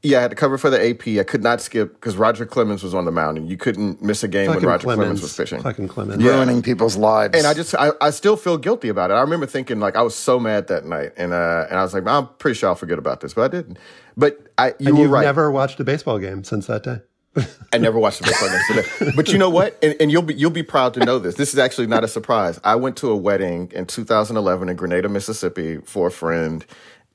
Yeah, 0.06 0.18
I 0.18 0.22
had 0.24 0.32
to 0.32 0.36
cover 0.36 0.58
for 0.58 0.70
the 0.70 0.90
AP. 0.90 1.08
I 1.20 1.24
could 1.24 1.42
not 1.42 1.62
skip 1.62 1.94
because 1.94 2.18
Roger 2.18 2.46
Clemens 2.46 2.84
was 2.84 2.94
on 2.94 3.06
the 3.06 3.12
mound, 3.12 3.38
and 3.38 3.50
you 3.50 3.56
couldn't 3.56 4.02
miss 4.02 4.22
a 4.22 4.28
game 4.28 4.50
when 4.50 4.60
Roger 4.60 4.84
Clemens, 4.84 4.98
Clemens. 4.98 5.22
was 5.22 5.36
pitching. 5.38 5.62
Fucking 5.62 5.88
Clemens. 5.88 6.22
Ruining 6.22 6.62
people's 6.62 6.98
lives. 6.98 7.38
And 7.38 7.48
I 7.48 7.54
just, 7.54 7.74
I, 7.74 7.92
I 8.02 8.10
still 8.10 8.36
feel 8.36 8.58
guilty 8.58 8.90
about 8.90 9.12
it. 9.12 9.14
I 9.14 9.22
remember 9.22 9.46
thinking 9.46 9.80
like 9.80 9.96
I 9.96 10.02
was 10.02 10.14
so 10.14 10.42
mad 10.42 10.68
that 10.68 10.86
night, 10.86 11.14
and 11.16 11.32
uh, 11.32 11.68
and 11.70 11.80
I 11.80 11.84
was 11.84 11.94
like, 11.94 12.06
I'm 12.06 12.28
pretty 12.38 12.60
sure 12.60 12.68
I'll 12.68 12.76
forget 12.76 13.00
about 13.00 13.22
this, 13.22 13.34
but 13.34 13.44
I 13.44 13.48
didn't. 13.48 13.80
But 14.18 14.46
I, 14.58 14.74
you 14.78 14.88
and 14.88 14.98
were 14.98 15.04
you've 15.04 15.12
right. 15.12 15.24
never 15.24 15.50
watched 15.50 15.80
a 15.80 15.86
baseball 15.86 16.20
game 16.20 16.44
since 16.44 16.68
that 16.68 16.84
day. 16.84 17.00
I 17.74 17.78
never 17.78 17.98
watched 17.98 18.20
a 18.20 18.24
baseball 18.24 18.50
game 18.50 18.62
today. 18.68 19.12
But 19.16 19.30
you 19.30 19.38
know 19.38 19.50
what? 19.50 19.80
And, 19.82 19.96
and 20.02 20.12
you'll 20.12 20.22
be 20.22 20.34
you'll 20.34 20.52
be 20.52 20.64
proud 20.64 20.94
to 20.96 21.00
know 21.00 21.18
this. 21.18 21.36
This 21.36 21.54
is 21.54 21.60
actually 21.60 21.88
not 21.88 22.04
a 22.04 22.10
surprise. 22.10 22.60
I 22.66 22.76
went 22.76 22.98
to 22.98 23.10
a 23.10 23.16
wedding 23.16 23.72
in 23.74 23.86
2011 23.86 24.68
in 24.68 24.76
Grenada, 24.76 25.08
Mississippi, 25.08 25.78
for 25.78 26.08
a 26.08 26.12
friend. 26.12 26.66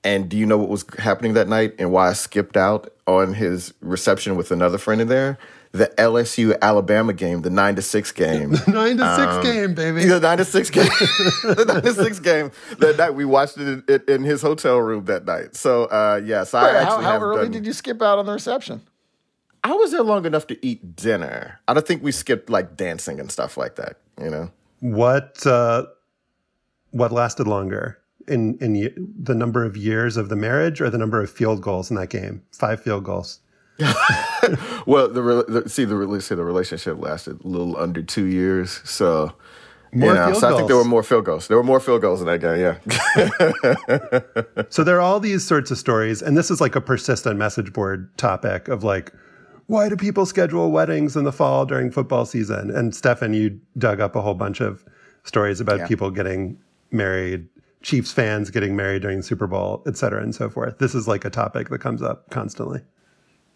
And 0.05 0.29
do 0.29 0.37
you 0.37 0.47
know 0.47 0.57
what 0.59 0.69
was 0.69 0.85
happening 0.99 1.35
that 1.35 1.49
night 1.49 1.75
and 1.79 1.91
why 1.91 2.09
I 2.09 2.13
skipped 2.13 2.57
out 2.57 2.93
on 3.07 3.35
his 3.35 3.75
reception 3.81 4.37
with 4.37 4.51
another 4.53 4.79
friend 4.79 5.01
in 5.01 5.09
there? 5.09 5.39
The 5.73 5.89
LSU 5.99 6.59
Alabama 6.63 7.13
game, 7.13 7.43
the 7.43 7.51
nine 7.51 7.75
to 7.77 7.83
six 7.83 8.11
game. 8.11 8.53
Nine 8.69 8.97
to 8.97 9.17
six 9.17 9.33
Um, 9.35 9.43
game, 9.43 9.75
baby. 9.75 10.07
The 10.07 10.19
nine 10.19 10.39
to 10.39 10.45
six 10.47 10.71
game. 10.79 10.87
the 11.43 11.65
nine 11.69 11.83
to 11.83 11.93
six 11.93 12.21
game 12.21 12.53
that 12.79 12.97
night. 12.97 13.11
We 13.11 13.27
watched 13.27 13.59
it 13.59 13.85
in, 13.89 14.03
in 14.09 14.23
his 14.23 14.41
hotel 14.41 14.79
room 14.79 15.05
that 15.07 15.27
night. 15.27 15.57
So 15.57 15.85
uh, 15.85 16.23
yes, 16.25 16.55
I 16.55 16.63
Wait, 16.65 16.77
actually 16.79 17.05
how, 17.05 17.11
how 17.19 17.21
early 17.21 17.43
done- 17.43 17.51
did 17.53 17.67
you 17.67 17.75
skip 17.75 18.01
out 18.01 18.19
on 18.19 18.25
the 18.25 18.33
reception? 18.33 18.81
I 19.63 19.73
was 19.75 19.91
there 19.91 20.03
long 20.03 20.25
enough 20.25 20.47
to 20.47 20.67
eat 20.67 20.97
dinner. 20.97 21.61
I 21.69 21.75
don't 21.75 21.87
think 21.87 22.03
we 22.03 22.13
skipped 22.13 22.49
like 22.49 22.77
dancing 22.77 23.21
and 23.21 23.31
stuff 23.31 23.57
like 23.59 23.77
that. 23.77 23.99
You 24.23 24.31
know. 24.31 24.51
What 24.81 25.45
uh, 25.47 25.85
what 26.93 27.13
lasted 27.13 27.47
longer 27.47 27.99
in 28.29 28.57
in 28.61 29.13
the 29.21 29.35
number 29.35 29.65
of 29.65 29.77
years 29.77 30.17
of 30.17 30.29
the 30.29 30.37
marriage 30.37 30.81
or 30.81 30.91
the 30.91 30.99
number 30.99 31.21
of 31.23 31.31
field 31.31 31.61
goals 31.63 31.91
in 31.91 31.97
that 31.97 32.11
game? 32.11 32.43
Five 32.53 32.83
field 32.83 33.05
goals. 33.05 33.41
Well, 34.87 35.09
the, 35.09 35.45
the 35.47 35.69
see 35.69 35.85
the 35.85 36.21
see 36.21 36.35
the 36.35 36.45
relationship 36.45 36.99
lasted 37.01 37.45
a 37.45 37.49
little 37.49 37.77
under 37.77 38.03
two 38.03 38.25
years, 38.25 38.81
so 38.85 39.33
More 39.93 40.15
field 40.15 40.37
so 40.37 40.55
I 40.55 40.57
think 40.57 40.69
there 40.69 40.77
were 40.77 40.85
more 40.85 41.03
field 41.03 41.25
goals. 41.27 41.49
There 41.49 41.57
were 41.57 41.63
more 41.63 41.81
field 41.81 42.01
goals 42.01 42.21
in 42.23 42.27
that 42.29 42.41
game. 42.41 42.59
Yeah. 42.59 42.79
So 44.71 44.85
there 44.85 44.97
are 44.97 45.01
all 45.01 45.21
these 45.21 45.45
sorts 45.47 45.71
of 45.71 45.79
stories, 45.79 46.23
and 46.23 46.37
this 46.37 46.51
is 46.51 46.61
like 46.61 46.77
a 46.77 46.81
persistent 46.81 47.39
message 47.39 47.73
board 47.73 48.17
topic 48.17 48.69
of 48.69 48.83
like, 48.85 49.13
why 49.67 49.89
do 49.89 49.97
people 49.97 50.25
schedule 50.27 50.71
weddings 50.71 51.17
in 51.17 51.25
the 51.25 51.33
fall 51.33 51.67
during 51.67 51.91
football 51.91 52.25
season? 52.25 52.71
And 52.71 52.95
Stefan, 52.95 53.35
you 53.35 53.61
dug 53.77 54.01
up 54.01 54.17
a 54.17 54.21
whole 54.23 54.35
bunch 54.35 54.61
of 54.61 54.85
stories 55.25 55.61
about 55.61 55.79
Yeah. 55.81 55.87
people 55.89 56.11
getting 56.11 56.59
married, 56.91 57.49
Chiefs 57.89 58.13
fans 58.13 58.51
getting 58.51 58.77
married 58.77 59.01
during 59.01 59.17
the 59.17 59.23
Super 59.23 59.47
Bowl, 59.47 59.83
et 59.87 59.97
cetera, 59.97 60.23
and 60.23 60.35
so 60.35 60.51
forth. 60.51 60.77
This 60.77 60.95
is 60.95 61.09
like 61.09 61.25
a 61.25 61.31
topic 61.31 61.71
that 61.71 61.79
comes 61.79 62.03
up 62.03 62.29
constantly. 62.29 62.83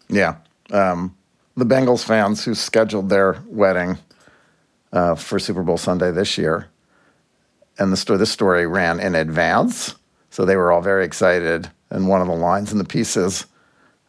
Yeah. 0.09 0.37
Um, 0.71 1.15
the 1.55 1.65
Bengals 1.65 2.03
fans 2.03 2.43
who 2.43 2.55
scheduled 2.55 3.09
their 3.09 3.37
wedding 3.45 3.99
uh, 4.91 5.13
for 5.13 5.37
Super 5.37 5.61
Bowl 5.61 5.77
Sunday 5.77 6.09
this 6.09 6.35
year, 6.35 6.65
and 7.77 7.93
the 7.93 7.97
story, 7.97 8.17
this 8.17 8.31
story 8.31 8.65
ran 8.65 8.99
in 8.99 9.13
advance, 9.13 9.93
so 10.31 10.45
they 10.45 10.55
were 10.55 10.71
all 10.71 10.81
very 10.81 11.05
excited. 11.05 11.69
And 11.91 12.07
one 12.07 12.21
of 12.21 12.27
the 12.27 12.33
lines 12.33 12.71
in 12.71 12.79
the 12.79 12.85
piece 12.85 13.15
is 13.15 13.45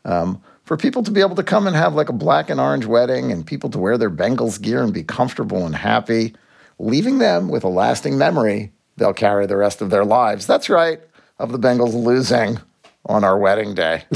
um, 0.07 0.43
for 0.65 0.79
people 0.79 1.03
to 1.03 1.11
be 1.11 1.21
able 1.21 1.37
to 1.37 1.43
come 1.43 1.67
and 1.67 1.77
have 1.77 1.95
like 1.95 2.09
a 2.09 2.15
black 2.15 2.49
and 2.49 2.59
orange 2.59 2.87
wedding, 2.87 3.31
and 3.31 3.47
people 3.47 3.69
to 3.69 3.79
wear 3.79 3.99
their 3.99 4.11
Bengals 4.11 4.59
gear 4.59 4.83
and 4.83 4.95
be 4.95 5.05
comfortable 5.05 5.67
and 5.67 5.77
happy, 5.77 6.35
leaving 6.79 7.19
them 7.19 7.51
with 7.51 7.63
a 7.63 7.69
lasting 7.69 8.17
memory 8.17 8.73
they'll 8.97 9.13
carry 9.15 9.47
the 9.47 9.57
rest 9.57 9.81
of 9.83 9.91
their 9.91 10.05
lives. 10.05 10.47
That's 10.47 10.69
right, 10.71 11.01
of 11.39 11.53
the 11.53 11.59
Bengals 11.59 11.95
losing 11.95 12.59
on 13.07 13.25
our 13.25 13.39
wedding 13.39 13.75
day. 13.75 14.05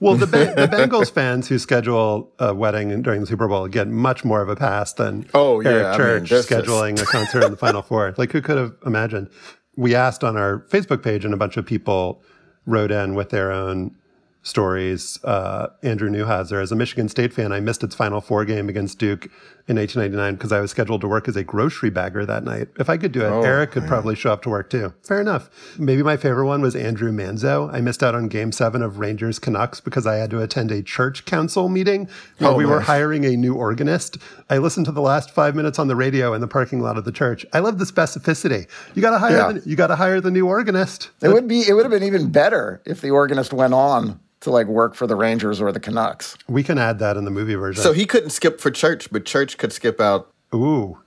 Well, 0.00 0.16
the, 0.16 0.26
Be- 0.26 0.38
the 0.60 0.66
Bengals 0.66 1.12
fans 1.12 1.46
who 1.46 1.56
schedule 1.56 2.32
a 2.40 2.52
wedding 2.52 3.00
during 3.02 3.20
the 3.20 3.26
Super 3.28 3.46
Bowl 3.46 3.68
get 3.68 3.86
much 3.86 4.24
more 4.24 4.42
of 4.42 4.48
a 4.48 4.56
pass 4.56 4.92
than 4.92 5.28
Oh, 5.34 5.60
yeah, 5.60 5.70
Eric 5.70 5.84
I 5.86 5.90
mean, 5.90 5.96
Church 5.98 6.32
is- 6.32 6.46
scheduling 6.48 7.00
a 7.00 7.04
concert 7.06 7.44
in 7.44 7.52
the 7.52 7.56
Final 7.56 7.80
Four. 7.80 8.12
Like, 8.18 8.32
who 8.32 8.42
could 8.42 8.56
have 8.58 8.74
imagined? 8.84 9.30
We 9.76 9.94
asked 9.94 10.24
on 10.24 10.36
our 10.36 10.66
Facebook 10.68 11.04
page, 11.04 11.24
and 11.24 11.32
a 11.32 11.36
bunch 11.36 11.56
of 11.56 11.64
people 11.64 12.20
wrote 12.66 12.90
in 12.90 13.14
with 13.14 13.30
their 13.30 13.52
own 13.52 13.94
stories. 14.42 15.22
Uh, 15.22 15.68
Andrew 15.84 16.10
Neuhauser, 16.10 16.60
as 16.60 16.72
a 16.72 16.76
Michigan 16.76 17.08
State 17.08 17.32
fan, 17.32 17.52
I 17.52 17.60
missed 17.60 17.84
its 17.84 17.94
Final 17.94 18.20
Four 18.20 18.44
game 18.44 18.68
against 18.68 18.98
Duke 18.98 19.28
in 19.68 19.76
1999 19.76 20.34
because 20.34 20.52
I 20.52 20.60
was 20.60 20.70
scheduled 20.70 21.00
to 21.02 21.08
work 21.08 21.28
as 21.28 21.36
a 21.36 21.44
grocery 21.44 21.90
bagger 21.90 22.26
that 22.26 22.42
night. 22.44 22.68
If 22.78 22.90
I 22.90 22.96
could 22.96 23.12
do 23.12 23.20
it, 23.22 23.28
Oh, 23.28 23.42
Eric 23.42 23.72
could 23.72 23.82
man. 23.84 23.88
probably 23.88 24.14
show 24.16 24.32
up 24.32 24.42
to 24.42 24.48
work 24.50 24.70
too. 24.70 24.92
Fair 25.02 25.20
enough. 25.20 25.50
Maybe 25.78 26.02
my 26.02 26.16
favorite 26.16 26.46
one 26.46 26.60
was 26.62 26.74
Andrew 26.74 27.12
Manzo. 27.12 27.72
I 27.72 27.80
missed 27.80 28.02
out 28.02 28.14
on 28.14 28.28
game 28.28 28.50
seven 28.52 28.82
of 28.82 28.98
Rangers 28.98 29.38
Canucks 29.38 29.80
because 29.80 30.06
I 30.06 30.16
had 30.16 30.30
to 30.30 30.40
attend 30.42 30.72
a 30.72 30.82
church 30.82 31.24
council 31.24 31.68
meeting 31.68 32.08
where 32.38 32.50
Oh, 32.50 32.54
we 32.56 32.66
were 32.66 32.80
hiring 32.80 33.24
a 33.24 33.36
new 33.36 33.54
organist. 33.54 34.18
I 34.50 34.58
listened 34.58 34.86
to 34.86 34.92
the 34.92 35.00
last 35.02 35.30
five 35.30 35.54
minutes 35.54 35.78
on 35.78 35.86
the 35.88 35.96
radio 35.96 36.34
in 36.34 36.40
the 36.40 36.48
parking 36.48 36.80
lot 36.80 36.98
of 36.98 37.04
the 37.04 37.12
church. 37.12 37.46
I 37.52 37.60
love 37.60 37.78
the 37.78 37.84
specificity. 37.84 38.66
You 38.94 39.02
got 39.02 39.10
to 39.12 39.18
hire 39.18 39.36
Yeah. 39.36 39.52
the, 39.52 39.68
you 39.68 39.76
got 39.76 39.86
to 39.88 39.96
hire 39.96 40.20
the 40.20 40.30
new 40.30 40.46
organist. 40.46 41.10
It 41.22 41.28
would 41.28 41.46
be 41.48 41.60
it 41.68 41.74
would 41.74 41.84
have 41.84 41.92
been 41.92 42.02
even 42.02 42.30
better 42.30 42.82
if 42.84 43.00
the 43.00 43.10
organist 43.10 43.52
went 43.52 43.74
on 43.74 44.18
to 44.42 44.50
like 44.50 44.66
work 44.66 44.94
for 44.94 45.06
the 45.06 45.16
Rangers 45.16 45.60
or 45.60 45.72
the 45.72 45.80
Canucks. 45.80 46.36
We 46.48 46.62
can 46.62 46.78
add 46.78 46.98
that 46.98 47.16
in 47.16 47.24
the 47.24 47.30
movie 47.30 47.54
version. 47.54 47.82
So 47.82 47.92
he 47.92 48.06
couldn't 48.06 48.30
skip 48.30 48.60
for 48.60 48.70
church, 48.70 49.10
but 49.10 49.24
church 49.24 49.58
could 49.58 49.72
skip 49.72 50.00
out. 50.00 50.30
Ooh. 50.54 50.98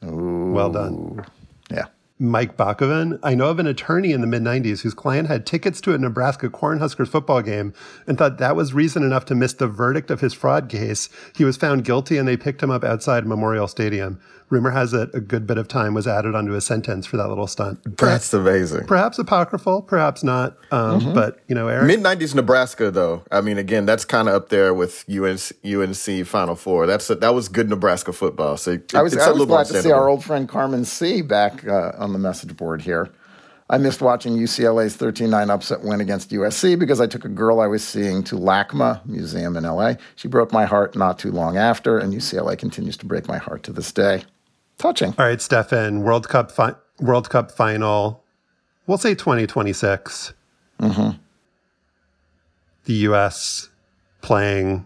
Well 0.00 0.70
done. 0.70 1.24
Yeah. 1.70 1.86
Mike 2.18 2.56
Bakoven. 2.56 3.18
I 3.22 3.34
know 3.34 3.48
of 3.48 3.58
an 3.58 3.66
attorney 3.66 4.12
in 4.12 4.20
the 4.20 4.26
mid 4.26 4.42
90s 4.42 4.82
whose 4.82 4.94
client 4.94 5.26
had 5.26 5.44
tickets 5.44 5.80
to 5.82 5.94
a 5.94 5.98
Nebraska 5.98 6.48
Cornhuskers 6.48 7.08
football 7.08 7.42
game 7.42 7.74
and 8.06 8.16
thought 8.16 8.38
that 8.38 8.54
was 8.54 8.72
reason 8.74 9.02
enough 9.02 9.24
to 9.26 9.34
miss 9.34 9.54
the 9.54 9.66
verdict 9.66 10.10
of 10.10 10.20
his 10.20 10.32
fraud 10.32 10.68
case. 10.68 11.08
He 11.34 11.44
was 11.44 11.56
found 11.56 11.84
guilty 11.84 12.18
and 12.18 12.28
they 12.28 12.36
picked 12.36 12.62
him 12.62 12.70
up 12.70 12.84
outside 12.84 13.26
Memorial 13.26 13.66
Stadium. 13.66 14.20
Rumor 14.52 14.70
has 14.70 14.92
it 14.92 15.08
a 15.14 15.20
good 15.20 15.46
bit 15.46 15.56
of 15.56 15.66
time 15.66 15.94
was 15.94 16.06
added 16.06 16.34
onto 16.34 16.52
a 16.52 16.60
sentence 16.60 17.06
for 17.06 17.16
that 17.16 17.26
little 17.28 17.46
stunt. 17.46 17.80
That's 17.96 18.34
amazing. 18.34 18.84
Perhaps 18.86 19.18
apocryphal, 19.18 19.80
perhaps 19.80 20.22
not. 20.22 20.58
Um, 20.70 21.14
But, 21.14 21.38
you 21.48 21.54
know, 21.54 21.68
Eric. 21.68 21.86
Mid 21.86 22.00
'90s 22.00 22.34
Nebraska, 22.34 22.90
though. 22.90 23.22
I 23.32 23.40
mean, 23.40 23.56
again, 23.56 23.86
that's 23.86 24.04
kind 24.04 24.28
of 24.28 24.34
up 24.34 24.50
there 24.50 24.74
with 24.74 25.06
UNC, 25.08 25.52
UNC 25.64 26.26
Final 26.26 26.54
Four. 26.54 26.86
That's 26.86 27.08
a, 27.08 27.14
that 27.16 27.34
was 27.34 27.48
good 27.48 27.70
Nebraska 27.70 28.12
football. 28.12 28.58
So 28.58 28.72
it- 28.72 28.94
I 28.94 29.00
was, 29.00 29.14
it's 29.14 29.22
I 29.22 29.28
a 29.28 29.30
was 29.30 29.38
little 29.40 29.54
glad 29.54 29.66
to 29.68 29.82
see 29.82 29.90
our 29.90 30.06
old 30.06 30.22
friend 30.22 30.46
Carmen 30.46 30.84
C 30.84 31.22
back 31.22 31.66
uh, 31.66 31.92
on 31.96 32.12
the 32.12 32.18
message 32.18 32.54
board 32.54 32.82
here. 32.82 33.08
I 33.70 33.78
missed 33.78 34.02
watching 34.02 34.36
UCLA's 34.36 34.96
13 34.96 35.30
9 35.30 35.48
upset 35.48 35.82
win 35.82 36.02
against 36.02 36.30
USC 36.30 36.78
because 36.78 37.00
I 37.00 37.06
took 37.06 37.24
a 37.24 37.28
girl 37.30 37.58
I 37.58 37.66
was 37.68 37.82
seeing 37.82 38.22
to 38.24 38.34
LACMA 38.34 39.06
Museum 39.06 39.56
in 39.56 39.64
LA. 39.64 39.94
She 40.14 40.28
broke 40.28 40.52
my 40.52 40.66
heart 40.66 40.94
not 40.94 41.18
too 41.18 41.32
long 41.32 41.56
after, 41.56 41.96
and 41.98 42.12
UCLA 42.12 42.58
continues 42.58 42.98
to 42.98 43.06
break 43.06 43.26
my 43.28 43.38
heart 43.38 43.62
to 43.62 43.72
this 43.72 43.90
day. 43.90 44.24
Touching. 44.82 45.14
All 45.16 45.26
right, 45.26 45.40
Stefan, 45.40 46.02
World 46.02 46.28
Cup 46.28 46.50
fi- 46.50 46.74
World 47.00 47.30
Cup 47.30 47.52
final. 47.52 48.24
We'll 48.88 48.98
say 48.98 49.14
2026. 49.14 50.34
Mm-hmm. 50.80 51.10
The 52.84 52.92
U.S. 52.92 53.68
playing 54.22 54.84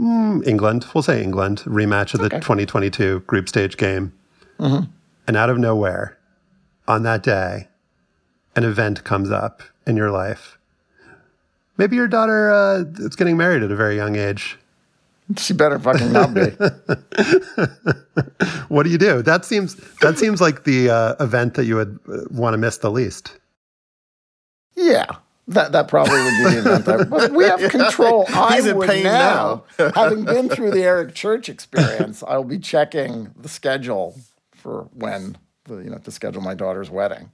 mm, 0.00 0.46
England. 0.46 0.86
We'll 0.94 1.02
say 1.02 1.22
England 1.22 1.58
rematch 1.66 2.14
of 2.14 2.20
the 2.20 2.30
2022 2.30 3.20
group 3.20 3.50
stage 3.50 3.76
game. 3.76 4.14
Mhm. 4.58 4.88
And 5.26 5.36
out 5.36 5.50
of 5.50 5.58
nowhere, 5.58 6.16
on 6.88 7.02
that 7.02 7.22
day, 7.22 7.68
an 8.56 8.64
event 8.64 9.04
comes 9.04 9.30
up 9.30 9.62
in 9.86 9.94
your 9.96 10.10
life. 10.10 10.56
Maybe 11.76 11.96
your 11.96 12.08
daughter 12.08 12.50
uh, 12.50 12.84
is 12.96 13.14
getting 13.14 13.36
married 13.36 13.62
at 13.62 13.70
a 13.70 13.76
very 13.76 13.96
young 13.96 14.16
age. 14.16 14.58
She 15.38 15.54
better 15.54 15.78
fucking 15.78 16.12
not 16.12 16.34
be. 16.34 16.52
What 18.68 18.82
do 18.82 18.90
you 18.90 18.98
do? 18.98 19.22
That 19.22 19.44
seems 19.44 19.76
that 20.00 20.18
seems 20.18 20.40
like 20.40 20.64
the 20.64 20.90
uh, 20.90 21.14
event 21.20 21.54
that 21.54 21.64
you 21.64 21.76
would 21.76 21.98
uh, 22.08 22.22
want 22.30 22.54
to 22.54 22.58
miss 22.58 22.78
the 22.78 22.90
least. 22.90 23.38
Yeah, 24.74 25.06
that 25.48 25.72
that 25.72 25.88
probably 25.88 26.22
would 26.22 26.38
be 26.38 26.42
the 26.42 26.58
event. 26.58 26.84
That, 26.86 27.10
but 27.10 27.32
we 27.32 27.44
have 27.44 27.60
control. 27.70 28.24
I 28.28 28.60
would 28.60 28.88
pain 28.88 29.04
now, 29.04 29.64
now. 29.78 29.92
having 29.94 30.24
been 30.24 30.48
through 30.48 30.72
the 30.72 30.82
Eric 30.82 31.14
Church 31.14 31.48
experience, 31.48 32.22
I'll 32.26 32.44
be 32.44 32.58
checking 32.58 33.32
the 33.38 33.48
schedule 33.48 34.18
for 34.52 34.88
when 34.94 35.36
the, 35.64 35.76
you 35.76 35.90
know 35.90 35.98
to 35.98 36.10
schedule 36.10 36.42
my 36.42 36.54
daughter's 36.54 36.90
wedding. 36.90 37.30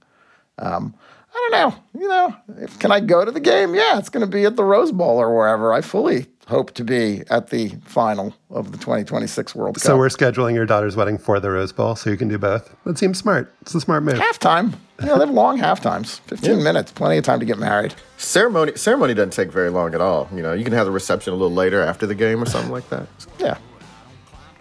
Um, 0.59 0.93
I 1.33 1.49
don't 1.49 1.51
know. 1.73 2.01
You 2.01 2.07
know, 2.07 2.35
if, 2.57 2.77
can 2.77 2.91
I 2.91 2.99
go 2.99 3.23
to 3.25 3.31
the 3.31 3.39
game? 3.39 3.73
Yeah, 3.73 3.97
it's 3.97 4.09
going 4.09 4.21
to 4.21 4.31
be 4.31 4.45
at 4.45 4.57
the 4.57 4.63
Rose 4.63 4.91
Bowl 4.91 5.17
or 5.17 5.35
wherever. 5.35 5.73
I 5.73 5.81
fully 5.81 6.27
hope 6.51 6.73
to 6.73 6.83
be 6.83 7.23
at 7.29 7.49
the 7.49 7.69
final 7.85 8.35
of 8.49 8.73
the 8.73 8.77
2026 8.77 9.55
World 9.55 9.75
Cup. 9.75 9.83
So 9.83 9.97
we're 9.97 10.09
scheduling 10.09 10.53
your 10.53 10.65
daughter's 10.65 10.97
wedding 10.97 11.17
for 11.17 11.39
the 11.39 11.49
Rose 11.49 11.71
Bowl, 11.71 11.95
so 11.95 12.09
you 12.09 12.17
can 12.17 12.27
do 12.27 12.37
both. 12.37 12.75
That 12.85 12.97
seems 12.97 13.17
smart. 13.17 13.53
It's 13.61 13.73
a 13.73 13.79
smart 13.79 14.03
move. 14.03 14.15
halftime. 14.15 14.73
You 14.99 15.07
know, 15.07 15.17
they 15.17 15.25
have 15.25 15.33
long 15.33 15.57
half 15.57 15.79
times. 15.79 16.19
15 16.27 16.61
minutes, 16.61 16.91
plenty 16.91 17.17
of 17.17 17.23
time 17.23 17.39
to 17.39 17.45
get 17.45 17.57
married. 17.57 17.95
Ceremony 18.17 18.75
ceremony 18.75 19.13
doesn't 19.13 19.31
take 19.31 19.51
very 19.51 19.69
long 19.69 19.95
at 19.95 20.01
all. 20.01 20.27
You 20.35 20.43
know, 20.43 20.51
you 20.53 20.65
can 20.65 20.73
have 20.73 20.85
the 20.85 20.91
reception 20.91 21.31
a 21.33 21.37
little 21.37 21.55
later 21.55 21.81
after 21.81 22.05
the 22.05 22.15
game 22.15 22.43
or 22.43 22.45
something 22.45 22.71
like 22.71 22.89
that. 22.89 23.07
Yeah, 23.39 23.57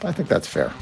I 0.03 0.13
think 0.13 0.29
that's 0.29 0.47
fair. 0.47 0.73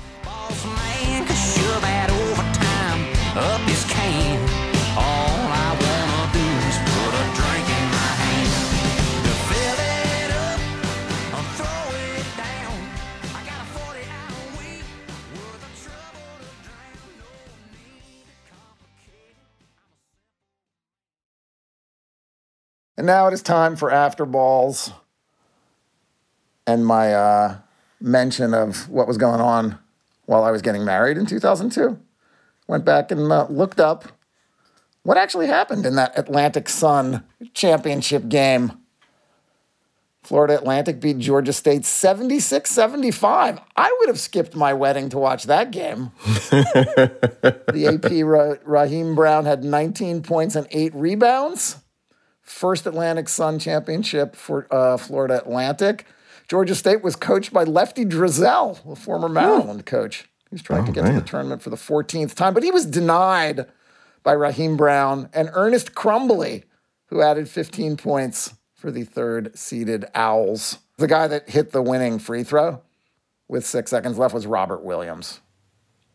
And 22.98 23.06
now 23.06 23.28
it 23.28 23.32
is 23.32 23.42
time 23.42 23.76
for 23.76 23.92
after 23.92 24.26
balls 24.26 24.90
and 26.66 26.84
my 26.84 27.14
uh, 27.14 27.58
mention 28.00 28.52
of 28.52 28.88
what 28.88 29.06
was 29.06 29.16
going 29.16 29.40
on 29.40 29.78
while 30.26 30.42
I 30.42 30.50
was 30.50 30.62
getting 30.62 30.84
married 30.84 31.16
in 31.16 31.24
2002. 31.24 31.96
Went 32.66 32.84
back 32.84 33.12
and 33.12 33.30
uh, 33.30 33.46
looked 33.48 33.78
up 33.78 34.06
what 35.04 35.16
actually 35.16 35.46
happened 35.46 35.86
in 35.86 35.94
that 35.94 36.18
Atlantic 36.18 36.68
Sun 36.68 37.24
championship 37.54 38.28
game. 38.28 38.72
Florida 40.24 40.58
Atlantic 40.58 41.00
beat 41.00 41.18
Georgia 41.18 41.52
State 41.52 41.84
76 41.84 42.68
75. 42.68 43.60
I 43.76 43.96
would 44.00 44.08
have 44.08 44.18
skipped 44.18 44.56
my 44.56 44.74
wedding 44.74 45.08
to 45.10 45.18
watch 45.18 45.44
that 45.44 45.70
game. 45.70 46.10
the 46.24 47.86
AP 47.86 48.24
Ra- 48.24 48.56
Raheem 48.64 49.14
Brown 49.14 49.44
had 49.44 49.62
19 49.62 50.22
points 50.22 50.56
and 50.56 50.66
eight 50.72 50.92
rebounds 50.96 51.76
first 52.48 52.86
Atlantic 52.86 53.28
Sun 53.28 53.58
championship 53.58 54.34
for 54.34 54.66
uh, 54.70 54.96
Florida 54.96 55.38
Atlantic. 55.38 56.06
Georgia 56.48 56.74
State 56.74 57.02
was 57.02 57.14
coached 57.14 57.52
by 57.52 57.64
Lefty 57.64 58.04
Driesell, 58.04 58.90
a 58.90 58.96
former 58.96 59.28
Maryland 59.28 59.84
coach. 59.84 60.28
He's 60.50 60.62
trying 60.62 60.86
to 60.86 60.92
get 60.92 61.04
to 61.04 61.12
the 61.12 61.20
tournament 61.20 61.60
for 61.60 61.68
the 61.68 61.76
14th 61.76 62.34
time, 62.34 62.54
but 62.54 62.62
he 62.62 62.70
was 62.70 62.86
denied 62.86 63.66
by 64.22 64.32
Raheem 64.32 64.76
Brown 64.76 65.28
and 65.34 65.50
Ernest 65.52 65.94
Crumbly, 65.94 66.64
who 67.06 67.20
added 67.20 67.48
15 67.50 67.98
points 67.98 68.54
for 68.74 68.90
the 68.90 69.04
third 69.04 69.56
seeded 69.58 70.06
Owls. 70.14 70.78
The 70.96 71.06
guy 71.06 71.28
that 71.28 71.50
hit 71.50 71.72
the 71.72 71.82
winning 71.82 72.18
free 72.18 72.44
throw 72.44 72.80
with 73.46 73.66
six 73.66 73.90
seconds 73.90 74.16
left 74.16 74.32
was 74.32 74.46
Robert 74.46 74.82
Williams. 74.82 75.40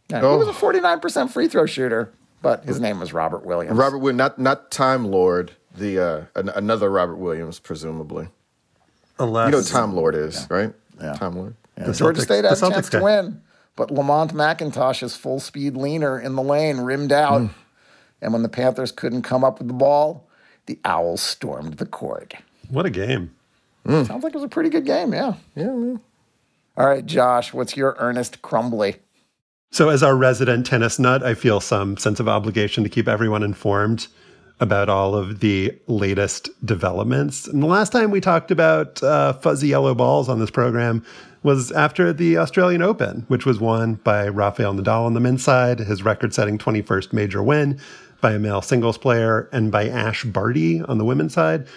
Yeah, 0.10 0.20
He 0.20 0.26
was 0.26 0.48
a 0.48 0.52
49% 0.52 1.30
free 1.30 1.48
throw 1.48 1.66
shooter, 1.68 2.12
but 2.42 2.66
his 2.66 2.80
name 2.80 3.00
was 3.00 3.14
Robert 3.14 3.46
Williams. 3.46 3.78
Robert 3.78 4.00
Williams, 4.00 4.18
not 4.18 4.40
not 4.40 4.72
Time 4.72 5.06
Lord, 5.06 5.54
the 5.78 5.99
uh, 5.99 6.26
an- 6.36 6.49
another 6.49 6.89
Robert 6.89 7.15
Williams, 7.17 7.59
presumably. 7.59 8.28
Unless 9.19 9.51
You 9.51 9.57
know, 9.57 9.63
Time 9.63 9.93
Lord 9.95 10.15
is 10.15 10.47
right. 10.49 10.74
Yeah. 11.01 11.13
Time 11.13 11.36
Lord. 11.38 11.55
Yeah, 11.78 11.86
The 11.86 11.93
Georgia 11.93 12.21
Celtics- 12.21 12.24
State 12.26 12.43
has 12.45 12.61
a 12.61 12.69
chance 12.69 12.88
Celtics 12.88 12.91
to 12.91 13.03
win, 13.03 13.41
but 13.76 13.91
Lamont 13.91 14.34
McIntosh 14.34 15.03
is 15.03 15.15
full 15.15 15.39
speed 15.39 15.76
leaner 15.76 16.19
in 16.19 16.36
the 16.36 16.43
lane 16.43 16.78
rimmed 16.78 17.12
out. 17.12 17.41
Mm. 17.41 17.50
And 18.21 18.33
when 18.33 18.41
the 18.43 18.50
Panthers 18.50 18.91
couldn't 18.91 19.24
come 19.24 19.43
up 19.43 19.59
with 19.59 19.67
the 19.67 19.74
ball, 19.74 20.28
the 20.66 20.79
Owls 20.86 21.21
stormed 21.21 21.74
the 21.75 21.86
court. 21.86 22.33
What 22.70 22.86
a 22.86 22.89
game. 22.89 23.36
Sounds 23.86 24.09
like 24.24 24.33
it 24.33 24.36
was 24.36 24.43
a 24.43 24.47
pretty 24.47 24.70
good 24.70 24.86
game, 24.86 25.13
yeah. 25.13 25.33
Yeah. 25.55 25.97
All 26.78 26.87
right, 26.87 27.05
Josh, 27.05 27.54
what's 27.54 27.75
your 27.75 27.95
Ernest 28.00 28.41
Crumbly? 28.41 28.95
So, 29.71 29.89
as 29.89 30.01
our 30.04 30.16
resident 30.16 30.66
tennis 30.66 30.97
nut, 31.00 31.21
I 31.21 31.33
feel 31.33 31.59
some 31.59 31.97
sense 31.97 32.20
of 32.20 32.28
obligation 32.29 32.83
to 32.83 32.89
keep 32.89 33.08
everyone 33.08 33.43
informed 33.43 34.08
about 34.64 34.88
all 34.88 35.14
of 35.14 35.42
the 35.42 35.78
latest 35.88 36.50
developments. 36.66 37.48
And 37.48 37.62
the 37.62 37.68
last 37.68 37.92
time 37.92 38.12
we 38.12 38.22
talked 38.22 38.50
about 38.50 39.04
uh, 39.04 39.34
fuzzy 39.34 39.68
yellow 39.68 39.94
balls 39.94 40.30
on 40.30 40.40
this 40.40 40.50
program 40.50 41.06
was 41.44 41.70
after 41.74 42.14
the 42.14 42.38
Australian 42.38 42.82
Open, 42.82 43.26
which 43.28 43.46
was 43.46 43.60
won 43.60 43.96
by 43.96 44.30
Rafael 44.30 44.74
Nadal 44.74 45.06
on 45.06 45.16
the 45.16 45.20
men's 45.20 45.44
side, 45.44 45.80
his 45.80 46.04
record 46.04 46.34
setting 46.34 46.58
21st 46.58 47.12
major 47.12 47.44
win 47.44 47.78
by 48.22 48.32
a 48.32 48.40
male 48.40 48.62
singles 48.62 48.98
player, 48.98 49.50
and 49.52 49.70
by 49.70 49.90
Ash 49.90 50.24
Barty 50.24 50.82
on 50.82 50.98
the 50.98 51.04
women's 51.04 51.34
side. 51.34 51.68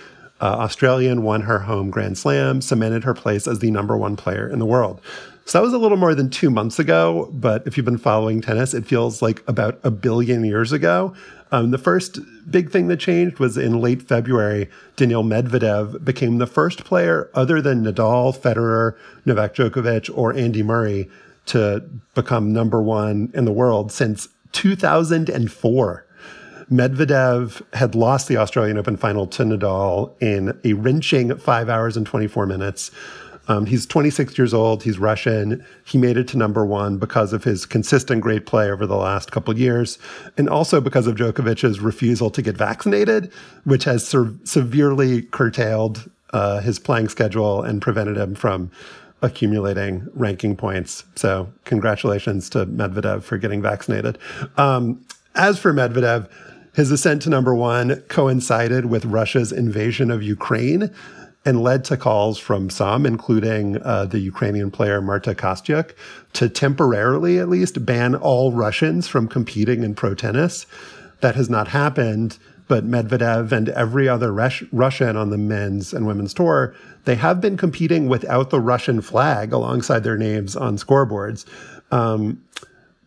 Uh, 0.40 0.44
Australian 0.44 1.24
won 1.24 1.40
her 1.40 1.58
home 1.58 1.90
Grand 1.90 2.16
Slam, 2.16 2.60
cemented 2.60 3.02
her 3.02 3.14
place 3.14 3.48
as 3.48 3.58
the 3.58 3.72
number 3.72 3.96
one 3.96 4.14
player 4.14 4.48
in 4.48 4.60
the 4.60 4.66
world. 4.66 5.00
So 5.46 5.58
that 5.58 5.62
was 5.62 5.72
a 5.72 5.78
little 5.78 5.96
more 5.96 6.16
than 6.16 6.28
two 6.28 6.50
months 6.50 6.80
ago, 6.80 7.30
but 7.32 7.64
if 7.68 7.76
you've 7.76 7.86
been 7.86 7.98
following 7.98 8.40
tennis, 8.40 8.74
it 8.74 8.84
feels 8.84 9.22
like 9.22 9.44
about 9.46 9.78
a 9.84 9.92
billion 9.92 10.44
years 10.44 10.72
ago. 10.72 11.14
Um, 11.52 11.70
the 11.70 11.78
first 11.78 12.18
big 12.50 12.72
thing 12.72 12.88
that 12.88 12.96
changed 12.96 13.38
was 13.38 13.56
in 13.56 13.80
late 13.80 14.02
February, 14.02 14.68
Daniil 14.96 15.22
Medvedev 15.22 16.04
became 16.04 16.38
the 16.38 16.48
first 16.48 16.82
player 16.82 17.30
other 17.32 17.62
than 17.62 17.84
Nadal, 17.84 18.36
Federer, 18.36 18.96
Novak 19.24 19.54
Djokovic, 19.54 20.10
or 20.18 20.34
Andy 20.34 20.64
Murray 20.64 21.08
to 21.46 21.88
become 22.16 22.52
number 22.52 22.82
one 22.82 23.30
in 23.32 23.44
the 23.44 23.52
world 23.52 23.92
since 23.92 24.28
2004. 24.50 26.06
Medvedev 26.70 27.62
had 27.74 27.94
lost 27.94 28.26
the 28.26 28.36
Australian 28.36 28.76
Open 28.76 28.96
final 28.96 29.28
to 29.28 29.44
Nadal 29.44 30.20
in 30.20 30.58
a 30.64 30.72
wrenching 30.72 31.36
five 31.36 31.68
hours 31.68 31.96
and 31.96 32.04
24 32.04 32.46
minutes. 32.46 32.90
Um, 33.48 33.66
he's 33.66 33.86
26 33.86 34.36
years 34.38 34.52
old. 34.52 34.82
He's 34.82 34.98
Russian. 34.98 35.64
He 35.84 35.98
made 35.98 36.16
it 36.16 36.28
to 36.28 36.38
number 36.38 36.64
one 36.64 36.98
because 36.98 37.32
of 37.32 37.44
his 37.44 37.66
consistent 37.66 38.22
great 38.22 38.46
play 38.46 38.70
over 38.70 38.86
the 38.86 38.96
last 38.96 39.32
couple 39.32 39.56
years, 39.56 39.98
and 40.36 40.48
also 40.48 40.80
because 40.80 41.06
of 41.06 41.16
Djokovic's 41.16 41.80
refusal 41.80 42.30
to 42.30 42.42
get 42.42 42.56
vaccinated, 42.56 43.32
which 43.64 43.84
has 43.84 44.06
ser- 44.06 44.34
severely 44.44 45.22
curtailed 45.22 46.10
uh, 46.32 46.60
his 46.60 46.78
playing 46.78 47.08
schedule 47.08 47.62
and 47.62 47.80
prevented 47.80 48.16
him 48.16 48.34
from 48.34 48.70
accumulating 49.22 50.06
ranking 50.12 50.56
points. 50.56 51.04
So, 51.14 51.52
congratulations 51.64 52.50
to 52.50 52.66
Medvedev 52.66 53.22
for 53.22 53.38
getting 53.38 53.62
vaccinated. 53.62 54.18
Um, 54.56 55.04
as 55.34 55.58
for 55.58 55.72
Medvedev, 55.72 56.28
his 56.74 56.90
ascent 56.90 57.22
to 57.22 57.30
number 57.30 57.54
one 57.54 58.02
coincided 58.08 58.86
with 58.86 59.06
Russia's 59.06 59.52
invasion 59.52 60.10
of 60.10 60.22
Ukraine 60.22 60.90
and 61.46 61.62
led 61.62 61.84
to 61.84 61.96
calls 61.96 62.38
from 62.38 62.68
some, 62.68 63.06
including 63.06 63.80
uh, 63.82 64.04
the 64.04 64.18
Ukrainian 64.18 64.70
player 64.70 65.00
Marta 65.00 65.32
Kostyuk, 65.32 65.92
to 66.32 66.48
temporarily 66.48 67.38
at 67.38 67.48
least 67.48 67.86
ban 67.86 68.16
all 68.16 68.50
Russians 68.50 69.06
from 69.06 69.28
competing 69.28 69.84
in 69.84 69.94
pro 69.94 70.14
tennis. 70.14 70.66
That 71.20 71.36
has 71.36 71.48
not 71.48 71.68
happened, 71.68 72.36
but 72.66 72.84
Medvedev 72.84 73.52
and 73.52 73.68
every 73.70 74.08
other 74.08 74.32
Rus- 74.32 74.64
Russian 74.72 75.16
on 75.16 75.30
the 75.30 75.38
men's 75.38 75.94
and 75.94 76.04
women's 76.04 76.34
tour, 76.34 76.74
they 77.04 77.14
have 77.14 77.40
been 77.40 77.56
competing 77.56 78.08
without 78.08 78.50
the 78.50 78.60
Russian 78.60 79.00
flag 79.00 79.52
alongside 79.52 80.02
their 80.02 80.18
names 80.18 80.56
on 80.56 80.76
scoreboards. 80.76 81.46
Um, 81.92 82.42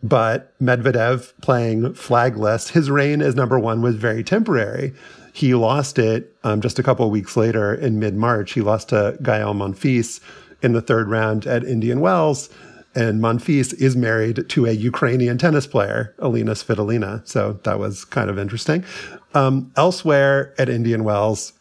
but 0.02 0.58
Medvedev 0.58 1.34
playing 1.42 1.92
flagless, 1.92 2.70
his 2.70 2.90
reign 2.90 3.20
as 3.20 3.34
number 3.34 3.58
one 3.58 3.82
was 3.82 3.96
very 3.96 4.24
temporary. 4.24 4.94
He 5.32 5.54
lost 5.54 5.98
it 5.98 6.34
um, 6.44 6.60
just 6.60 6.78
a 6.78 6.82
couple 6.82 7.08
weeks 7.10 7.36
later 7.36 7.74
in 7.74 7.98
mid 7.98 8.14
March. 8.14 8.52
He 8.52 8.60
lost 8.60 8.90
to 8.90 9.16
Gael 9.22 9.54
Monfils 9.54 10.20
in 10.62 10.72
the 10.72 10.82
third 10.82 11.08
round 11.08 11.46
at 11.46 11.64
Indian 11.64 12.00
Wells. 12.00 12.50
And 12.94 13.20
Monfils 13.20 13.72
is 13.74 13.96
married 13.96 14.48
to 14.48 14.66
a 14.66 14.72
Ukrainian 14.72 15.38
tennis 15.38 15.66
player, 15.66 16.14
Alina 16.18 16.52
Svitolina. 16.52 17.26
So 17.26 17.60
that 17.62 17.78
was 17.78 18.04
kind 18.04 18.28
of 18.28 18.38
interesting. 18.38 18.84
Um, 19.32 19.72
elsewhere 19.76 20.54
at 20.58 20.68
Indian 20.68 21.04
Wells, 21.04 21.52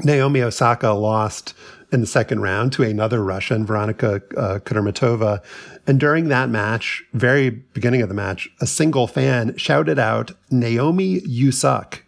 Naomi 0.00 0.42
Osaka 0.42 0.90
lost 0.90 1.54
in 1.92 2.00
the 2.00 2.06
second 2.06 2.40
round 2.40 2.72
to 2.72 2.82
another 2.82 3.22
Russian, 3.22 3.64
Veronika 3.64 4.22
uh, 4.36 4.58
Kudermetova. 4.60 5.40
And 5.86 6.00
during 6.00 6.28
that 6.28 6.48
match, 6.48 7.04
very 7.12 7.50
beginning 7.50 8.02
of 8.02 8.08
the 8.08 8.14
match, 8.14 8.48
a 8.60 8.66
single 8.66 9.06
fan 9.06 9.56
shouted 9.56 9.98
out, 9.98 10.32
Naomi, 10.50 11.20
you 11.20 11.52
suck 11.52 12.02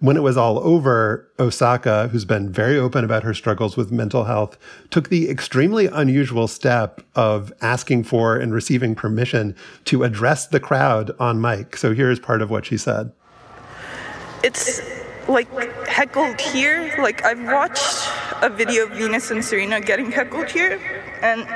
when 0.00 0.16
it 0.16 0.22
was 0.22 0.36
all 0.36 0.58
over, 0.58 1.26
Osaka, 1.38 2.08
who's 2.08 2.24
been 2.24 2.50
very 2.52 2.78
open 2.78 3.04
about 3.04 3.22
her 3.22 3.32
struggles 3.32 3.76
with 3.76 3.90
mental 3.90 4.24
health, 4.24 4.58
took 4.90 5.08
the 5.08 5.30
extremely 5.30 5.86
unusual 5.86 6.48
step 6.48 7.00
of 7.14 7.52
asking 7.62 8.04
for 8.04 8.36
and 8.36 8.52
receiving 8.52 8.94
permission 8.94 9.56
to 9.86 10.04
address 10.04 10.46
the 10.46 10.60
crowd 10.60 11.12
on 11.18 11.40
mic. 11.40 11.76
So 11.76 11.94
here's 11.94 12.20
part 12.20 12.42
of 12.42 12.50
what 12.50 12.66
she 12.66 12.76
said. 12.76 13.10
It's 14.42 14.80
like 15.28 15.50
heckled 15.86 16.40
here. 16.40 16.94
Like 16.98 17.24
I've 17.24 17.42
watched 17.42 18.08
a 18.42 18.50
video 18.50 18.84
of 18.84 18.90
Venus 18.90 19.30
and 19.30 19.44
Serena 19.44 19.80
getting 19.80 20.12
heckled 20.12 20.50
here, 20.50 20.78
and 21.22 21.48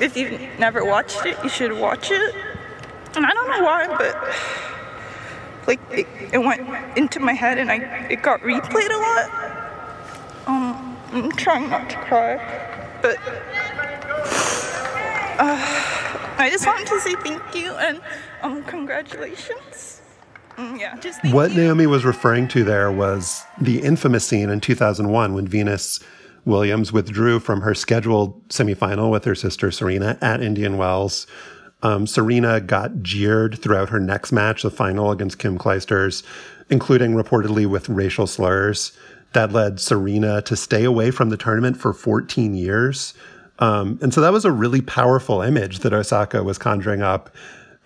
if 0.00 0.16
you've 0.16 0.38
never 0.58 0.84
watched 0.84 1.24
it, 1.24 1.36
you 1.42 1.48
should 1.48 1.72
watch 1.72 2.10
it. 2.10 2.34
And 3.16 3.24
I 3.24 3.30
don't 3.32 3.48
know 3.48 3.64
why, 3.64 3.86
but 3.96 4.14
like 5.68 5.80
it, 5.92 6.06
it 6.32 6.38
went 6.38 6.62
into 6.96 7.20
my 7.20 7.34
head 7.34 7.58
and 7.58 7.70
I 7.70 7.76
it 8.08 8.22
got 8.22 8.40
replayed 8.40 8.90
a 8.90 8.96
lot. 8.96 9.30
Um, 10.46 10.96
I'm 11.12 11.30
trying 11.32 11.68
not 11.68 11.90
to 11.90 11.96
cry, 11.98 12.36
but 13.02 13.18
uh, 15.38 15.58
I 16.38 16.48
just 16.50 16.66
wanted 16.66 16.86
to 16.88 17.00
say 17.00 17.14
thank 17.16 17.54
you 17.54 17.72
and 17.74 18.00
um, 18.42 18.64
congratulations. 18.64 20.00
Mm, 20.56 20.80
yeah, 20.80 20.98
just 20.98 21.20
thank 21.20 21.34
What 21.34 21.52
you. 21.52 21.58
Naomi 21.58 21.86
was 21.86 22.04
referring 22.04 22.48
to 22.48 22.64
there 22.64 22.90
was 22.90 23.44
the 23.60 23.80
infamous 23.80 24.26
scene 24.26 24.48
in 24.48 24.60
2001 24.60 25.34
when 25.34 25.46
Venus 25.46 26.00
Williams 26.46 26.92
withdrew 26.92 27.40
from 27.40 27.60
her 27.60 27.74
scheduled 27.74 28.48
semifinal 28.48 29.10
with 29.10 29.24
her 29.26 29.34
sister 29.34 29.70
Serena 29.70 30.18
at 30.22 30.40
Indian 30.40 30.78
Wells. 30.78 31.26
Um, 31.82 32.06
Serena 32.06 32.60
got 32.60 33.02
jeered 33.02 33.58
throughout 33.60 33.90
her 33.90 34.00
next 34.00 34.32
match, 34.32 34.62
the 34.62 34.70
final 34.70 35.10
against 35.10 35.38
Kim 35.38 35.58
Clijsters, 35.58 36.22
including 36.70 37.14
reportedly 37.14 37.66
with 37.66 37.88
racial 37.88 38.26
slurs. 38.26 38.92
That 39.32 39.52
led 39.52 39.78
Serena 39.78 40.42
to 40.42 40.56
stay 40.56 40.84
away 40.84 41.10
from 41.10 41.30
the 41.30 41.36
tournament 41.36 41.76
for 41.76 41.92
14 41.92 42.54
years. 42.54 43.14
Um, 43.58 43.98
and 44.02 44.12
so 44.12 44.20
that 44.20 44.32
was 44.32 44.44
a 44.44 44.52
really 44.52 44.80
powerful 44.80 45.42
image 45.42 45.80
that 45.80 45.92
Osaka 45.92 46.42
was 46.42 46.58
conjuring 46.58 47.02
up. 47.02 47.30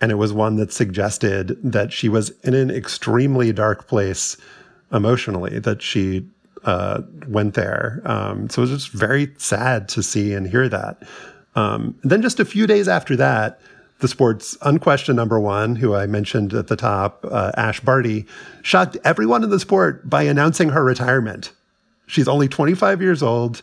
And 0.01 0.11
it 0.11 0.15
was 0.15 0.33
one 0.33 0.55
that 0.57 0.71
suggested 0.71 1.57
that 1.63 1.93
she 1.93 2.09
was 2.09 2.29
in 2.41 2.53
an 2.53 2.69
extremely 2.69 3.53
dark 3.53 3.87
place 3.87 4.37
emotionally, 4.91 5.59
that 5.59 5.81
she 5.81 6.27
uh, 6.65 7.01
went 7.27 7.53
there. 7.53 8.01
Um, 8.05 8.49
so 8.49 8.61
it 8.61 8.69
was 8.69 8.83
just 8.83 8.89
very 8.89 9.33
sad 9.37 9.87
to 9.89 10.03
see 10.03 10.33
and 10.33 10.47
hear 10.47 10.69
that. 10.69 11.03
Um, 11.55 11.97
and 12.01 12.11
then 12.11 12.21
just 12.21 12.39
a 12.39 12.45
few 12.45 12.67
days 12.67 12.87
after 12.87 13.15
that, 13.17 13.59
the 14.03 14.07
sport's 14.09 14.57
unquestioned 14.63 15.15
number 15.15 15.39
one, 15.39 15.77
who 15.77 15.95
I 15.95 16.07
mentioned 16.07 16.53
at 16.53 16.67
the 16.67 16.75
top, 16.75 17.25
uh, 17.31 17.53
Ash 17.55 17.79
Barty, 17.79 18.27
shocked 18.61 18.97
everyone 19.05 19.45
in 19.45 19.49
the 19.49 19.61
sport 19.61 20.09
by 20.09 20.23
announcing 20.23 20.69
her 20.69 20.83
retirement. 20.83 21.53
She's 22.05 22.27
only 22.27 22.49
25 22.49 23.01
years 23.01 23.23
old. 23.23 23.61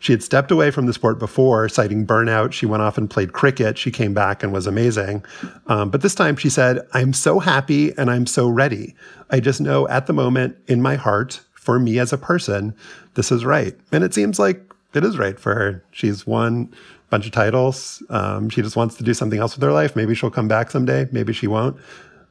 She 0.00 0.12
had 0.12 0.24
stepped 0.24 0.50
away 0.50 0.72
from 0.72 0.86
the 0.86 0.92
sport 0.92 1.20
before, 1.20 1.68
citing 1.68 2.04
burnout. 2.04 2.52
She 2.52 2.66
went 2.66 2.82
off 2.82 2.98
and 2.98 3.08
played 3.08 3.32
cricket. 3.32 3.78
She 3.78 3.92
came 3.92 4.12
back 4.12 4.42
and 4.42 4.52
was 4.52 4.66
amazing. 4.66 5.24
Um, 5.68 5.90
but 5.90 6.02
this 6.02 6.16
time 6.16 6.34
she 6.34 6.50
said, 6.50 6.84
I'm 6.92 7.12
so 7.12 7.38
happy 7.38 7.96
and 7.96 8.10
I'm 8.10 8.26
so 8.26 8.48
ready. 8.48 8.96
I 9.30 9.38
just 9.38 9.60
know 9.60 9.86
at 9.86 10.08
the 10.08 10.12
moment 10.12 10.56
in 10.66 10.82
my 10.82 10.96
heart, 10.96 11.40
for 11.52 11.78
me 11.78 12.00
as 12.00 12.12
a 12.12 12.18
person, 12.18 12.74
this 13.14 13.30
is 13.30 13.44
right. 13.44 13.76
And 13.92 14.02
it 14.02 14.12
seems 14.12 14.40
like 14.40 14.60
it 14.94 15.04
is 15.04 15.18
right 15.18 15.38
for 15.38 15.54
her. 15.54 15.84
She's 15.90 16.26
won 16.26 16.72
a 16.72 17.10
bunch 17.10 17.26
of 17.26 17.32
titles. 17.32 18.02
Um, 18.08 18.48
she 18.48 18.62
just 18.62 18.76
wants 18.76 18.96
to 18.96 19.04
do 19.04 19.14
something 19.14 19.38
else 19.38 19.56
with 19.56 19.62
her 19.62 19.72
life. 19.72 19.96
Maybe 19.96 20.14
she'll 20.14 20.30
come 20.30 20.48
back 20.48 20.70
someday. 20.70 21.08
Maybe 21.12 21.32
she 21.32 21.46
won't. 21.46 21.76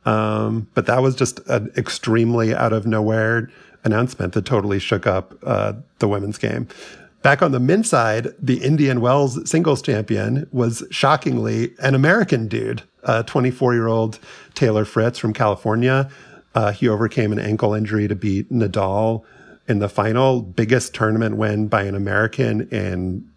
Um, 0.06 0.68
but 0.73 0.86
that 0.86 1.02
was 1.02 1.15
just 1.15 1.40
an 1.48 1.72
extremely 1.77 2.53
out 2.53 2.73
of 2.73 2.86
nowhere 2.86 3.49
announcement 3.84 4.34
that 4.34 4.45
totally 4.45 4.80
shook 4.80 5.07
up 5.07 5.34
uh, 5.44 5.73
the 5.99 6.07
women's 6.07 6.38
game. 6.38 6.68
Back 7.22 7.41
on 7.41 7.52
the 7.52 7.60
men's 7.60 7.90
side, 7.90 8.27
the 8.40 8.64
Indian 8.64 9.02
Wells 9.02 9.49
singles 9.49 9.82
champion 9.82 10.48
was 10.52 10.84
shockingly 10.91 11.73
an 11.80 11.95
American 11.95 12.48
dude, 12.48 12.84
24 13.26 13.73
year 13.73 13.88
old 13.88 14.19
Taylor 14.53 14.86
Fritz 14.86 15.18
from 15.18 15.34
California. 15.34 16.10
Uh, 16.53 16.72
he 16.72 16.88
overcame 16.88 17.32
an 17.32 17.40
ankle 17.40 17.73
injury 17.73 18.07
to 18.07 18.15
beat 18.15 18.52
Nadal 18.52 19.23
in 19.68 19.80
the 19.80 19.90
final, 19.90 20.42
biggest 20.42 20.94
tournament 20.94 21.38
win 21.38 21.68
by 21.68 21.84
an 21.84 21.96
American 21.96 22.70
in 22.70 23.30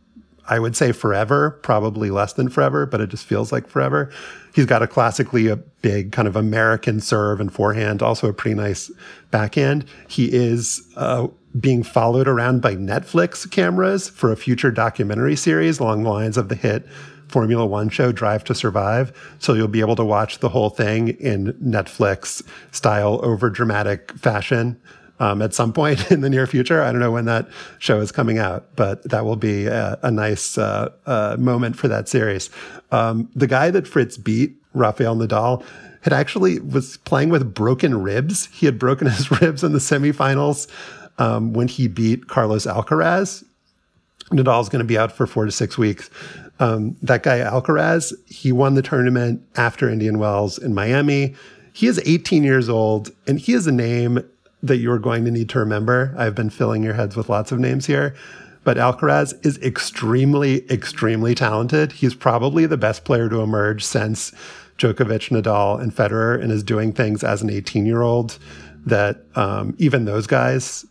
I 0.49 0.59
would 0.59 0.75
say 0.75 0.93
forever, 0.93 1.51
probably 1.63 2.11
less 2.11 2.33
than 2.33 2.49
forever, 2.49 2.87
but 2.87 3.03
it 3.03 3.11
just 3.11 3.27
feels 3.27 3.53
like 3.53 3.69
forever. 3.69 4.11
He's 4.55 4.65
got 4.65 4.83
a 4.83 4.87
classically 4.87 5.47
a 5.49 5.57
big 5.57 6.11
kind 6.11 6.27
of 6.27 6.37
American 6.37 7.01
serve 7.01 7.39
and 7.41 7.53
forehand, 7.53 8.03
also 8.03 8.29
a 8.29 8.33
pretty 8.33 8.55
nice 8.55 8.91
backhand. 9.31 9.85
He 10.09 10.33
is 10.33 10.91
uh, 10.97 11.29
being 11.61 11.83
followed 11.83 12.27
around 12.27 12.63
by 12.63 12.77
Netflix 12.77 13.49
cameras 13.51 14.09
for 14.09 14.33
a 14.33 14.37
future 14.37 14.71
documentary 14.71 15.37
series 15.37 15.81
along 15.81 16.05
the 16.05 16.11
lines 16.11 16.39
of 16.39 16.49
the 16.49 16.55
hit 16.55 16.87
Formula 17.29 17.67
One 17.67 17.91
show 17.91 18.11
Drive 18.11 18.43
to 18.45 18.55
Survive. 18.55 19.13
So 19.39 19.53
you'll 19.53 19.69
be 19.69 19.81
able 19.81 19.97
to 19.97 20.05
watch 20.05 20.39
the 20.39 20.49
whole 20.49 20.71
thing 20.71 21.09
in 21.09 21.53
Netflix 21.63 22.43
style, 22.73 23.21
over 23.23 23.51
dramatic 23.51 24.13
fashion 24.13 24.81
um, 25.21 25.43
at 25.43 25.55
some 25.55 25.73
point 25.73 26.11
in 26.11 26.21
the 26.21 26.31
near 26.31 26.47
future. 26.47 26.83
I 26.83 26.93
don't 26.93 27.01
know 27.01 27.13
when 27.13 27.27
that 27.27 27.49
show 27.79 28.01
is 28.01 28.13
coming 28.13 28.39
out, 28.39 28.67
but 28.77 29.03
that 29.09 29.25
will 29.25 29.37
be 29.37 29.67
a, 29.67 29.99
a 30.03 30.11
nice 30.11 30.59
uh, 30.59 30.91
uh, 31.07 31.37
moment 31.39 31.77
for 31.77 31.89
that 31.89 32.09
series. 32.09 32.51
Um, 32.91 33.31
the 33.35 33.47
guy 33.47 33.71
that 33.71 33.87
Fritz 33.87 34.17
beat, 34.17 34.57
Rafael 34.75 35.17
Nadal, 35.17 35.65
had 36.03 36.13
actually 36.13 36.61
was 36.61 36.97
playing 36.99 37.29
with 37.29 37.55
broken 37.55 38.03
ribs. 38.03 38.47
He 38.47 38.67
had 38.67 38.79
broken 38.79 39.07
his 39.11 39.31
ribs 39.41 39.65
in 39.65 39.73
the 39.73 39.79
semifinals 39.79 40.69
um, 41.19 41.53
when 41.53 41.69
he 41.69 41.89
beat 41.89 42.29
Carlos 42.29 42.67
Alcaraz. 42.67 43.45
Nadal's 44.31 44.69
going 44.69 44.81
to 44.81 44.87
be 44.87 44.99
out 44.99 45.11
for 45.11 45.27
four 45.27 45.47
to 45.47 45.53
six 45.53 45.79
weeks. 45.79 46.11
Um, 46.61 46.97
that 47.03 47.23
guy 47.23 47.39
Alcaraz, 47.39 48.13
he 48.27 48.53
won 48.53 48.75
the 48.75 48.83
tournament 48.83 49.43
after 49.57 49.89
Indian 49.89 50.19
Wells 50.19 50.59
in 50.59 50.75
Miami. 50.75 51.35
He 51.73 51.87
is 51.87 52.01
18 52.05 52.43
years 52.43 52.69
old, 52.69 53.11
and 53.27 53.39
he 53.39 53.53
is 53.53 53.67
a 53.67 53.73
name 53.73 54.29
that 54.63 54.79
you're 54.79 54.99
going 54.99 55.25
to 55.25 55.31
need 55.31 55.49
to 55.51 55.59
remember. 55.59 56.15
I've 56.17 56.35
been 56.35 56.51
filling 56.51 56.83
your 56.83 56.95
heads 56.95 57.17
with 57.17 57.29
lots 57.29 57.53
of 57.53 57.59
names 57.59 57.87
here, 57.87 58.15
but 58.65 58.77
Alcaraz 58.77 59.35
is 59.47 59.59
extremely, 59.59 60.69
extremely 60.71 61.35
talented. 61.35 61.93
He's 61.93 62.15
probably 62.15 62.67
the 62.67 62.77
best 62.77 63.05
player 63.05 63.29
to 63.29 63.41
emerge 63.41 63.85
since 63.85 64.33
Djokovic, 64.79 65.31
Nadal, 65.31 65.81
and 65.81 65.95
Federer, 65.95 66.41
and 66.41 66.53
is 66.53 66.63
doing 66.63 66.93
things 66.93 67.23
as 67.23 67.43
an 67.43 67.51
18 67.51 67.87
year 67.87 68.03
old 68.03 68.39
that 68.87 69.25
um, 69.37 69.75
even 69.79 70.05
those 70.05 70.27
guys 70.27 70.87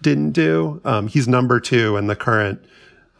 didn't 0.00 0.32
do. 0.32 0.80
Um, 0.84 1.06
he's 1.06 1.28
number 1.28 1.60
two 1.60 1.96
in 1.96 2.06
the 2.06 2.16
current 2.16 2.64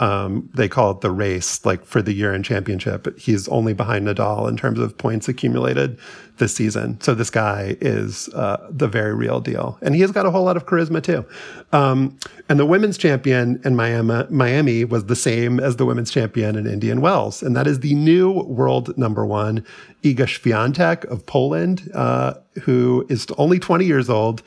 um, 0.02 0.50
they 0.52 0.68
call 0.68 0.90
it 0.90 1.00
the 1.00 1.12
race, 1.12 1.64
like 1.64 1.84
for 1.84 2.02
the 2.02 2.12
year 2.12 2.34
end 2.34 2.44
championship. 2.44 3.16
He's 3.16 3.46
only 3.46 3.72
behind 3.72 4.08
Nadal 4.08 4.48
in 4.48 4.56
terms 4.56 4.80
of 4.80 4.98
points 4.98 5.28
accumulated 5.28 5.96
this 6.38 6.52
season. 6.52 7.00
So 7.00 7.14
this 7.14 7.30
guy 7.30 7.76
is 7.80 8.28
uh, 8.30 8.66
the 8.68 8.88
very 8.88 9.14
real 9.14 9.38
deal, 9.38 9.78
and 9.80 9.94
he 9.94 10.00
has 10.00 10.10
got 10.10 10.26
a 10.26 10.32
whole 10.32 10.42
lot 10.42 10.56
of 10.56 10.66
charisma 10.66 11.00
too. 11.00 11.24
Um, 11.72 12.18
and 12.48 12.58
the 12.58 12.66
women's 12.66 12.98
champion 12.98 13.60
in 13.64 13.76
Miami, 13.76 14.24
Miami 14.28 14.84
was 14.84 15.06
the 15.06 15.14
same 15.14 15.60
as 15.60 15.76
the 15.76 15.86
women's 15.86 16.10
champion 16.10 16.56
in 16.56 16.66
Indian 16.66 17.00
Wells, 17.00 17.40
and 17.40 17.54
that 17.54 17.68
is 17.68 17.78
the 17.78 17.94
new 17.94 18.32
world 18.32 18.98
number 18.98 19.24
one, 19.24 19.64
Iga 20.02 20.26
Swiatek 20.26 21.04
of 21.04 21.24
Poland, 21.26 21.88
uh, 21.94 22.34
who 22.62 23.06
is 23.08 23.24
only 23.38 23.60
20 23.60 23.84
years 23.84 24.10
old. 24.10 24.42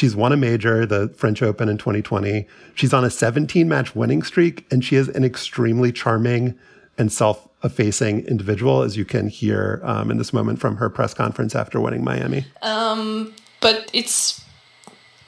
She's 0.00 0.16
won 0.16 0.32
a 0.32 0.36
major, 0.38 0.86
the 0.86 1.10
French 1.10 1.42
Open 1.42 1.68
in 1.68 1.76
2020. 1.76 2.46
She's 2.74 2.94
on 2.94 3.04
a 3.04 3.10
17 3.10 3.68
match 3.68 3.94
winning 3.94 4.22
streak, 4.22 4.66
and 4.72 4.82
she 4.82 4.96
is 4.96 5.10
an 5.10 5.24
extremely 5.24 5.92
charming 5.92 6.58
and 6.96 7.12
self 7.12 7.46
effacing 7.62 8.24
individual, 8.24 8.80
as 8.80 8.96
you 8.96 9.04
can 9.04 9.28
hear 9.28 9.82
um, 9.84 10.10
in 10.10 10.16
this 10.16 10.32
moment 10.32 10.58
from 10.58 10.76
her 10.76 10.88
press 10.88 11.12
conference 11.12 11.54
after 11.54 11.78
winning 11.82 12.02
Miami. 12.02 12.46
Um, 12.62 13.34
but 13.60 13.90
it's 13.92 14.42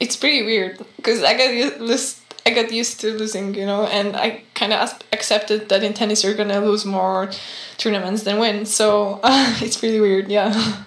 it's 0.00 0.16
pretty 0.16 0.42
weird 0.42 0.78
because 0.96 1.22
I 1.22 1.36
got 1.36 1.52
used 1.52 2.22
I 2.46 2.50
got 2.52 2.72
used 2.72 2.98
to 3.00 3.12
losing, 3.12 3.54
you 3.54 3.66
know, 3.66 3.84
and 3.84 4.16
I 4.16 4.42
kind 4.54 4.72
of 4.72 4.98
accepted 5.12 5.68
that 5.68 5.84
in 5.84 5.92
tennis 5.92 6.24
you're 6.24 6.32
gonna 6.32 6.60
lose 6.60 6.86
more 6.86 7.30
tournaments 7.76 8.22
than 8.22 8.38
win. 8.38 8.64
So 8.64 9.20
uh, 9.22 9.54
it's 9.60 9.76
pretty 9.76 10.00
weird, 10.00 10.30
yeah. 10.30 10.84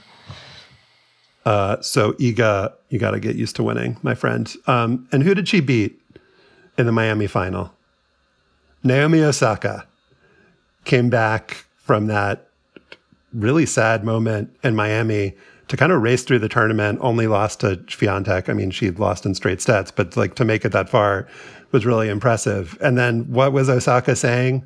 Uh, 1.46 1.80
so 1.82 2.14
Iga, 2.14 2.74
you 2.90 2.98
got 2.98 3.12
to 3.12 3.20
get 3.20 3.36
used 3.36 3.56
to 3.58 3.64
winning, 3.64 3.98
my 4.02 4.16
friend. 4.16 4.54
Um, 4.68 5.08
and 5.12 5.24
who 5.24 5.36
did 5.36 5.48
she 5.48 5.60
beat 5.60 6.02
in 6.78 6.86
the 6.86 6.92
Miami 6.92 7.28
final? 7.28 7.72
Naomi 8.84 9.22
Osaka 9.22 9.88
came 10.86 11.10
back 11.10 11.66
from 11.78 12.08
that 12.08 12.50
really 13.34 13.66
sad 13.66 14.04
moment 14.04 14.56
in 14.64 14.76
Miami 14.76 15.36
to 15.68 15.78
kind 15.78 15.92
of 15.92 16.02
race 16.02 16.24
through 16.24 16.40
the 16.40 16.50
tournament. 16.50 17.00
Only 17.02 17.28
lost 17.28 17.60
to 17.62 17.78
Swiatek. 17.78 18.50
I 18.50 18.54
mean, 18.54 18.72
she 18.72 18.92
lost 18.92 19.26
in 19.26 19.36
straight 19.36 19.62
sets, 19.62 19.92
but 19.92 20.16
like 20.16 20.36
to 20.36 20.46
make 20.46 20.66
it 20.66 20.72
that 20.72 20.90
far 20.90 21.28
was 21.72 21.86
really 21.86 22.10
impressive. 22.10 22.78
And 22.82 22.98
then 22.98 23.32
what 23.32 23.52
was 23.52 23.70
Osaka 23.70 24.16
saying 24.16 24.66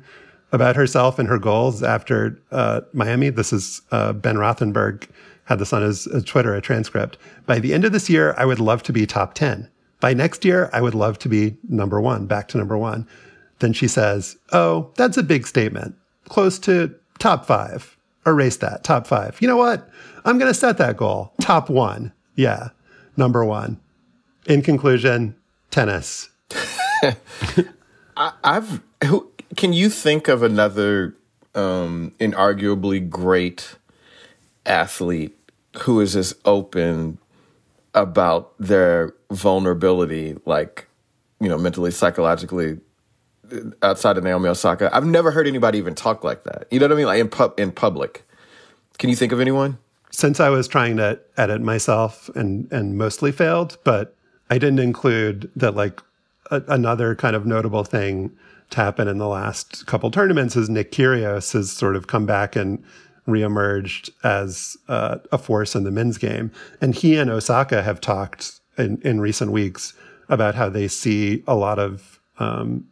about 0.52 0.76
herself 0.76 1.18
and 1.18 1.28
her 1.28 1.38
goals 1.38 1.82
after 1.82 2.38
uh, 2.52 2.82
Miami? 2.92 3.30
This 3.30 3.52
is 3.52 3.82
uh, 3.90 4.12
Ben 4.12 4.36
Rothenberg 4.36 5.08
had 5.50 5.58
this 5.58 5.72
on 5.72 5.82
his, 5.82 6.04
his 6.04 6.22
Twitter, 6.22 6.54
a 6.54 6.60
transcript. 6.60 7.18
By 7.44 7.58
the 7.58 7.74
end 7.74 7.84
of 7.84 7.90
this 7.90 8.08
year, 8.08 8.34
I 8.38 8.46
would 8.46 8.60
love 8.60 8.84
to 8.84 8.92
be 8.92 9.04
top 9.04 9.34
10. 9.34 9.68
By 9.98 10.14
next 10.14 10.44
year, 10.44 10.70
I 10.72 10.80
would 10.80 10.94
love 10.94 11.18
to 11.18 11.28
be 11.28 11.56
number 11.68 12.00
one, 12.00 12.26
back 12.26 12.46
to 12.48 12.58
number 12.58 12.78
one. 12.78 13.06
Then 13.58 13.72
she 13.72 13.88
says, 13.88 14.38
Oh, 14.52 14.92
that's 14.96 15.16
a 15.16 15.24
big 15.24 15.48
statement. 15.48 15.96
Close 16.28 16.58
to 16.60 16.94
top 17.18 17.44
five. 17.46 17.96
Erase 18.24 18.58
that, 18.58 18.84
top 18.84 19.08
five. 19.08 19.42
You 19.42 19.48
know 19.48 19.56
what? 19.56 19.90
I'm 20.24 20.38
going 20.38 20.50
to 20.50 20.58
set 20.58 20.78
that 20.78 20.96
goal. 20.96 21.32
Top 21.40 21.68
one. 21.68 22.12
Yeah, 22.36 22.68
number 23.16 23.44
one. 23.44 23.80
In 24.46 24.62
conclusion, 24.62 25.34
tennis. 25.72 26.28
I, 28.16 28.32
have 28.44 28.82
who 29.04 29.30
can 29.56 29.72
you 29.72 29.90
think 29.90 30.28
of 30.28 30.44
another 30.44 31.16
um, 31.56 32.12
inarguably 32.20 33.08
great 33.08 33.76
athlete 34.66 35.36
who 35.78 36.00
is 36.00 36.16
as 36.16 36.34
open 36.44 37.18
about 37.94 38.52
their 38.58 39.14
vulnerability, 39.30 40.36
like, 40.44 40.88
you 41.40 41.48
know, 41.48 41.58
mentally, 41.58 41.90
psychologically, 41.90 42.78
outside 43.82 44.16
of 44.16 44.24
Naomi 44.24 44.48
Osaka. 44.48 44.90
I've 44.94 45.06
never 45.06 45.30
heard 45.30 45.46
anybody 45.46 45.78
even 45.78 45.94
talk 45.94 46.24
like 46.24 46.44
that. 46.44 46.66
You 46.70 46.78
know 46.78 46.86
what 46.86 46.92
I 46.92 46.96
mean? 46.96 47.06
Like 47.06 47.20
in 47.20 47.28
pub 47.28 47.58
in 47.58 47.72
public. 47.72 48.24
Can 48.98 49.10
you 49.10 49.16
think 49.16 49.32
of 49.32 49.40
anyone? 49.40 49.78
Since 50.10 50.40
I 50.40 50.48
was 50.50 50.68
trying 50.68 50.96
to 50.98 51.20
edit 51.36 51.60
myself 51.60 52.28
and 52.34 52.70
and 52.72 52.96
mostly 52.96 53.32
failed, 53.32 53.78
but 53.84 54.14
I 54.50 54.58
didn't 54.58 54.80
include 54.80 55.50
that 55.56 55.74
like 55.74 56.00
a, 56.50 56.62
another 56.68 57.14
kind 57.14 57.36
of 57.36 57.46
notable 57.46 57.84
thing 57.84 58.32
to 58.70 58.76
happen 58.76 59.08
in 59.08 59.18
the 59.18 59.28
last 59.28 59.86
couple 59.86 60.10
tournaments 60.10 60.56
is 60.56 60.68
Nick 60.68 60.92
Kyrgios 60.92 61.52
has 61.54 61.72
sort 61.72 61.96
of 61.96 62.06
come 62.06 62.24
back 62.24 62.54
and 62.54 62.82
reemerged 63.30 64.10
as 64.22 64.76
uh, 64.88 65.18
a 65.32 65.38
force 65.38 65.74
in 65.74 65.84
the 65.84 65.90
men's 65.90 66.18
game. 66.18 66.50
And 66.80 66.94
he 66.94 67.16
and 67.16 67.30
Osaka 67.30 67.82
have 67.82 68.00
talked 68.00 68.60
in, 68.76 69.00
in 69.02 69.20
recent 69.20 69.52
weeks 69.52 69.94
about 70.28 70.54
how 70.54 70.68
they 70.68 70.88
see 70.88 71.42
a 71.46 71.54
lot 71.54 71.78
of 71.78 72.20
um, 72.38 72.86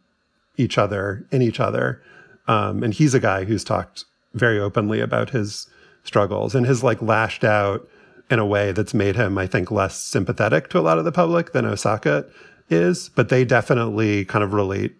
each 0.57 0.77
other 0.77 1.25
in 1.31 1.41
each 1.41 1.59
other. 1.59 2.01
Um, 2.47 2.83
and 2.83 2.93
he's 2.93 3.13
a 3.13 3.19
guy 3.19 3.45
who's 3.45 3.63
talked 3.63 4.05
very 4.33 4.59
openly 4.59 4.99
about 4.99 5.31
his 5.31 5.67
struggles 6.03 6.55
and 6.55 6.65
has 6.65 6.83
like 6.83 7.01
lashed 7.01 7.43
out 7.43 7.87
in 8.29 8.39
a 8.39 8.45
way 8.45 8.71
that's 8.71 8.93
made 8.93 9.15
him, 9.15 9.37
I 9.37 9.47
think, 9.47 9.71
less 9.71 9.99
sympathetic 9.99 10.69
to 10.69 10.79
a 10.79 10.81
lot 10.81 10.99
of 10.99 11.05
the 11.05 11.11
public 11.11 11.51
than 11.51 11.65
Osaka 11.65 12.25
is. 12.69 13.09
But 13.09 13.29
they 13.29 13.43
definitely 13.45 14.25
kind 14.25 14.43
of 14.43 14.53
relate 14.53 14.95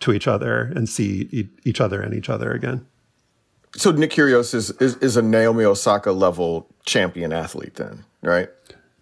to 0.00 0.12
each 0.12 0.26
other 0.26 0.72
and 0.74 0.88
see 0.88 1.28
e- 1.30 1.48
each 1.64 1.80
other 1.80 2.00
and 2.00 2.14
each 2.14 2.30
other 2.30 2.52
again. 2.52 2.86
So 3.76 3.90
Nick 3.92 4.10
Kyrgios 4.10 4.54
is, 4.54 4.70
is, 4.72 4.96
is 4.96 5.16
a 5.16 5.22
Naomi 5.22 5.64
Osaka 5.64 6.12
level 6.12 6.66
champion 6.84 7.32
athlete, 7.32 7.74
then, 7.76 8.04
right? 8.22 8.48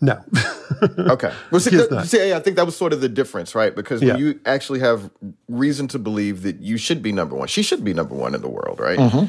No. 0.00 0.22
okay. 0.98 1.32
Well, 1.50 1.60
see, 1.60 1.74
that, 1.76 2.06
see, 2.06 2.32
I 2.32 2.38
think 2.40 2.56
that 2.56 2.66
was 2.66 2.76
sort 2.76 2.92
of 2.92 3.00
the 3.00 3.08
difference, 3.08 3.54
right? 3.54 3.74
Because 3.74 4.00
when 4.00 4.10
Yeah. 4.10 4.16
you 4.16 4.40
actually 4.46 4.78
have 4.80 5.10
reason 5.48 5.88
to 5.88 5.98
believe 5.98 6.42
that 6.42 6.60
you 6.60 6.76
should 6.76 7.02
be 7.02 7.12
number 7.12 7.34
one, 7.34 7.48
she 7.48 7.62
should 7.62 7.82
be 7.82 7.94
number 7.94 8.14
one 8.14 8.34
in 8.34 8.40
the 8.42 8.48
world, 8.48 8.78
right? 8.78 8.98
Mhm. 8.98 9.28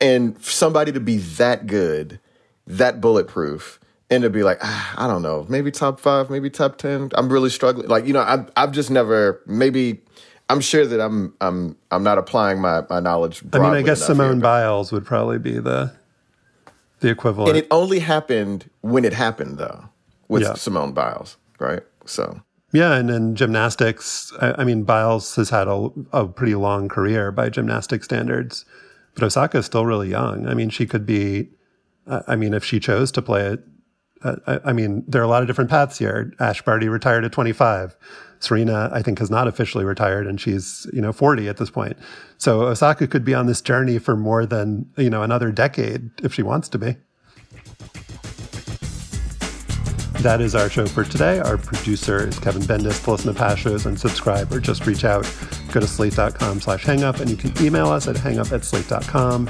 And 0.00 0.40
for 0.40 0.50
somebody 0.50 0.92
to 0.92 1.00
be 1.00 1.18
that 1.18 1.66
good, 1.66 2.20
that 2.66 3.00
bulletproof, 3.00 3.80
and 4.10 4.22
to 4.22 4.30
be 4.30 4.42
like, 4.42 4.58
ah, 4.62 4.94
I 4.96 5.06
don't 5.06 5.20
know, 5.20 5.44
maybe 5.50 5.70
top 5.70 6.00
five, 6.00 6.30
maybe 6.30 6.48
top 6.48 6.78
ten. 6.78 7.10
I'm 7.14 7.28
really 7.28 7.50
struggling. 7.50 7.88
Like, 7.88 8.06
you 8.06 8.14
know, 8.14 8.22
I've 8.22 8.50
I've 8.56 8.72
just 8.72 8.90
never 8.90 9.42
maybe. 9.46 10.00
I'm 10.50 10.60
sure 10.60 10.86
that 10.86 11.00
I'm 11.00 11.34
I'm 11.40 11.76
I'm 11.90 12.02
not 12.02 12.18
applying 12.18 12.60
my 12.60 12.82
my 12.88 13.00
knowledge. 13.00 13.42
I 13.52 13.58
mean, 13.58 13.72
I 13.72 13.82
guess 13.82 14.04
Simone 14.04 14.34
here. 14.34 14.42
Biles 14.42 14.92
would 14.92 15.04
probably 15.04 15.38
be 15.38 15.58
the 15.58 15.92
the 17.00 17.08
equivalent. 17.10 17.50
And 17.50 17.58
it 17.58 17.66
only 17.70 18.00
happened 18.00 18.70
when 18.80 19.04
it 19.04 19.12
happened, 19.12 19.58
though, 19.58 19.88
with 20.28 20.42
Yeah. 20.42 20.54
Simone 20.54 20.92
Biles, 20.92 21.36
right? 21.58 21.82
So 22.06 22.40
Yeah, 22.72 22.94
and 22.94 23.10
in 23.10 23.36
gymnastics, 23.36 24.32
I, 24.40 24.62
I 24.62 24.64
mean, 24.64 24.82
Biles 24.82 25.36
has 25.36 25.50
had 25.50 25.68
a, 25.68 25.90
a 26.12 26.26
pretty 26.26 26.54
long 26.54 26.88
career 26.88 27.30
by 27.30 27.50
gymnastic 27.50 28.02
standards, 28.04 28.64
but 29.14 29.22
Osaka 29.22 29.58
is 29.58 29.66
still 29.66 29.86
really 29.86 30.08
young. 30.10 30.46
I 30.48 30.54
mean, 30.54 30.70
she 30.70 30.86
could 30.86 31.06
be. 31.06 31.50
uh, 32.06 32.22
I 32.26 32.36
mean, 32.36 32.54
if 32.54 32.64
she 32.64 32.80
chose 32.80 33.12
to 33.12 33.22
play 33.22 33.46
it, 33.46 33.60
uh, 34.22 34.36
I, 34.46 34.70
I 34.70 34.72
mean, 34.72 35.04
there 35.06 35.20
are 35.20 35.24
a 35.24 35.28
lot 35.28 35.42
of 35.42 35.46
different 35.46 35.70
paths 35.70 35.98
here. 35.98 36.32
Ash 36.40 36.62
Barty 36.62 36.88
retired 36.88 37.24
at 37.24 37.32
25. 37.32 37.96
Serena, 38.40 38.90
I 38.92 39.02
think, 39.02 39.18
has 39.18 39.30
not 39.30 39.48
officially 39.48 39.84
retired, 39.84 40.26
and 40.26 40.40
she's 40.40 40.86
you 40.92 41.00
know 41.00 41.12
40 41.12 41.48
at 41.48 41.56
this 41.56 41.70
point. 41.70 41.96
So 42.36 42.62
Osaka 42.62 43.06
could 43.06 43.24
be 43.24 43.34
on 43.34 43.46
this 43.46 43.60
journey 43.60 43.98
for 43.98 44.16
more 44.16 44.46
than 44.46 44.90
you 44.96 45.10
know 45.10 45.22
another 45.22 45.50
decade 45.52 46.10
if 46.22 46.32
she 46.34 46.42
wants 46.42 46.68
to 46.70 46.78
be. 46.78 46.96
That 50.22 50.40
is 50.40 50.56
our 50.56 50.68
show 50.68 50.86
for 50.86 51.04
today. 51.04 51.38
Our 51.38 51.56
producer 51.56 52.26
is 52.26 52.40
Kevin 52.40 52.62
Bendis. 52.62 53.04
To 53.04 53.12
listen 53.12 53.32
to 53.32 53.38
past 53.38 53.60
shows 53.60 53.86
and 53.86 53.98
subscribe 53.98 54.52
or 54.52 54.58
just 54.58 54.84
reach 54.84 55.04
out, 55.04 55.22
go 55.70 55.78
to 55.78 55.86
slate.com 55.86 56.60
slash 56.60 56.84
hangup 56.84 57.20
and 57.20 57.30
you 57.30 57.36
can 57.36 57.52
email 57.64 57.86
us 57.86 58.08
at 58.08 58.16
hangup 58.16 58.50
at 58.52 58.64
slate.com. 58.64 59.48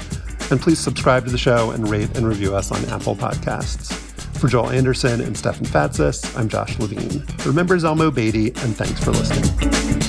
And 0.51 0.61
please 0.61 0.77
subscribe 0.77 1.25
to 1.25 1.31
the 1.31 1.39
show 1.39 1.71
and 1.71 1.89
rate 1.89 2.15
and 2.15 2.27
review 2.27 2.55
us 2.55 2.71
on 2.71 2.85
Apple 2.85 3.15
Podcasts. 3.15 4.08
For 4.39 4.47
Joel 4.47 4.69
Anderson 4.69 5.19
and 5.19 5.37
Stefan 5.37 5.65
Fatsis, 5.65 6.37
I'm 6.39 6.47
Josh 6.47 6.79
Levin. 6.79 7.25
Remember 7.45 7.75
Zelmo 7.77 8.09
Beatty, 8.13 8.47
and 8.47 8.73
thanks 8.73 9.03
for 9.03 9.11
listening. 9.11 10.08